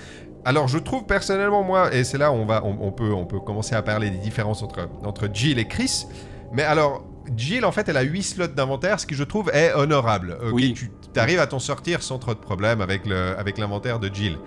Alors, 0.44 0.68
je 0.68 0.78
trouve 0.78 1.04
personnellement, 1.04 1.62
moi, 1.62 1.92
et 1.94 2.04
c'est 2.04 2.18
là 2.18 2.30
où 2.32 2.34
on, 2.34 2.46
va, 2.46 2.62
on, 2.64 2.76
on 2.80 2.92
peut, 2.92 3.12
on 3.12 3.26
peut 3.26 3.40
commencer 3.40 3.74
à 3.74 3.82
parler 3.82 4.10
des 4.10 4.18
différences 4.18 4.62
entre, 4.62 4.88
entre 5.04 5.28
Jill 5.32 5.58
et 5.58 5.66
Chris. 5.66 6.06
Mais 6.52 6.62
alors, 6.62 7.04
Jill, 7.36 7.64
en 7.64 7.72
fait, 7.72 7.88
elle 7.88 7.96
a 7.96 8.02
8 8.02 8.22
slots 8.22 8.46
d'inventaire, 8.48 8.98
ce 9.00 9.06
qui 9.06 9.14
je 9.14 9.24
trouve 9.24 9.50
est 9.54 9.72
honorable. 9.74 10.38
Ok, 10.42 10.50
Oui. 10.54 10.74
Tu 11.12 11.18
arrives 11.20 11.40
à 11.40 11.46
t'en 11.46 11.58
sortir 11.58 12.02
sans 12.02 12.18
trop 12.18 12.34
de 12.34 12.38
problèmes 12.38 12.80
avec 12.80 13.04
le- 13.06 13.34
avec 13.38 13.58
l'inventaire 13.58 13.98
de 13.98 14.08
Jill. 14.12 14.38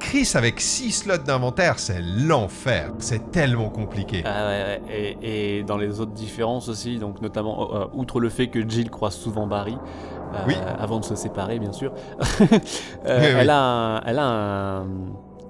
Chris, 0.00 0.30
avec 0.34 0.60
6 0.60 0.92
slots 0.92 1.16
d'inventaire, 1.18 1.78
c'est 1.78 2.00
l'enfer. 2.02 2.90
C'est 2.98 3.30
tellement 3.30 3.70
compliqué. 3.70 4.22
Ah 4.26 4.76
et 4.90 5.62
dans 5.66 5.76
les 5.78 6.00
autres 6.00 6.12
différences 6.12 6.68
aussi, 6.68 6.98
donc 6.98 7.22
notamment 7.22 7.74
euh, 7.74 7.84
outre 7.94 8.20
le 8.20 8.28
fait 8.28 8.48
que 8.48 8.66
Jill 8.68 8.90
croise 8.90 9.14
souvent 9.14 9.46
Barry, 9.46 9.76
euh, 10.34 10.38
Oui. 10.46 10.54
avant 10.78 11.00
de 11.00 11.04
se 11.04 11.14
séparer 11.14 11.58
bien 11.58 11.72
sûr, 11.72 11.92
euh, 12.40 12.46
Oui, 12.50 12.58
elle, 13.06 13.36
oui. 13.36 13.48
a 13.48 13.58
un, 13.60 14.00
elle 14.02 14.18
a 14.18 14.26
un, 14.28 14.86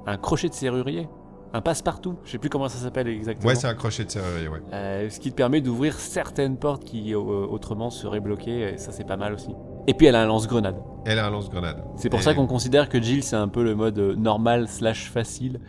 un 0.06 0.16
crochet 0.16 0.48
de 0.48 0.54
serrurier, 0.54 1.08
un 1.52 1.60
passe-partout, 1.60 2.16
je 2.24 2.32
sais 2.32 2.38
plus 2.38 2.50
comment 2.50 2.68
ça 2.68 2.78
s'appelle 2.78 3.08
exactement. 3.08 3.48
Ouais, 3.48 3.54
c'est 3.54 3.66
un 3.66 3.74
crochet 3.74 4.04
de 4.04 4.10
serrurier, 4.10 4.48
ouais. 4.48 4.60
Euh, 4.72 5.08
ce 5.10 5.18
qui 5.20 5.30
te 5.30 5.36
permet 5.36 5.60
d'ouvrir 5.60 5.94
certaines 5.94 6.56
portes 6.58 6.84
qui 6.84 7.14
autrement 7.14 7.90
seraient 7.90 8.20
bloquées, 8.20 8.74
et 8.74 8.78
ça 8.78 8.92
c'est 8.92 9.06
pas 9.06 9.16
mal 9.16 9.32
aussi. 9.32 9.54
Et 9.86 9.94
puis 9.94 10.06
elle 10.06 10.16
a 10.16 10.22
un 10.22 10.26
lance-grenade. 10.26 10.76
Elle 11.06 11.18
a 11.18 11.26
un 11.26 11.30
lance-grenade. 11.30 11.82
C'est 11.96 12.10
pour 12.10 12.18
Et- 12.20 12.22
ça 12.22 12.34
qu'on 12.34 12.46
considère 12.46 12.88
que 12.88 13.00
Jill 13.00 13.22
c'est 13.22 13.36
un 13.36 13.48
peu 13.48 13.62
le 13.62 13.74
mode 13.74 13.98
normal 13.98 14.68
slash 14.68 15.10
facile 15.10 15.60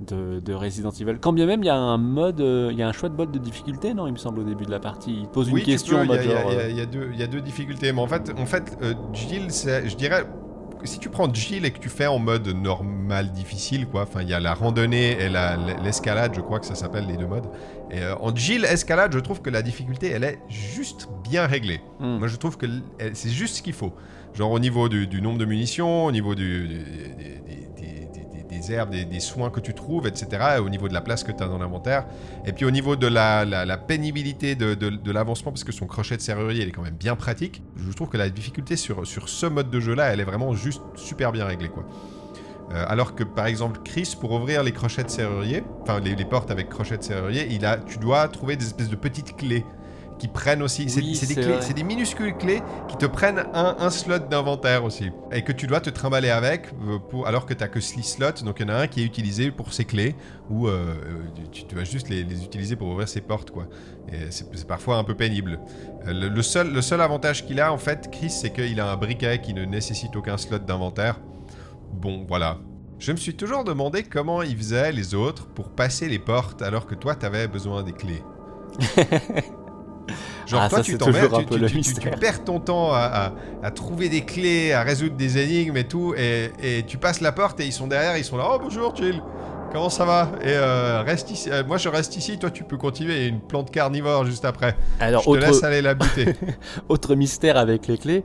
de, 0.00 0.40
de 0.40 0.52
Resident 0.54 0.90
Evil. 0.90 1.18
Quand 1.20 1.32
bien 1.32 1.46
même 1.46 1.62
il 1.62 1.66
y 1.66 1.70
a 1.70 1.76
un 1.76 1.98
mode, 1.98 2.40
euh, 2.40 2.68
il 2.72 2.78
y 2.78 2.82
a 2.82 2.88
un 2.88 2.92
choix 2.92 3.08
de 3.08 3.14
mode 3.16 3.30
de 3.30 3.38
difficulté, 3.38 3.94
non 3.94 4.06
Il 4.06 4.12
me 4.12 4.18
semble 4.18 4.40
au 4.40 4.44
début 4.44 4.64
de 4.64 4.70
la 4.70 4.80
partie, 4.80 5.16
il 5.22 5.28
pose 5.28 5.48
une 5.48 5.54
Oui, 5.54 5.62
question 5.62 6.02
il 6.02 6.10
y 6.10 6.14
y, 6.72 6.76
y 6.76 6.80
a- 6.80 6.86
deux- 6.86 7.10
il 7.12 7.18
y 7.20 7.22
a 7.22 7.26
deux 7.26 7.40
difficultés. 7.40 7.92
Mais 7.92 8.00
en 8.00 8.06
fait, 8.06 8.32
en 8.38 8.46
fait 8.46 8.76
euh, 8.82 8.94
Jill, 9.12 9.48
je 9.50 9.94
dirais, 9.96 10.24
si 10.82 10.98
tu 10.98 11.08
prends 11.08 11.32
Jill 11.32 11.64
et 11.64 11.70
que 11.70 11.78
tu 11.78 11.88
fais 11.88 12.06
en 12.06 12.18
mode 12.18 12.46
normal 12.48 13.32
difficile, 13.32 13.86
quoi, 13.86 14.02
enfin, 14.02 14.20
il 14.22 14.28
y 14.28 14.34
a 14.34 14.40
la 14.40 14.52
randonnée 14.52 15.12
et 15.18 15.28
la- 15.28 15.56
l'escalade, 15.82 16.32
je 16.34 16.40
crois 16.42 16.60
que 16.60 16.66
ça 16.66 16.74
s'appelle 16.74 17.06
les 17.06 17.16
deux 17.16 17.26
modes. 17.26 17.46
Et 17.90 18.00
euh, 18.02 18.14
en 18.20 18.34
Jill 18.34 18.64
escalade, 18.64 19.12
je 19.14 19.18
trouve 19.20 19.40
que 19.40 19.48
la 19.50 19.62
difficulté, 19.62 20.10
elle 20.10 20.24
est 20.24 20.38
juste 20.48 21.08
bien 21.22 21.46
réglée. 21.46 21.80
hmm. 22.00 22.18
Moi, 22.18 22.28
je 22.28 22.36
trouve 22.36 22.56
que 22.58 22.66
c'est 23.14 23.30
juste 23.30 23.56
ce 23.56 23.62
qu'il 23.62 23.72
faut. 23.72 23.92
Genre 24.34 24.50
au 24.50 24.58
niveau 24.58 24.88
du, 24.88 25.06
du 25.06 25.22
nombre 25.22 25.38
de 25.38 25.44
munitions, 25.44 26.06
au 26.06 26.10
niveau 26.12 26.34
du, 26.34 26.66
du- 26.66 26.84
des- 28.66 28.72
herbes, 28.72 28.90
des, 28.90 29.20
soins 29.20 29.50
que 29.50 29.60
tu 29.60 29.74
trouves, 29.74 30.06
etc. 30.06 30.56
et 30.56 30.58
au 30.58 30.68
niveau 30.68 30.88
de 30.88 30.94
la 30.94 31.00
place 31.00 31.24
que 31.24 31.32
tu 31.32 31.42
as 31.42 31.46
dans 31.46 31.58
l'inventaire. 31.58 32.06
Et 32.46 32.52
puis 32.52 32.64
au 32.64 32.70
niveau 32.70 32.96
de 32.96 33.06
la, 33.06 33.76
pénibilité 33.76 34.54
de, 34.54 35.12
l'avancement, 35.12 35.52
parce 35.52 35.64
que 35.64 35.72
son 35.72 35.86
crochet 35.86 36.16
de 36.16 36.22
serrurier, 36.22 36.62
il 36.62 36.68
est 36.68 36.72
quand 36.72 36.82
même 36.82 36.94
bien 36.94 37.16
pratique. 37.16 37.62
Je 37.76 37.92
trouve 37.92 38.08
que 38.08 38.16
la 38.16 38.30
difficulté 38.30 38.76
sur, 38.76 39.06
sur 39.06 39.28
ce 39.28 39.46
mode 39.46 39.70
de 39.70 39.80
jeu-là, 39.80 40.12
elle 40.12 40.20
est 40.20 40.24
vraiment 40.24 40.54
juste 40.54 40.82
super 40.96 41.32
bien 41.32 41.44
réglée, 41.44 41.68
quoi. 41.68 41.84
Euh, 42.72 42.84
alors 42.88 43.14
que 43.14 43.24
par 43.24 43.46
exemple 43.46 43.80
Chris, 43.84 44.16
pour 44.18 44.32
ouvrir 44.32 44.62
les 44.62 44.72
crochets 44.72 45.04
de 45.04 45.10
serrurier, 45.10 45.62
enfin 45.82 46.00
les, 46.00 46.14
les 46.14 46.24
portes 46.24 46.50
avec 46.50 46.70
crochets 46.70 46.96
de 46.96 47.02
serrurier, 47.02 47.46
il 47.50 47.66
a, 47.66 47.76
tu 47.76 47.98
dois 47.98 48.26
trouver 48.28 48.56
des 48.56 48.64
espèces 48.64 48.88
de 48.88 48.96
petites 48.96 49.36
clés 49.36 49.66
qui 50.24 50.28
prennent 50.28 50.62
aussi. 50.62 50.88
c'est- 50.88 51.00
Oui, 51.00 51.14
c'est 51.14 51.26
des 51.26 51.34
clés, 51.34 51.56
c'est 51.60 51.74
des 51.74 51.82
minuscules 51.82 52.34
clés 52.38 52.62
qui 52.88 52.96
te 52.96 53.04
prennent 53.04 53.44
un, 53.52 53.76
un 53.78 53.90
slot 53.90 54.20
d'inventaire 54.20 54.82
aussi 54.84 55.10
et 55.32 55.42
que 55.42 55.52
tu 55.52 55.66
dois 55.66 55.80
te 55.80 55.90
trimballer 55.90 56.30
avec 56.30 56.68
euh, 56.88 56.98
pour, 56.98 57.26
alors 57.26 57.44
que 57.44 57.52
tu 57.52 57.68
que 57.68 57.78
6 57.80 58.02
slots. 58.02 58.42
Donc 58.42 58.56
il 58.60 58.66
y 58.66 58.70
en 58.70 58.74
a 58.74 58.78
un 58.78 58.86
qui 58.86 59.02
est 59.02 59.04
utilisé 59.04 59.50
pour 59.50 59.74
ces 59.74 59.84
clés 59.84 60.14
ou 60.48 60.66
euh, 60.66 60.94
tu, 61.52 61.64
tu 61.66 61.74
vas 61.74 61.84
juste 61.84 62.08
les, 62.08 62.24
les 62.24 62.42
utiliser 62.42 62.74
pour 62.74 62.88
ouvrir 62.88 63.06
ces 63.06 63.20
portes 63.20 63.50
quoi. 63.50 63.66
Et 64.10 64.30
c'est 64.30 64.66
parfois 64.66 64.96
un 64.96 65.04
peu 65.04 65.14
pénible. 65.14 65.60
Euh, 66.08 66.14
Le, 66.14 66.28
le 66.28 66.42
seul, 66.42 66.72
le 66.72 66.80
seul 66.80 67.02
avantage 67.02 67.44
qu'il 67.44 67.60
a 67.60 67.70
en 67.70 67.78
fait, 67.78 68.08
Chris, 68.10 68.30
c'est 68.30 68.50
qu'il 68.50 68.80
a 68.80 68.90
un 68.90 68.96
briquet 68.96 69.42
qui 69.42 69.52
ne 69.52 69.66
nécessite 69.66 70.16
aucun 70.16 70.38
slot 70.38 70.60
d'inventaire. 70.60 71.20
Bon, 71.92 72.24
voilà. 72.26 72.56
Je 72.98 73.12
me 73.12 73.18
suis 73.18 73.34
toujours 73.34 73.64
demandé 73.64 74.04
comment 74.04 74.40
ils 74.40 74.56
faisaient 74.56 74.90
les 74.92 75.14
autres 75.14 75.48
pour 75.48 75.68
passer 75.68 76.08
les 76.08 76.18
portes 76.18 76.62
alors 76.62 76.86
que 76.86 76.94
toi 76.94 77.14
t'avais 77.14 77.46
besoin 77.46 77.82
des 77.82 77.92
clés. 77.92 78.22
Genre 80.46 80.60
Ah, 80.62 80.68
toi 80.68 80.78
ça, 80.78 80.84
tu 80.84 80.92
un 80.92 80.96
tu, 80.96 82.10
perds 82.20 82.44
ton 82.44 82.60
temps 82.60 82.92
à, 82.92 82.98
à- 82.98 83.32
à 83.66 83.70
trouver 83.70 84.08
des 84.08 84.22
clés, 84.22 84.72
à 84.72 84.82
résoudre 84.82 85.16
des 85.16 85.38
énigmes 85.38 85.76
et 85.76 85.84
tout, 85.84 86.14
et, 86.16 86.50
et 86.62 86.82
tu 86.84 86.98
passes 86.98 87.20
la 87.20 87.32
porte 87.32 87.60
et 87.60 87.64
ils 87.66 87.72
sont 87.72 87.86
derrière, 87.86 88.16
ils 88.18 88.24
sont 88.24 88.36
là, 88.36 88.46
oh 88.52 88.58
bonjour 88.62 88.94
Jill, 88.94 89.22
comment 89.72 89.88
ça 89.88 90.04
va? 90.04 90.32
Et 90.42 90.48
euh, 90.48 91.02
reste 91.02 91.30
ici, 91.30 91.50
euh, 91.50 91.64
moi 91.66 91.78
je 91.78 91.88
reste 91.88 92.16
ici, 92.16 92.38
toi 92.38 92.50
tu 92.50 92.64
peux 92.64 92.76
continuer, 92.76 93.14
il 93.16 93.22
y 93.22 93.24
a 93.24 93.28
une 93.28 93.40
plante 93.40 93.70
carnivore 93.70 94.26
juste 94.26 94.44
après. 94.44 94.76
Alors, 95.00 95.22
je 95.22 95.30
te 95.30 95.36
laisse 95.36 95.62
aller 95.64 95.80
la 95.82 95.94
buter. 95.94 96.34
autre 96.88 97.14
mystère 97.14 97.56
avec 97.56 97.86
les 97.86 97.96
clés. 97.96 98.24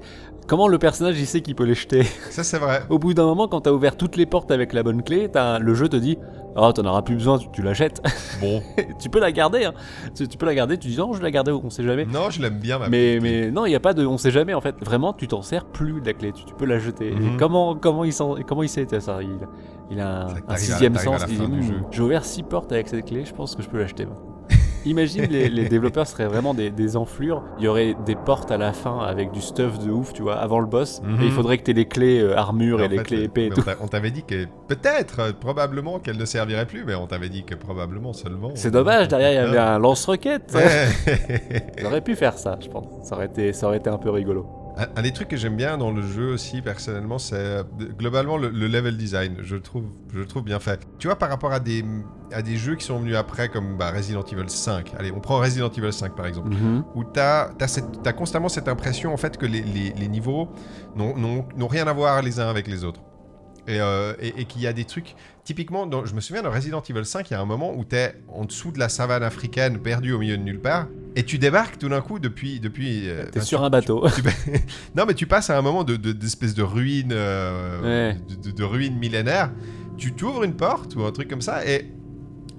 Comment 0.49 0.67
le 0.67 0.79
personnage 0.79 1.19
il 1.19 1.27
sait 1.27 1.41
qu'il 1.41 1.53
peut 1.53 1.63
les 1.63 1.75
jeter? 1.75 2.01
Ça 2.31 2.43
c'est 2.43 2.57
vrai. 2.57 2.81
Au 2.89 2.97
bout 2.97 3.13
d'un 3.13 3.25
moment, 3.25 3.47
quand 3.47 3.61
t'as 3.61 3.71
ouvert 3.71 3.95
toutes 3.95 4.15
les 4.15 4.25
portes 4.25 4.49
avec 4.49 4.73
la 4.73 4.81
bonne 4.81 5.03
clé, 5.03 5.29
le 5.61 5.73
jeu 5.75 5.87
te 5.87 5.95
dit 5.95 6.17
Oh, 6.55 6.71
t'en 6.73 6.83
auras 6.85 7.03
plus 7.03 7.13
besoin, 7.15 7.37
tu, 7.37 7.47
tu 7.51 7.61
la 7.61 7.73
jettes. 7.73 8.01
Bon, 8.41 8.63
tu 8.99 9.09
peux 9.09 9.19
la 9.19 9.31
garder, 9.31 9.65
hein. 9.65 9.73
tu, 10.15 10.25
tu 10.27 10.37
peux 10.37 10.45
la 10.45 10.55
garder, 10.55 10.77
tu 10.77 10.87
dis 10.87 10.97
non, 10.97 11.11
je 11.13 11.17
vais 11.19 11.25
la 11.25 11.31
garder, 11.31 11.51
on 11.51 11.69
sait 11.69 11.83
jamais. 11.83 12.05
non 12.05 12.29
je 12.31 12.41
l'aime 12.41 12.57
bien 12.57 12.79
ma 12.79 12.87
Mais, 12.89 13.19
clé. 13.19 13.43
mais 13.43 13.51
non, 13.51 13.65
il 13.65 13.69
n'y 13.69 13.75
a 13.75 13.79
pas 13.79 13.93
de. 13.93 14.05
On 14.05 14.17
sait 14.17 14.31
jamais 14.31 14.53
en 14.55 14.61
fait. 14.61 14.75
Vraiment, 14.81 15.13
tu 15.13 15.27
t'en 15.27 15.41
sers 15.43 15.65
plus 15.65 16.01
de 16.01 16.05
la 16.07 16.13
clé, 16.13 16.31
tu, 16.31 16.45
tu 16.45 16.53
peux 16.55 16.65
la 16.65 16.79
jeter. 16.79 17.11
Mhm. 17.11 17.33
Et 17.35 17.37
comment, 17.37 17.75
comment, 17.75 18.03
il 18.03 18.13
s'en- 18.13 18.37
comment 18.47 18.63
il 18.63 18.69
sait 18.69 18.87
ça 18.99 19.19
il, 19.21 19.29
il 19.91 19.99
a 19.99 20.27
un, 20.47 20.55
sixième 20.55 20.95
sens. 20.95 21.25
J'ai 21.91 22.01
ouvert 22.01 22.25
six 22.25 22.41
portes 22.41 22.71
avec 22.71 22.87
cette 22.87 23.05
clé, 23.05 23.23
je 23.25 23.33
pense 23.33 23.55
que 23.55 23.61
je 23.61 23.69
peux 23.69 23.77
l'acheter. 23.77 24.07
Imagine 24.89 25.25
les, 25.29 25.49
les 25.49 25.69
développeurs 25.69 26.07
seraient 26.07 26.27
vraiment 26.27 26.53
des, 26.53 26.71
des 26.71 26.97
enflures. 26.97 27.43
Il 27.59 27.65
y 27.65 27.67
aurait 27.67 27.95
des 28.05 28.15
portes 28.15 28.49
à 28.51 28.57
la 28.57 28.73
fin 28.73 28.99
avec 28.99 29.31
du 29.31 29.39
stuff 29.41 29.77
de 29.79 29.91
ouf, 29.91 30.13
tu 30.13 30.21
vois, 30.23 30.35
avant 30.37 30.59
le 30.59 30.65
boss. 30.65 31.01
Mhm. 31.03 31.21
Et 31.21 31.25
il 31.25 31.31
faudrait 31.31 31.57
que 31.59 31.63
tu 31.63 31.71
aies 31.71 31.75
les 31.75 31.85
clés 31.87 32.19
euh, 32.21 32.35
armure 32.37 32.79
Mais 32.79 32.85
et 32.85 32.87
les 32.87 32.97
fait, 32.97 33.03
clés 33.03 33.17
euh, 33.19 33.25
épée 33.25 33.45
et 33.45 33.49
tout. 33.49 33.59
on 33.61 33.63
t'a- 33.63 33.75
On 33.81 33.87
t'avait 33.87 34.11
dit 34.11 34.23
que 34.23 34.45
peut-être, 34.67 35.19
euh, 35.19 35.31
probablement 35.39 35.99
qu'elle 35.99 36.17
ne 36.17 36.25
servirait 36.25 36.65
plus, 36.65 36.83
mais 36.85 36.95
on 36.95 37.05
t'avait 37.07 37.29
dit 37.29 37.43
que 37.43 37.55
probablement 37.55 38.13
seulement. 38.13 38.51
C'est 38.55 38.71
dommage, 38.71 39.07
derrière 39.07 39.31
il 39.31 39.35
y 39.35 39.37
avait 39.37 39.57
un 39.57 39.77
lance-roquette. 39.79 40.51
Ouais. 40.55 40.87
Ils 41.79 41.85
auraient 41.85 42.01
pu 42.01 42.15
faire 42.15 42.37
ça, 42.37 42.57
je 42.61 42.67
pense. 42.67 42.85
Ça 43.03 43.15
aurait 43.15 43.25
été, 43.27 43.53
ça 43.53 43.67
aurait 43.67 43.77
été 43.77 43.89
un 43.89 43.97
peu 43.97 44.09
rigolo. 44.09 44.45
Un, 44.79 44.87
un 44.95 45.01
des 45.01 45.11
trucs 45.11 45.27
que 45.27 45.37
j'aime 45.37 45.55
bien 45.55 45.77
dans 45.77 45.91
le 45.91 46.01
jeu 46.01 46.31
aussi, 46.33 46.61
personnellement, 46.61 47.19
c'est 47.19 47.35
euh, 47.35 47.63
globalement 47.97 48.37
le, 48.37 48.49
le 48.49 48.67
level 48.67 48.97
design. 48.97 49.37
Je 49.41 49.55
le 49.55 49.61
trouve, 49.61 49.85
je 50.13 50.19
le 50.19 50.25
trouve 50.25 50.43
bien 50.43 50.59
fait. 50.59 50.79
Tu 50.97 51.07
vois, 51.07 51.17
par 51.17 51.29
rapport 51.29 51.51
à 51.51 51.59
des, 51.59 51.83
à 52.31 52.41
des 52.41 52.55
jeux 52.57 52.75
qui 52.75 52.85
sont 52.85 52.99
venus 52.99 53.15
après, 53.15 53.49
comme 53.49 53.77
bah, 53.77 53.91
Resident 53.91 54.23
Evil 54.23 54.49
5. 54.49 54.93
Allez, 54.97 55.11
on 55.11 55.19
prend 55.19 55.37
Resident 55.39 55.69
Evil 55.69 55.91
5 55.93 56.15
par 56.15 56.25
exemple. 56.27 56.49
Mhm. 56.49 56.83
où 56.95 57.03
tu 57.03 57.19
as, 57.19 57.49
constamment 58.15 58.49
cette 58.49 58.67
impression 58.67 59.13
en 59.13 59.17
fait 59.17 59.37
que 59.37 59.45
les, 59.45 59.61
les- 59.61 59.91
les 59.93 60.07
niveaux 60.07 60.49
n'ont- 60.95 61.45
rien 61.67 61.85
à 61.87 61.93
voir 61.93 62.21
les 62.21 62.39
uns 62.39 62.47
avec 62.49 62.67
les 62.67 62.83
autres. 62.83 63.01
Et, 63.67 63.79
euh, 63.81 64.13
et- 64.19 64.41
et 64.41 64.45
qu'il 64.45 64.61
y 64.61 64.67
a 64.67 64.73
des 64.73 64.85
trucs. 64.85 65.15
Typiquement, 65.49 65.87
dans- 65.87 66.05
je 66.05 66.13
me 66.13 66.21
souviens 66.21 66.43
dans 66.43 66.51
Resident 66.51 66.83
Evil 66.87 67.03
5, 67.03 67.31
il 67.31 67.33
y 67.33 67.35
a 67.35 67.41
un 67.41 67.45
moment 67.45 67.73
où 67.75 67.83
tu 67.83 67.95
es 67.95 68.13
en 68.27 68.45
dessous 68.45 68.71
de 68.71 68.77
la 68.77 68.87
savane 68.87 69.23
africaine, 69.23 69.79
perdu 69.79 70.11
au 70.13 70.19
milieu 70.19 70.37
de 70.37 70.43
nulle 70.43 70.59
part, 70.59 70.85
et 71.15 71.23
tu 71.23 71.39
débarques 71.39 71.79
tout 71.79 71.89
d'un 71.89 72.01
coup 72.01 72.19
depuis. 72.19 72.59
depuis 72.59 73.09
euh, 73.09 73.25
T'es 73.31 73.41
sur 73.41 73.57
tu- 73.61 73.65
un 73.65 73.69
bateau. 73.71 74.07
tu- 74.09 74.21
non, 74.95 75.05
mais 75.07 75.15
tu 75.15 75.25
passes 75.25 75.49
à 75.49 75.57
un 75.57 75.63
moment 75.63 75.83
de- 75.83 75.95
de- 75.95 76.11
d'espèce 76.11 76.53
de, 76.53 76.61
ruine, 76.61 77.09
euh, 77.13 78.11
Ouais. 78.13 78.17
de, 78.29 78.35
de- 78.35 78.55
de 78.55 78.63
ruine 78.63 78.95
millénaire. 78.99 79.49
Tu 79.97 80.13
t'ouvres 80.13 80.43
une 80.43 80.53
porte 80.53 80.95
ou 80.95 81.01
un 81.03 81.11
truc 81.11 81.27
comme 81.27 81.41
ça 81.41 81.65
et, 81.65 81.91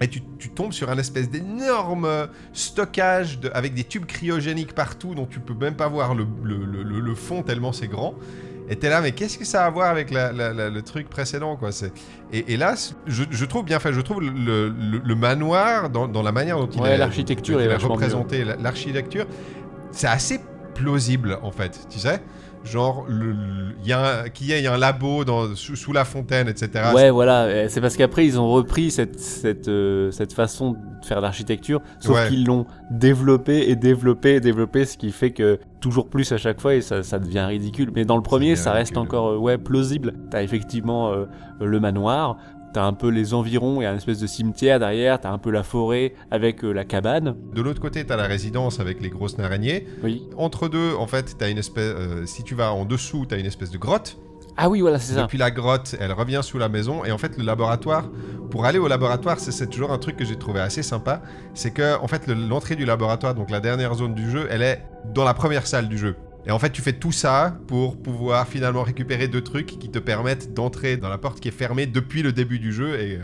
et 0.01 0.07
tu, 0.09 0.19
tombes 0.53 0.73
sur 0.73 0.89
un 0.89 0.97
espèce 0.97 1.29
d'énorme 1.29 2.27
stockage 2.51 3.39
de- 3.39 3.51
avec 3.53 3.73
des 3.73 3.85
tubes 3.85 4.05
cryogéniques 4.05 4.73
partout 4.75 5.15
dont 5.15 5.25
tu 5.27 5.39
peux 5.39 5.53
même 5.53 5.75
pas 5.75 5.87
voir 5.87 6.13
le, 6.13 6.25
le- 6.43 6.65
le- 6.65 6.83
le- 6.83 6.99
le 6.99 7.15
fond 7.15 7.41
tellement 7.41 7.71
c'est 7.71 7.87
grand. 7.87 8.15
Et 8.71 8.77
t'es 8.77 8.89
là, 8.89 9.01
mais 9.01 9.11
qu'est-ce 9.11 9.37
que 9.37 9.43
ça 9.43 9.65
a 9.65 9.67
à 9.67 9.69
voir 9.69 9.89
avec 9.89 10.11
la- 10.11 10.31
la- 10.31 10.53
la- 10.53 10.69
le 10.69 10.81
truc 10.81 11.09
précédent 11.09 11.57
quoi 11.57 11.73
c'est... 11.73 11.91
Et, 12.31 12.53
et 12.53 12.57
là, 12.57 12.73
je, 13.05 13.23
je 13.29 13.45
trouve 13.45 13.65
bien 13.65 13.79
fait. 13.79 13.91
Je 13.91 13.99
trouve 13.99 14.21
le, 14.21 14.29
le- 14.69 15.01
le 15.03 15.15
manoir 15.15 15.89
dans, 15.89 16.07
dans 16.07 16.23
la 16.23 16.31
manière 16.31 16.57
dont 16.57 16.67
il 16.69 16.81
Ouais, 16.81 16.91
est, 16.91 16.97
l'architecture 16.97 17.59
est 17.59 17.75
représenté, 17.75 18.45
la- 18.45 18.55
l'architecture, 18.55 19.25
c'est 19.91 20.07
assez 20.07 20.39
plausible 20.73 21.37
en 21.43 21.51
fait, 21.51 21.85
tu 21.89 21.99
sais. 21.99 22.21
Genre, 22.63 23.05
le- 23.09 23.35
y 23.83 23.91
a 23.91 24.21
un- 24.23 24.29
qu'il 24.29 24.47
y 24.47 24.51
ait 24.51 24.67
un 24.67 24.77
labo 24.77 25.25
dans, 25.25 25.55
sous, 25.55 25.75
sous 25.75 25.93
la 25.93 26.05
fontaine, 26.05 26.47
etc. 26.47 26.69
Ouais, 26.93 27.09
voilà. 27.09 27.67
C'est 27.69 27.81
parce 27.81 27.97
qu'après, 27.97 28.25
ils 28.25 28.39
ont 28.39 28.49
repris 28.51 28.91
cette, 28.91 29.19
cette, 29.19 29.67
euh, 29.67 30.11
cette 30.11 30.33
façon 30.33 30.71
de 30.73 30.77
faire 31.05 31.21
l'architecture, 31.21 31.81
sauf 31.99 32.15
Ouais. 32.15 32.29
qu'ils 32.29 32.45
l'ont 32.45 32.67
développé 32.91 33.69
et 33.69 33.75
développé 33.75 34.35
et 34.35 34.39
développé, 34.39 34.85
ce 34.85 34.95
qui 34.97 35.11
fait 35.11 35.31
que 35.31 35.59
toujours 35.79 36.07
plus 36.07 36.31
à 36.31 36.37
chaque 36.37 36.61
fois 36.61 36.75
et 36.75 36.81
ça, 36.81 37.01
ça 37.01 37.17
devient 37.17 37.39
ridicule. 37.47 37.91
Mais 37.95 38.05
dans 38.05 38.15
le 38.17 38.21
premier, 38.21 38.55
ça 38.55 38.71
reste 38.71 38.95
ridicule. 38.95 39.17
encore 39.17 39.29
euh, 39.31 39.37
ouais, 39.37 39.57
plausible. 39.57 40.13
T'as 40.29 40.43
effectivement 40.43 41.11
euh, 41.11 41.25
le 41.59 41.79
manoir, 41.79 42.37
t'as 42.73 42.83
un 42.83 42.93
peu 42.93 43.09
les 43.09 43.33
environs, 43.33 43.79
a 43.81 43.89
une 43.91 43.97
espèce 43.97 44.19
de 44.19 44.27
cimetière 44.27 44.79
derrière, 44.79 45.19
t'as 45.19 45.31
un 45.31 45.37
peu 45.37 45.51
la 45.51 45.63
forêt 45.63 46.13
avec 46.31 46.63
euh, 46.63 46.71
la 46.71 46.85
cabane. 46.85 47.35
De 47.53 47.61
l'autre 47.61 47.81
côté, 47.81 48.05
t'as 48.05 48.15
la 48.17 48.27
résidence 48.27 48.79
avec 48.79 49.01
les 49.01 49.09
grosses 49.09 49.37
araignées. 49.39 49.87
Oui. 50.03 50.23
Entre 50.37 50.67
deux, 50.69 50.93
en 50.97 51.07
fait, 51.07 51.35
t'as 51.37 51.49
une 51.49 51.57
espèce. 51.57 51.93
euh, 51.97 52.25
si 52.25 52.43
tu 52.43 52.55
vas 52.55 52.73
en 52.73 52.85
dessous, 52.85 53.25
t'as 53.27 53.37
une 53.37 53.45
espèce 53.45 53.71
de 53.71 53.77
grotte. 53.77 54.17
Ah 54.57 54.69
oui, 54.69 54.81
voilà, 54.81 54.99
c'est 54.99 55.13
ça. 55.13 55.21
Depuis 55.23 55.37
la 55.37 55.49
grotte, 55.49 55.95
elle 55.99 56.11
revient 56.11 56.41
sous 56.43 56.57
la 56.57 56.67
maison. 56.67 57.05
Et 57.05 57.11
en 57.11 57.17
fait, 57.17 57.37
le 57.37 57.43
laboratoire, 57.43 58.09
pour 58.49 58.65
aller 58.65 58.79
au 58.79 58.87
laboratoire, 58.89 59.39
c'est- 59.39 59.51
c'est 59.51 59.67
toujours 59.67 59.91
un 59.93 59.97
truc 59.97 60.17
que 60.17 60.25
j'ai 60.25 60.35
trouvé 60.35 60.59
assez 60.59 60.83
sympa. 60.83 61.21
C'est 61.53 61.71
que, 61.71 61.97
en 62.01 62.07
fait, 62.07 62.27
le- 62.27 62.33
l'entrée 62.33 62.75
du 62.75 62.83
laboratoire, 62.85 63.33
donc 63.33 63.49
la 63.49 63.61
dernière 63.61 63.93
zone 63.95 64.13
du 64.13 64.29
jeu, 64.29 64.47
elle 64.51 64.61
est 64.61 64.83
dans 65.13 65.23
la 65.23 65.33
première 65.33 65.65
salle 65.67 65.87
du 65.87 65.97
jeu. 65.97 66.15
Et 66.45 66.51
en 66.51 66.59
fait, 66.59 66.71
tu 66.71 66.81
fais 66.81 66.93
tout 66.93 67.11
ça 67.11 67.57
pour 67.67 68.01
pouvoir 68.01 68.47
finalement 68.47 68.83
récupérer 68.83 69.27
deux 69.27 69.41
trucs 69.41 69.77
qui 69.79 69.89
te 69.89 69.99
permettent 69.99 70.53
d'entrer 70.53 70.97
dans 70.97 71.09
la 71.09 71.17
porte 71.17 71.39
qui 71.39 71.47
est 71.47 71.51
fermée 71.51 71.85
depuis 71.85 72.23
le 72.23 72.31
début 72.31 72.59
du 72.59 72.73
jeu. 72.73 73.19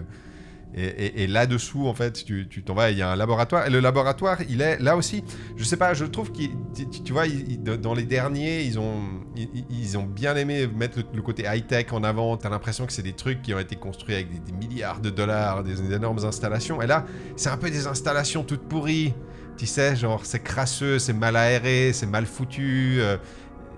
Et, 0.75 1.25
là-dessous, 1.25 1.87
en 1.87 1.93
fait, 1.95 2.23
tu 2.23 2.63
t'en 2.63 2.75
vas, 2.75 2.91
il 2.91 2.97
y 2.99 3.01
a 3.01 3.11
un 3.11 3.15
laboratoire. 3.15 3.65
Et 3.65 3.71
le 3.71 3.79
laboratoire, 3.79 4.37
il 4.47 4.61
est 4.61 4.77
là 4.79 4.95
aussi. 4.95 5.23
Je 5.55 5.63
sais 5.63 5.77
pas, 5.77 5.95
je 5.95 6.05
trouve 6.05 6.31
qu'il. 6.31 6.51
Tu, 7.03 7.11
vois, 7.11 7.23
dans 7.81 7.95
les 7.95 8.03
derniers, 8.03 8.61
ils 8.61 8.77
ont, 8.77 9.01
ils, 9.35 9.97
ont 9.97 10.03
bien 10.03 10.35
aimé 10.35 10.67
mettre 10.67 10.99
le, 11.11 11.21
côté 11.23 11.45
high-tech 11.47 11.87
en 11.93 12.03
avant. 12.03 12.37
T'as 12.37 12.49
l'impression 12.49 12.85
que 12.85 12.93
c'est 12.93 13.01
des 13.01 13.13
trucs 13.13 13.41
qui 13.41 13.55
ont 13.55 13.59
été 13.59 13.75
construits 13.75 14.13
avec 14.13 14.43
des, 14.43 14.51
milliards 14.51 14.99
de 14.99 15.09
dollars, 15.09 15.63
des 15.63 15.91
énormes 15.91 16.23
installations. 16.23 16.79
Et 16.83 16.87
là, 16.87 17.05
c'est 17.37 17.49
un 17.49 17.57
peu 17.57 17.71
des 17.71 17.87
installations 17.87 18.43
toutes 18.43 18.67
pourries. 18.67 19.15
Tu 19.57 19.65
sais, 19.65 19.95
genre, 19.95 20.23
c'est 20.23 20.43
crasseux, 20.43 20.99
c'est 20.99 21.13
mal 21.13 21.35
aéré, 21.35 21.91
c'est 21.91 22.05
mal 22.05 22.25
foutu. 22.27 23.01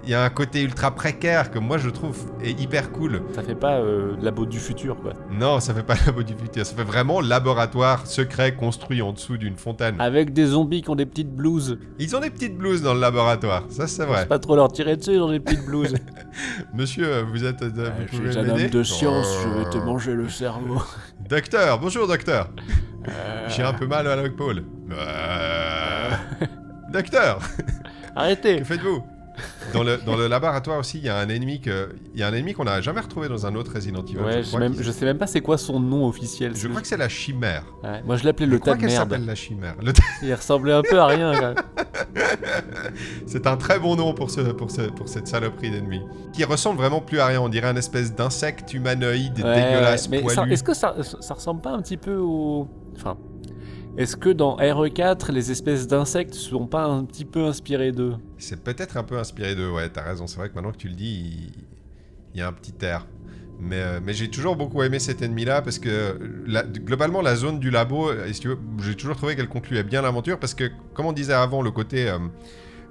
Il 0.05 0.09
y 0.11 0.13
a 0.13 0.23
un 0.23 0.29
côté 0.29 0.61
ultra 0.63 0.91
précaire 0.95 1.51
que 1.51 1.59
moi 1.59 1.77
je 1.77 1.89
trouve 1.89 2.17
est 2.41 2.59
hyper 2.59 2.91
cool. 2.91 3.21
Ça 3.35 3.43
fait 3.43 3.53
pas 3.53 3.79
euh, 3.79 4.15
labo 4.21 4.45
du 4.45 4.57
futur, 4.59 4.95
quoi. 5.01 5.11
Non, 5.29 5.59
ça 5.59 5.73
fait 5.73 5.83
pas 5.83 5.95
labo 6.05 6.23
du 6.23 6.33
futur, 6.35 6.65
ça 6.65 6.73
fait 6.73 6.83
vraiment 6.85 7.19
laboratoire 7.21 8.07
secret 8.07 8.55
construit 8.55 9.01
en 9.01 9.11
dessous 9.11 9.37
d'une 9.37 9.57
fontaine. 9.57 9.99
Avec 9.99 10.31
des 10.33 10.47
zombies 10.47 10.81
qui 10.81 10.89
ont 10.89 10.95
des 10.95 11.05
petites 11.05 11.31
blouses. 11.35 11.77
Ils 11.99 12.15
ont 12.15 12.21
des 12.21 12.29
petites 12.29 12.57
blouses 12.57 12.81
dans 12.81 12.93
le 12.93 13.01
laboratoire, 13.01 13.65
ça 13.69 13.87
c'est 13.87 14.05
vrai. 14.05 14.25
pas 14.25 14.39
trop 14.39 14.55
leur 14.55 14.71
tirer 14.71 14.95
dessus, 14.95 15.13
ils 15.15 15.21
ont 15.21 15.31
des 15.31 15.39
petites 15.41 15.65
blouses. 15.65 15.93
Monsieur, 16.73 17.21
vous 17.23 17.43
êtes. 17.43 17.61
euh, 17.61 17.91
je 18.11 18.15
suis 18.29 18.37
un 18.37 18.49
homme 18.49 18.69
de 18.69 18.83
science, 18.83 19.37
je 19.43 19.49
vais 19.63 19.69
te 19.69 19.77
manger 19.77 20.13
le 20.13 20.29
cerveau. 20.29 20.81
Docteur, 21.29 21.77
bonjour 21.79 22.07
docteur. 22.07 22.49
Euh, 23.07 23.47
J'ai 23.49 23.63
un 23.63 23.73
peu 23.73 23.85
mal 23.85 24.07
à 24.07 24.15
l'épaule. 24.21 24.63
Euh, 24.91 26.09
Docteur, 26.91 27.39
Arrêtez 28.15 28.59
que 28.59 28.63
faites-vous? 28.63 29.03
Dans 29.73 29.83
le, 29.83 29.97
dans 30.05 30.15
le 30.15 30.27
laboratoire 30.27 30.79
aussi, 30.79 30.97
il 30.99 31.03
y 31.05 31.09
a 31.09 31.17
un 31.17 31.29
ennemi 31.29 31.61
que, 31.61 31.89
il 32.13 32.19
y 32.19 32.23
a 32.23 32.27
un 32.27 32.33
ennemi 32.33 32.53
qu'on 32.53 32.63
n'a 32.65 32.81
jamais 32.81 33.01
retrouvé 33.01 33.27
dans 33.29 33.45
un 33.45 33.55
autre 33.55 33.73
Resident 33.75 34.03
Evil. 34.05 34.17
Ouais, 34.19 34.43
je, 34.43 34.49
je, 34.51 34.57
même- 34.57 34.75
je 34.79 34.91
sais 34.91 35.05
même 35.05 35.17
pas 35.17 35.27
c'est 35.27 35.41
quoi 35.41 35.57
son 35.57 35.79
nom 35.79 36.07
officiel. 36.07 36.55
je 36.55 36.67
crois 36.67 36.81
que 36.81 36.87
c'est 36.87 36.97
la 36.97 37.09
chimère. 37.09 37.63
Ouais, 37.83 38.01
moi 38.05 38.17
je 38.17 38.25
l'appelais 38.25 38.45
le 38.45 38.59
tas 38.59 38.75
de 38.75 38.81
merde. 38.81 38.91
s'appelle 39.09 39.25
la 39.25 39.35
chimère. 39.35 39.75
Le 39.81 39.93
Il 40.23 40.33
ressemblait 40.33 40.73
un 40.73 40.81
peu 40.81 40.99
à 40.99 41.05
rien. 41.07 41.33
quand 41.33 41.41
même. 41.41 41.55
C'est 43.27 43.45
un 43.47 43.57
très 43.57 43.79
bon 43.79 43.95
nom 43.95 44.13
pour, 44.13 44.31
ce, 44.31 44.41
pour, 44.41 44.71
ce, 44.71 44.81
pour 44.81 45.07
cette 45.07 45.27
saloperie 45.27 45.71
d'ennemi. 45.71 46.01
Qui 46.33 46.43
ressemble 46.43 46.77
vraiment 46.79 47.01
plus 47.01 47.19
à 47.19 47.27
rien. 47.27 47.41
On 47.41 47.49
dirait 47.49 47.67
un 47.67 47.75
espèce 47.75 48.13
d'insecte 48.13 48.73
humanoïde 48.73 49.33
Ouais, 49.43 49.55
dégueulasse. 49.55 50.09
Mais 50.09 50.21
poilu. 50.21 50.51
est-ce 50.53 50.63
que 50.63 50.73
ça, 50.73 50.95
ça 51.19 51.33
ressemble 51.33 51.61
pas 51.61 51.71
un 51.71 51.81
petit 51.81 51.97
peu 51.97 52.15
au. 52.15 52.67
Enfin. 52.95 53.17
Est-ce 53.99 54.15
que 54.15 54.29
dans 54.29 54.55
RE4, 54.55 55.33
les 55.33 55.51
espèces 55.51 55.85
d'insectes 55.85 56.33
sont 56.33 56.67
pas 56.67 56.85
un 56.85 57.03
petit 57.03 57.25
peu 57.25 57.43
inspirées 57.43 57.91
d'eux? 57.91 58.15
C'est 58.37 58.63
peut-être 58.63 58.95
un 58.95 59.03
peu 59.03 59.17
inspiré 59.17 59.55
de. 59.55 59.69
Ouais, 59.69 59.89
t'as 59.89 60.03
raison. 60.03 60.25
C'est 60.25 60.37
vrai 60.37 60.47
que 60.47 60.55
maintenant 60.55 60.71
que 60.71 60.77
tu 60.77 60.87
le 60.87 60.95
dis, 60.95 61.51
il, 62.33 62.39
y 62.39 62.41
a 62.41 62.47
un 62.47 62.53
petit 62.53 62.73
air. 62.81 63.05
Mais, 63.59 63.75
euh, 63.75 63.99
mais 64.01 64.13
j'ai 64.13 64.29
toujours 64.29 64.55
beaucoup 64.55 64.81
aimé 64.83 64.99
cet 64.99 65.21
ennemi-là 65.21 65.61
parce 65.61 65.79
que 65.79 66.17
globalement, 66.77 67.21
la 67.21 67.35
zone 67.35 67.59
du 67.59 67.71
labo, 67.71 68.09
euh, 68.09 68.31
j'ai 68.81 68.95
toujours 68.95 69.17
trouvé 69.17 69.35
qu'elle 69.35 69.49
concluait 69.49 69.83
bien 69.83 70.01
l'aventure 70.01 70.39
parce 70.39 70.53
que, 70.53 70.71
comme 70.93 71.07
on 71.07 71.11
disait 71.11 71.33
avant, 71.33 71.61
le 71.61 71.71
côté. 71.71 72.07
euh, 72.09 72.19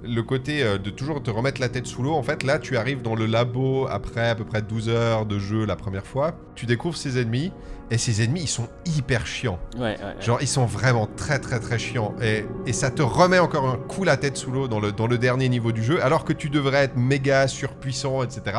le 0.03 0.21
côté 0.23 0.63
euh, 0.63 0.77
de 0.77 0.89
toujours 0.89 1.21
te 1.21 1.29
remettre 1.29 1.59
la 1.59 1.69
tête 1.69 1.87
sous 1.87 2.03
l'eau, 2.03 2.13
en 2.13 2.23
fait, 2.23 2.43
là, 2.43 2.59
tu 2.59 2.77
arrives 2.77 3.01
dans 3.01 3.15
le 3.15 3.25
labo 3.25 3.87
après 3.89 4.29
à 4.29 4.35
peu 4.35 4.45
près 4.45 4.61
12 4.61 4.89
heures 4.89 5.25
de 5.25 5.39
jeu 5.39 5.65
la 5.65 5.75
première 5.75 6.05
fois. 6.05 6.35
Tu 6.55 6.65
découvres 6.65 6.97
ces 6.97 7.19
ennemis, 7.19 7.51
et 7.91 7.97
ces 7.97 8.23
ennemis, 8.23 8.41
ils 8.41 8.47
sont 8.47 8.67
hyper 8.85 9.25
chiants. 9.25 9.59
Ouais, 9.75 9.81
ouais. 9.81 10.21
Genre, 10.21 10.37
ils 10.41 10.47
sont 10.47 10.65
vraiment 10.65 11.07
très 11.07 11.39
très 11.39 11.59
très 11.59 11.79
chiants. 11.79 12.13
Et, 12.21 12.45
et 12.65 12.73
ça 12.73 12.91
te 12.91 13.01
remet 13.01 13.39
encore 13.39 13.67
un 13.67 13.77
coup 13.77 14.03
la 14.03 14.15
tête 14.15 14.37
sous 14.37 14.51
l'eau 14.51 14.67
dans 14.67 14.79
le, 14.79 14.91
dans 14.91 15.07
le 15.07 15.17
dernier 15.17 15.49
niveau 15.49 15.71
du 15.71 15.83
jeu, 15.83 16.03
alors 16.03 16.23
que 16.23 16.33
tu 16.33 16.49
devrais 16.49 16.83
être 16.83 16.97
méga 16.97 17.47
surpuissant, 17.47 18.23
etc. 18.23 18.57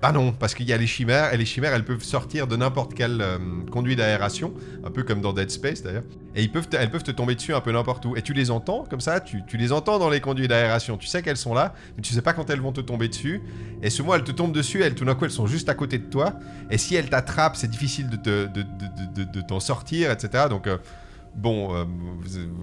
Bah 0.00 0.12
non, 0.12 0.30
parce 0.30 0.54
qu'il 0.54 0.68
y 0.68 0.72
a 0.72 0.76
les 0.76 0.86
chimères, 0.86 1.34
et 1.34 1.36
les 1.36 1.44
chimères, 1.44 1.74
elles 1.74 1.84
peuvent 1.84 2.04
sortir 2.04 2.46
de 2.46 2.54
n'importe 2.54 2.94
quel 2.94 3.20
euh, 3.20 3.38
conduit 3.72 3.96
d'aération, 3.96 4.54
un 4.84 4.92
peu 4.92 5.02
comme 5.02 5.20
dans 5.20 5.32
Dead 5.32 5.50
Space 5.50 5.82
d'ailleurs, 5.82 6.04
et 6.36 6.42
ils 6.44 6.52
peuvent 6.52 6.68
te- 6.68 6.76
elles 6.76 6.90
peuvent 6.92 7.02
te 7.02 7.10
tomber 7.10 7.34
dessus 7.34 7.52
un 7.52 7.60
peu 7.60 7.72
n'importe 7.72 8.04
où. 8.06 8.14
Et 8.16 8.22
tu 8.22 8.32
les 8.32 8.52
entends, 8.52 8.84
comme 8.88 9.00
ça, 9.00 9.18
tu, 9.18 9.42
tu 9.48 9.56
les 9.56 9.72
entends 9.72 9.98
dans 9.98 10.08
les 10.08 10.20
conduits 10.20 10.46
d'aération, 10.46 10.98
tu 10.98 11.08
sais 11.08 11.20
qu'elles 11.20 11.36
sont 11.36 11.52
là, 11.52 11.74
mais 11.96 12.02
tu 12.02 12.14
sais 12.14 12.22
pas 12.22 12.32
quand 12.32 12.48
elles 12.48 12.60
vont 12.60 12.70
te 12.70 12.80
tomber 12.80 13.08
dessus. 13.08 13.42
Et 13.82 13.90
souvent, 13.90 14.14
elles 14.14 14.22
te 14.22 14.30
tombent 14.30 14.52
dessus, 14.52 14.82
elles, 14.84 14.94
tout 14.94 15.04
d'un 15.04 15.16
coup, 15.16 15.24
elles 15.24 15.32
sont 15.32 15.48
juste 15.48 15.68
à 15.68 15.74
côté 15.74 15.98
de 15.98 16.06
toi, 16.06 16.34
et 16.70 16.78
si 16.78 16.94
elles 16.94 17.10
t'attrapent, 17.10 17.56
c'est 17.56 17.70
difficile 17.70 18.08
de, 18.08 18.16
te- 18.16 18.46
de, 18.46 18.62
de, 18.62 19.22
de, 19.22 19.24
de- 19.24 19.32
de 19.32 19.40
t'en 19.40 19.58
sortir, 19.58 20.12
etc. 20.12 20.44
Donc... 20.48 20.68
euh, 20.68 20.78
Bon, 21.36 21.72
euh, 21.72 21.84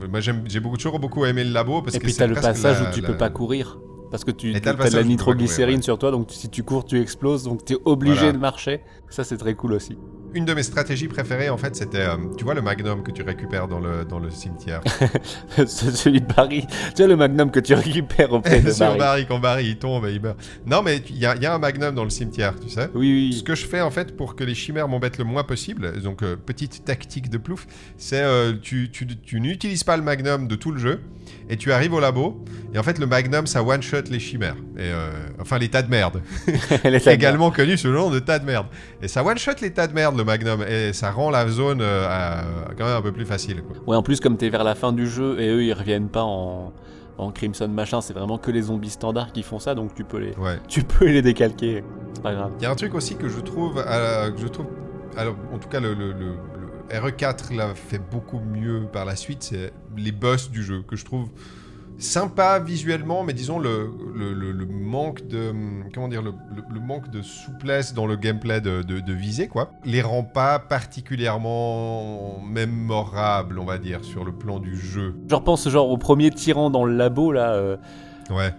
moi 0.10 0.20
j'ai 0.20 0.60
beaucoup, 0.60 0.76
toujours 0.76 1.00
beaucoup 1.00 1.24
aimé 1.26 1.46
le 1.46 1.52
labo 1.52 1.82
parce 1.82 1.96
Et 1.96 2.00
que 2.00 2.04
puis 2.06 2.12
c'est 2.12 2.20
t'as 2.20 2.28
le 2.28 2.34
passage 2.34 2.82
la- 2.82 2.90
où 2.90 2.94
tu 2.94 3.00
la- 3.00 3.08
peux 3.10 3.16
pas 3.18 3.30
courir. 3.30 3.78
Parce 4.16 4.24
que 4.24 4.32
tu 4.32 4.54
le 4.54 4.60
de 4.62 4.96
la 4.96 5.02
tu 5.02 5.08
nitroglycérine 5.10 5.82
sur 5.82 5.98
toi, 5.98 6.10
donc 6.12 6.28
si 6.32 6.48
tu 6.48 6.64
cours, 6.64 6.86
tu 6.86 7.02
exploses, 7.02 7.44
donc 7.44 7.66
t'es 7.66 7.76
obligé 7.84 8.16
Voilà. 8.16 8.32
de 8.32 8.38
marcher. 8.38 8.80
Ça, 9.10 9.24
c'est 9.24 9.38
très 9.38 9.54
cool 9.54 9.74
aussi. 9.74 9.98
Une 10.34 10.44
de 10.44 10.54
mes 10.54 10.64
stratégies 10.64 11.08
préférées, 11.08 11.50
en 11.50 11.56
fait, 11.58 11.78
c'était, 11.78 12.00
euh, 12.02 12.18
tu 12.38 12.44
vois, 12.44 12.54
le 12.56 12.62
magnum 12.62 13.04
que 13.04 13.12
tu 13.12 13.22
récupères 13.24 13.70
dans 13.70 13.80
le, 13.80 14.04
dans 14.04 14.20
le 14.20 14.30
cimetière. 14.30 14.82
Celui 15.66 16.20
de 16.20 16.26
Barry. 16.34 16.68
Tu 16.94 16.98
vois 17.04 17.08
le 17.08 17.16
magnum 17.16 17.50
que 17.52 17.62
tu 17.62 17.74
récupères 17.74 18.34
auprès 18.34 18.60
de 18.60 18.70
Sur 18.72 18.86
Barry. 18.88 19.00
Barry, 19.00 19.26
quand 19.28 19.40
Barry 19.40 19.66
il 19.68 19.78
tombe 19.78 20.06
et 20.06 20.14
il 20.14 20.22
meurt. 20.22 20.38
Non, 20.66 20.82
mais 20.82 20.98
il 21.10 21.18
y, 21.18 21.26
a- 21.26 21.36
il 21.38 21.42
y 21.42 21.46
a 21.46 21.54
un 21.54 21.60
magnum 21.60 21.96
dans 21.96 22.04
le 22.04 22.10
cimetière, 22.10 22.54
tu 22.60 22.70
sais. 22.70 22.90
Oui, 22.96 23.30
Ce 23.32 23.38
oui. 23.38 23.44
que 23.46 23.56
je 23.56 23.66
fais 23.66 23.80
en 23.80 23.92
fait 23.92 24.18
pour 24.18 24.36
que 24.36 24.44
les 24.44 24.56
chimères 24.56 24.90
m'embêtent 24.90 25.18
le 25.20 25.24
moins 25.24 25.44
possible, 25.44 26.02
donc 26.02 26.22
euh, 26.22 26.36
petite 26.36 26.84
tactique 26.84 27.30
de 27.30 27.38
plouf, 27.38 27.66
c'est 27.98 28.22
euh, 28.22 28.54
tu, 28.62 28.90
tu, 28.92 29.08
tu 29.08 29.40
n'utilises 29.40 29.86
pas 29.86 29.96
le 29.96 30.04
magnum 30.04 30.50
de 30.50 30.56
tout 30.56 30.72
le 30.72 30.80
jeu 30.80 31.00
et 31.50 31.56
tu 31.58 31.72
arrives 31.72 31.94
au 31.94 32.00
labo 32.00 32.44
et 32.74 32.78
en 32.80 32.84
fait 32.84 33.00
le 33.00 33.06
magnum 33.08 33.48
ça 33.48 33.64
one 33.64 33.82
shot 33.82 34.02
les 34.12 34.20
chimères 34.20 34.56
et 34.78 34.82
euh, 34.82 35.10
enfin 35.40 35.58
les 35.60 35.70
tas 35.70 35.82
de 35.82 35.90
merde, 35.90 36.22
également 37.08 37.52
connu 37.52 37.78
sous 37.78 37.88
le 37.88 37.94
nom 37.94 38.10
de 38.10 38.20
tas 38.20 38.40
de 38.40 38.46
merde 38.46 38.68
et 39.06 39.08
ça 39.08 39.24
one 39.24 39.38
shot 39.38 39.54
les 39.62 39.72
tas 39.72 39.88
de 39.88 39.94
merde 39.94 40.18
le 40.18 40.24
magnum 40.24 40.62
et 40.68 40.92
ça 40.94 41.12
rend 41.12 41.30
la 41.30 41.48
zone 41.48 41.80
euh, 41.82 42.08
à- 42.10 42.44
quand 42.78 42.86
même 42.86 42.98
un 42.98 43.02
peu 43.02 43.12
plus 43.14 43.26
facile. 43.26 43.62
Quoi. 43.64 43.78
Ouais, 43.88 43.96
en 43.96 44.04
plus, 44.04 44.20
comme 44.20 44.36
t'es 44.38 44.50
vers 44.50 44.64
la 44.64 44.76
fin 44.76 44.92
du 44.92 45.08
jeu 45.08 45.40
et 45.40 45.50
eux 45.50 45.64
ils 45.64 45.74
reviennent 45.74 46.10
pas 46.10 46.24
en, 46.24 46.74
en 47.18 47.32
Crimson 47.32 47.68
machin, 47.70 48.02
c'est 48.02 48.14
vraiment 48.14 48.38
que 48.38 48.52
les 48.52 48.64
zombies 48.64 48.90
standards 48.90 49.32
qui 49.32 49.44
font 49.44 49.60
ça, 49.60 49.74
donc 49.76 49.94
tu 49.96 50.04
peux 50.04 50.18
les, 50.18 50.36
Ouais. 50.36 50.60
tu 50.68 50.84
peux 50.84 51.06
les 51.06 51.22
décalquer. 51.22 51.84
C'est 52.14 52.24
pas 52.24 52.34
grave. 52.34 52.52
Il 52.60 52.64
y 52.64 52.66
a 52.66 52.72
un 52.72 52.76
truc 52.76 52.94
aussi 52.96 53.16
que 53.16 53.30
je 53.30 53.40
trouve, 53.40 53.82
euh, 53.88 54.32
que 54.32 54.40
je 54.42 54.48
trouve, 54.48 54.68
alors 55.16 55.36
en 55.54 55.58
tout 55.60 55.70
cas 55.70 55.80
le, 55.80 55.94
le- 55.94 56.12
le- 56.12 56.36
le 56.92 57.00
RE4 57.00 57.56
l'a 57.56 57.74
fait 57.74 58.00
beaucoup 58.12 58.40
mieux 58.40 58.82
par 58.92 59.06
la 59.06 59.16
suite, 59.16 59.44
c'est 59.44 59.72
les 59.98 60.12
boss 60.12 60.52
du 60.52 60.62
jeu 60.64 60.84
que 60.88 60.96
je 60.96 61.06
trouve 61.06 61.30
sympa 61.98 62.60
visuellement, 62.60 63.24
mais 63.24 63.34
disons 63.34 63.58
le, 63.60 63.90
le, 64.16 64.34
le- 64.34 64.52
le 64.52 64.66
manque 64.66 65.26
de 65.28 65.54
comment 65.94 66.08
dire 66.08 66.22
le, 66.22 66.34
manque 66.80 67.10
de 67.10 67.22
souplesse 67.22 67.94
dans 67.94 68.06
le 68.06 68.16
gameplay 68.16 68.62
de, 68.62 68.82
de, 68.82 69.00
de 69.00 69.14
visée 69.14 69.48
quoi, 69.48 69.72
les 69.86 70.02
rend 70.02 70.24
pas 70.24 70.60
particulièrement 70.60 72.40
mémorables 72.48 73.60
on 73.60 73.66
va 73.66 73.78
dire 73.78 74.04
sur 74.04 74.24
le 74.26 74.32
plan 74.32 74.60
du 74.60 74.76
jeu. 74.78 75.16
Je 75.30 75.36
repense 75.36 75.68
genre 75.70 75.90
au 75.90 75.98
premier 75.98 76.32
tyran 76.32 76.70
dans 76.70 76.86
le 76.86 76.96
labo 76.96 77.32
là. 77.32 77.54
euh, 77.54 77.78
Ouais. 78.30 78.54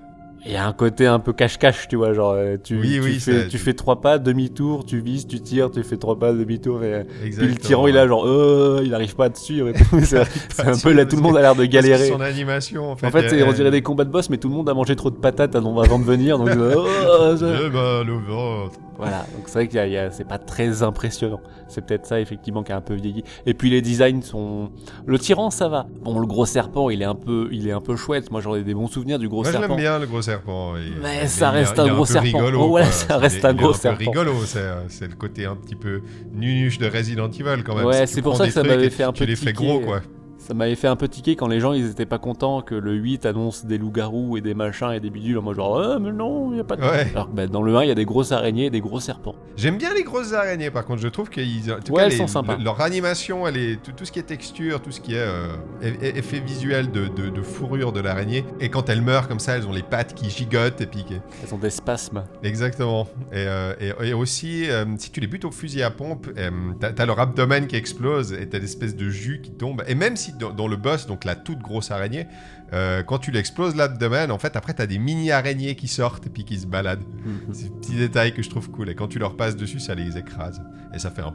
Il 0.46 0.52
y 0.52 0.56
a 0.56 0.64
un 0.64 0.72
côté 0.72 1.06
un 1.06 1.18
peu 1.18 1.32
cache-cache, 1.32 1.88
tu 1.88 1.96
vois, 1.96 2.12
genre 2.12 2.32
euh, 2.36 2.56
tu, 2.62 2.78
Oui, 2.78 2.92
tu 2.94 3.00
oui, 3.00 3.12
fais, 3.14 3.18
c'est- 3.42 3.48
tu 3.48 3.58
fais 3.58 3.74
trois 3.74 4.00
pas, 4.00 4.18
demi-tour, 4.18 4.84
tu 4.86 5.00
vises, 5.00 5.26
tu 5.26 5.40
tires, 5.40 5.72
tu 5.72 5.82
fais 5.82 5.96
trois 5.96 6.16
pas, 6.18 6.32
demi-tour, 6.32 6.84
et 6.84 6.94
euh, 6.94 7.02
puis 7.20 7.30
le 7.48 7.56
tyran 7.56 7.88
il 7.88 7.98
a 7.98 8.06
genre, 8.06 8.26
euh, 8.26 8.80
il 8.84 8.94
arrive 8.94 9.16
pas 9.16 9.24
à 9.24 9.30
te 9.30 9.38
suivre 9.40 9.70
c'est 10.02 10.18
un 10.66 10.76
peu 10.82 10.92
là, 10.92 11.04
tout 11.04 11.16
le 11.16 11.22
monde 11.22 11.36
a 11.36 11.40
l'air 11.42 11.56
de 11.56 11.64
que 11.64 11.70
galérer. 11.70 12.08
Son 12.08 12.20
animation 12.20 12.92
en 12.92 12.96
fait. 12.96 13.06
En 13.06 13.10
fait, 13.10 13.24
elle- 13.32 13.42
on 13.44 13.52
dirait 13.52 13.72
des 13.72 13.82
combats 13.82 14.04
de 14.04 14.10
boss, 14.10 14.30
mais 14.30 14.36
tout 14.38 14.48
le 14.48 14.54
monde 14.54 14.68
a 14.68 14.74
mangé 14.74 14.94
trop 14.94 15.10
de 15.10 15.16
patates 15.16 15.56
avant 15.56 15.98
de 15.98 16.04
venir, 16.04 16.38
donc 16.38 16.50
euh, 16.50 16.74
oh, 16.76 17.36
ça- 17.36 17.46
au 17.46 18.20
ventre. 18.20 18.78
voilà. 18.98 19.26
Donc 19.34 19.44
c'est 19.46 19.52
vrai 19.54 19.68
qu'il 19.68 19.90
y 19.90 19.96
a- 19.96 20.04
a- 20.04 20.10
c'est 20.12 20.24
pas 20.28 20.38
très 20.38 20.82
impressionnant. 20.84 21.40
C'est 21.68 21.84
peut-être 21.84 22.06
ça 22.06 22.20
effectivement 22.20 22.62
qui 22.62 22.70
a 22.70 22.76
un 22.76 22.80
peu 22.80 22.94
vieilli. 22.94 23.24
Et 23.44 23.52
puis 23.54 23.68
les 23.70 23.82
designs 23.82 24.22
sont, 24.22 24.70
le 25.04 25.18
tyran 25.18 25.50
ça 25.50 25.68
va. 25.68 25.86
Bon, 26.04 26.20
le 26.20 26.26
gros 26.28 26.46
serpent, 26.46 26.90
il 26.90 27.02
est 27.02 27.06
un 27.06 27.16
peu, 27.16 27.48
il 27.50 27.66
est 27.66 27.72
un 27.72 27.80
peu 27.80 27.96
chouette. 27.96 28.30
Moi, 28.30 28.40
j'en 28.40 28.54
ai 28.54 28.62
des 28.62 28.74
bons 28.74 28.86
souvenirs 28.86 29.18
du 29.18 29.28
gros 29.28 29.42
Moi, 29.42 29.50
serpent. 29.50 29.66
l'aime 29.66 29.76
bien, 29.76 29.98
le 29.98 30.06
gros 30.06 30.22
serpent. 30.22 30.35
Il- 30.78 30.94
Mais 31.02 31.20
il- 31.22 31.28
ça 31.28 31.50
il 31.52 31.58
reste 31.58 31.74
il 31.76 31.80
un 31.90 31.94
gros 31.94 32.06
serpent. 32.06 32.26
Rigolo, 32.38 32.60
Oh 32.62 32.68
quoi. 32.70 32.84
ça 32.84 33.16
reste 33.18 33.36
est- 33.36 33.44
un 33.44 33.54
gros 33.54 33.72
peu 33.72 33.78
serpent. 33.78 33.98
rigolo, 34.10 34.32
c'est 34.44 34.64
c'est 34.88 35.08
le 35.08 35.14
côté 35.14 35.46
un 35.46 35.56
petit 35.56 35.74
peu 35.76 36.00
nunuche 36.34 36.78
de 36.78 36.86
Resident 36.88 37.28
Evil 37.30 37.62
quand 37.64 37.74
même. 37.74 37.84
Ouais, 37.86 38.06
tu 38.06 38.14
c'est 38.14 38.22
pour 38.22 38.36
ça 38.36 38.46
que 38.46 38.52
ça 38.52 38.62
m'avait 38.62 38.90
fait 38.90 39.04
un 39.04 39.12
tu 39.12 39.20
peu 39.24 39.24
les 39.30 39.36
fais 39.36 39.52
tiquer. 39.52 39.66
gros, 39.66 39.80
quoi. 39.80 40.00
Ça 40.46 40.54
m'avait 40.54 40.76
fait 40.76 40.86
un 40.86 40.94
peu 40.94 41.08
tiquer 41.08 41.34
quand 41.34 41.48
les 41.48 41.58
gens 41.58 41.72
ils 41.72 41.90
étaient 41.90 42.06
pas 42.06 42.18
contents 42.20 42.62
que 42.62 42.76
le 42.76 42.92
8 42.94 43.26
annonce 43.26 43.64
des 43.66 43.78
loups-garous 43.78 44.36
et 44.36 44.40
des 44.40 44.54
machins 44.54 44.92
et 44.92 45.00
des 45.00 45.10
bidules. 45.10 45.40
Moi, 45.40 45.54
genre, 45.54 45.80
ah, 45.80 45.98
mais 45.98 46.12
non, 46.12 46.52
il 46.54 46.60
a 46.60 46.64
pas 46.64 46.76
de. 46.76 46.82
Ouais. 46.82 47.08
Alors 47.12 47.28
que 47.30 47.34
bah, 47.34 47.48
dans 47.48 47.62
le 47.62 47.74
1, 47.76 47.82
il 47.82 47.88
y 47.88 47.90
a 47.90 47.96
des 47.96 48.04
grosses 48.04 48.30
araignées 48.30 48.66
et 48.66 48.70
des 48.70 48.80
gros 48.80 49.00
serpents. 49.00 49.34
J'aime 49.56 49.76
bien 49.76 49.92
les 49.92 50.04
grosses 50.04 50.32
araignées, 50.32 50.70
par 50.70 50.84
contre. 50.84 51.02
Je 51.02 51.08
trouve 51.08 51.28
en 51.28 51.32
tout 51.32 51.40
Ouais, 51.40 51.98
cas, 52.02 52.04
elles 52.04 52.10
les- 52.12 52.16
sont 52.16 52.28
sympas. 52.28 52.56
le- 52.56 52.62
leur 52.64 52.80
animation, 52.80 53.46
elle 53.48 53.56
est, 53.56 53.82
tout, 53.82 53.90
tout 53.90 54.04
ce 54.04 54.12
qui 54.12 54.20
est 54.20 54.22
texture, 54.22 54.80
tout 54.80 54.92
ce 54.92 55.00
qui 55.00 55.14
est 55.14 55.18
euh, 55.18 55.48
effet 55.82 56.38
visuel 56.38 56.92
de, 56.92 57.08
de- 57.08 57.28
de 57.30 57.42
fourrure 57.42 57.92
de 57.92 57.98
l'araignée. 58.00 58.44
Et 58.60 58.68
quand 58.68 58.88
elles 58.88 59.02
meurent 59.02 59.26
comme 59.26 59.40
ça, 59.40 59.56
elles 59.56 59.66
ont 59.66 59.72
les 59.72 59.82
pattes 59.82 60.14
qui 60.14 60.30
gigotent 60.30 60.80
et 60.80 60.86
puis 60.86 61.04
Elles 61.42 61.52
ont 61.54 61.58
des 61.58 61.70
spasmes. 61.70 62.22
Exactement. 62.44 63.08
Et, 63.32 63.36
euh, 63.38 63.74
et- 63.80 64.08
et 64.10 64.14
aussi, 64.14 64.70
euh, 64.70 64.84
si 64.98 65.10
tu 65.10 65.18
les 65.20 65.26
butes 65.26 65.44
au 65.44 65.50
fusil 65.50 65.82
à 65.82 65.90
pompe, 65.90 66.28
euh, 66.38 66.50
t'as 66.78 66.92
t'as 66.92 67.04
leur 67.06 67.18
abdomen 67.18 67.66
qui 67.66 67.74
explose 67.76 68.32
et 68.32 68.48
t'as 68.48 68.58
l'espèce 68.60 68.94
de 68.94 69.08
jus 69.08 69.40
qui 69.42 69.50
tombe. 69.50 69.82
Et 69.88 69.94
même 69.96 70.16
si 70.16 70.32
dans, 70.38 70.68
le 70.68 70.76
boss, 70.76 71.06
donc 71.06 71.24
la 71.24 71.34
toute 71.34 71.58
grosse 71.58 71.90
araignée, 71.90 72.26
euh, 72.72 73.02
quand 73.02 73.18
tu 73.18 73.30
l'exploses 73.30 73.76
l'abdomen, 73.76 74.30
en 74.30 74.38
fait, 74.38 74.56
après, 74.56 74.74
t'as 74.74 74.86
des 74.86 74.98
mini-araignées 74.98 75.76
qui 75.76 75.88
sortent 75.88 76.26
et 76.26 76.30
puis 76.30 76.44
qui 76.44 76.58
se 76.58 76.66
baladent. 76.66 77.04
Mhm. 77.24 77.54
C'est 77.54 77.64
des 77.64 77.70
petits 77.70 77.96
détails 77.96 78.34
que 78.34 78.42
je 78.42 78.50
trouve 78.50 78.70
cool. 78.70 78.88
Et 78.90 78.94
quand 78.94 79.08
tu 79.08 79.18
leur 79.18 79.36
passes 79.36 79.56
dessus, 79.56 79.80
ça 79.80 79.94
les 79.94 80.16
écrase. 80.18 80.60
Et 80.94 80.98
ça 80.98 81.10
fait 81.10 81.22
un 81.22 81.34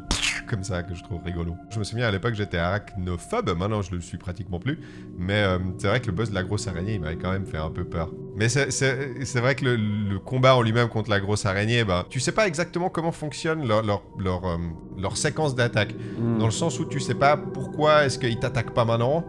comme 0.50 0.64
ça 0.66 0.84
que 0.84 0.94
je 0.94 1.02
trouve 1.04 1.24
rigolo. 1.24 1.56
Je 1.70 1.80
me 1.80 1.84
souviens 1.86 2.08
à 2.08 2.12
l'époque, 2.12 2.34
j'étais 2.34 2.58
arachnophobe. 2.58 3.56
Maintenant, 3.58 3.82
je 3.82 3.92
le 3.96 4.02
suis 4.02 4.18
pratiquement 4.18 4.60
plus. 4.60 4.80
Mais 5.18 5.44
euh, 5.44 5.60
c'est 5.78 5.88
vrai 5.88 6.02
que 6.02 6.08
le 6.08 6.12
boss 6.12 6.30
de 6.30 6.36
la 6.36 6.44
grosse 6.44 6.68
araignée, 6.68 6.96
il 6.96 7.00
m'avait 7.02 7.16
quand 7.16 7.32
même 7.32 7.46
fait 7.46 7.58
un 7.58 7.70
peu 7.70 7.86
peur. 7.86 8.10
Mais 8.36 8.50
c'est- 8.50 9.40
vrai 9.40 9.56
que 9.56 9.64
le, 9.66 9.76
le 9.78 10.20
combat 10.20 10.56
en 10.56 10.62
lui-même 10.62 10.90
contre 10.90 11.10
la 11.10 11.20
grosse 11.22 11.46
araignée, 11.46 11.84
bah, 11.86 12.06
tu 12.10 12.20
sais 12.20 12.32
pas 12.34 12.48
exactement 12.48 12.90
comment 12.90 13.12
fonctionne 13.14 13.66
leur, 13.68 13.84
leur, 13.84 14.04
leur, 14.20 14.46
euh, 14.46 14.58
leur 14.98 15.16
séquence 15.16 15.56
d'attaque. 15.56 15.96
Mhm. 16.20 16.40
Dans 16.40 16.46
le 16.46 16.52
sens 16.52 16.80
où 16.80 16.86
tu 16.86 17.00
sais 17.00 17.16
pas 17.16 17.38
pourquoi 17.38 18.06
est-ce 18.06 18.20
qu'il 18.20 18.38
t'attaque 18.40 18.72
pas 18.72 18.84
maintenant. 18.84 19.24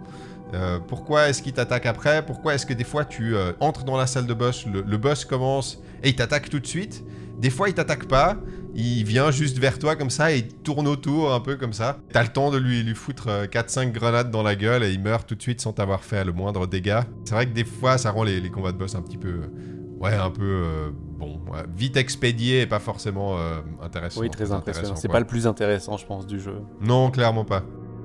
Euh, 0.55 0.78
pourquoi 0.86 1.28
est-ce 1.28 1.42
qu'il 1.42 1.53
t'attaque 1.53 1.86
après? 1.86 2.24
Pourquoi 2.24 2.55
est-ce 2.55 2.66
que 2.66 2.74
des 2.74 2.84
fois 2.84 3.05
tu 3.05 3.34
euh, 3.34 3.53
entres 3.61 3.84
dans 3.84 3.96
la 3.96 4.07
salle 4.07 4.26
de 4.26 4.34
boss, 4.34 4.66
le, 4.66 4.82
le 4.82 4.96
boss 4.98 5.24
commence 5.24 5.80
et 6.03 6.11
il 6.11 6.14
t'attaque 6.16 6.50
tout 6.50 6.61
de 6.61 6.66
suite 6.66 7.05
Des 7.38 7.50
fois 7.50 7.68
il 7.68 7.74
t'attaque 7.74 8.07
pas, 8.07 8.36
il 8.74 9.05
vient 9.05 9.30
juste 9.30 9.59
vers 9.59 9.78
toi 9.78 9.96
comme 9.96 10.11
ça 10.11 10.32
et 10.32 10.38
il 10.38 10.48
tourne 10.48 10.86
autour 10.88 11.32
un 11.32 11.40
peu 11.40 11.57
comme 11.57 11.72
ça. 11.72 11.98
T'as 12.12 12.22
le 12.22 12.28
temps 12.28 12.50
de 12.50 12.59
lui, 12.59 12.82
lui 12.82 12.94
foutre 12.94 13.28
euh, 13.28 13.46
4-5 13.46 13.92
grenades 13.92 14.30
dans 14.30 14.42
la 14.42 14.55
gueule 14.55 14.82
et 14.84 14.92
il 14.92 15.00
meurt 15.00 15.26
tout 15.28 15.34
de 15.34 15.42
suite 15.42 15.61
sans 15.61 15.72
t'avoir 15.72 16.05
fait 16.05 16.24
le 16.24 16.32
moindre 16.32 16.66
dégât. 16.66 17.05
C'est 17.24 17.34
vrai 17.34 17.46
que 17.46 17.53
des 17.53 17.64
fois 17.64 17.96
ça 17.98 18.11
rend 18.11 18.22
les, 18.24 18.40
les 18.40 18.50
combats 18.50 18.72
de 18.72 18.78
boss 18.78 18.94
un 18.94 19.03
petit 19.03 19.18
peu... 19.18 19.28
euh, 19.28 20.00
ouais, 20.00 20.14
un 20.14 20.30
peu... 20.30 20.92
bon, 21.18 21.40
ouais, 21.53 21.62
vite 21.76 21.96
expédié 21.96 22.62
et 22.62 22.66
pas 22.66 22.78
forcément 22.80 23.36
intéressant. 23.80 24.20
Oui, 24.20 24.28
très 24.30 24.50
impressionnant. 24.53 24.59
intéressant, 24.88 24.96
C'est 24.96 25.09
pas 25.09 25.20
le 25.20 25.26
plus 25.26 25.46
intéressant, 25.46 25.96
je 25.96 26.05
pense, 26.07 26.26
du 26.26 26.40
jeu. 26.40 26.57
Non, 26.80 27.11
clairement 27.11 27.44
pas. 27.44 27.62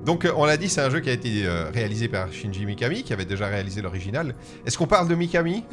Donc, 0.08 0.24
euh, 0.24 0.32
on 0.38 0.46
l'a 0.46 0.56
dit, 0.56 0.70
c'est 0.70 0.80
un 0.80 0.88
jeu 0.88 1.00
qui 1.00 1.10
a 1.10 1.12
été 1.12 1.44
euh, 1.44 1.68
réalisé 1.70 2.08
par 2.08 2.32
Shinji 2.32 2.64
Mikami, 2.64 3.02
qui 3.02 3.12
avait 3.12 3.26
déjà 3.26 3.46
réalisé 3.46 3.82
l'original. 3.82 4.34
Est-ce 4.64 4.78
qu'on 4.78 4.86
parle 4.86 5.06
de 5.06 5.14
Mikami? 5.14 5.64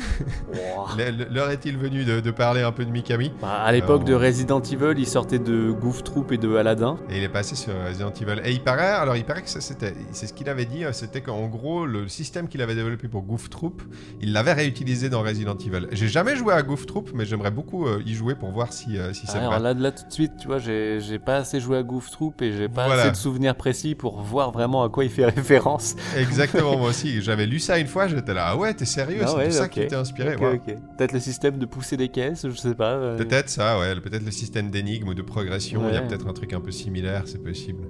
L'heure 1.32 1.52
est-il 1.52 1.78
venue 1.78 2.04
de, 2.04 2.20
de 2.20 2.32
parler 2.32 2.62
un 2.62 2.74
peu 2.74 2.84
de 2.84 2.92
Mikami? 2.92 3.32
Bah, 3.42 3.62
à 3.64 3.72
l'époque 3.72 4.02
Euh, 4.02 4.06
de 4.08 4.14
Resident 4.14 4.62
Evil, 4.62 4.96
il 4.98 5.08
sortait 5.08 5.40
de 5.40 5.72
Goof 5.72 6.04
Troop 6.04 6.34
et 6.34 6.38
de 6.38 6.54
Aladdin. 6.54 6.98
Et 7.10 7.20
il 7.20 7.24
est 7.24 7.30
passé 7.30 7.56
sur 7.56 7.72
Resident 7.88 8.12
Evil. 8.12 8.42
Et 8.44 8.52
il 8.52 8.62
paraît, 8.62 8.84
alors 8.90 9.16
il 9.16 9.24
paraît 9.24 9.42
que 9.42 9.48
c'était, 9.50 9.94
c'est 10.12 10.28
ce 10.28 10.34
qu'il 10.34 10.50
avait 10.50 10.66
dit, 10.66 10.84
euh, 10.84 10.92
c'était 10.92 11.22
qu'en 11.22 11.48
gros, 11.48 11.86
le 11.86 12.10
système 12.10 12.50
qu'il 12.50 12.62
avait 12.62 12.76
développé 12.76 13.08
pour 13.08 13.22
Goof 13.22 13.50
Troop, 13.50 13.82
il 14.20 14.34
l'avait 14.34 14.52
réutilisé 14.52 15.08
dans 15.10 15.22
Resident 15.22 15.56
Evil. 15.58 15.88
J'ai 15.94 16.10
jamais 16.10 16.36
joué 16.36 16.54
à 16.54 16.62
Goof 16.62 16.86
Troop, 16.86 17.12
mais 17.14 17.24
j'aimerais 17.24 17.52
beaucoup 17.52 17.88
euh, 17.88 18.02
y 18.06 18.14
jouer 18.14 18.36
pour 18.36 18.52
voir 18.52 18.74
si, 18.74 18.98
euh, 18.98 19.14
si 19.14 19.28
c'est 19.28 19.38
alors 19.38 19.52
vrai. 19.54 19.62
là, 19.62 19.74
là, 19.74 19.92
tout 19.94 20.06
de 20.06 20.12
suite, 20.12 20.34
tu 20.42 20.48
vois, 20.48 20.60
j'ai 20.60 21.00
j'ai 21.00 21.20
pas 21.20 21.38
assez 21.38 21.62
joué 21.62 21.78
à 21.78 21.84
Goof 21.84 22.12
Troop 22.12 22.42
et 22.42 22.52
j'ai 22.52 22.68
pas 22.68 22.88
Voilà. 22.88 23.04
assez 23.04 23.12
de 23.12 23.16
souvenirs 23.16 23.56
précis 23.56 23.96
pour 23.96 24.25
voir 24.26 24.52
vraiment 24.52 24.84
à 24.84 24.90
quoi 24.90 25.04
il 25.06 25.10
fait 25.10 25.26
référence. 25.36 25.96
Exactement, 26.18 26.78
moi 26.78 26.90
aussi. 26.90 27.22
J'avais 27.22 27.46
lu 27.46 27.60
ça 27.60 27.80
une 27.80 27.88
fois, 27.88 28.08
j'étais 28.08 28.34
là, 28.34 28.48
ah 28.50 28.58
ouais, 28.58 28.74
t'es 28.74 28.86
sérieux 28.86 29.20
Ah 29.24 29.28
C'est 29.28 29.36
ouais, 29.38 29.52
ça 29.52 29.70
qui 29.70 29.86
t'a 29.88 30.00
inspiré 30.00 30.36
ouais. 30.36 30.54
ok. 30.56 30.76
Peut-être 30.98 31.14
le 31.14 31.20
système 31.20 31.58
de 31.58 31.66
pousser 31.66 31.98
des 31.98 32.10
caisses, 32.10 32.48
je 32.50 32.56
sais 32.56 32.76
pas. 32.76 32.92
euh, 32.94 33.18
Peut-être 33.18 33.50
ça, 33.50 33.80
ouais. 33.80 33.96
Peut-être 34.00 34.26
le 34.26 34.32
système 34.32 34.70
d'énigmes 34.72 35.08
ou 35.10 35.14
de 35.14 35.22
progression. 35.22 35.84
Il 35.88 35.94
y 35.94 35.98
a 35.98 36.02
peut-être 36.02 36.28
un 36.28 36.34
truc 36.34 36.54
un 36.54 36.60
peu 36.62 36.72
similaire, 36.72 37.24
c'est 37.26 37.44
possible. 37.44 37.84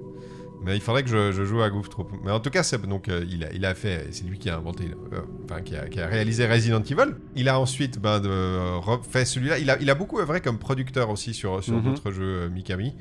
Mais 0.64 0.76
il 0.76 0.82
faudrait 0.82 1.04
que 1.04 1.10
je, 1.10 1.32
je 1.32 1.44
joue 1.44 1.62
à 1.62 1.70
Goof 1.70 1.90
Troop. 1.90 2.12
Mais 2.24 2.32
en 2.32 2.40
tout 2.40 2.50
cas, 2.50 2.64
c'est- 2.64 2.82
donc 2.88 3.08
euh, 3.08 3.24
il, 3.30 3.44
a, 3.44 3.54
il 3.54 3.64
a 3.66 3.76
fait, 3.76 4.08
c'est 4.10 4.24
lui 4.26 4.40
qui 4.40 4.50
a 4.50 4.58
inventé, 4.58 4.86
euh, 5.14 5.20
enfin 5.44 5.62
qui 5.62 5.76
a, 5.76 5.88
qui 5.88 6.00
a 6.02 6.08
réalisé 6.08 6.48
Resident 6.48 6.82
Evil. 6.82 7.14
Il 7.36 7.50
a 7.50 7.60
ensuite 7.60 8.00
ben, 8.00 8.20
de, 8.20 8.76
refait 8.80 9.26
celui-là. 9.26 9.60
Il 9.60 9.70
a, 9.70 9.80
il 9.80 9.90
a 9.92 9.96
beaucoup 9.96 10.20
œuvré 10.20 10.42
comme 10.42 10.58
producteur 10.58 11.12
aussi 11.12 11.36
sur, 11.36 11.64
sur 11.64 11.76
Mhm. 11.76 11.84
d'autres 11.84 12.10
jeux 12.12 12.50
Mikami. 12.50 12.96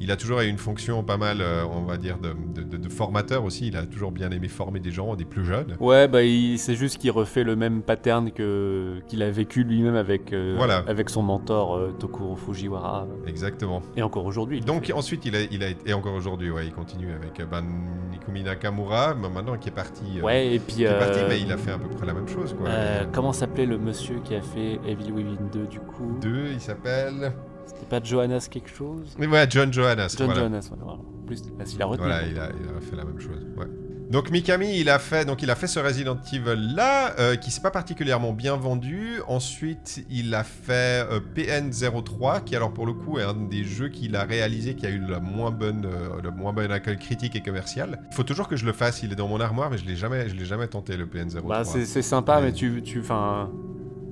Il 0.00 0.10
a 0.12 0.16
toujours 0.16 0.40
eu 0.40 0.46
une 0.46 0.58
fonction 0.58 1.02
pas 1.02 1.16
mal, 1.16 1.38
euh, 1.40 1.64
on 1.70 1.82
va 1.82 1.96
dire, 1.96 2.18
de, 2.18 2.28
de- 2.54 2.62
de- 2.62 2.76
de 2.76 2.88
formateur 2.88 3.44
aussi. 3.44 3.66
Il 3.68 3.76
a 3.76 3.84
toujours 3.84 4.12
bien 4.12 4.30
aimé 4.30 4.46
former 4.48 4.78
des 4.80 4.90
gens, 4.92 5.16
des 5.16 5.24
plus 5.24 5.44
jeunes. 5.44 5.76
Ouais, 5.80 6.06
bah 6.06 6.20
c'est 6.56 6.76
juste 6.76 6.98
qu'il 6.98 7.10
refait 7.10 7.42
le 7.44 7.56
même 7.56 7.82
pattern 7.82 8.30
que 8.30 9.00
qu'il 9.08 9.22
a 9.22 9.30
vécu 9.30 9.64
lui-même 9.64 9.96
avec 9.96 10.32
euh, 10.32 10.54
Voilà. 10.56 10.84
avec 10.86 11.10
son 11.10 11.22
mentor 11.22 11.76
euh, 11.76 11.94
Tokuro 11.98 12.36
Fujiwara 12.36 13.06
Exactement. 13.26 13.82
et 13.96 14.02
encore 14.02 14.24
aujourd'hui. 14.24 14.60
Donc 14.60 14.86
fait. 14.86 14.92
ensuite, 14.92 15.24
il 15.26 15.34
a, 15.34 15.40
il 15.50 15.62
a 15.64 15.68
été- 15.70 15.90
et 15.90 15.92
encore 15.94 16.14
aujourd'hui, 16.14 16.50
ouais, 16.50 16.66
il 16.66 16.72
continue 16.72 17.12
avec 17.12 17.42
ben, 17.50 17.64
Nikumi 18.12 18.42
Nakamura, 18.44 19.14
maintenant 19.14 19.56
qui 19.56 19.68
est 19.68 19.72
parti. 19.72 20.20
ouais, 20.22 20.54
et 20.54 20.58
puis 20.60 20.74
qui 20.76 20.84
est 20.84 20.98
parti, 20.98 21.20
mais 21.28 21.40
il 21.40 21.50
a 21.52 21.56
fait 21.56 21.72
à 21.72 21.78
peu 21.78 21.88
près 21.88 22.06
la 22.06 22.14
même 22.14 22.28
chose, 22.28 22.54
quoi. 22.56 22.68
comment 23.12 23.32
s'appelait 23.32 23.66
le 23.66 23.78
monsieur 23.78 24.20
qui 24.22 24.34
a 24.34 24.42
fait 24.42 24.78
Evil 24.86 25.10
Within 25.12 25.48
2 25.52 25.66
du 25.66 25.80
coup? 25.80 26.16
Deux, 26.20 26.50
il 26.52 26.60
s'appelle. 26.60 27.32
C'était 27.68 27.86
pas 27.86 28.02
Johannes 28.02 28.40
quelque 28.50 28.68
chose 28.70 29.14
Mais 29.18 29.26
ouais, 29.26 29.46
John 29.48 29.72
Johannes. 29.72 30.08
John 30.16 30.26
voilà. 30.26 30.40
Johannes, 30.40 30.62
voilà. 30.70 30.92
En 30.98 31.26
plus, 31.26 31.42
facile 31.58 31.82
à 31.82 31.86
retenir. 31.86 32.08
Voilà, 32.08 32.26
il 32.26 32.38
a, 32.38 32.48
il 32.50 32.76
a 32.76 32.80
fait 32.80 32.96
la 32.96 33.04
même 33.04 33.20
chose. 33.20 33.46
Ouais. 33.56 33.66
Donc 34.10 34.30
Mikami, 34.30 34.78
il 34.80 34.88
a 34.88 34.98
fait, 34.98 35.26
donc 35.26 35.42
il 35.42 35.50
a 35.50 35.54
fait 35.54 35.66
ce 35.66 35.78
Resident 35.78 36.16
Evil 36.32 36.74
là, 36.74 37.14
euh, 37.18 37.36
qui 37.36 37.50
s'est 37.50 37.60
pas 37.60 37.70
particulièrement 37.70 38.32
bien 38.32 38.56
vendu. 38.56 39.20
Ensuite, 39.28 40.02
il 40.08 40.34
a 40.34 40.44
fait 40.44 41.06
euh, 41.10 41.20
PN03, 41.36 42.42
qui 42.44 42.56
alors 42.56 42.72
pour 42.72 42.86
le 42.86 42.94
coup 42.94 43.18
est 43.18 43.22
un 43.24 43.34
des 43.34 43.64
jeux 43.64 43.88
qu'il 43.90 44.16
a 44.16 44.24
réalisé 44.24 44.74
qui 44.74 44.86
a 44.86 44.90
eu 44.90 44.98
la 44.98 45.20
moins 45.20 45.50
bonne, 45.50 45.84
euh, 45.84 46.22
le 46.22 46.30
moins 46.30 46.54
bon 46.54 46.72
accueil 46.72 46.96
critique 46.98 47.36
et 47.36 47.42
commercial. 47.42 48.00
Il 48.10 48.14
faut 48.14 48.22
toujours 48.22 48.48
que 48.48 48.56
je 48.56 48.64
le 48.64 48.72
fasse. 48.72 49.02
Il 49.02 49.12
est 49.12 49.16
dans 49.16 49.28
mon 49.28 49.40
armoire, 49.40 49.70
mais 49.70 49.76
je 49.76 49.84
l'ai 49.84 49.96
jamais, 49.96 50.26
je 50.30 50.34
l'ai 50.34 50.46
jamais 50.46 50.68
tenté 50.68 50.96
le 50.96 51.04
PN03. 51.04 51.46
Bah, 51.46 51.64
c'est 51.64 51.84
c'est 51.84 52.00
sympa, 52.00 52.40
Mais- 52.40 52.46
mais 52.46 52.52
tu, 52.52 52.82
tu, 52.82 53.00
enfin, 53.00 53.50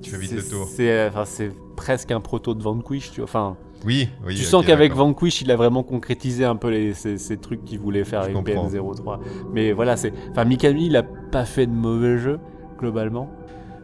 Tu 0.01 0.11
fais 0.11 0.17
vite 0.17 0.31
le 0.33 0.43
tour. 0.43 0.67
C'est, 0.67 0.91
euh, 0.91 1.09
enfin, 1.09 1.25
c'est 1.25 1.51
presque 1.75 2.11
un 2.11 2.19
proto 2.21 2.53
de 2.53 2.61
Vanquish, 2.63 3.11
tu 3.11 3.21
vois. 3.21 3.25
Enfin, 3.25 3.57
Oui, 3.85 4.09
oui. 4.25 4.35
tu 4.35 4.43
sens 4.43 4.65
qu'avec. 4.65 4.93
Vanquish, 4.93 5.41
il 5.41 5.51
a 5.51 5.55
vraiment 5.55 5.83
concrétisé 5.83 6.45
un 6.45 6.55
peu 6.55 6.69
les, 6.69 6.93
ces, 6.93 7.17
ces 7.17 7.37
trucs 7.37 7.63
qu'il 7.65 7.79
voulait 7.79 8.03
faire 8.03 8.21
Je 8.23 8.31
avec 8.31 8.35
comprends. 8.37 8.67
PN03. 8.69 9.19
Mais 9.53 9.71
voilà, 9.73 9.97
c'est, 9.97 10.13
enfin, 10.31 10.45
Mikami, 10.45 10.87
il 10.87 10.95
a 10.95 11.03
pas 11.03 11.45
fait 11.45 11.65
de 11.65 11.71
mauvais 11.71 12.17
jeux 12.17 12.39
globalement. 12.79 13.29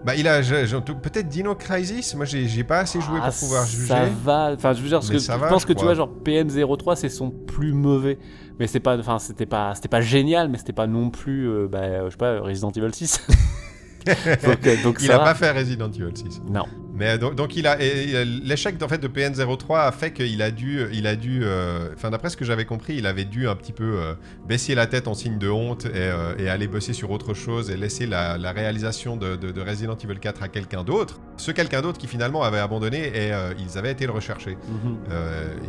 Bah, 0.05 0.15
il 0.17 0.27
a, 0.27 0.41
peut-être 0.41 1.29
Dino 1.29 1.55
Crisis. 1.55 2.13
Moi, 2.15 2.25
j'ai 2.25 2.63
pas 2.65 2.79
assez 2.79 2.99
joué 2.99 3.19
Ah, 3.21 3.29
pour 3.31 3.39
pouvoir 3.47 3.65
juger. 3.65 3.87
Ça 3.87 4.03
va. 4.23 4.51
Enfin, 4.53 4.73
je 4.73 4.81
veux 4.81 4.89
dire, 4.89 4.99
que 4.99 5.17
je 5.17 5.27
va, 5.31 5.47
pense 5.47 5.61
je 5.61 5.67
que 5.67 5.71
tu 5.71 5.77
crois. 5.77 5.93
vois, 5.93 5.93
genre 5.95 6.09
PN03, 6.25 6.95
c'est 6.97 7.07
son 7.07 7.29
plus 7.31 7.71
mauvais. 7.71 8.19
Mais 8.59 8.67
c'est 8.67 8.81
pas, 8.81 8.97
enfin, 8.97 9.17
c'était 9.17 9.45
pas, 9.45 9.73
c'était 9.75 9.87
pas 9.87 10.01
génial, 10.01 10.49
mais 10.49 10.57
c'était 10.57 10.73
pas 10.73 10.87
non 10.87 11.09
plus, 11.09 11.47
euh, 11.49 11.67
bah, 11.71 12.05
je 12.05 12.09
sais 12.11 12.17
pas, 12.17 12.39
Resident 12.41 12.71
Evil 12.71 12.93
6. 12.93 13.25
donc, 14.43 14.67
euh, 14.67 14.83
donc 14.83 14.97
Il 14.99 15.07
ça 15.07 15.15
a 15.15 15.17
va. 15.19 15.23
pas 15.25 15.35
fait 15.35 15.51
Resident 15.51 15.89
Evil 15.91 16.15
6. 16.15 16.41
Non. 16.49 16.63
Mais 16.95 17.09
euh, 17.09 17.17
donc, 17.17 17.33
donc 17.35 17.55
il 17.55 17.65
a 17.65 17.77
euh, 17.79 18.23
l'échec 18.43 18.75
en 18.83 18.87
fait 18.87 18.99
de 18.99 19.07
PN03 19.07 19.87
a 19.87 19.91
fait 19.91 20.13
qu'il 20.13 20.41
a 20.43 20.51
dû 20.51 20.85
il 20.93 21.07
a 21.07 21.15
dû 21.15 21.41
euh, 21.43 21.89
enfin 21.95 22.11
d'après 22.11 22.29
ce 22.29 22.37
que 22.37 22.45
j'avais 22.45 22.65
compris 22.65 22.95
il 22.97 23.07
avait 23.07 23.25
dû 23.25 23.47
un 23.47 23.55
petit 23.55 23.71
peu 23.71 23.97
euh, 23.97 24.13
baisser 24.47 24.75
la 24.75 24.85
tête 24.85 25.07
en 25.07 25.15
signe 25.15 25.39
de 25.39 25.49
honte 25.49 25.85
et, 25.87 25.89
euh, 25.95 26.35
et 26.37 26.49
aller 26.49 26.67
bosser 26.67 26.93
sur 26.93 27.09
autre 27.09 27.33
chose 27.33 27.71
et 27.71 27.77
laisser 27.77 28.05
la, 28.05 28.37
la 28.37 28.51
réalisation 28.51 29.17
de, 29.17 29.35
de- 29.35 29.49
de 29.51 29.61
Resident 29.61 29.97
Evil 29.97 30.19
4 30.19 30.43
à 30.43 30.47
quelqu'un 30.49 30.83
d'autre 30.83 31.19
ce 31.37 31.49
quelqu'un 31.51 31.81
d'autre 31.81 31.97
qui 31.97 32.05
finalement 32.07 32.43
avait 32.43 32.59
abandonné 32.59 33.07
et 33.07 33.31
ils 33.57 33.77
avaient 33.79 33.91
été 33.91 34.05
le 34.05 34.11
rechercher 34.11 34.55
Mhm. 34.69 34.97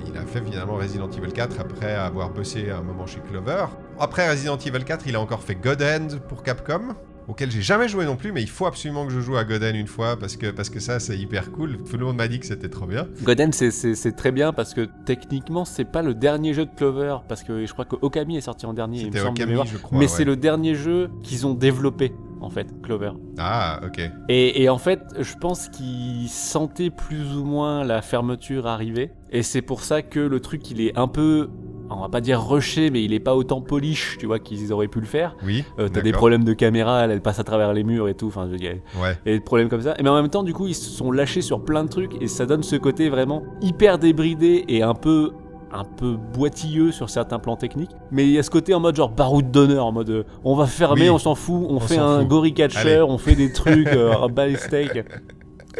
il 0.07 0.18
a 0.18 0.26
fait 0.26 0.43
finalement 0.45 0.74
Resident 0.74 1.09
Evil 1.11 1.32
4 1.32 1.59
après 1.59 1.95
avoir 1.95 2.28
bossé 2.30 2.70
un 2.70 2.82
moment 2.82 3.07
chez 3.07 3.20
Clover. 3.30 3.64
Après 3.99 4.28
Resident 4.28 4.59
Evil 4.59 4.85
4, 4.85 5.07
il 5.07 5.16
a 5.16 5.20
encore 5.20 5.43
fait 5.43 5.55
God 5.55 5.80
End 5.82 6.09
pour 6.28 6.43
Capcom, 6.43 6.95
auquel 7.29 7.51
j'ai 7.51 7.62
jamais 7.62 7.89
joué 7.89 8.05
non 8.05 8.16
plus, 8.16 8.33
mais 8.33 8.43
il 8.43 8.49
faut 8.49 8.66
absolument 8.66 9.07
que 9.07 9.12
je 9.12 9.20
joue 9.20 9.37
à 9.37 9.45
God 9.45 9.62
End 9.62 9.75
une 9.75 9.87
fois 9.87 10.16
parce 10.18 10.37
que, 10.37 10.51
parce 10.51 10.70
que 10.70 10.81
ça 10.81 11.01
c'est 11.01 11.16
hyper 11.18 11.51
cool. 11.53 11.79
Tout 11.89 11.97
le 11.97 12.05
monde 12.07 12.16
m'a 12.16 12.29
dit 12.29 12.41
que 12.41 12.47
c'était 12.47 12.68
trop 12.68 12.87
bien. 12.87 13.07
Goden, 13.22 13.53
c'est- 13.53 14.12
très 14.16 14.33
bien 14.33 14.53
parce 14.53 14.75
que 14.75 14.89
techniquement, 15.07 15.64
c'est 15.64 15.85
pas 15.85 16.03
le 16.03 16.14
dernier 16.14 16.55
jeu 16.55 16.64
de 16.66 16.70
Clover. 16.77 17.16
Parce 17.29 17.43
que 17.43 17.64
je 17.66 17.72
crois 17.72 17.85
que 17.85 17.97
Okami 18.01 18.37
est 18.37 18.41
sorti 18.43 18.66
en 18.66 18.72
dernier, 18.75 18.99
C'était 19.05 19.20
Okami, 19.20 19.57
je 19.66 19.77
crois. 19.79 19.99
Mais 19.99 20.05
ouais. 20.05 20.09
c'est 20.09 20.25
le 20.25 20.37
dernier 20.37 20.75
jeu 20.75 21.11
qu'ils 21.22 21.47
ont 21.47 21.55
développé, 21.55 22.12
en 22.41 22.51
fait, 22.51 22.66
Clover. 22.83 23.12
Ah, 23.39 23.81
ok. 23.85 24.01
Et, 24.29 24.62
et 24.62 24.68
en 24.68 24.79
fait, 24.79 25.01
je 25.18 25.35
pense 25.35 25.68
qu'ils 25.68 26.29
sentaient 26.29 26.91
plus 26.91 27.37
ou 27.37 27.45
moins 27.45 27.85
la 27.85 28.03
fermeture 28.03 28.66
arriver. 28.66 29.11
Et 29.31 29.43
c'est 29.43 29.62
pour 29.62 29.83
ça 29.83 30.03
que 30.03 30.20
le 30.20 30.41
truc, 30.41 30.70
il 30.70 30.81
est 30.81 30.97
un 30.99 31.09
peu. 31.09 31.49
On 31.91 32.01
va 32.01 32.09
pas 32.09 32.20
dire 32.20 32.43
rushé, 32.43 32.91
mais 32.91 33.05
il 33.05 33.12
est 33.12 33.20
pas 33.20 33.35
autant 33.37 33.61
polish, 33.61 34.16
tu 34.18 34.26
vois, 34.26 34.39
qu'ils 34.39 34.72
auraient 34.72 34.89
pu 34.89 35.01
le 35.01 35.07
faire. 35.07 35.37
Oui. 35.45 35.64
Euh, 35.78 35.89
T'as 35.89 36.01
des 36.01 36.12
problèmes 36.12 36.43
de 36.45 36.53
caméra, 36.55 37.05
elle, 37.05 37.11
elle 37.11 37.20
passe 37.20 37.39
à 37.39 37.45
travers 37.45 37.72
les 37.72 37.85
murs 37.85 38.09
et 38.09 38.14
tout. 38.14 38.26
Enfin, 38.28 38.47
je 38.47 38.53
veux 38.53 38.59
dire, 38.59 38.76
Ouais. 39.01 39.16
et 39.26 39.35
des 39.35 39.41
problèmes 39.41 39.68
comme 39.68 39.82
ça. 39.82 39.95
Et 39.99 40.03
mais 40.03 40.09
en 40.09 40.14
même 40.14 40.28
temps, 40.30 40.43
du 40.43 40.53
coup, 40.55 40.66
ils 40.66 40.74
se 40.74 40.91
sont 40.91 41.12
lâchés 41.12 41.43
sur 41.43 41.62
plein 41.62 41.85
de 41.85 41.89
trucs 41.91 42.20
et 42.22 42.26
ça 42.26 42.47
donne 42.47 42.62
ce 42.62 42.76
côté 42.76 43.09
vraiment 43.11 43.43
hyper 43.61 43.99
débridé 43.99 44.64
et 44.68 44.82
un 44.82 44.95
peu 44.95 45.32
un 45.72 45.82
peu 45.85 46.16
boitilleux 46.32 46.93
sur 46.93 47.11
certains 47.11 47.41
plans 47.41 47.57
techniques. 47.57 47.91
Mais 48.12 48.24
il 48.24 48.30
y 48.30 48.39
a 48.39 48.45
ce 48.45 48.51
côté 48.51 48.74
en 48.74 48.80
mode 48.80 48.95
genre 48.95 49.11
baroud 49.11 49.51
d'honneur, 49.51 49.87
en 49.87 49.93
mode 49.93 50.09
euh, 50.11 50.22
on 50.45 50.55
va 50.55 50.66
fermer, 50.66 51.03
Oui. 51.03 51.11
on 51.11 51.18
s'en 51.18 51.35
fout, 51.35 51.66
on, 51.68 51.74
On 51.76 51.80
fait 51.80 51.99
un 51.99 52.20
fout. 52.20 52.28
gorilla 52.28 52.55
catcher, 52.55 53.01
on 53.03 53.18
fait 53.18 53.35
des 53.35 53.53
trucs, 53.53 53.89
euh, 53.89 54.28
bas 54.28 54.47
les 54.47 54.55
steaks. 54.57 55.05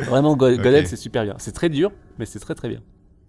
Vraiment. 0.03 0.37
Godel, 0.37 0.87
c'est 0.89 0.97
super 0.97 1.23
bien. 1.23 1.35
C'est 1.39 1.53
très 1.53 1.69
dur, 1.69 1.93
mais 2.19 2.27
c'est 2.27 2.41
très 2.41 2.57
très 2.57 2.69
bien. 2.69 2.81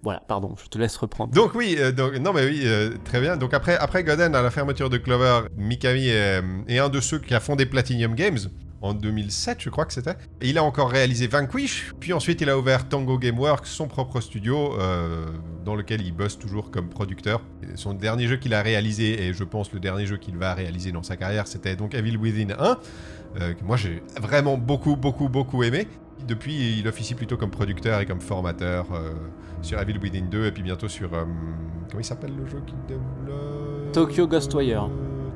Voilà, 0.06 0.22
pardon, 0.22 0.56
je 0.64 0.70
te 0.70 0.78
laisse 0.78 0.96
reprendre. 0.96 1.34
Donc 1.34 1.54
oui, 1.56 1.76
euh, 1.78 1.92
donc, 1.92 2.16
non 2.20 2.32
mais 2.32 2.46
oui, 2.46 2.62
euh, 2.64 2.92
très 3.04 3.20
bien. 3.20 3.36
Donc 3.36 3.54
après, 3.54 3.76
après 3.76 4.04
Godin, 4.04 4.34
à 4.34 4.42
la 4.42 4.52
fermeture 4.52 4.90
de 4.90 4.98
Clover, 4.98 5.48
Mikami 5.58 6.08
est, 6.08 6.42
est 6.68 6.80
un 6.80 6.90
de 6.90 7.02
ceux 7.02 7.20
qui 7.20 7.34
a 7.34 7.40
fondé 7.40 7.66
Platinum 7.66 8.16
Games 8.16 8.40
en 8.86 8.94
2007, 8.94 9.62
je 9.62 9.70
crois 9.70 9.86
que 9.86 9.94
c'était. 9.94 10.16
Et 10.42 10.50
il 10.50 10.58
a 10.58 10.64
encore 10.64 10.90
réalisé 10.90 11.28
Vanquish, 11.28 11.92
puis 12.00 12.14
ensuite 12.14 12.42
il 12.42 12.50
a 12.50 12.58
ouvert 12.58 12.88
Tango 12.88 13.18
Gameworks, 13.18 13.66
son 13.66 13.88
propre 13.88 14.22
studio, 14.22 14.80
euh, 14.80 15.26
dans 15.64 15.76
lequel 15.76 16.02
il 16.02 16.12
bosse 16.12 16.38
toujours 16.38 16.72
comme 16.72 16.90
producteur. 16.90 17.42
Son 17.76 17.94
dernier 17.94 18.28
jeu 18.28 18.38
qu'il 18.38 18.54
a 18.54 18.62
réalisé, 18.62 19.24
et 19.24 19.34
je 19.34 19.44
pense 19.44 19.74
le 19.74 19.80
dernier 19.80 20.06
jeu 20.06 20.18
qu'il 20.18 20.38
va 20.38 20.54
réaliser 20.54 20.92
dans 20.92 21.04
sa 21.04 21.18
carrière, 21.18 21.48
c'était 21.48 21.76
donc 21.76 21.96
Evil 21.96 22.18
Within 22.18 22.54
1, 22.58 22.78
euh, 23.42 23.54
que 23.54 23.64
moi 23.64 23.76
j'ai 23.76 24.04
vraiment 24.22 24.58
beaucoup, 24.58 24.96
beaucoup, 24.96 25.30
beaucoup 25.30 25.64
aimé. 25.64 25.88
Depuis, 26.28 26.80
il 26.80 26.88
officie 26.88 27.14
plutôt 27.16 27.38
comme 27.38 27.52
producteur 27.52 28.00
et 28.00 28.06
comme 28.06 28.22
formateur 28.22 28.86
euh, 28.94 29.12
sur 29.62 29.80
Evil 29.80 29.98
Within 30.02 30.26
2 30.30 30.46
et 30.46 30.52
puis 30.52 30.64
bientôt 30.64 30.88
sur... 30.88 31.14
euh, 31.14 31.24
comment 31.90 32.00
il 32.00 32.06
s'appelle 32.06 32.34
le 32.36 32.46
jeu 32.48 32.62
qu'il 32.66 32.78
développe? 32.88 33.92
Tokyo 33.94 34.28
Ghostwire. 34.28 34.90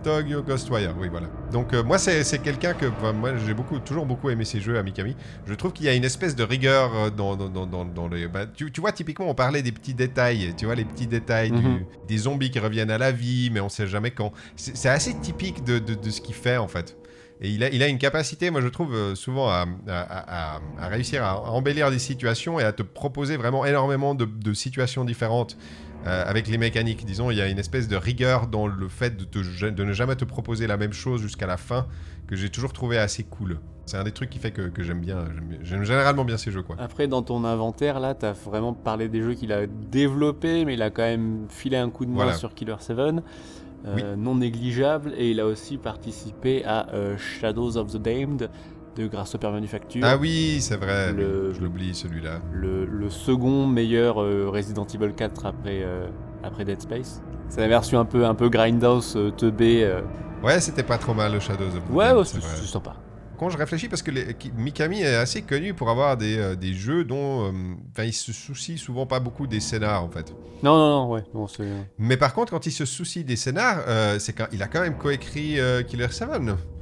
Tokyo 0.04 0.42
Ghostwire, 0.42 0.96
oui 0.98 1.10
voilà. 1.10 1.28
Donc 1.52 1.74
euh, 1.74 1.84
moi 1.84 1.98
c'est 1.98 2.24
quelqu'un 2.42 2.74
que 2.74 2.86
enfin, 2.86 3.12
moi 3.12 3.32
j'ai 3.46 3.54
beaucoup 3.54 3.80
toujours 3.80 4.06
beaucoup 4.06 4.30
aimé 4.30 4.46
ces 4.46 4.62
jeux 4.62 4.78
à 4.78 4.84
Mikami. 4.84 5.14
Je 5.46 5.54
trouve 5.54 5.74
qu'il 5.74 5.86
y 5.86 5.90
a 5.90 5.94
une 5.94 6.06
espèce 6.06 6.36
de 6.38 6.44
rigueur 6.44 6.92
euh, 6.96 7.10
dans, 7.10 7.36
dans, 7.36 7.50
dans, 7.50 7.66
dans- 7.66 7.84
dans 7.86 8.08
les 8.08 8.28
bah, 8.30 8.46
tu, 8.48 8.72
tu 8.72 8.80
vois 8.80 8.94
typiquement 8.94 9.30
on 9.30 9.36
parlait 9.36 9.62
des 9.62 9.74
petits 9.74 9.94
détails, 9.94 10.54
tu 10.58 10.66
vois 10.66 10.76
les 10.76 10.86
petits 10.86 11.08
détails 11.08 11.52
du- 11.52 11.62
Mhm. 11.62 11.80
des 12.08 12.18
zombies 12.18 12.50
qui 12.50 12.60
reviennent 12.60 12.92
à 12.92 12.98
la 12.98 13.12
vie 13.12 13.50
mais 13.54 13.60
on 13.60 13.68
sait 13.70 13.88
jamais 13.88 14.12
quand. 14.12 14.32
C'est 14.56 14.78
c'est 14.78 14.90
assez 14.90 15.14
typique 15.20 15.66
de, 15.66 15.80
de, 15.80 15.96
de 15.96 16.10
ce 16.10 16.22
qu'il 16.22 16.36
fait 16.36 16.58
en 16.58 16.70
fait. 16.70 16.96
Et 17.42 17.50
il 17.50 17.64
a, 17.64 17.70
il 17.70 17.82
a 17.84 17.88
une 17.88 17.98
capacité, 18.00 18.50
moi 18.52 18.60
je 18.62 18.68
trouve, 18.68 18.94
euh, 18.94 19.16
souvent 19.16 19.48
à, 19.48 19.66
à- 19.88 20.02
à- 20.02 20.56
à- 20.58 20.62
à 20.80 20.88
réussir 20.88 21.24
à 21.24 21.42
embellir 21.52 21.90
des 21.90 22.00
situations 22.00 22.60
et 22.60 22.64
à 22.64 22.74
te 22.74 22.84
proposer 22.84 23.38
vraiment 23.38 23.66
énormément 23.66 24.14
de, 24.14 24.26
de 24.26 24.54
situations 24.54 25.06
différentes 25.06 25.58
euh, 26.06 26.24
avec 26.26 26.48
les 26.48 26.58
mécaniques. 26.58 27.06
Disons, 27.06 27.32
il 27.32 27.38
y 27.38 27.42
a 27.42 27.48
une 27.48 27.60
espèce 27.60 27.88
de 27.88 27.96
rigueur 27.96 28.48
dans 28.48 28.68
le 28.68 28.88
fait 28.90 29.16
de, 29.18 29.24
te- 29.24 29.70
de 29.70 29.84
ne 29.84 29.94
jamais 29.94 30.16
te 30.16 30.26
proposer 30.26 30.68
la 30.68 30.76
même 30.78 30.94
chose 30.94 31.22
jusqu'à 31.22 31.48
la 31.48 31.58
fin 31.58 31.88
que 32.28 32.36
j'ai 32.36 32.50
toujours 32.50 32.74
trouvé 32.74 32.98
assez 32.98 33.24
cool. 33.24 33.60
C'est 33.86 33.98
un 33.98 34.04
des 34.04 34.12
trucs 34.12 34.30
qui 34.30 34.38
fait 34.38 34.52
que, 34.52 34.64
que 34.70 34.84
j'aime 34.84 35.00
bien. 35.00 35.26
j'aime 35.64 35.84
généralement 35.84 36.24
bien 36.24 36.38
ces 36.38 36.52
jeux, 36.52 36.62
quoi. 36.62 36.76
Après, 36.78 37.08
dans 37.08 37.24
ton 37.24 37.44
inventaire, 37.44 38.00
là, 38.00 38.14
t'as 38.14 38.34
vraiment 38.34 38.74
parlé 38.74 39.08
des 39.10 39.24
jeux 39.24 39.34
qu'il 39.34 39.52
a 39.52 39.66
développés, 39.66 40.64
mais 40.64 40.76
il 40.76 40.82
a 40.84 40.90
quand 40.92 41.02
même 41.04 41.48
filé 41.50 41.78
un 41.78 41.90
coup 41.90 42.06
de 42.06 42.12
main 42.12 42.16
Voilà. 42.18 42.34
sur 42.34 42.54
Killer 42.54 42.76
7, 42.80 42.98
euh, 43.00 43.12
Oui. 43.86 44.04
non 44.18 44.36
négligeable, 44.36 45.14
et 45.18 45.32
il 45.32 45.40
a 45.40 45.46
aussi 45.46 45.78
participé 45.78 46.64
à 46.66 46.88
euh, 46.94 47.18
Shadows 47.18 47.78
of 47.78 47.92
the 47.94 47.98
Damned 47.98 48.50
de 48.96 49.08
Grasshopper 49.08 49.50
Manufacture, 49.52 50.02
Ah 50.06 50.18
oui, 50.18 50.58
c'est 50.60 50.76
vrai. 50.76 51.14
Le- 51.14 51.54
Je 51.54 51.62
l'oublie 51.62 51.94
celui-là. 51.96 52.42
le, 52.52 52.86
le 52.86 53.10
second 53.10 53.68
meilleur 53.68 54.22
euh, 54.22 54.50
Resident 54.50 54.86
Evil 54.94 55.14
4 55.16 55.46
après, 55.46 55.82
euh, 55.84 56.08
après 56.44 56.66
Dead 56.66 56.82
Space. 56.82 57.22
C'est 57.48 57.62
la 57.62 57.68
version 57.70 58.00
un 58.00 58.06
peu, 58.06 58.26
un 58.26 58.36
peu 58.36 58.50
grindhouse, 58.50 59.16
euh, 59.16 59.32
euh. 59.86 60.02
Ouais, 60.44 60.60
c'était 60.60 60.84
pas 60.84 60.98
trop 60.98 61.14
mal 61.14 61.32
le 61.34 61.40
Shadows 61.40 61.68
of 61.68 61.74
the 61.88 61.92
Ouais, 61.94 62.06
Damned, 62.10 62.18
ouais, 62.20 62.26
c'est 62.26 62.66
sympa. 62.68 62.94
Quand 63.40 63.50
je 63.50 63.58
réfléchis, 63.58 63.88
parce 63.88 64.02
que 64.02 64.12
les- 64.12 64.36
Mikami 64.58 65.00
est 65.02 65.16
assez 65.16 65.42
connu 65.44 65.74
pour 65.74 65.90
avoir 65.90 66.18
des, 66.18 66.38
euh, 66.38 66.56
des 66.56 66.74
jeux 66.74 67.06
dont. 67.06 67.46
euh, 67.46 67.52
Enfin, 67.92 68.04
il 68.04 68.12
se 68.14 68.34
soucie 68.34 68.78
souvent 68.78 69.06
pas 69.06 69.20
beaucoup 69.22 69.48
des 69.48 69.60
scénars, 69.62 70.04
en 70.04 70.10
fait. 70.10 70.34
Non, 70.62 70.76
non, 70.78 70.90
non, 71.06 71.10
ouais. 71.14 71.24
Non, 71.34 71.48
c'est... 71.48 71.64
Mais 71.98 72.18
par 72.18 72.34
contre, 72.34 72.52
quand 72.52 72.66
il 72.66 72.72
se 72.72 72.84
soucie 72.86 73.24
des 73.24 73.38
scénars, 73.38 73.82
euh, 73.88 74.20
c'est 74.20 74.34
quand 74.34 74.48
il 74.52 74.62
a 74.62 74.68
quand 74.68 74.82
même 74.82 74.98
coécrit 74.98 75.60
euh, 75.60 75.84
Killer 75.84 76.08
7. 76.12 76.28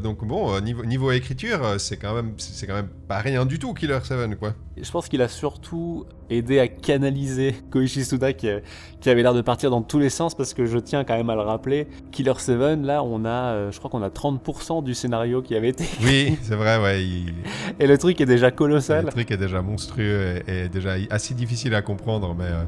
Donc 0.02 0.24
bon, 0.26 0.54
euh, 0.54 0.62
niveau, 0.62 0.86
niveau 0.86 1.12
écriture, 1.12 1.64
euh, 1.64 1.78
c'est 1.80 1.98
quand 1.98 2.14
même 2.14 2.34
c'est 2.38 2.68
quand 2.68 2.76
même 2.76 2.90
pas 3.08 3.18
rien 3.18 3.46
du 3.46 3.58
tout 3.58 3.74
Killer 3.74 3.98
7 4.04 4.38
quoi. 4.38 4.54
Je 4.80 4.92
pense 4.92 5.08
qu'il 5.10 5.22
a 5.24 5.28
surtout 5.28 6.06
aidé 6.30 6.60
à 6.60 6.68
canaliser 6.68 7.56
Koichi 7.72 8.06
Suda 8.06 8.32
qui, 8.34 8.48
euh, 8.48 8.60
qui 9.02 9.10
avait 9.10 9.24
l'air 9.24 9.34
de 9.34 9.42
partir 9.42 9.72
dans 9.72 9.82
tous 9.82 9.98
les 9.98 10.10
sens 10.10 10.36
parce 10.36 10.54
que 10.54 10.66
je 10.68 10.78
tiens 10.78 11.04
quand 11.04 11.16
même 11.18 11.30
à 11.32 11.36
le 11.36 11.42
rappeler, 11.42 11.88
Killer 12.12 12.34
7 12.38 12.58
là, 12.84 13.04
on 13.04 13.26
a 13.26 13.72
je 13.72 13.78
crois 13.80 13.90
qu'on 13.90 14.04
a 14.04 14.10
30% 14.10 14.84
du 14.84 14.94
scénario 14.94 15.42
qui 15.42 15.56
avait 15.56 15.70
été 15.70 15.86
Oui, 16.04 16.38
c'est 16.44 16.56
vrai 16.56 16.78
ouais, 16.82 17.04
il- 17.04 17.34
et 17.80 17.88
le 17.88 17.98
truc 17.98 18.22
est 18.22 18.26
déjà 18.28 18.52
colossal. 18.52 19.06
le 19.06 19.12
truc 19.12 19.32
est 19.32 19.38
déjà 19.38 19.62
monstrueux 19.64 20.42
et, 20.48 20.66
et 20.66 20.70
déjà 20.70 20.96
assez 21.10 21.34
difficile 21.34 21.74
à 21.74 21.82
comprendre 21.82 22.36
mais 22.38 22.46
euh, 22.46 22.64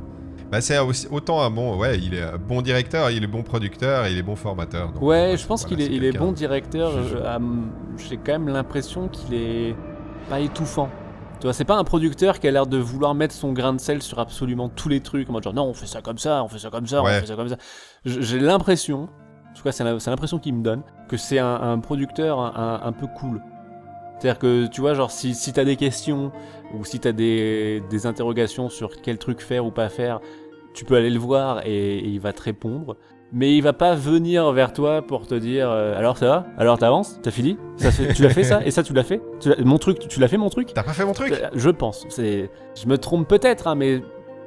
bah, 0.51 0.61
c'est 0.61 0.77
aussi- 0.79 1.07
autant 1.11 1.41
un 1.41 1.49
bon 1.49 1.77
ouais, 1.77 1.97
il 1.99 2.13
est 2.13 2.21
un 2.23 2.37
bon 2.37 2.61
directeur, 2.61 3.11
il 3.11 3.23
est 3.23 3.27
bon 3.27 3.43
producteur, 3.43 4.05
et 4.05 4.11
il 4.11 4.17
est 4.17 4.23
bon 4.23 4.35
formateur. 4.35 4.91
donc, 4.91 5.01
Ouais, 5.01 5.33
euh, 5.33 5.37
je 5.37 5.45
pense 5.45 5.61
voilà, 5.67 5.75
qu'il 5.83 5.93
est, 5.93 5.95
il 5.95 6.03
est 6.03 6.17
bon 6.17 6.31
directeur. 6.31 6.91
hum, 7.35 7.71
J'ai 7.97 8.17
quand 8.17 8.31
même 8.33 8.47
l'impression 8.49 9.07
qu'il 9.09 9.33
est 9.35 9.75
pas 10.29 10.39
étouffant. 10.39 10.89
Tu 11.39 11.47
vois, 11.47 11.53
c'est 11.53 11.63
pas 11.65 11.77
un 11.77 11.83
producteur 11.85 12.39
qui 12.39 12.47
a 12.47 12.51
l'air 12.51 12.67
de 12.67 12.77
vouloir 12.77 13.15
mettre 13.15 13.33
son 13.33 13.53
grain 13.53 13.73
de 13.73 13.79
sel 13.79 14.01
sur 14.01 14.19
absolument 14.19 14.67
tous 14.69 14.89
les 14.89 14.99
trucs. 14.99 15.29
En 15.29 15.33
mode 15.33 15.43
genre, 15.43 15.53
non, 15.53 15.63
on 15.65 15.73
fait 15.73 15.85
ça 15.87 16.01
comme 16.01 16.17
ça, 16.17 16.43
on 16.43 16.47
fait 16.49 16.59
ça 16.59 16.69
comme 16.69 16.85
ça, 16.85 17.01
Ouais. 17.01 17.11
on 17.17 17.19
fait 17.21 17.27
ça 17.27 17.35
comme 17.35 17.47
ça. 17.47 17.55
J'ai 18.03 18.39
l'impression, 18.39 19.03
en 19.03 19.53
tout 19.55 19.63
cas, 19.63 19.71
c'est 19.71 19.83
l'impression 19.83 20.37
qu'il 20.39 20.53
me 20.55 20.61
donne, 20.63 20.81
que 21.07 21.15
c'est 21.17 21.39
un, 21.39 21.55
un 21.61 21.79
producteur 21.79 22.39
un, 22.39 22.53
un- 22.83 22.87
un 22.87 22.91
peu 22.91 23.07
cool. 23.07 23.41
C'est-à-dire 24.19 24.39
que, 24.39 24.67
tu 24.67 24.81
vois, 24.81 24.93
genre, 24.93 25.11
si, 25.11 25.33
si 25.33 25.53
t'as 25.53 25.63
des 25.63 25.75
questions 25.77 26.31
ou 26.77 26.83
si 26.85 26.99
t'as 26.99 27.11
des, 27.13 27.81
des 27.89 28.05
interrogations 28.05 28.69
sur 28.69 29.01
quel 29.01 29.17
truc 29.17 29.41
faire 29.41 29.65
ou 29.65 29.71
pas 29.71 29.89
faire, 29.89 30.19
tu 30.73 30.85
peux 30.85 30.95
aller 30.95 31.09
le 31.09 31.19
voir 31.19 31.65
et, 31.65 31.97
et 31.99 32.05
il 32.07 32.19
va 32.19 32.33
te 32.33 32.41
répondre. 32.41 32.97
Mais 33.31 33.55
il 33.55 33.61
va 33.61 33.73
pas 33.73 33.93
venir 33.95 34.51
vers 34.51 34.73
toi 34.73 35.01
pour 35.03 35.27
te 35.27 35.35
dire 35.35 35.69
euh, 35.69 35.95
alors 35.95 36.17
ça 36.17 36.25
va? 36.27 36.45
Alors 36.57 36.79
t'avances? 36.79 37.19
T'as 37.21 37.29
fini? 37.29 37.57
Ça 37.77 37.91
Tu 37.91 38.23
l'as 38.23 38.29
fait 38.29 38.43
ça? 38.43 38.65
Et 38.65 38.71
ça 38.71 38.81
tu 38.81 38.91
l'as 38.91 39.03
fait? 39.03 39.21
Tu 39.39 39.49
l'as- 39.49 39.63
Mon 39.63 39.77
truc, 39.77 39.99
tu 39.99 40.19
l'as 40.19 40.27
fait 40.27 40.37
mon 40.37 40.49
truc? 40.49 40.73
T'as 40.73 40.81
pas 40.81 40.93
fait 40.93 41.05
mon 41.05 41.13
truc? 41.13 41.31
Euh, 41.33 41.47
Je 41.53 41.69
pense. 41.69 42.05
C'est, 42.09 42.49
je 42.75 42.87
me 42.87 42.97
trompe 42.97 43.27
peut-être, 43.27 43.67
hein, 43.67 43.75
mais 43.75 44.01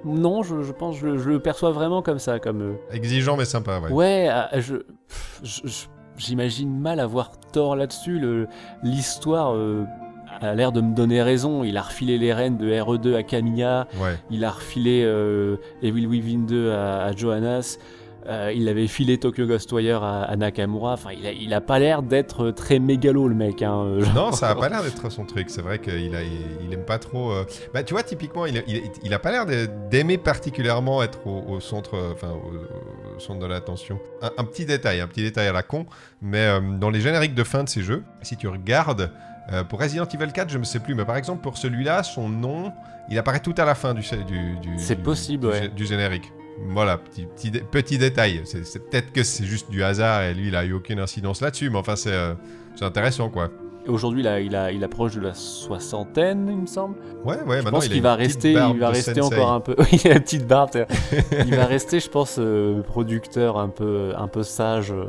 non, 0.04 0.42
je, 0.42 0.62
je 0.62 0.72
pense, 0.72 0.96
je, 0.96 1.16
je 1.16 1.30
le 1.30 1.38
perçois 1.38 1.70
vraiment 1.70 2.02
comme 2.02 2.18
ça, 2.18 2.40
comme. 2.40 2.60
euh, 2.60 2.72
Exigeant 2.90 3.36
mais 3.36 3.44
sympa, 3.44 3.78
ouais. 3.78 3.90
Ouais, 3.92 4.28
ah, 4.28 4.50
je- 4.58 4.82
j'imagine 6.16 6.78
mal 6.78 7.00
avoir 7.00 7.30
tort 7.52 7.76
là-dessus. 7.76 8.20
L'histoire 8.82 9.54
euh, 9.54 9.84
a 10.40 10.54
l'air 10.54 10.72
de 10.72 10.80
me 10.80 10.94
donner 10.94 11.22
raison. 11.22 11.64
Il 11.64 11.76
a 11.76 11.82
refilé 11.82 12.18
les 12.18 12.32
rênes 12.32 12.56
de 12.56 12.70
RE2 12.70 13.14
à 13.14 13.22
Camilla. 13.22 13.86
Ouais. 14.00 14.18
Il 14.30 14.44
a 14.44 14.50
refilé 14.50 15.02
euh, 15.04 15.56
Evil 15.82 16.06
Within 16.06 16.46
2 16.46 16.72
à, 16.72 17.04
à 17.04 17.12
Johannes. 17.16 17.62
Euh, 18.28 18.52
il 18.54 18.68
avait 18.68 18.86
filé 18.86 19.18
Tokyo 19.18 19.46
Ghostwire 19.46 20.02
à, 20.02 20.22
à 20.22 20.36
Nakamura. 20.36 20.92
Enfin, 20.92 21.10
il 21.18 21.26
a, 21.26 21.32
il 21.32 21.52
a 21.52 21.60
pas 21.60 21.78
l'air 21.78 22.02
d'être 22.02 22.50
très 22.52 22.78
mégalo 22.78 23.26
le 23.26 23.34
mec. 23.34 23.62
Hein, 23.62 23.74
euh, 23.84 24.04
genre. 24.04 24.14
Non, 24.14 24.32
ça 24.32 24.50
a 24.50 24.54
pas 24.54 24.68
l'air 24.68 24.82
d'être 24.82 25.10
son 25.10 25.24
truc. 25.24 25.50
C'est 25.50 25.62
vrai 25.62 25.78
qu'il 25.80 26.14
a, 26.14 26.22
il, 26.22 26.30
il 26.66 26.72
aime 26.72 26.84
pas 26.84 26.98
trop. 26.98 27.32
euh, 27.32 27.44
Bah, 27.74 27.82
tu 27.82 27.94
vois, 27.94 28.02
typiquement, 28.04 28.46
il, 28.46 28.62
il, 28.68 28.82
il 29.02 29.12
a 29.14 29.18
pas 29.18 29.32
l'air 29.32 29.44
d'aimer 29.90 30.18
particulièrement 30.18 31.02
être 31.02 31.26
au, 31.26 31.42
au 31.48 31.60
centre, 31.60 31.96
enfin, 32.12 32.30
au, 32.30 33.16
au 33.16 33.18
centre 33.20 33.40
de 33.40 33.46
l'attention. 33.46 33.98
Un, 34.22 34.30
un 34.38 34.44
petit 34.44 34.64
détail, 34.66 35.00
un 35.00 35.06
petit 35.08 35.22
détail 35.22 35.48
à 35.48 35.52
la 35.52 35.62
con, 35.62 35.86
mais 36.20 36.46
euh, 36.46 36.60
dans 36.78 36.90
les 36.90 37.00
génériques 37.00 37.34
de 37.34 37.44
fin 37.44 37.64
de 37.64 37.68
ces 37.68 37.82
jeux, 37.82 38.04
si 38.22 38.36
tu 38.36 38.46
regardes. 38.48 39.10
euh, 39.52 39.64
pour 39.64 39.80
Resident 39.80 40.04
Evil 40.06 40.30
4, 40.32 40.48
je 40.50 40.58
ne 40.58 40.64
sais 40.64 40.78
plus, 40.78 40.94
mais 40.94 41.04
par 41.04 41.16
exemple 41.16 41.42
pour 41.42 41.58
celui-là, 41.58 42.04
son 42.04 42.28
nom, 42.28 42.72
il 43.10 43.18
apparaît 43.18 43.40
tout 43.40 43.54
à 43.58 43.64
la 43.64 43.74
fin 43.74 43.94
du, 43.94 44.02
du, 44.02 44.56
du- 44.60 44.78
C'est 44.78 44.94
possible, 45.02 45.46
du, 45.48 45.52
ouais. 45.52 45.68
du 45.68 45.84
générique. 45.86 46.32
Voilà, 46.68 46.98
petit, 46.98 47.26
petit, 47.26 47.50
dé- 47.50 47.62
petit 47.68 47.98
détail. 47.98 48.42
C'est 48.44 48.88
peut-être 48.90 49.12
que 49.12 49.22
c'est 49.22 49.44
juste 49.44 49.70
du 49.70 49.82
hasard 49.82 50.22
et 50.22 50.34
lui, 50.34 50.48
il 50.48 50.56
a 50.56 50.64
eu 50.64 50.72
aucune 50.72 50.98
incidence 51.00 51.40
là-dessus, 51.40 51.70
mais 51.70 51.78
enfin, 51.78 51.96
c'est 51.96 52.12
euh, 52.12 52.34
c'est 52.76 52.84
intéressant, 52.84 53.28
quoi. 53.30 53.50
Et 53.84 53.88
Aujourd'hui, 53.88 54.20
il, 54.22 54.54
a, 54.56 54.70
il 54.70 54.84
approche 54.84 55.16
de 55.16 55.20
la 55.20 55.34
soixantaine, 55.34 56.46
il 56.48 56.56
me 56.58 56.66
semble. 56.66 56.96
Ouais, 57.24 57.34
ouais, 57.42 57.58
Je 57.58 57.64
maintenant 57.64 57.70
pense 57.80 57.86
il 57.88 58.00
va 58.00 58.14
rester, 58.14 58.52
il 58.52 58.78
va 58.78 58.90
rester 58.90 59.20
sensei. 59.20 59.36
encore 59.38 59.52
un 59.52 59.60
peu. 59.60 59.74
Il 59.92 60.06
a 60.08 60.14
la 60.14 60.20
petite 60.20 60.46
barbe. 60.46 60.70
il 61.46 61.54
va 61.56 61.66
rester, 61.66 61.98
je 61.98 62.08
pense, 62.08 62.36
euh, 62.38 62.80
producteur 62.82 63.58
un 63.58 63.68
peu, 63.68 64.12
un 64.16 64.28
peu 64.28 64.44
sage 64.44 64.92
euh, 64.92 65.06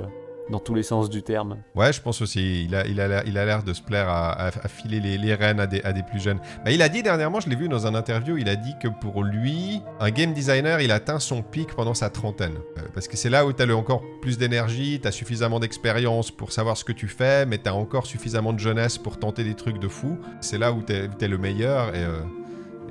dans 0.50 0.60
tous 0.60 0.76
les 0.76 0.84
sens 0.84 1.10
du 1.10 1.24
terme. 1.24 1.58
Ouais, 1.76 1.94
je 1.94 2.02
pense 2.02 2.22
aussi. 2.22 2.66
Il 2.66 2.76
a, 2.76 2.86
il 2.86 3.00
a, 3.00 3.08
l'air- 3.08 3.24
il 3.26 3.38
a 3.38 3.46
l'air 3.46 3.64
de 3.64 3.74
se 3.74 3.82
plaire 3.82 4.10
à, 4.10 4.52
filer 4.68 5.00
les, 5.00 5.18
les 5.18 5.34
rênes 5.36 5.60
à 5.60 5.68
des, 5.68 5.82
à 5.84 5.94
des 5.94 6.04
plus 6.04 6.22
jeunes. 6.22 6.40
Bah, 6.66 6.72
il 6.72 6.82
a 6.82 6.90
dit 6.90 7.02
dernièrement, 7.04 7.40
je 7.40 7.50
l'ai 7.50 7.56
vu 7.56 7.70
dans 7.70 7.88
un 7.88 7.96
interview, 7.96 8.38
il 8.38 8.50
a 8.50 8.56
dit 8.56 8.74
que 8.82 8.88
pour 8.88 9.24
lui, 9.24 9.82
un 10.00 10.10
game 10.12 10.34
designer, 10.34 10.82
il 10.82 10.92
atteint 10.92 11.20
son 11.20 11.42
pic 11.42 11.74
pendant 11.76 11.94
sa 11.94 12.10
trentaine. 12.10 12.56
Euh, 12.78 12.82
parce 12.94 13.08
que 13.08 13.18
c'est 13.18 13.30
là 13.30 13.46
où 13.46 13.54
tu 13.54 13.64
as 13.64 13.76
encore 13.76 14.04
plus 14.22 14.38
d'énergie, 14.38 15.00
tu 15.02 15.08
as 15.08 15.12
suffisamment 15.12 15.60
d'expérience 15.60 16.32
pour 16.32 16.52
savoir 16.52 16.78
ce 16.78 16.84
que 16.84 16.92
tu 16.92 17.08
fais, 17.08 17.46
mais 17.46 17.58
tu 17.58 17.70
as 17.70 17.74
encore 17.76 18.06
suffisamment 18.06 18.54
de 18.54 18.60
jeunesse 18.60 18.98
pour 18.98 19.18
tenter 19.18 19.44
des 19.44 19.56
trucs 19.56 19.80
de 19.80 19.88
fou. 19.88 20.18
C'est 20.42 20.58
là 20.58 20.72
où 20.72 20.82
tu 20.84 20.94
es, 20.94 21.28
le 21.28 21.38
meilleur. 21.38 21.96
Et, 21.96 22.00
euh, 22.04 22.20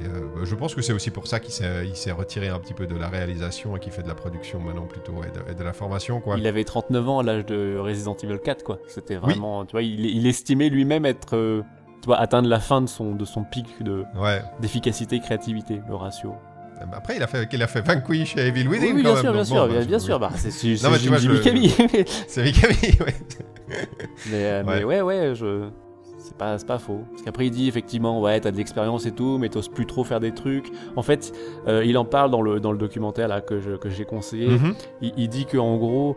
euh, 0.05 0.45
je 0.45 0.55
pense 0.55 0.75
que 0.75 0.83
c'est 0.83 0.93
aussi 0.93 1.11
pour 1.11 1.27
ça 1.27 1.41
qu'il 1.41 1.53
s'est 1.53 2.13
retiré 2.13 2.49
un 2.49 2.59
petit 2.59 2.75
peu 2.75 2.87
de 2.87 2.97
la 2.97 3.09
réalisation 3.09 3.77
et 3.77 3.81
qu'il 3.81 3.93
fait 3.93 4.03
de 4.03 4.09
la 4.09 4.15
production 4.15 4.61
maintenant 4.61 4.87
plutôt 4.87 5.15
et 5.25 5.31
de, 5.31 5.53
et 5.53 5.55
de 5.55 5.63
la 5.65 5.73
formation. 5.73 6.21
Quoi. 6.21 6.37
Il 6.39 6.47
avait 6.47 6.65
39 6.65 7.09
ans 7.09 7.19
à 7.21 7.23
l'âge 7.23 7.47
de 7.47 7.77
Resident 7.79 8.17
Evil 8.23 8.39
4, 8.43 8.65
quoi. 8.65 8.79
C'était 8.89 9.17
vraiment, 9.17 9.65
tu 9.65 9.73
vois, 9.73 9.83
il, 9.83 10.05
il 10.07 10.27
estimait 10.27 10.69
lui-même 10.69 11.05
être, 11.07 11.37
euh, 11.37 11.63
tu 12.01 12.07
vois, 12.07 12.19
atteindre 12.19 12.49
la 12.49 12.61
fin 12.61 12.81
de 12.81 12.87
son, 12.89 13.15
de 13.15 13.25
son 13.25 13.45
pic 13.45 13.83
de, 13.83 14.05
Ouais. 14.17 14.41
d'efficacité, 14.61 15.21
créativité, 15.21 15.81
le 15.89 15.95
ratio. 15.95 16.35
Euh, 16.81 16.87
bah 16.87 16.97
Après, 16.99 17.17
il 17.17 17.23
a 17.23 17.27
fait, 17.27 17.49
il 17.53 17.63
a 17.63 17.67
fait 17.67 17.81
Vanquish 17.81 18.37
et 18.37 18.47
Evil 18.49 18.67
Within 18.69 18.95
oui, 18.95 19.03
bien 19.03 19.17
sûr, 19.17 19.33
bien 19.33 19.45
sûr, 19.45 19.69
bien, 19.69 19.79
bah, 19.81 19.85
bien 19.85 19.99
sûr. 19.99 20.19
Bah, 20.19 20.31
c'est, 20.37 20.49
mais 20.49 20.77
c'est 20.77 21.31
Mikami, 21.31 21.73
ouais. 23.01 23.15
Mais, 24.31 24.45
euh, 24.51 24.63
mais 24.67 24.85
ouais, 24.85 25.01
ouais, 25.01 25.35
je... 25.35 25.69
c'est 26.33 26.39
pas, 26.39 26.57
pas 26.59 26.79
faux. 26.79 27.05
Parce 27.11 27.23
qu'après, 27.23 27.47
il 27.47 27.51
dit 27.51 27.69
effectivement, 27.69 28.21
ouais, 28.21 28.41
t'as 28.41 28.51
de 28.51 28.57
l'expérience 28.57 29.07
et 29.07 29.13
tout, 29.13 29.39
mais 29.39 29.49
t'oses 29.49 29.69
plus 29.69 29.87
trop 29.87 30.05
faire 30.05 30.21
des 30.21 30.33
trucs. 30.33 30.71
En 30.97 31.03
fait, 31.03 31.33
euh, 31.69 31.85
il 31.85 31.97
en 31.99 32.05
parle 32.05 32.31
dans 32.31 32.43
le, 32.43 32.61
dans 32.61 32.73
le 32.73 32.79
documentaire 32.79 33.29
là, 33.29 33.41
que 33.41 33.61
j'ai 33.87 34.05
conseillé. 34.05 34.49
Mhm. 34.49 34.75
Il, 35.01 35.13
il 35.17 35.29
dit 35.29 35.47
qu'en 35.47 35.77
gros, 35.77 36.17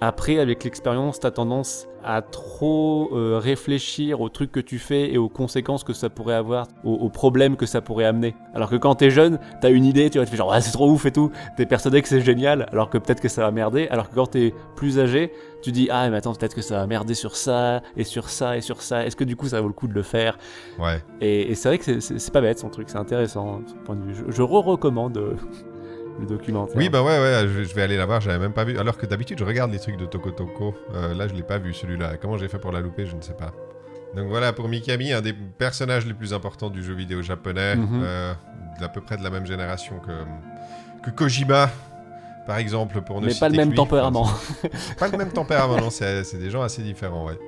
après, 0.00 0.38
avec 0.38 0.62
l'expérience, 0.64 1.20
t'as 1.20 1.30
tendance 1.30 1.86
à 2.04 2.22
trop 2.22 3.10
euh, 3.12 3.40
réfléchir 3.42 4.20
aux 4.20 4.28
trucs 4.28 4.52
que 4.52 4.60
tu 4.60 4.78
fais 4.78 5.12
et 5.12 5.18
aux 5.18 5.28
conséquences 5.28 5.82
que 5.82 5.92
ça 5.92 6.08
pourrait 6.08 6.34
avoir, 6.36 6.68
aux, 6.84 6.92
aux 6.94 7.08
problèmes 7.08 7.56
que 7.56 7.66
ça 7.66 7.80
pourrait 7.80 8.04
amener. 8.04 8.36
Alors 8.54 8.70
que 8.70 8.76
quand 8.76 8.94
t'es 8.94 9.10
jeune, 9.10 9.40
t'as 9.60 9.70
une 9.72 9.84
idée, 9.84 10.08
tu 10.08 10.18
vois, 10.18 10.24
tu 10.24 10.30
fais 10.30 10.36
genre, 10.36 10.52
ah, 10.52 10.60
c'est 10.60 10.70
trop 10.70 10.88
ouf 10.88 11.06
et 11.06 11.10
tout, 11.10 11.32
t'es 11.56 11.66
persuadé 11.66 12.00
que 12.02 12.08
c'est 12.08 12.20
génial, 12.20 12.68
alors 12.70 12.90
que 12.90 12.98
peut-être 12.98 13.20
que 13.20 13.28
ça 13.28 13.42
va 13.42 13.50
merder. 13.50 13.88
Alors 13.90 14.08
que 14.08 14.14
quand 14.14 14.28
t'es 14.28 14.54
plus 14.76 15.00
âgé, 15.00 15.32
tu 15.62 15.72
dis, 15.72 15.88
ah, 15.90 16.08
mais 16.08 16.18
attends, 16.18 16.34
peut-être 16.34 16.54
que 16.54 16.62
ça 16.62 16.76
va 16.76 16.86
merder 16.86 17.14
sur 17.14 17.34
ça, 17.34 17.82
et 17.96 18.04
sur 18.04 18.28
ça, 18.28 18.56
et 18.56 18.60
sur 18.60 18.82
ça. 18.82 19.04
Est-ce 19.04 19.16
que 19.16 19.24
du 19.24 19.34
coup, 19.34 19.48
ça 19.48 19.60
vaut 19.60 19.66
le 19.68 19.72
coup 19.74 19.88
de 19.88 19.94
le 19.94 20.02
faire? 20.02 20.38
Ouais. 20.78 21.02
Et, 21.20 21.50
et 21.50 21.54
c'est 21.56 21.68
vrai 21.70 21.78
que 21.78 21.98
c'est- 22.00 22.30
pas 22.32 22.40
bête 22.40 22.58
son 22.60 22.68
truc, 22.68 22.88
c'est 22.88 22.98
intéressant 22.98 23.60
de 23.60 23.68
ce 23.68 23.74
point 23.84 23.96
de 23.96 24.02
vue. 24.02 24.14
Je, 24.14 24.30
je 24.30 24.42
re-recommande 24.42 25.16
euh, 25.16 25.34
le 26.18 26.26
documentaire. 26.26 26.76
Oui, 26.76 26.88
bah 26.88 27.02
ouais, 27.02 27.18
ouais, 27.18 27.42
je, 27.46 27.64
je 27.64 27.74
vais 27.74 27.82
aller 27.82 27.96
la 27.96 28.06
voir, 28.06 28.20
j'avais 28.20 28.38
même 28.38 28.52
pas 28.52 28.64
vu. 28.64 28.78
Alors 28.78 28.96
que 28.96 29.06
d'habitude, 29.06 29.38
je 29.38 29.44
regarde 29.44 29.70
les 29.72 29.78
trucs 29.78 29.96
de 29.96 30.06
Toko 30.06 30.30
Toko. 30.30 30.74
Euh, 30.94 31.14
là, 31.14 31.28
je 31.28 31.34
l'ai 31.34 31.42
pas 31.42 31.58
vu 31.58 31.74
celui-là. 31.74 32.16
Comment 32.16 32.36
j'ai 32.38 32.48
fait 32.48 32.58
pour 32.58 32.72
la 32.72 32.80
louper, 32.80 33.06
je 33.06 33.16
ne 33.16 33.20
sais 33.22 33.34
pas. 33.34 33.52
Donc 34.14 34.28
voilà, 34.28 34.52
pour 34.52 34.68
Mikami, 34.68 35.12
un 35.12 35.20
des 35.20 35.34
personnages 35.34 36.06
les 36.06 36.14
plus 36.14 36.32
importants 36.32 36.70
du 36.70 36.82
jeu 36.82 36.94
vidéo 36.94 37.20
japonais, 37.22 37.74
euh, 37.76 38.32
d'à 38.80 38.88
peu 38.88 39.02
près 39.02 39.16
de 39.18 39.22
la 39.22 39.28
même 39.30 39.44
génération 39.46 39.98
que, 39.98 41.04
que 41.04 41.10
Kojima, 41.14 41.68
par 42.46 42.56
exemple, 42.56 43.02
pour 43.02 43.20
ne 43.20 43.26
mais 43.26 43.32
citer 43.32 43.40
pas 43.40 43.48
le 43.50 43.56
même 43.56 43.70
lui. 43.70 43.76
tempérament. 43.76 44.22
Enfin, 44.22 44.68
pas 44.98 45.08
le 45.08 45.18
même 45.18 45.32
tempérament, 45.32 45.76
non, 45.78 45.90
c'est 45.90 46.24
c'est 46.24 46.38
des 46.38 46.48
gens 46.48 46.62
assez 46.62 46.82
différents, 46.82 47.26
ouais. 47.26 47.38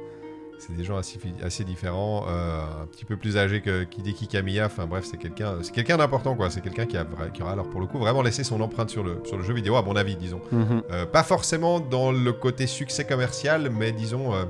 C'est 0.59 0.75
des 0.77 0.83
gens 0.85 0.97
assez, 0.97 1.65
différents, 1.65 2.25
euh, 2.29 2.61
un 2.83 2.87
petit 2.87 3.05
peu 3.05 3.17
plus 3.17 3.37
âgés 3.37 3.61
que 3.61 3.87
Hideki 3.97 4.27
Kamiya. 4.27 4.67
Enfin 4.67 4.87
bref, 4.87 5.05
c'est 5.09 5.17
quelqu'un 5.17 5.55
c'est 5.63 5.73
quelqu'un 5.73 5.97
d'important, 5.97 6.35
quoi. 6.35 6.51
C'est 6.51 6.61
quelqu'un 6.61 6.85
qui, 6.85 6.97
a 6.97 7.07
qui 7.33 7.43
aura, 7.43 7.53
alors 7.53 7.69
pour 7.71 7.81
le 7.81 7.87
coup, 7.87 7.99
vraiment 7.99 8.23
laissé 8.23 8.43
son 8.43 8.61
empreinte 8.61 8.91
sur 8.91 9.05
le, 9.05 9.21
sur 9.25 9.37
le 9.37 9.45
jeu 9.45 9.55
vidéo, 9.55 9.77
à 9.77 9.83
mon 9.83 9.95
avis, 9.95 10.17
disons. 10.17 10.41
Mhm. 10.51 10.83
Euh, 10.91 11.07
pas 11.07 11.23
forcément 11.23 11.79
dans 11.79 12.11
le 12.11 12.33
côté 12.33 12.67
succès 12.67 13.05
commercial, 13.05 13.71
mais 13.71 13.93
disons, 13.93 14.35
euh, 14.35 14.45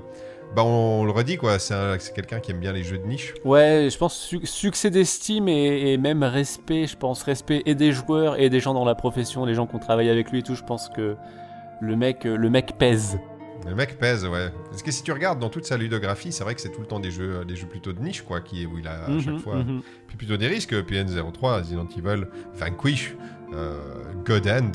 bah 0.56 0.62
on, 0.64 1.04
le 1.04 1.10
redit, 1.10 1.36
quoi. 1.36 1.58
C'est 1.58 1.74
un- 1.74 1.98
c'est 1.98 2.14
quelqu'un 2.14 2.40
qui 2.40 2.52
aime 2.52 2.58
bien 2.58 2.72
les 2.72 2.82
jeux 2.84 2.96
de 2.96 3.06
niche. 3.06 3.34
Ouais, 3.44 3.88
je 3.92 3.98
pense 3.98 4.14
su- 4.16 4.46
succès 4.46 4.88
d'estime 4.90 5.46
et, 5.46 5.92
et 5.92 5.98
même 5.98 6.22
respect, 6.22 6.86
je 6.86 6.96
pense 6.96 7.22
respect 7.22 7.62
et 7.66 7.74
des 7.74 7.92
joueurs 7.92 8.40
et 8.40 8.48
des 8.48 8.60
gens 8.60 8.72
dans 8.72 8.86
la 8.86 8.94
profession, 8.94 9.44
les 9.44 9.52
gens 9.54 9.66
qui 9.66 9.76
ont 9.76 9.78
travaillé 9.80 10.08
avec 10.10 10.30
lui 10.30 10.38
et 10.38 10.42
tout, 10.42 10.54
je 10.54 10.64
pense 10.64 10.88
que 10.88 11.16
le 11.82 11.96
mec, 11.96 12.24
le 12.24 12.48
mec 12.48 12.78
pèse. 12.78 13.18
Le 13.66 13.74
mec 13.74 13.98
pèse, 13.98 14.24
ouais. 14.24 14.50
Parce 14.70 14.82
que 14.82 14.90
si 14.90 15.02
tu 15.02 15.12
regardes 15.12 15.38
dans 15.40 15.50
toute 15.50 15.64
sa 15.66 15.76
ludographie, 15.76 16.32
c'est 16.32 16.44
vrai 16.44 16.54
que 16.54 16.60
c'est 16.60 16.70
tout 16.70 16.80
le 16.80 16.86
temps 16.86 17.00
des 17.00 17.10
jeux, 17.10 17.44
des 17.44 17.56
jeux 17.56 17.66
plutôt 17.66 17.92
de 17.92 18.00
niche, 18.00 18.22
quoi, 18.22 18.40
qui, 18.40 18.64
où 18.66 18.78
il 18.78 18.86
a 18.88 19.04
à 19.04 19.18
chaque 19.20 19.34
Mhm, 19.34 19.40
fois. 19.40 19.56
mhm. 19.56 19.82
Puis 20.06 20.16
plutôt 20.16 20.36
des 20.36 20.46
risques, 20.46 20.72
PN03, 20.74 21.58
Resident 21.58 21.86
Evil, 21.96 22.26
Vanquish, 22.54 23.14
euh, 23.52 23.76
God 24.24 24.46
End. 24.46 24.72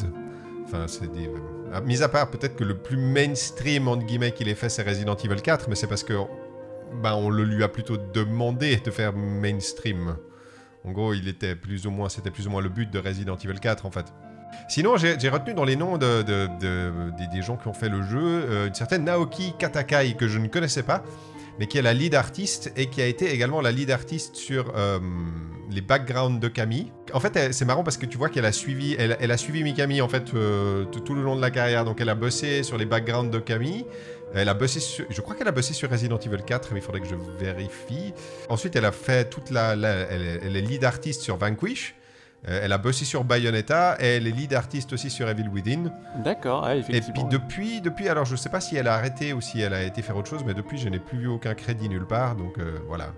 Enfin, 0.65 0.85
c'est 0.87 1.11
des. 1.11 1.27
euh, 1.27 1.81
mis 1.85 2.03
à 2.03 2.09
part 2.09 2.29
peut-être 2.29 2.55
que 2.55 2.63
le 2.63 2.77
plus 2.77 2.97
mainstream, 2.97 3.87
entre 3.87 4.05
guillemets, 4.05 4.31
qu'il 4.31 4.47
ait 4.47 4.55
fait, 4.55 4.69
c'est 4.69 4.83
Resident 4.87 5.15
Evil 5.15 5.41
4, 5.41 5.67
mais 5.69 5.75
c'est 5.75 5.87
parce 5.87 6.03
que. 6.03 6.13
Bah, 7.01 7.15
on 7.15 7.29
le 7.31 7.43
lui 7.43 7.63
a 7.63 7.67
plutôt 7.69 7.97
demandé 7.97 8.75
de 8.77 8.91
faire 8.91 9.13
mainstream. 9.13 10.15
En 10.83 10.91
gros, 10.91 11.13
il 11.13 11.27
était 11.27 11.55
plus 11.55 11.87
ou 11.87 11.91
moins, 11.91 12.07
c'était 12.09 12.29
plus 12.29 12.45
ou 12.45 12.51
moins 12.51 12.61
le 12.61 12.69
but 12.69 12.91
de 12.91 12.99
Resident 12.99 13.35
Evil 13.37 13.59
4, 13.59 13.85
en 13.87 13.91
fait. 13.91 14.05
Sinon, 14.67 14.97
j'ai 14.97 15.29
retenu 15.29 15.53
dans 15.53 15.65
les 15.65 15.75
noms 15.75 15.97
de, 15.97 16.21
de- 16.21 16.47
de- 16.59 16.91
des, 17.31 17.41
gens 17.41 17.57
qui 17.57 17.67
ont 17.67 17.73
fait 17.73 17.89
le 17.89 18.01
jeu 18.01 18.19
euh, 18.21 18.67
une 18.67 18.73
certaine 18.73 19.03
Naoki 19.03 19.53
Katakai 19.59 20.15
que 20.15 20.27
je 20.27 20.39
ne 20.39 20.47
connaissais 20.47 20.83
pas. 20.83 21.03
mais 21.59 21.67
qui 21.67 21.77
est 21.77 21.83
la 21.83 21.93
lead 21.93 22.15
artiste 22.15 22.71
et 22.75 22.87
qui 22.87 22.99
a 23.01 23.05
été 23.05 23.31
également 23.31 23.61
la 23.61 23.71
lead 23.71 23.91
artiste 23.91 24.35
sur 24.35 24.73
euh, 24.75 24.99
les 25.69 25.81
backgrounds 25.81 26.39
de 26.39 26.47
Camille. 26.47 26.91
En 27.13 27.19
fait, 27.19 27.53
c'est 27.53 27.65
marrant 27.65 27.83
parce 27.83 27.97
que 27.97 28.07
tu 28.07 28.17
vois 28.17 28.29
qu'elle 28.29 28.45
a 28.45 28.51
suivi, 28.51 28.95
elle, 28.97 29.31
a 29.31 29.37
suivi 29.37 29.63
Mikami 29.63 30.01
en 30.01 30.07
fait 30.09 30.33
euh, 30.33 30.85
tout, 30.85 31.13
le 31.13 31.21
long 31.21 31.35
de 31.35 31.41
la 31.41 31.51
carrière. 31.51 31.85
Donc, 31.85 32.01
elle 32.01 32.09
a 32.09 32.15
bossé 32.15 32.63
sur 32.63 32.77
les 32.79 32.85
backgrounds 32.85 33.29
de 33.31 33.37
Camille. 33.39 33.85
Elle 34.33 34.49
a 34.49 34.55
bossé 34.55 34.79
je 35.11 35.21
crois 35.21 35.35
qu'elle 35.35 35.47
a 35.47 35.51
bossé 35.51 35.73
sur 35.75 35.91
Resident 35.91 36.17
Evil 36.17 36.41
4, 36.43 36.69
mais 36.73 36.79
il 36.79 36.81
faudrait 36.81 37.01
que 37.01 37.07
je 37.07 37.15
vérifie. 37.37 38.13
Ensuite, 38.49 38.75
elle 38.75 38.85
a 38.85 38.91
fait 38.91 39.29
toute 39.29 39.51
la, 39.51 39.73
elle 39.73 40.55
est 40.55 40.61
lead 40.61 40.83
artiste 40.83 41.21
sur 41.21 41.37
Vanquish. 41.37 41.93
Euh, 42.49 42.59
elle 42.63 42.73
a 42.73 42.77
bossé 42.77 43.05
sur 43.05 43.23
Bayonetta 43.23 43.95
et 43.99 44.17
elle 44.17 44.27
est 44.27 44.31
lead 44.31 44.53
artiste 44.53 44.91
aussi 44.93 45.09
sur 45.09 45.29
Evil 45.29 45.47
Within. 45.47 45.91
D'accord, 46.23 46.63
ouais, 46.65 46.77
Et 46.77 46.79
effectivement. 46.79 47.27
puis 47.29 47.39
depuis, 47.39 47.81
depuis, 47.81 48.09
alors 48.09 48.25
je 48.25 48.35
sais 48.35 48.49
pas 48.49 48.59
si 48.59 48.75
elle 48.75 48.87
a 48.87 48.95
arrêté 48.95 49.31
ou 49.33 49.39
si 49.41 49.61
elle 49.61 49.73
a 49.73 49.83
été 49.83 50.01
faire 50.01 50.17
autre 50.17 50.29
chose, 50.29 50.43
mais 50.45 50.53
depuis 50.53 50.77
je 50.77 50.89
n'ai 50.89 50.99
plus 50.99 51.19
vu 51.19 51.27
aucun 51.27 51.53
crédit 51.53 51.87
nulle 51.87 52.05
part, 52.05 52.35
donc 52.35 52.57
euh, 52.59 52.79
voilà. 52.87 53.13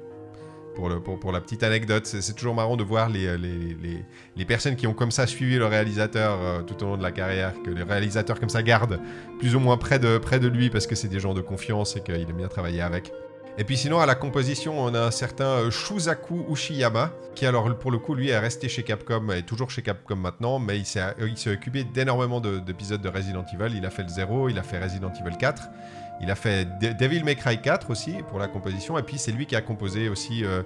Pour, 0.75 0.89
le, 0.89 0.99
pour, 0.99 1.17
pour 1.17 1.31
la 1.31 1.39
petite 1.39 1.63
anecdote, 1.63 2.05
c'est 2.05 2.21
c'est 2.21 2.33
toujours 2.33 2.53
marrant 2.53 2.75
de 2.75 2.83
voir 2.83 3.07
les, 3.07 3.37
les, 3.37 3.73
les, 3.81 4.03
les 4.35 4.45
personnes 4.45 4.75
qui 4.75 4.87
ont 4.87 4.93
comme 4.93 5.09
ça 5.09 5.25
suivi 5.25 5.55
le 5.57 5.65
réalisateur 5.67 6.37
euh, 6.41 6.61
tout 6.63 6.83
au 6.83 6.87
long 6.87 6.97
de 6.97 7.01
la 7.01 7.11
carrière, 7.13 7.53
que 7.63 7.69
les 7.69 7.83
réalisateurs 7.83 8.41
comme 8.41 8.49
ça 8.49 8.61
gardent 8.61 8.99
plus 9.39 9.55
ou 9.55 9.61
moins 9.61 9.77
près 9.77 9.99
de, 9.99 10.17
près 10.17 10.37
de 10.37 10.49
lui 10.49 10.69
parce 10.69 10.85
que 10.85 10.93
c'est 10.95 11.07
des 11.07 11.21
gens 11.21 11.33
de 11.33 11.39
confiance 11.39 11.95
et 11.95 12.01
qu'il 12.01 12.15
aime 12.15 12.35
bien 12.35 12.49
travailler 12.49 12.81
avec. 12.81 13.13
Et 13.57 13.63
puis 13.63 13.77
sinon, 13.77 13.99
à 13.99 14.05
la 14.05 14.15
composition, 14.15 14.77
on 14.77 14.93
a 14.93 14.99
un 14.99 15.11
certain 15.11 15.45
euh, 15.45 15.71
Shusaku 15.71 16.45
Ushiyama, 16.51 17.13
qui 17.35 17.45
alors 17.45 17.73
pour 17.77 17.89
le 17.89 17.99
coup, 17.99 18.13
lui, 18.13 18.29
est 18.29 18.37
resté 18.37 18.67
chez 18.67 18.83
Capcom, 18.83 19.29
est 19.29 19.43
toujours 19.43 19.71
chez 19.71 19.81
Capcom 19.81 20.17
maintenant, 20.17 20.59
mais 20.59 20.77
il 20.77 20.85
s'est 20.85 20.99
euh, 21.19 21.53
occupé 21.53 21.85
d'énormément 21.85 22.41
de- 22.41 22.59
d'épisodes 22.59 23.01
de 23.01 23.07
Resident 23.07 23.45
Evil. 23.53 23.77
Il 23.77 23.85
a 23.85 23.89
fait 23.89 24.03
le 24.03 24.09
0, 24.09 24.49
il 24.49 24.59
a 24.59 24.63
fait 24.63 24.77
Resident 24.83 25.11
Evil 25.13 25.37
4, 25.37 25.69
il 26.21 26.29
a 26.29 26.35
fait 26.35 26.65
De- 26.81 26.91
Devil 26.99 27.23
May 27.23 27.37
Cry 27.37 27.61
4 27.61 27.91
aussi 27.91 28.15
pour 28.27 28.39
la 28.39 28.49
composition, 28.49 28.97
et 28.97 29.03
puis 29.03 29.17
c'est 29.17 29.31
lui 29.31 29.45
qui 29.45 29.55
a 29.55 29.61
composé 29.61 30.09
aussi 30.09 30.43
euh, 30.43 30.61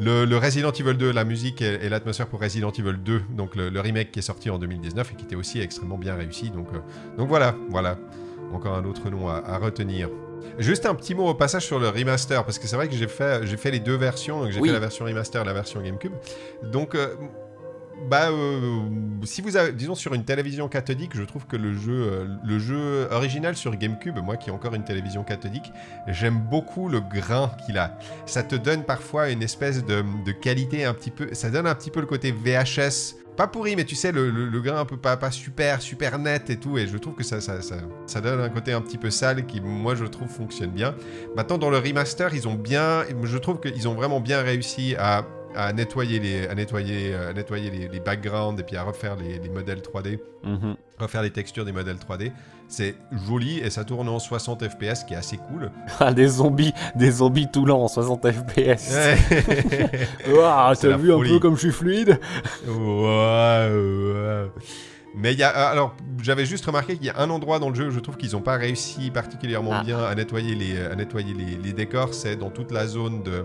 le, 0.00 0.36
Resident 0.36 0.72
Evil 0.72 0.94
2, 0.94 1.12
la 1.12 1.24
musique 1.24 1.62
et, 1.62 1.88
l'atmosphère 1.88 2.26
pour 2.26 2.40
Resident 2.40 2.72
Evil 2.72 2.96
2, 3.04 3.22
donc 3.30 3.54
le, 3.54 3.80
remake 3.80 4.10
qui 4.10 4.18
est 4.18 4.22
sorti 4.22 4.50
en 4.50 4.58
2019 4.58 5.12
et 5.12 5.14
qui 5.14 5.24
était 5.24 5.36
aussi 5.36 5.60
extrêmement 5.60 5.96
bien 5.96 6.16
réussi. 6.16 6.50
Donc, 6.50 6.66
donc 7.16 7.28
voilà, 7.28 7.54
voilà, 7.70 7.96
encore 8.52 8.74
un 8.74 8.84
autre 8.84 9.10
nom 9.10 9.28
à 9.28 9.58
retenir. 9.58 10.08
Juste 10.58 10.86
un 10.86 10.94
petit 10.94 11.14
mot 11.14 11.26
au 11.28 11.34
passage 11.34 11.64
sur 11.66 11.78
le 11.78 11.88
remaster, 11.88 12.44
parce 12.44 12.58
que 12.58 12.66
c'est 12.66 12.76
vrai 12.76 12.88
que 12.88 12.94
j'ai 12.94 13.08
fait, 13.08 13.46
j'ai 13.46 13.56
fait 13.56 13.70
les 13.70 13.80
deux 13.80 13.96
versions, 13.96 14.40
donc 14.42 14.50
j'ai 14.52 14.60
Oui. 14.60 14.68
fait 14.68 14.74
la 14.74 14.80
version 14.80 15.04
remaster 15.04 15.42
et 15.42 15.44
la 15.44 15.52
version 15.52 15.80
GameCube. 15.82 16.12
Donc, 16.62 16.94
euh, 16.94 17.14
bah, 18.10 18.28
euh, 18.30 18.80
si 19.24 19.40
vous 19.40 19.56
avez, 19.56 19.72
disons 19.72 19.94
sur 19.94 20.12
une 20.14 20.24
télévision 20.24 20.68
cathodique, 20.68 21.12
je 21.16 21.22
trouve 21.22 21.46
que 21.46 21.56
le 21.56 21.72
jeu, 21.74 21.92
euh, 21.92 22.26
le 22.44 22.58
jeu 22.58 23.08
original 23.10 23.56
sur 23.56 23.74
GameCube, 23.74 24.18
moi 24.18 24.36
qui 24.36 24.50
ai 24.50 24.52
encore 24.52 24.74
une 24.74 24.84
télévision 24.84 25.24
cathodique, 25.24 25.72
j'aime 26.06 26.38
beaucoup 26.38 26.88
le 26.88 27.00
grain 27.00 27.50
qu'il 27.64 27.78
a. 27.78 27.98
Ça 28.26 28.42
te 28.42 28.54
donne 28.54 28.82
parfois 28.84 29.30
une 29.30 29.42
espèce 29.42 29.84
de, 29.84 30.04
de 30.24 30.32
qualité 30.32 30.84
un 30.84 30.92
petit 30.94 31.10
peu, 31.10 31.28
ça 31.32 31.48
donne 31.50 31.66
un 31.66 31.74
petit 31.74 31.90
peu 31.90 32.00
le 32.00 32.06
côté 32.06 32.32
VHS. 32.32 33.16
Pas 33.36 33.46
pourri, 33.46 33.76
mais 33.76 33.84
tu 33.84 33.94
sais, 33.94 34.12
le, 34.12 34.60
grain 34.60 34.80
un 34.80 34.84
peu 34.86 34.96
pas, 34.96 35.30
super, 35.30 35.82
super 35.82 36.18
net 36.18 36.48
et 36.48 36.56
tout. 36.56 36.78
Et 36.78 36.86
je 36.86 36.96
trouve 36.96 37.14
que 37.14 37.24
ça, 37.24 37.40
ça 37.40 38.20
donne 38.20 38.40
un 38.40 38.48
côté 38.48 38.72
un 38.72 38.80
petit 38.80 38.96
peu 38.96 39.10
sale 39.10 39.46
qui, 39.46 39.60
moi, 39.60 39.94
je 39.94 40.04
trouve, 40.04 40.28
fonctionne 40.28 40.70
bien. 40.70 40.94
Maintenant, 41.36 41.58
dans 41.58 41.70
le 41.70 41.78
remaster, 41.78 42.34
ils 42.34 42.48
ont 42.48 42.54
bien. 42.54 43.04
Je 43.22 43.38
trouve 43.38 43.60
qu'ils 43.60 43.88
ont 43.88 43.94
vraiment 43.94 44.20
bien 44.20 44.40
réussi 44.40 44.94
à, 44.98 45.26
à 45.56 45.72
nettoyer, 45.72 46.18
les, 46.20 46.46
à 46.46 46.54
nettoyer, 46.54 47.14
euh, 47.14 47.30
à 47.30 47.32
nettoyer 47.32 47.70
les, 47.70 47.88
les 47.88 48.00
backgrounds 48.00 48.60
et 48.60 48.64
puis 48.64 48.76
à 48.76 48.82
refaire 48.84 49.16
les, 49.16 49.38
les 49.38 49.48
modèles 49.48 49.80
3D, 49.80 50.18
Mhm. 50.44 50.76
refaire 50.98 51.22
les 51.22 51.30
textures 51.30 51.64
des 51.64 51.72
modèles 51.72 51.96
3D. 51.96 52.30
C'est 52.68 52.94
joli 53.28 53.58
et 53.60 53.70
ça 53.70 53.84
tourne 53.84 54.08
en 54.08 54.18
60 54.18 54.68
FPS, 54.68 55.04
qui 55.04 55.14
est 55.14 55.16
assez 55.16 55.36
cool. 55.38 55.70
Ah, 56.00 56.12
des 56.12 56.26
zombies, 56.28 56.72
des 56.94 57.10
zombies 57.10 57.48
tout 57.52 57.64
lents 57.64 57.82
en 57.82 57.88
60 57.88 58.30
FPS. 58.30 58.76
C'est 60.74 60.88
t'as 60.88 60.96
vu 60.96 61.12
un 61.12 61.16
folie. 61.16 61.30
peu 61.30 61.38
comme 61.38 61.54
je 61.54 61.60
suis 61.60 61.72
fluide? 61.72 62.18
Ouais, 62.66 63.70
ouais. 63.70 64.50
Mais 65.18 65.32
il 65.32 65.38
y 65.38 65.42
a. 65.42 65.48
Alors, 65.48 65.94
j'avais 66.22 66.44
juste 66.44 66.66
remarqué 66.66 66.96
qu'il 66.96 67.06
y 67.06 67.10
a 67.10 67.18
un 67.18 67.30
endroit 67.30 67.58
dans 67.58 67.70
le 67.70 67.74
jeu 67.74 67.86
où 67.86 67.90
je 67.90 68.00
trouve 68.00 68.16
qu'ils 68.18 68.32
n'ont 68.32 68.42
pas 68.42 68.56
réussi 68.56 69.10
particulièrement 69.10 69.70
Ah. 69.72 69.82
bien 69.82 69.98
à 70.04 70.14
nettoyer 70.14 70.54
les, 70.54 70.78
à 70.78 70.94
nettoyer 70.94 71.32
les, 71.32 71.56
les 71.56 71.72
décors. 71.72 72.12
C'est 72.12 72.36
dans 72.36 72.50
toute 72.50 72.70
la 72.70 72.86
zone 72.86 73.22
de, 73.22 73.44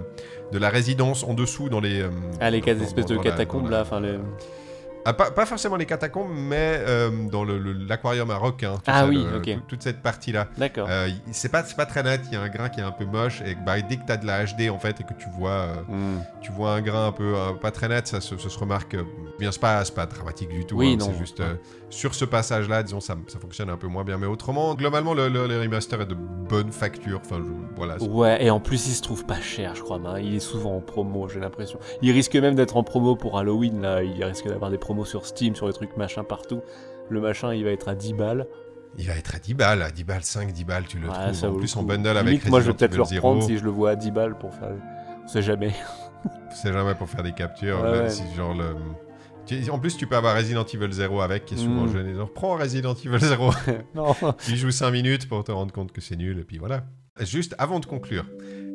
de 0.51 0.57
la 0.57 0.69
résidence 0.69 1.23
en 1.23 1.33
dessous, 1.33 1.69
dans 1.69 1.79
les. 1.79 2.01
euh, 2.01 2.09
Ah, 2.39 2.49
les 2.49 2.61
dans- 2.79 2.83
espèces 2.85 3.05
dans 3.05 3.15
de 3.15 3.19
catacombes 3.23 3.69
la- 3.69 3.77
là, 3.77 3.81
enfin 3.83 3.99
les... 3.99 4.17
Ah, 5.03 5.13
pas, 5.13 5.31
pas 5.31 5.47
forcément 5.47 5.77
les 5.77 5.87
catacombes, 5.87 6.29
mais 6.31 6.75
euh, 6.77 7.09
dans 7.31 7.43
le- 7.43 7.57
le- 7.57 7.73
l'aquarium 7.73 8.29
à 8.29 8.35
tout 8.83 8.83
Ah 8.85 8.99
ça, 9.01 9.07
oui, 9.07 9.15
le- 9.31 9.37
ok. 9.39 9.43
tout- 9.45 9.61
toute 9.69 9.81
cette 9.81 10.03
partie-là. 10.03 10.47
D'accord. 10.59 10.85
Euh, 10.91 11.09
c'est 11.31 11.49
pas, 11.51 11.63
pas 11.63 11.87
très 11.87 12.03
net, 12.03 12.21
il 12.27 12.33
y 12.33 12.35
a 12.35 12.41
un 12.41 12.49
grain 12.49 12.69
qui 12.69 12.81
est 12.81 12.83
un 12.83 12.91
peu 12.91 13.05
moche, 13.05 13.41
et 13.43 13.55
bah, 13.65 13.81
dès 13.81 13.95
que 13.97 14.05
tu 14.05 14.11
as 14.11 14.17
de 14.17 14.27
la 14.27 14.45
HD 14.45 14.69
en 14.69 14.77
fait, 14.77 15.01
et 15.01 15.03
que 15.03 15.13
tu 15.17 15.27
vois, 15.35 15.69
Hmm. 15.87 16.19
tu 16.43 16.51
vois 16.51 16.73
un 16.73 16.81
grain 16.81 17.07
un 17.07 17.11
peu 17.11 17.33
pas 17.59 17.71
très 17.71 17.87
net, 17.87 18.05
ça, 18.05 18.21
se- 18.21 18.37
ça 18.37 18.49
se 18.49 18.59
remarque. 18.59 18.95
bien, 19.39 19.51
c'est 19.51 19.59
pas, 19.59 19.83
pas 19.95 20.05
dramatique 20.05 20.49
du 20.49 20.65
tout. 20.65 20.75
Oui, 20.77 20.91
hein, 20.93 20.97
non. 20.99 21.07
C'est 21.11 21.17
juste 21.17 21.41
sur 21.91 22.15
ce 22.15 22.25
passage-là, 22.25 22.81
disons, 22.81 22.99
ça, 22.99 23.15
ça 23.27 23.37
fonctionne 23.37 23.69
un 23.69 23.77
peu 23.77 23.85
moins 23.87 24.03
bien. 24.03 24.17
Mais 24.17 24.25
autrement, 24.25 24.73
globalement, 24.73 25.13
le, 25.13 25.27
le- 25.29 25.45
le 25.45 25.59
remaster 25.61 26.01
est 26.01 26.05
de 26.07 26.15
bonne 26.15 26.71
facture. 26.71 27.21
Enfin, 27.23 27.37
je- 27.45 27.75
voilà. 27.75 28.01
Ouais, 28.01 28.43
et 28.43 28.49
en 28.49 28.59
plus 28.59 28.87
il 28.87 28.93
se 28.93 29.01
trouve 29.03 29.25
pas 29.25 29.39
cher, 29.39 29.75
je 29.75 29.81
crois. 29.81 29.99
hein. 30.05 30.19
Il 30.19 30.33
est 30.35 30.39
souvent 30.39 30.75
en 30.77 30.81
promo, 30.81 31.27
j'ai 31.27 31.39
l'impression. 31.39 31.77
Il 32.01 32.11
risque 32.11 32.35
même 32.35 32.55
d'être 32.55 32.75
en 32.77 32.83
promo 32.83 33.15
pour 33.15 33.37
Halloween, 33.37 33.81
là. 33.81 34.01
Il 34.03 34.23
risque 34.23 34.47
d'avoir 34.47 34.71
des 34.71 34.77
promos 34.79 35.05
sur 35.05 35.25
Steam, 35.27 35.55
sur 35.55 35.67
les 35.67 35.73
trucs 35.73 35.95
machin 35.97 36.23
partout. 36.23 36.61
Le 37.09 37.21
machin, 37.21 37.53
il 37.53 37.63
va 37.63 37.69
être 37.71 37.89
à 37.89 37.95
10 37.95 38.13
balles. 38.13 38.47
Il 38.97 39.07
va 39.07 39.15
être 39.15 39.35
à 39.35 39.39
10 39.39 39.53
balles, 39.53 39.81
à 39.81 39.91
10 39.91 40.03
balles, 40.03 40.23
5, 40.23 40.51
10 40.51 40.65
balles, 40.65 40.85
tu 40.87 40.97
le 40.97 41.07
Ouais, 41.07 41.13
trouves. 41.33 41.55
En 41.55 41.57
plus, 41.57 41.75
en 41.77 41.83
bundle 41.83 42.09
avec 42.09 42.25
Limite, 42.25 42.49
moi 42.49 42.59
je 42.61 42.67
vais 42.67 42.73
peut-être 42.73 42.95
le 42.95 43.03
reprendre 43.03 43.41
0. 43.41 43.47
si 43.47 43.57
je 43.57 43.63
le 43.63 43.69
vois 43.69 43.91
à 43.91 43.95
10 43.95 44.11
balles 44.11 44.37
pour 44.37 44.53
faire. 44.53 44.71
On 45.23 45.27
sait 45.27 45.41
jamais. 45.41 45.71
C'est 46.53 46.71
jamais 46.73 46.93
pour 46.95 47.09
faire 47.09 47.23
des 47.23 47.31
captures. 47.31 47.81
Ouais, 47.81 47.91
là, 47.91 48.01
ouais. 48.03 48.09
si 48.09 48.23
genre 48.35 48.53
le... 48.53 48.75
En 49.71 49.79
plus, 49.79 49.97
tu 49.97 50.07
peux 50.07 50.15
avoir 50.15 50.35
Resident 50.35 50.63
Evil 50.65 50.91
0 50.91 51.21
avec, 51.21 51.45
qui 51.45 51.55
est 51.55 51.57
souvent 51.57 51.85
Mm. 51.85 51.93
jeune. 51.93 52.07
Et 52.09 52.15
genre, 52.15 52.31
prends 52.31 52.55
Resident 52.57 52.93
Evil 52.93 53.19
0. 53.19 53.51
non. 53.95 54.15
tu 54.45 54.55
joues 54.55 54.71
5 54.71 54.91
minutes 54.91 55.27
pour 55.27 55.43
te 55.43 55.51
rendre 55.51 55.73
compte 55.73 55.91
que 55.91 56.01
c'est 56.01 56.15
nul, 56.15 56.39
et 56.39 56.43
puis 56.43 56.57
voilà. 56.57 56.85
Juste 57.19 57.53
avant 57.57 57.79
de 57.79 57.85
conclure, 57.85 58.25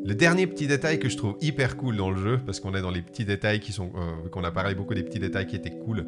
le 0.04 0.14
dernier 0.14 0.46
petit 0.46 0.66
détail 0.66 0.98
que 1.00 1.08
je 1.08 1.16
trouve 1.16 1.36
hyper 1.40 1.76
cool 1.76 1.96
dans 1.96 2.10
le 2.10 2.16
jeu, 2.18 2.38
parce 2.44 2.60
qu'on 2.60 2.74
est 2.74 2.82
dans 2.82 2.90
les 2.90 3.02
petits 3.02 3.24
détails 3.24 3.60
qui 3.60 3.72
sont. 3.72 3.90
euh, 3.96 4.28
qu'on 4.28 4.44
a 4.44 4.50
parlé 4.50 4.74
beaucoup 4.74 4.94
des 4.94 5.02
petits 5.02 5.18
détails 5.18 5.46
qui 5.46 5.56
étaient 5.56 5.70
cool, 5.84 6.06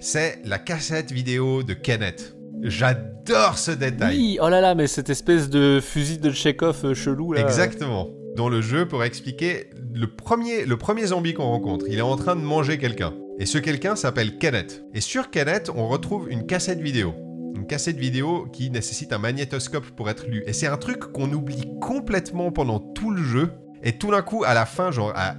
c'est 0.00 0.38
la 0.44 0.58
cassette 0.58 1.12
vidéo 1.12 1.62
de 1.62 1.74
Kenneth. 1.74 2.34
J'adore 2.62 3.58
ce 3.58 3.72
détail. 3.72 4.16
Oui, 4.16 4.38
oh 4.40 4.48
là 4.48 4.60
là, 4.60 4.74
mais 4.74 4.86
cette 4.86 5.10
espèce 5.10 5.50
de 5.50 5.80
fusil 5.82 6.18
de 6.18 6.30
Chekhov 6.30 6.80
euh, 6.84 6.94
chelou 6.94 7.32
là. 7.34 7.40
Exactement. 7.42 8.08
Dans 8.36 8.48
le 8.48 8.60
jeu, 8.60 8.88
pour 8.88 9.04
expliquer, 9.04 9.70
le 9.94 10.08
premier, 10.08 10.64
le 10.64 10.76
premier 10.76 11.06
zombie 11.06 11.34
qu'on 11.34 11.44
rencontre, 11.44 11.86
il 11.88 11.98
est 11.98 12.02
en 12.02 12.16
train 12.16 12.34
de 12.34 12.40
manger 12.40 12.78
quelqu'un. 12.78 13.14
Et 13.38 13.46
ce 13.46 13.58
quelqu'un 13.58 13.94
s'appelle 13.94 14.38
Kenneth. 14.38 14.84
Et 14.92 15.00
sur 15.00 15.30
Kenneth, 15.30 15.70
on 15.74 15.86
retrouve 15.86 16.28
une 16.28 16.44
cassette 16.44 16.80
vidéo. 16.80 17.14
Une 17.54 17.66
cassette 17.66 17.96
vidéo 17.96 18.46
qui 18.52 18.70
nécessite 18.70 19.12
un 19.12 19.18
magnétoscope 19.18 19.86
pour 19.90 20.10
être 20.10 20.26
lue. 20.26 20.42
Et 20.46 20.52
c'est 20.52 20.66
un 20.66 20.76
truc 20.76 21.12
qu'on 21.12 21.32
oublie 21.32 21.64
complètement 21.80 22.50
pendant 22.50 22.80
tout 22.80 23.12
le 23.12 23.22
jeu. 23.22 23.52
Et 23.84 23.98
tout 23.98 24.10
d'un 24.10 24.22
coup, 24.22 24.42
à 24.44 24.54
la 24.54 24.66
fin, 24.66 24.90
genre 24.90 25.12
à 25.14 25.36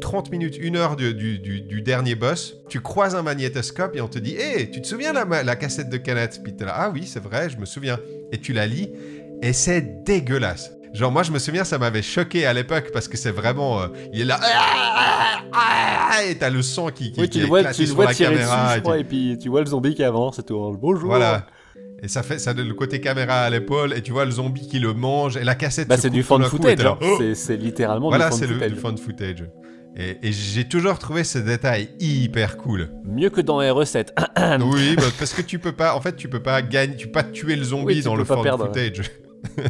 30 0.00 0.30
minutes, 0.30 0.58
1 0.62 0.74
heure 0.76 0.96
du, 0.96 1.82
dernier 1.82 2.14
boss, 2.14 2.56
tu 2.70 2.80
croises 2.80 3.14
un 3.14 3.22
magnétoscope 3.22 3.96
et 3.96 4.00
on 4.00 4.08
te 4.08 4.18
dit 4.18 4.36
Hé, 4.36 4.70
tu 4.70 4.80
te 4.80 4.86
souviens 4.86 5.12
la, 5.12 5.42
la 5.42 5.56
cassette 5.56 5.90
de 5.90 5.98
Kenneth? 5.98 6.40
Puis 6.42 6.56
t'es 6.56 6.64
là, 6.64 6.74
ah 6.74 6.90
oui, 6.90 7.04
c'est 7.06 7.22
vrai, 7.22 7.50
je 7.50 7.58
me 7.58 7.66
souviens. 7.66 7.98
Et 8.32 8.38
tu 8.38 8.54
la 8.54 8.66
lis 8.66 8.90
et 9.42 9.52
c'est 9.52 10.04
dégueulasse. 10.04 10.72
Genre, 10.94 11.10
moi, 11.10 11.22
je 11.24 11.32
me 11.32 11.38
souviens, 11.40 11.64
ça 11.64 11.76
m'avait 11.78 12.02
choqué 12.02 12.46
à 12.46 12.52
l'époque 12.52 12.90
parce 12.92 13.08
que 13.08 13.16
c'est 13.16 13.32
vraiment. 13.32 13.82
euh, 13.82 13.88
il 14.12 14.20
est 14.22 14.24
là. 14.24 14.38
Et 16.28 16.36
t'as 16.36 16.50
le 16.50 16.62
sang 16.62 16.88
qui, 16.90 17.10
qui, 17.12 17.20
Oui, 17.20 17.28
qui 17.28 17.38
tu 17.38 17.40
le 17.42 17.46
vois, 17.48 17.64
tu 17.64 17.80
le 17.82 17.86
sur 17.86 17.94
vois 17.96 18.04
la 18.06 18.14
tirer 18.14 18.34
caméra. 18.34 18.62
dessus, 18.64 18.72
je 18.74 18.78
et 18.78 18.82
crois, 18.82 18.94
tu- 18.94 19.00
et 19.00 19.04
puis 19.04 19.38
tu 19.40 19.48
vois 19.48 19.60
le 19.60 19.66
zombie 19.66 19.94
qui 19.94 20.04
avance 20.04 20.38
et 20.38 20.42
tout. 20.44 20.78
Bonjour. 20.80 21.08
Voilà. 21.08 21.46
Et 22.02 22.08
ça 22.08 22.22
fait 22.22 22.38
ça 22.38 22.54
donne 22.54 22.68
le 22.68 22.74
côté 22.74 23.00
caméra 23.00 23.40
à 23.42 23.50
l'épaule 23.50 23.92
et 23.94 24.02
tu 24.02 24.12
vois 24.12 24.24
le 24.24 24.30
zombie 24.30 24.68
qui 24.68 24.78
le 24.78 24.92
mange 24.94 25.36
et 25.36 25.44
la 25.44 25.54
cassette. 25.54 25.88
Bah 25.88 25.96
c'est 25.96 26.10
du 26.10 26.22
fan 26.22 26.42
et 26.42 26.44
footage. 26.44 26.78
là, 26.82 26.90
hein. 26.92 26.98
oh 27.06 27.16
C'est- 27.18 27.34
C'est 27.34 27.56
littéralement 27.56 28.08
voilà, 28.08 28.30
du 28.30 28.36
c'est 28.36 28.46
fan 28.46 28.50
le, 28.50 28.54
footage. 28.54 28.72
du 28.72 28.78
fan 28.80 28.98
footage. 28.98 29.44
Et, 29.96 30.28
et 30.28 30.32
j'ai 30.32 30.64
toujours 30.68 30.98
trouvé 30.98 31.24
ce 31.24 31.38
détail 31.38 31.88
hyper 32.00 32.56
cool. 32.56 32.90
Mieux 33.04 33.30
que 33.30 33.40
dans 33.40 33.60
RE7. 33.60 34.08
oui, 34.72 34.96
bah, 34.96 35.02
parce 35.18 35.32
que 35.32 35.42
tu 35.42 35.58
peux 35.58 35.72
pas, 35.72 35.94
en 35.96 36.00
fait, 36.00 36.16
tu 36.16 36.28
peux 36.28 36.42
pas 36.42 36.62
gagner, 36.62 36.96
tu 36.96 37.06
peux 37.06 37.12
pas 37.12 37.22
tuer 37.22 37.54
le 37.56 37.64
zombie 37.64 37.94
Oui, 37.96 38.02
dans 38.02 38.16
le 38.16 38.24
fan 38.24 38.38
footage. 38.58 39.02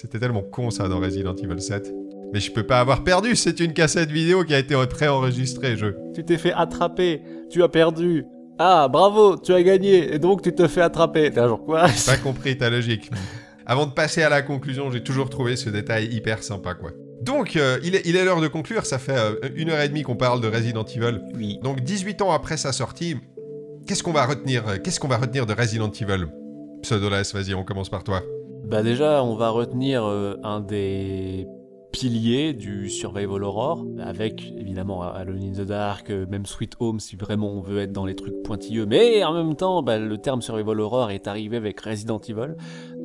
C'était 0.00 0.20
tellement 0.20 0.42
con 0.42 0.70
ça 0.70 0.86
dans 0.86 1.00
Resident 1.00 1.34
Evil 1.34 1.60
7. 1.60 1.92
Mais 2.32 2.38
je 2.38 2.52
peux 2.52 2.62
pas 2.62 2.78
avoir 2.78 3.02
perdu, 3.02 3.34
c'est 3.34 3.58
une 3.58 3.72
cassette 3.72 4.12
vidéo 4.12 4.44
qui 4.44 4.54
a 4.54 4.60
été 4.60 4.76
préenregistrée. 4.88 5.76
Je... 5.76 5.86
tu 6.14 6.24
t'es 6.24 6.38
fait 6.38 6.52
attraper. 6.52 7.20
Tu 7.50 7.64
as 7.64 7.68
perdu. 7.68 8.24
Ah, 8.60 8.86
bravo, 8.86 9.36
tu 9.36 9.52
as 9.52 9.60
gagné. 9.60 10.14
Et 10.14 10.20
donc 10.20 10.42
tu 10.42 10.54
te 10.54 10.68
fais 10.68 10.82
attraper. 10.82 11.32
T'es 11.32 11.40
un 11.40 11.48
genre 11.48 11.64
quoi? 11.64 11.88
Pas 12.06 12.16
compris 12.16 12.56
ta 12.56 12.70
logique. 12.70 13.10
Avant 13.66 13.86
de 13.86 13.90
passer 13.90 14.22
à 14.22 14.28
la 14.28 14.40
conclusion, 14.42 14.88
j'ai 14.92 15.02
toujours 15.02 15.30
trouvé 15.30 15.56
ce 15.56 15.68
détail 15.68 16.06
hyper 16.14 16.44
sympa, 16.44 16.74
quoi. 16.74 16.92
Donc, 17.20 17.56
euh, 17.56 17.80
il 17.82 17.96
est 17.96 18.02
il 18.06 18.14
est 18.14 18.24
l'heure 18.24 18.40
de 18.40 18.46
conclure. 18.46 18.86
Ça 18.86 19.00
fait 19.00 19.18
euh, 19.18 19.34
une 19.56 19.70
heure 19.70 19.80
et 19.80 19.88
demie 19.88 20.04
qu'on 20.04 20.14
parle 20.14 20.40
de 20.40 20.46
Resident 20.46 20.84
Evil. 20.84 21.20
Oui. 21.34 21.58
Donc, 21.64 21.80
18 21.80 22.22
ans 22.22 22.30
après 22.30 22.56
sa 22.56 22.70
sortie, 22.70 23.16
qu'est-ce 23.88 24.04
qu'on 24.04 24.12
va 24.12 24.26
retenir 24.26 24.68
euh, 24.68 24.76
Qu'est-ce 24.82 25.00
qu'on 25.00 25.08
va 25.08 25.16
retenir 25.16 25.44
de 25.44 25.54
Resident 25.54 25.90
Evil? 25.90 26.28
Pseudolas, 26.82 27.32
vas-y, 27.34 27.54
on 27.54 27.64
commence 27.64 27.90
par 27.90 28.04
toi. 28.04 28.22
Bah 28.68 28.82
déjà, 28.82 29.24
on 29.24 29.34
va 29.34 29.48
retenir 29.48 30.04
euh, 30.04 30.34
un 30.42 30.60
des 30.60 31.48
piliers 31.90 32.52
du 32.52 32.90
survival 32.90 33.42
horror, 33.42 33.86
avec 33.98 34.52
évidemment 34.58 35.00
Alone 35.00 35.42
in 35.42 35.52
the 35.52 35.66
Dark, 35.66 36.10
euh, 36.10 36.26
même 36.26 36.44
Sweet 36.44 36.74
Home 36.78 37.00
si 37.00 37.16
vraiment 37.16 37.50
on 37.50 37.62
veut 37.62 37.78
être 37.78 37.92
dans 37.92 38.04
les 38.04 38.14
trucs 38.14 38.42
pointilleux, 38.42 38.84
mais 38.84 39.24
en 39.24 39.32
même 39.32 39.56
temps, 39.56 39.82
bah, 39.82 39.98
le 39.98 40.18
terme 40.18 40.42
survival 40.42 40.80
horror 40.80 41.10
est 41.10 41.26
arrivé 41.26 41.56
avec 41.56 41.80
Resident 41.80 42.18
Evil, 42.18 42.56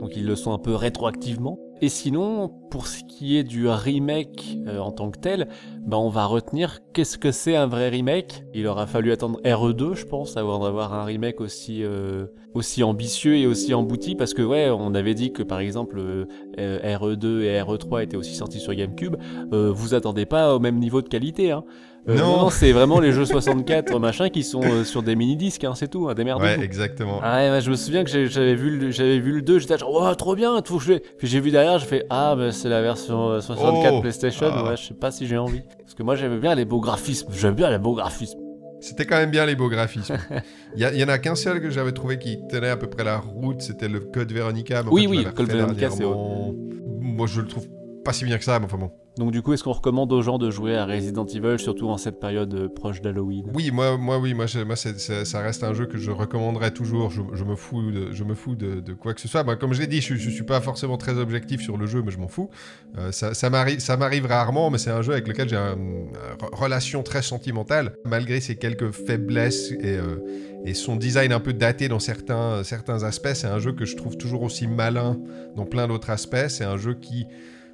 donc 0.02 0.18
ils 0.18 0.26
le 0.26 0.36
sont 0.36 0.52
un 0.52 0.58
peu 0.58 0.76
rétroactivement. 0.76 1.58
Et 1.84 1.90
sinon, 1.90 2.48
pour 2.72 2.88
ce 2.88 3.04
qui 3.04 3.36
est 3.36 3.44
du 3.44 3.68
remake 3.68 4.58
euh, 4.68 4.80
en 4.80 4.94
tant 4.94 5.12
que 5.12 5.20
tel, 5.20 5.50
bah 5.86 5.98
on 5.98 6.08
va 6.08 6.24
retenir 6.24 6.80
qu'est-ce 6.94 7.18
que 7.18 7.34
c'est 7.34 7.58
un 7.58 7.68
vrai 7.68 7.90
remake. 7.90 8.46
Il 8.54 8.68
aura 8.68 8.88
fallu 8.88 9.12
attendre 9.12 9.42
RE2, 9.44 9.94
je 9.94 10.06
pense, 10.06 10.38
avant 10.38 10.64
d'avoir 10.64 10.94
un 10.94 11.04
remake 11.04 11.42
aussi 11.42 11.84
euh, 11.84 12.28
aussi 12.54 12.84
ambitieux 12.84 13.36
et 13.36 13.48
aussi 13.48 13.74
embouti, 13.74 14.16
parce 14.16 14.34
que 14.34 14.42
ouais, 14.42 14.70
on 14.70 14.96
avait 14.96 15.14
dit 15.14 15.34
que 15.34 15.44
par 15.44 15.60
exemple 15.60 16.00
euh, 16.00 16.26
RE2 16.58 17.42
et 17.42 17.60
RE3 17.60 18.04
étaient 18.04 18.16
aussi 18.16 18.34
sortis 18.34 18.62
sur 18.62 18.74
GameCube. 18.74 19.18
vous 19.52 19.94
attendez 19.94 20.26
pas 20.26 20.56
au 20.56 20.60
même 20.60 20.80
niveau 20.80 21.02
de 21.02 21.10
qualité, 21.10 21.52
hein. 21.52 21.66
Euh, 22.10 22.18
non, 22.18 22.50
c'est 22.50 22.74
vraiment 22.74 23.00
les 23.00 23.14
jeux 23.14 23.26
64 23.26 23.98
machin 23.98 24.30
qui 24.30 24.44
sont 24.44 24.62
euh, 24.62 24.84
sur 24.84 25.04
des 25.04 25.16
mini 25.16 25.38
disques, 25.38 25.64
hein, 25.64 25.74
c'est 25.74 25.88
tout, 25.88 26.10
hein, 26.10 26.14
des 26.14 26.26
merdes. 26.26 26.42
Ouais, 26.42 26.60
exactement. 26.62 27.20
Ah 27.24 27.38
ouais, 27.38 27.62
je 27.62 27.70
me 27.70 27.76
souviens 27.76 28.04
que 28.04 28.10
j'avais 28.10 28.56
vu, 28.56 28.92
j'avais 28.92 29.20
vu 29.20 29.32
le 29.32 29.42
2, 29.42 29.60
j'étais 29.60 29.78
genre, 29.78 29.92
oh, 29.94 30.16
trop 30.16 30.36
bien, 30.36 30.62
tout 30.62 30.80
jouer. 30.80 31.02
Puis 31.18 31.28
j'ai 31.28 31.40
vu 31.40 31.50
derrière, 31.50 31.80
j'ai 31.80 31.86
fait, 31.86 32.06
ah, 32.10 32.36
mais 32.38 32.52
c'est 32.52 32.68
la 32.68 32.82
version 32.82 33.40
64 33.40 34.02
PlayStation, 34.02 34.48
ah. 34.52 34.70
ouais, 34.70 34.78
je 34.78 34.88
sais 34.88 34.94
pas 34.94 35.12
si 35.12 35.28
j'ai 35.28 35.38
envie. 35.38 35.62
Parce 35.80 35.94
que 35.94 36.04
moi 36.04 36.16
j'aimais 36.16 36.40
bien 36.40 36.56
les 36.56 36.66
beaux 36.66 36.82
graphismes, 36.82 37.30
j'aime 37.32 37.56
bien 37.56 37.70
les 37.70 37.80
beaux 37.80 37.96
graphismes. 37.96 38.40
C'était 38.82 39.06
quand 39.06 39.16
même 39.16 39.32
bien 39.32 39.46
les 39.46 39.56
beaux 39.56 39.70
graphismes. 39.70 40.18
Il 40.76 40.82
y, 40.82 41.04
en 41.06 41.08
a 41.08 41.18
qu'un 41.18 41.36
seul 41.36 41.62
que 41.62 41.70
j'avais 41.70 41.94
trouvé 41.94 42.20
qui 42.20 42.38
tenait 42.50 42.68
à 42.68 42.76
peu 42.76 42.88
près 42.88 43.06
la 43.06 43.18
route, 43.18 43.62
c'était 43.62 43.88
le 43.88 44.02
Code 44.02 44.34
Veronica. 44.34 44.84
oui, 44.92 45.08
oui, 45.08 45.24
le 45.24 45.32
Code 45.32 45.50
Veronica, 45.50 45.90
c'est. 45.90 46.04
Moi, 46.04 47.28
je 47.28 47.40
le 47.40 47.48
trouve 47.48 47.68
pas 48.04 48.14
si 48.14 48.26
bien 48.26 48.38
que 48.38 48.44
ça, 48.44 48.60
mais 48.60 48.66
enfin 48.66 48.78
bon. 48.78 48.92
Donc 49.18 49.32
du 49.32 49.44
coup, 49.44 49.54
est-ce 49.54 49.64
qu'on 49.64 49.74
recommande 49.74 50.12
aux 50.12 50.24
gens 50.24 50.40
de 50.40 50.50
jouer 50.50 50.76
à 50.76 50.86
Resident 50.86 51.26
Evil, 51.26 51.60
surtout 51.60 51.88
en 51.88 51.98
cette 51.98 52.20
période 52.20 52.52
euh, 52.56 52.68
proche 52.68 53.00
d'Halloween? 53.02 53.46
Oui, 53.54 53.70
moi, 53.70 53.96
moi, 53.96 54.18
oui, 54.18 54.34
moi, 54.34 54.46
moi 54.66 54.76
ça 54.76 55.40
reste 55.42 55.64
un 55.64 55.74
jeu 55.74 55.86
que 55.86 55.98
je 56.00 56.10
recommanderais 56.10 56.72
toujours. 56.72 57.12
Je, 57.12 57.44
me 57.44 57.56
fous, 57.56 57.92
de, 57.92 58.12
je 58.12 58.24
me 58.24 58.34
fous 58.34 58.56
de, 58.56 58.94
quoi 58.94 59.14
que 59.14 59.22
ce 59.22 59.28
soit. 59.28 59.44
Bah, 59.44 59.56
comme 59.56 59.74
je 59.74 59.82
l'ai 59.82 59.88
dit, 59.88 60.02
je, 60.02 60.16
je 60.16 60.30
suis 60.32 60.44
pas 60.44 60.62
forcément 60.62 60.98
très 60.98 61.18
objectif 61.18 61.62
sur 61.62 61.78
le 61.78 61.86
jeu, 61.86 62.02
mais 62.04 62.12
je 62.12 62.18
m'en 62.18 62.28
fous. 62.28 62.50
Euh, 62.98 63.12
ça, 63.12 63.36
ça 63.36 63.50
m'arrive 63.50 64.26
rarement, 64.26 64.72
mais 64.72 64.80
c'est 64.80 64.92
un 64.92 65.04
jeu 65.04 65.14
avec 65.14 65.28
lequel 65.28 65.48
j'ai 65.48 65.58
une 65.58 66.08
relation 66.52 67.04
très 67.04 67.22
sentimentale, 67.22 67.94
malgré 68.06 68.40
ses 68.40 68.56
quelques 68.56 68.92
faiblesses 68.92 69.72
et, 69.72 69.98
euh, 69.98 70.18
et 70.66 70.74
son 70.74 70.96
design 70.96 71.34
un 71.34 71.40
peu 71.40 71.54
daté 71.54 71.88
dans 71.88 72.00
certains, 72.00 72.64
certains 72.64 73.04
aspects. 73.04 73.34
C'est 73.36 73.48
un 73.48 73.60
jeu 73.60 73.74
que 73.74 73.86
je 73.86 73.96
trouve 73.96 74.18
toujours 74.18 74.42
aussi 74.42 74.66
malin 74.66 75.20
dans 75.56 75.66
plein 75.66 75.88
d'autres 75.88 76.10
aspects. 76.10 76.48
C'est 76.48 76.66
un 76.66 76.78
jeu 76.78 76.96
qui 76.96 77.28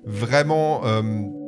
vraiment 0.06 0.86
euh, 0.86 1.02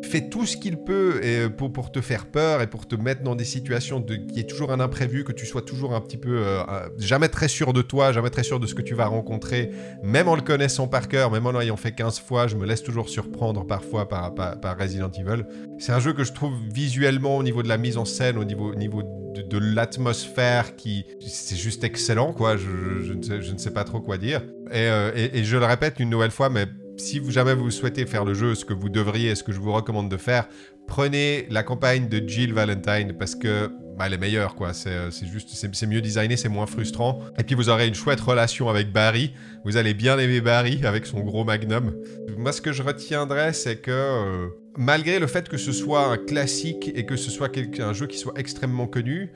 fait 0.03 0.30
tout 0.30 0.45
ce 0.45 0.57
qu'il 0.57 0.78
peut 0.78 1.22
euh, 1.23 1.49
pour, 1.49 1.91
te 1.91 2.02
faire 2.02 2.26
peur 2.26 2.61
et 2.61 2.68
pour 2.68 2.88
te 2.88 2.95
mettre 2.95 3.23
dans 3.23 3.36
des 3.36 3.45
situations 3.45 4.02
qui 4.02 4.40
est 4.40 4.49
toujours 4.49 4.72
un 4.72 4.80
imprévu, 4.80 5.23
que 5.23 5.32
tu 5.32 5.45
sois 5.45 5.61
toujours 5.61 5.94
un 5.95 6.02
petit 6.02 6.18
peu 6.18 6.44
euh, 6.45 6.64
jamais 6.98 7.30
très 7.30 7.48
sûr 7.48 7.73
de 7.73 7.82
toi, 7.82 8.11
jamais 8.11 8.30
très 8.30 8.44
sûr 8.44 8.60
de 8.60 8.68
ce 8.68 8.76
que 8.76 8.82
tu 8.82 8.94
vas 8.94 9.07
rencontrer, 9.07 9.72
même 10.03 10.28
en 10.28 10.36
le 10.36 10.41
connaissant 10.41 10.88
par 10.88 11.07
cœur, 11.07 11.32
même 11.32 11.45
en 11.45 11.52
l'ayant 11.52 11.78
fait 11.78 11.94
15 11.94 12.19
fois, 12.19 12.48
je 12.48 12.56
me 12.56 12.65
laisse 12.65 12.84
toujours 12.84 13.10
surprendre 13.10 13.65
parfois 13.65 14.07
par, 14.07 14.34
par, 14.34 14.78
Resident 14.78 15.11
Evil. 15.11 15.45
C'est 15.80 15.91
un 15.91 15.99
jeu 15.99 16.14
que 16.14 16.23
je 16.23 16.34
trouve 16.34 16.53
visuellement 16.73 17.38
au 17.38 17.44
niveau 17.44 17.64
de 17.64 17.68
la 17.68 17.78
mise 17.78 17.98
en 17.98 18.06
scène, 18.06 18.38
au 18.38 18.44
niveau, 18.44 18.73
niveau 18.76 19.03
de, 19.03 19.57
l'atmosphère 19.57 20.76
qui 20.76 21.06
c'est 21.19 21.56
juste 21.56 21.84
excellent 21.84 22.34
quoi 22.34 22.57
je, 22.57 23.14
ne 23.14 23.57
sais, 23.57 23.72
pas 23.72 23.84
trop 23.84 24.02
quoi 24.02 24.18
dire 24.18 24.41
et 24.72 25.44
je 25.44 25.57
le 25.57 25.65
répète 25.65 25.99
une 25.99 26.10
nouvelle 26.10 26.32
fois 26.32 26.49
mais 26.49 26.65
si 27.02 27.22
jamais 27.32 27.53
vous 27.53 27.72
souhaitez 27.72 28.06
faire 28.06 28.26
le 28.26 28.34
jeu, 28.34 28.56
ce 28.56 28.64
que 28.64 28.73
vous 28.73 28.90
devriez, 28.90 29.36
ce 29.36 29.44
que 29.44 29.52
je 29.52 29.60
vous 29.60 29.73
recommande 29.73 30.10
de 30.10 30.18
faire, 30.18 30.48
prenez 30.88 31.48
la 31.49 31.64
campagne 31.64 32.07
de 32.07 32.22
Jill 32.28 32.53
Valentine 32.53 33.14
parce 33.18 33.36
que 33.36 33.69
bah, 33.98 34.07
elle 34.07 34.14
est 34.14 34.18
meilleure, 34.18 34.56
quoi. 34.56 34.73
C'est 34.73 34.90
euh, 34.90 35.11
juste, 35.11 35.49
c'est 35.52 35.88
mieux 35.88 36.02
designé, 36.02 36.38
c'est 36.38 36.49
moins 36.49 36.65
frustrant. 36.65 37.19
Et 37.38 37.44
puis 37.44 37.56
vous 37.56 37.69
aurez 37.69 37.88
une 37.88 37.95
chouette 37.95 38.22
relation 38.22 38.69
avec 38.69 38.91
Barry. 38.91 39.34
Vous 39.65 39.78
allez 39.78 39.94
bien 39.94 40.18
aimer 40.18 40.41
Barry 40.41 40.86
avec 40.86 41.06
son 41.06 41.19
gros 41.19 41.44
magnum. 41.44 41.95
Moi, 42.38 42.52
ce 42.52 42.61
que 42.61 42.72
je 42.72 42.84
retiendrai, 42.84 43.53
c'est 43.53 43.78
que 43.78 43.91
euh, 43.91 44.48
malgré 44.77 45.19
le 45.19 45.27
fait 45.27 45.49
que 45.49 45.57
ce 45.57 45.72
soit 45.72 46.06
un 46.06 46.18
classique 46.18 46.91
et 46.95 47.06
que 47.06 47.15
ce 47.15 47.30
soit 47.30 47.52
un 47.80 47.93
jeu 47.93 48.07
qui 48.07 48.18
soit 48.18 48.34
extrêmement 48.38 48.88
connu, 48.88 49.31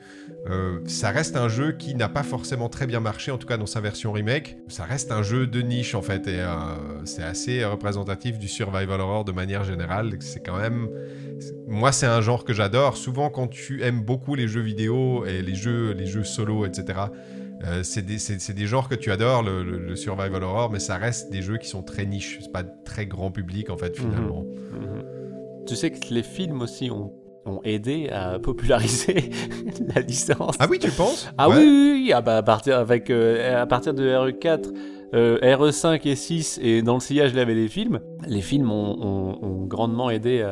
euh, 0.48 0.80
ça 0.86 1.10
reste 1.10 1.36
un 1.36 1.48
jeu 1.48 1.72
qui 1.72 1.94
n'a 1.94 2.08
pas 2.08 2.22
forcément 2.22 2.68
très 2.68 2.86
bien 2.86 3.00
marché, 3.00 3.30
en 3.30 3.38
tout 3.38 3.46
cas 3.46 3.56
dans 3.56 3.66
sa 3.66 3.80
version 3.80 4.12
remake. 4.12 4.56
Ça 4.68 4.84
reste 4.84 5.12
un 5.12 5.22
jeu 5.22 5.46
de 5.46 5.60
niche 5.60 5.94
en 5.94 6.02
fait, 6.02 6.26
et 6.26 6.40
euh, 6.40 6.54
c'est 7.04 7.22
assez 7.22 7.64
représentatif 7.64 8.38
du 8.38 8.48
survival 8.48 9.00
horror 9.00 9.24
de 9.24 9.32
manière 9.32 9.64
générale. 9.64 10.16
C'est 10.20 10.44
quand 10.44 10.58
même, 10.58 10.88
moi 11.66 11.92
c'est 11.92 12.06
un 12.06 12.20
genre 12.20 12.44
que 12.44 12.52
j'adore. 12.52 12.96
Souvent 12.96 13.28
quand 13.28 13.48
tu 13.48 13.82
aimes 13.82 14.02
beaucoup 14.02 14.34
les 14.34 14.48
jeux 14.48 14.62
vidéo 14.62 15.24
et 15.26 15.42
les 15.42 15.54
jeux, 15.54 15.92
les 15.92 16.06
jeux 16.06 16.24
solo, 16.24 16.64
etc. 16.66 17.08
Euh, 17.64 17.82
c'est 17.82 18.02
des, 18.02 18.66
genres 18.66 18.88
que 18.88 18.94
tu 18.94 19.10
adores, 19.10 19.42
le, 19.42 19.96
survival 19.96 20.42
horror, 20.42 20.70
mais 20.70 20.78
ça 20.78 20.96
reste 20.96 21.30
des 21.30 21.42
jeux 21.42 21.56
qui 21.56 21.68
sont 21.68 21.82
très 21.82 22.04
niches. 22.04 22.38
C'est 22.42 22.52
pas 22.52 22.62
très 22.62 23.06
grand 23.06 23.30
public 23.30 23.70
en 23.70 23.76
fait 23.76 23.96
finalement. 23.96 24.44
Mhm. 24.44 24.80
Mhm. 24.80 25.25
Tu 25.66 25.76
sais 25.76 25.90
que 25.90 26.12
les 26.12 26.22
films 26.22 26.62
aussi 26.62 26.90
ont 26.90 27.12
ont 27.46 27.60
aidé 27.64 28.08
à 28.10 28.38
populariser 28.38 29.30
la 29.94 30.00
licence. 30.02 30.56
Ah 30.58 30.66
oui, 30.68 30.78
tu 30.78 30.90
penses? 30.90 31.28
Ah 31.38 31.48
oui, 31.48 31.56
oui, 31.58 31.92
oui, 32.04 32.12
Ah 32.12 32.20
bah, 32.20 32.38
à, 32.38 32.42
partir, 32.42 32.76
avec, 32.76 33.08
euh, 33.08 33.62
à 33.62 33.66
partir 33.66 33.94
de 33.94 34.04
RE4, 34.04 34.72
euh, 35.14 35.38
RE5 35.40 36.06
et 36.06 36.16
6, 36.16 36.58
et 36.62 36.82
dans 36.82 36.94
le 36.94 37.00
sillage, 37.00 37.30
il 37.30 37.38
y 37.38 37.40
avait 37.40 37.54
les 37.54 37.68
films. 37.68 38.00
Les 38.26 38.42
films 38.42 38.70
ont, 38.70 39.64
grandement 39.66 40.10
aidé 40.10 40.42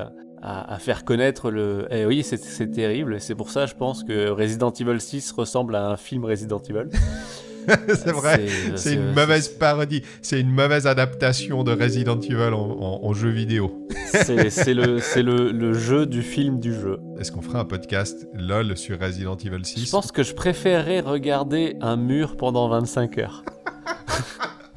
à, 0.42 0.78
faire 0.78 1.04
connaître 1.04 1.50
le... 1.50 1.86
Eh 1.90 2.04
oui, 2.06 2.22
c'est 2.22 2.70
terrible. 2.70 3.20
C'est 3.20 3.34
pour 3.34 3.50
ça, 3.50 3.66
je 3.66 3.74
pense 3.74 4.04
que 4.04 4.28
Resident 4.28 4.70
Evil 4.70 5.00
6 5.00 5.32
ressemble 5.32 5.74
à 5.74 5.88
un 5.88 5.96
film 5.96 6.24
Resident 6.24 6.60
Evil. 6.68 6.88
c'est 7.88 8.12
vrai, 8.12 8.46
c'est 8.76 8.94
une 8.94 9.12
mauvaise 9.12 9.48
parodie, 9.48 10.02
c'est 10.22 10.40
une 10.40 10.50
mauvaise 10.50 10.86
adaptation 10.86 11.64
de 11.64 11.72
Resident 11.72 12.20
Evil 12.20 12.52
en, 12.52 13.12
jeu 13.12 13.30
vidéo. 13.30 13.86
c'est 14.12 14.74
le, 14.74 15.52
le, 15.52 15.72
jeu 15.72 16.06
du 16.06 16.22
film 16.22 16.60
du 16.60 16.72
jeu. 16.72 16.98
Est-ce 17.18 17.32
qu'on 17.32 17.42
fera 17.42 17.60
un 17.60 17.64
podcast 17.64 18.28
LOL 18.34 18.76
sur 18.76 18.98
Resident 19.00 19.36
Evil 19.36 19.64
6 19.64 19.86
Je 19.86 19.90
pense 19.90 20.12
que 20.12 20.22
je 20.22 20.34
préférerais 20.34 21.00
regarder 21.00 21.76
un 21.80 21.96
mur 21.96 22.36
pendant 22.36 22.68
25 22.68 23.18
heures. 23.18 23.44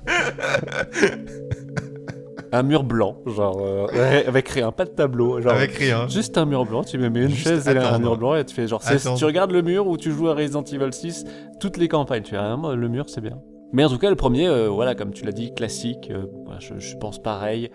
un 2.51 2.63
mur 2.63 2.83
blanc, 2.83 3.17
genre 3.25 3.57
euh, 3.61 4.23
avec 4.27 4.49
rien, 4.49 4.71
pas 4.71 4.85
de 4.85 4.91
tableau, 4.91 5.41
genre 5.41 5.53
avec 5.53 5.71
rien, 5.71 6.07
juste 6.07 6.37
un 6.37 6.45
mur 6.45 6.65
blanc. 6.65 6.83
Tu 6.83 6.97
me 6.97 7.09
mets 7.09 7.23
une 7.23 7.33
chaise 7.33 7.67
et 7.67 7.77
un 7.77 7.99
mur 7.99 8.17
blanc 8.17 8.35
et 8.35 8.45
tu 8.45 8.55
fais 8.55 8.67
genre, 8.67 8.81
tu 9.17 9.25
regardes 9.25 9.51
le 9.51 9.61
mur 9.61 9.87
ou 9.87 9.97
tu 9.97 10.11
joues 10.11 10.29
à 10.29 10.33
Resident 10.33 10.63
Evil 10.63 10.93
6, 10.93 11.25
toutes 11.59 11.77
les 11.77 11.87
campagnes, 11.87 12.23
tu 12.23 12.31
fais 12.31 12.39
rien, 12.39 12.59
le 12.75 12.89
mur 12.89 13.05
c'est 13.07 13.21
bien. 13.21 13.37
Mais 13.73 13.83
en 13.83 13.89
tout 13.89 13.97
cas, 13.97 14.09
le 14.09 14.15
premier, 14.15 14.47
euh, 14.47 14.69
voilà, 14.69 14.95
comme 14.95 15.11
tu 15.11 15.25
l'as 15.25 15.31
dit, 15.31 15.53
classique. 15.53 16.09
Euh, 16.09 16.25
je, 16.59 16.79
je, 16.79 16.95
pense 16.95 17.21
pareil. 17.21 17.69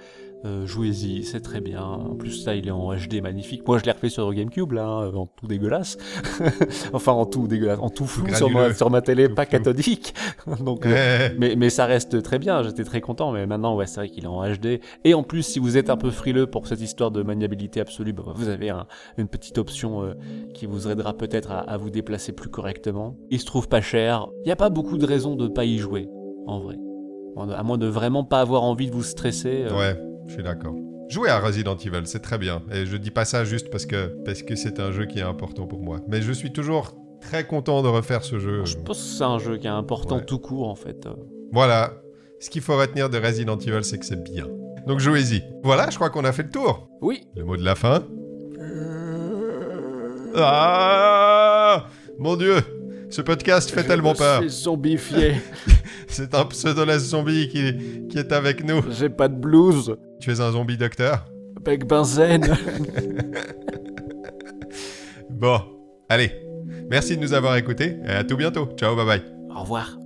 Euh, 0.45 0.67
jouez-y, 0.67 1.23
c'est 1.23 1.41
très 1.41 1.61
bien. 1.61 1.83
En 1.83 2.17
plus, 2.17 2.43
ça, 2.43 2.57
il 2.57 2.67
est 2.67 2.73
en 2.73 2.93
HD 2.93 3.23
magnifique. 3.23 3.67
Moi, 3.67 3.79
je 3.79 3.85
l'ai 3.85 3.93
refait 3.93 4.09
sur 4.09 4.33
GameCube, 4.33 4.73
là, 4.73 4.87
hein, 4.87 5.15
en 5.15 5.27
tout 5.27 5.47
dégueulasse. 5.47 5.97
enfin, 6.93 7.13
en 7.13 7.27
tout 7.27 7.47
dégueulasse, 7.47 7.79
en 7.79 7.91
tout 7.91 8.07
flou 8.07 8.27
sur 8.35 8.51
ma, 8.51 8.75
sur 8.75 8.91
ma, 8.91 9.03
télé, 9.03 9.29
pas 9.29 9.47
cathodique. 9.47 10.15
Donc, 10.61 10.85
euh, 10.85 11.29
mais, 11.39 11.55
mais 11.55 11.71
ça 11.71 11.87
reste 11.87 12.23
très 12.23 12.41
bien. 12.41 12.63
J'étais 12.65 12.83
très 12.83 13.01
content. 13.01 13.31
Mais 13.31 13.47
maintenant, 13.47 13.77
ouais, 13.77 13.87
c'est 13.87 14.01
vrai 14.01 14.09
qu'il 14.09 14.25
est 14.25 14.29
en 14.29 14.43
HD. 14.45 14.81
Et 15.05 15.15
en 15.15 15.23
plus, 15.23 15.43
si 15.43 15.61
vous 15.61 15.77
êtes 15.77 15.91
un 15.91 15.97
peu 15.97 16.11
frileux 16.11 16.47
pour 16.47 16.67
cette 16.67 16.81
histoire 16.81 17.13
de 17.13 17.23
maniabilité 17.23 17.81
absolue, 17.81 18.13
bah, 18.13 18.25
vous 18.35 18.49
avez 18.49 18.73
une 19.19 19.29
petite 19.29 19.59
option 19.59 20.03
euh, 20.03 20.15
qui 20.55 20.67
vous 20.67 20.89
aidera 20.89 21.15
peut-être 21.15 21.53
à, 21.53 21.77
vous 21.77 21.91
déplacer 21.91 22.33
plus 22.33 22.51
correctement. 22.51 23.17
Il 23.31 23.41
se 23.41 23.47
trouve 23.47 23.69
pas 23.69 23.81
cher. 23.81 24.27
Il 24.43 24.47
n'y 24.47 24.53
a 24.53 24.57
pas 24.57 24.71
beaucoup 24.71 24.99
de 24.99 25.07
raisons 25.07 25.37
de 25.37 25.47
pas 25.47 25.65
y 25.65 25.79
jouer, 25.79 26.09
en 26.47 26.59
vrai. 26.59 26.77
À 27.37 27.63
moins 27.63 27.79
de 27.79 27.87
vraiment 27.87 28.25
pas 28.25 28.41
avoir 28.41 28.63
envie 28.63 28.89
de 28.89 28.93
vous 28.93 29.03
stresser. 29.03 29.65
Ouais 29.71 30.12
je 30.27 30.35
suis 30.35 30.43
d'accord. 30.43 30.75
Jouer 31.09 31.29
à 31.29 31.41
Resident 31.41 31.77
Evil, 31.77 32.03
c'est 32.07 32.23
très 32.23 32.39
bien. 32.39 32.63
Et 32.73 32.87
je 32.87 32.97
dis 32.97 33.11
pas 33.11 33.25
ça 33.25 33.45
juste 33.45 33.71
parce 33.71 33.87
que 33.87 34.17
parce 34.25 34.43
que 34.43 34.57
c'est 34.57 34.81
un 34.81 34.93
jeu 34.93 35.05
qui 35.07 35.19
est 35.19 35.23
important 35.23 35.67
pour 35.67 35.83
moi. 35.83 36.01
Mais 36.09 36.23
je 36.23 36.33
suis 36.33 36.53
toujours 36.53 36.95
très 37.21 37.47
content 37.47 37.83
de 37.83 37.89
refaire 37.89 38.25
ce 38.25 38.39
jeu. 38.39 38.65
Je 38.65 38.77
pense 38.77 38.99
que 38.99 39.05
c'est 39.19 39.25
un 39.25 39.39
jeu 39.39 39.59
qui 39.59 39.67
est 39.67 39.71
important 39.71 40.21
tout 40.21 40.39
court 40.39 40.69
en 40.69 40.75
fait. 40.75 41.07
Voilà. 41.53 41.93
Ce 42.41 42.51
qu'il 42.51 42.63
faut 42.63 42.77
retenir 42.77 43.09
de 43.11 43.19
Resident 43.19 43.59
Evil, 43.59 43.85
c'est 43.85 43.99
que 43.99 44.07
c'est 44.07 44.23
bien. 44.23 44.47
Donc 44.87 44.99
jouez-y. 45.01 45.45
Voilà, 45.63 45.91
je 45.91 45.97
crois 45.97 46.11
qu'on 46.11 46.25
a 46.25 46.33
fait 46.33 46.43
le 46.45 46.51
tour. 46.51 46.89
Oui. 47.01 47.25
Le 47.37 47.45
mot 47.45 47.57
de 47.57 47.65
la 47.65 47.75
fin. 47.75 48.05
Ah 50.35 51.87
Mon 52.19 52.37
Dieu 52.37 52.57
ce 53.13 53.21
podcast 53.21 53.71
fait 53.71 53.85
tellement 53.85 54.15
peur. 54.15 54.43
Je 54.43 54.49
suis 54.49 54.63
zombifié. 54.63 55.35
C'est 56.09 56.35
un 56.35 56.45
pseudoless 56.47 57.11
zombie 57.11 57.49
qui, 57.49 58.09
qui 58.09 58.19
est 58.19 58.33
avec 58.33 58.65
nous. 58.65 58.83
J'ai 58.91 59.11
pas 59.11 59.29
de 59.29 59.35
blues. 59.35 59.97
Tu 60.21 60.31
es 60.31 60.41
un 60.41 60.53
zombie 60.53 60.79
docteur 60.79 61.27
Avec 61.65 61.87
benzène. 61.87 62.47
bon, 65.31 65.61
allez. 66.09 66.33
Merci 66.91 67.17
de 67.17 67.23
nous 67.23 67.35
avoir 67.35 67.57
écoutés 67.57 67.97
et 68.07 68.11
à 68.11 68.25
tout 68.25 68.37
bientôt. 68.37 68.69
Ciao, 68.77 68.97
bye 68.97 69.07
bye. 69.07 69.23
Au 69.55 69.61
revoir. 69.61 70.02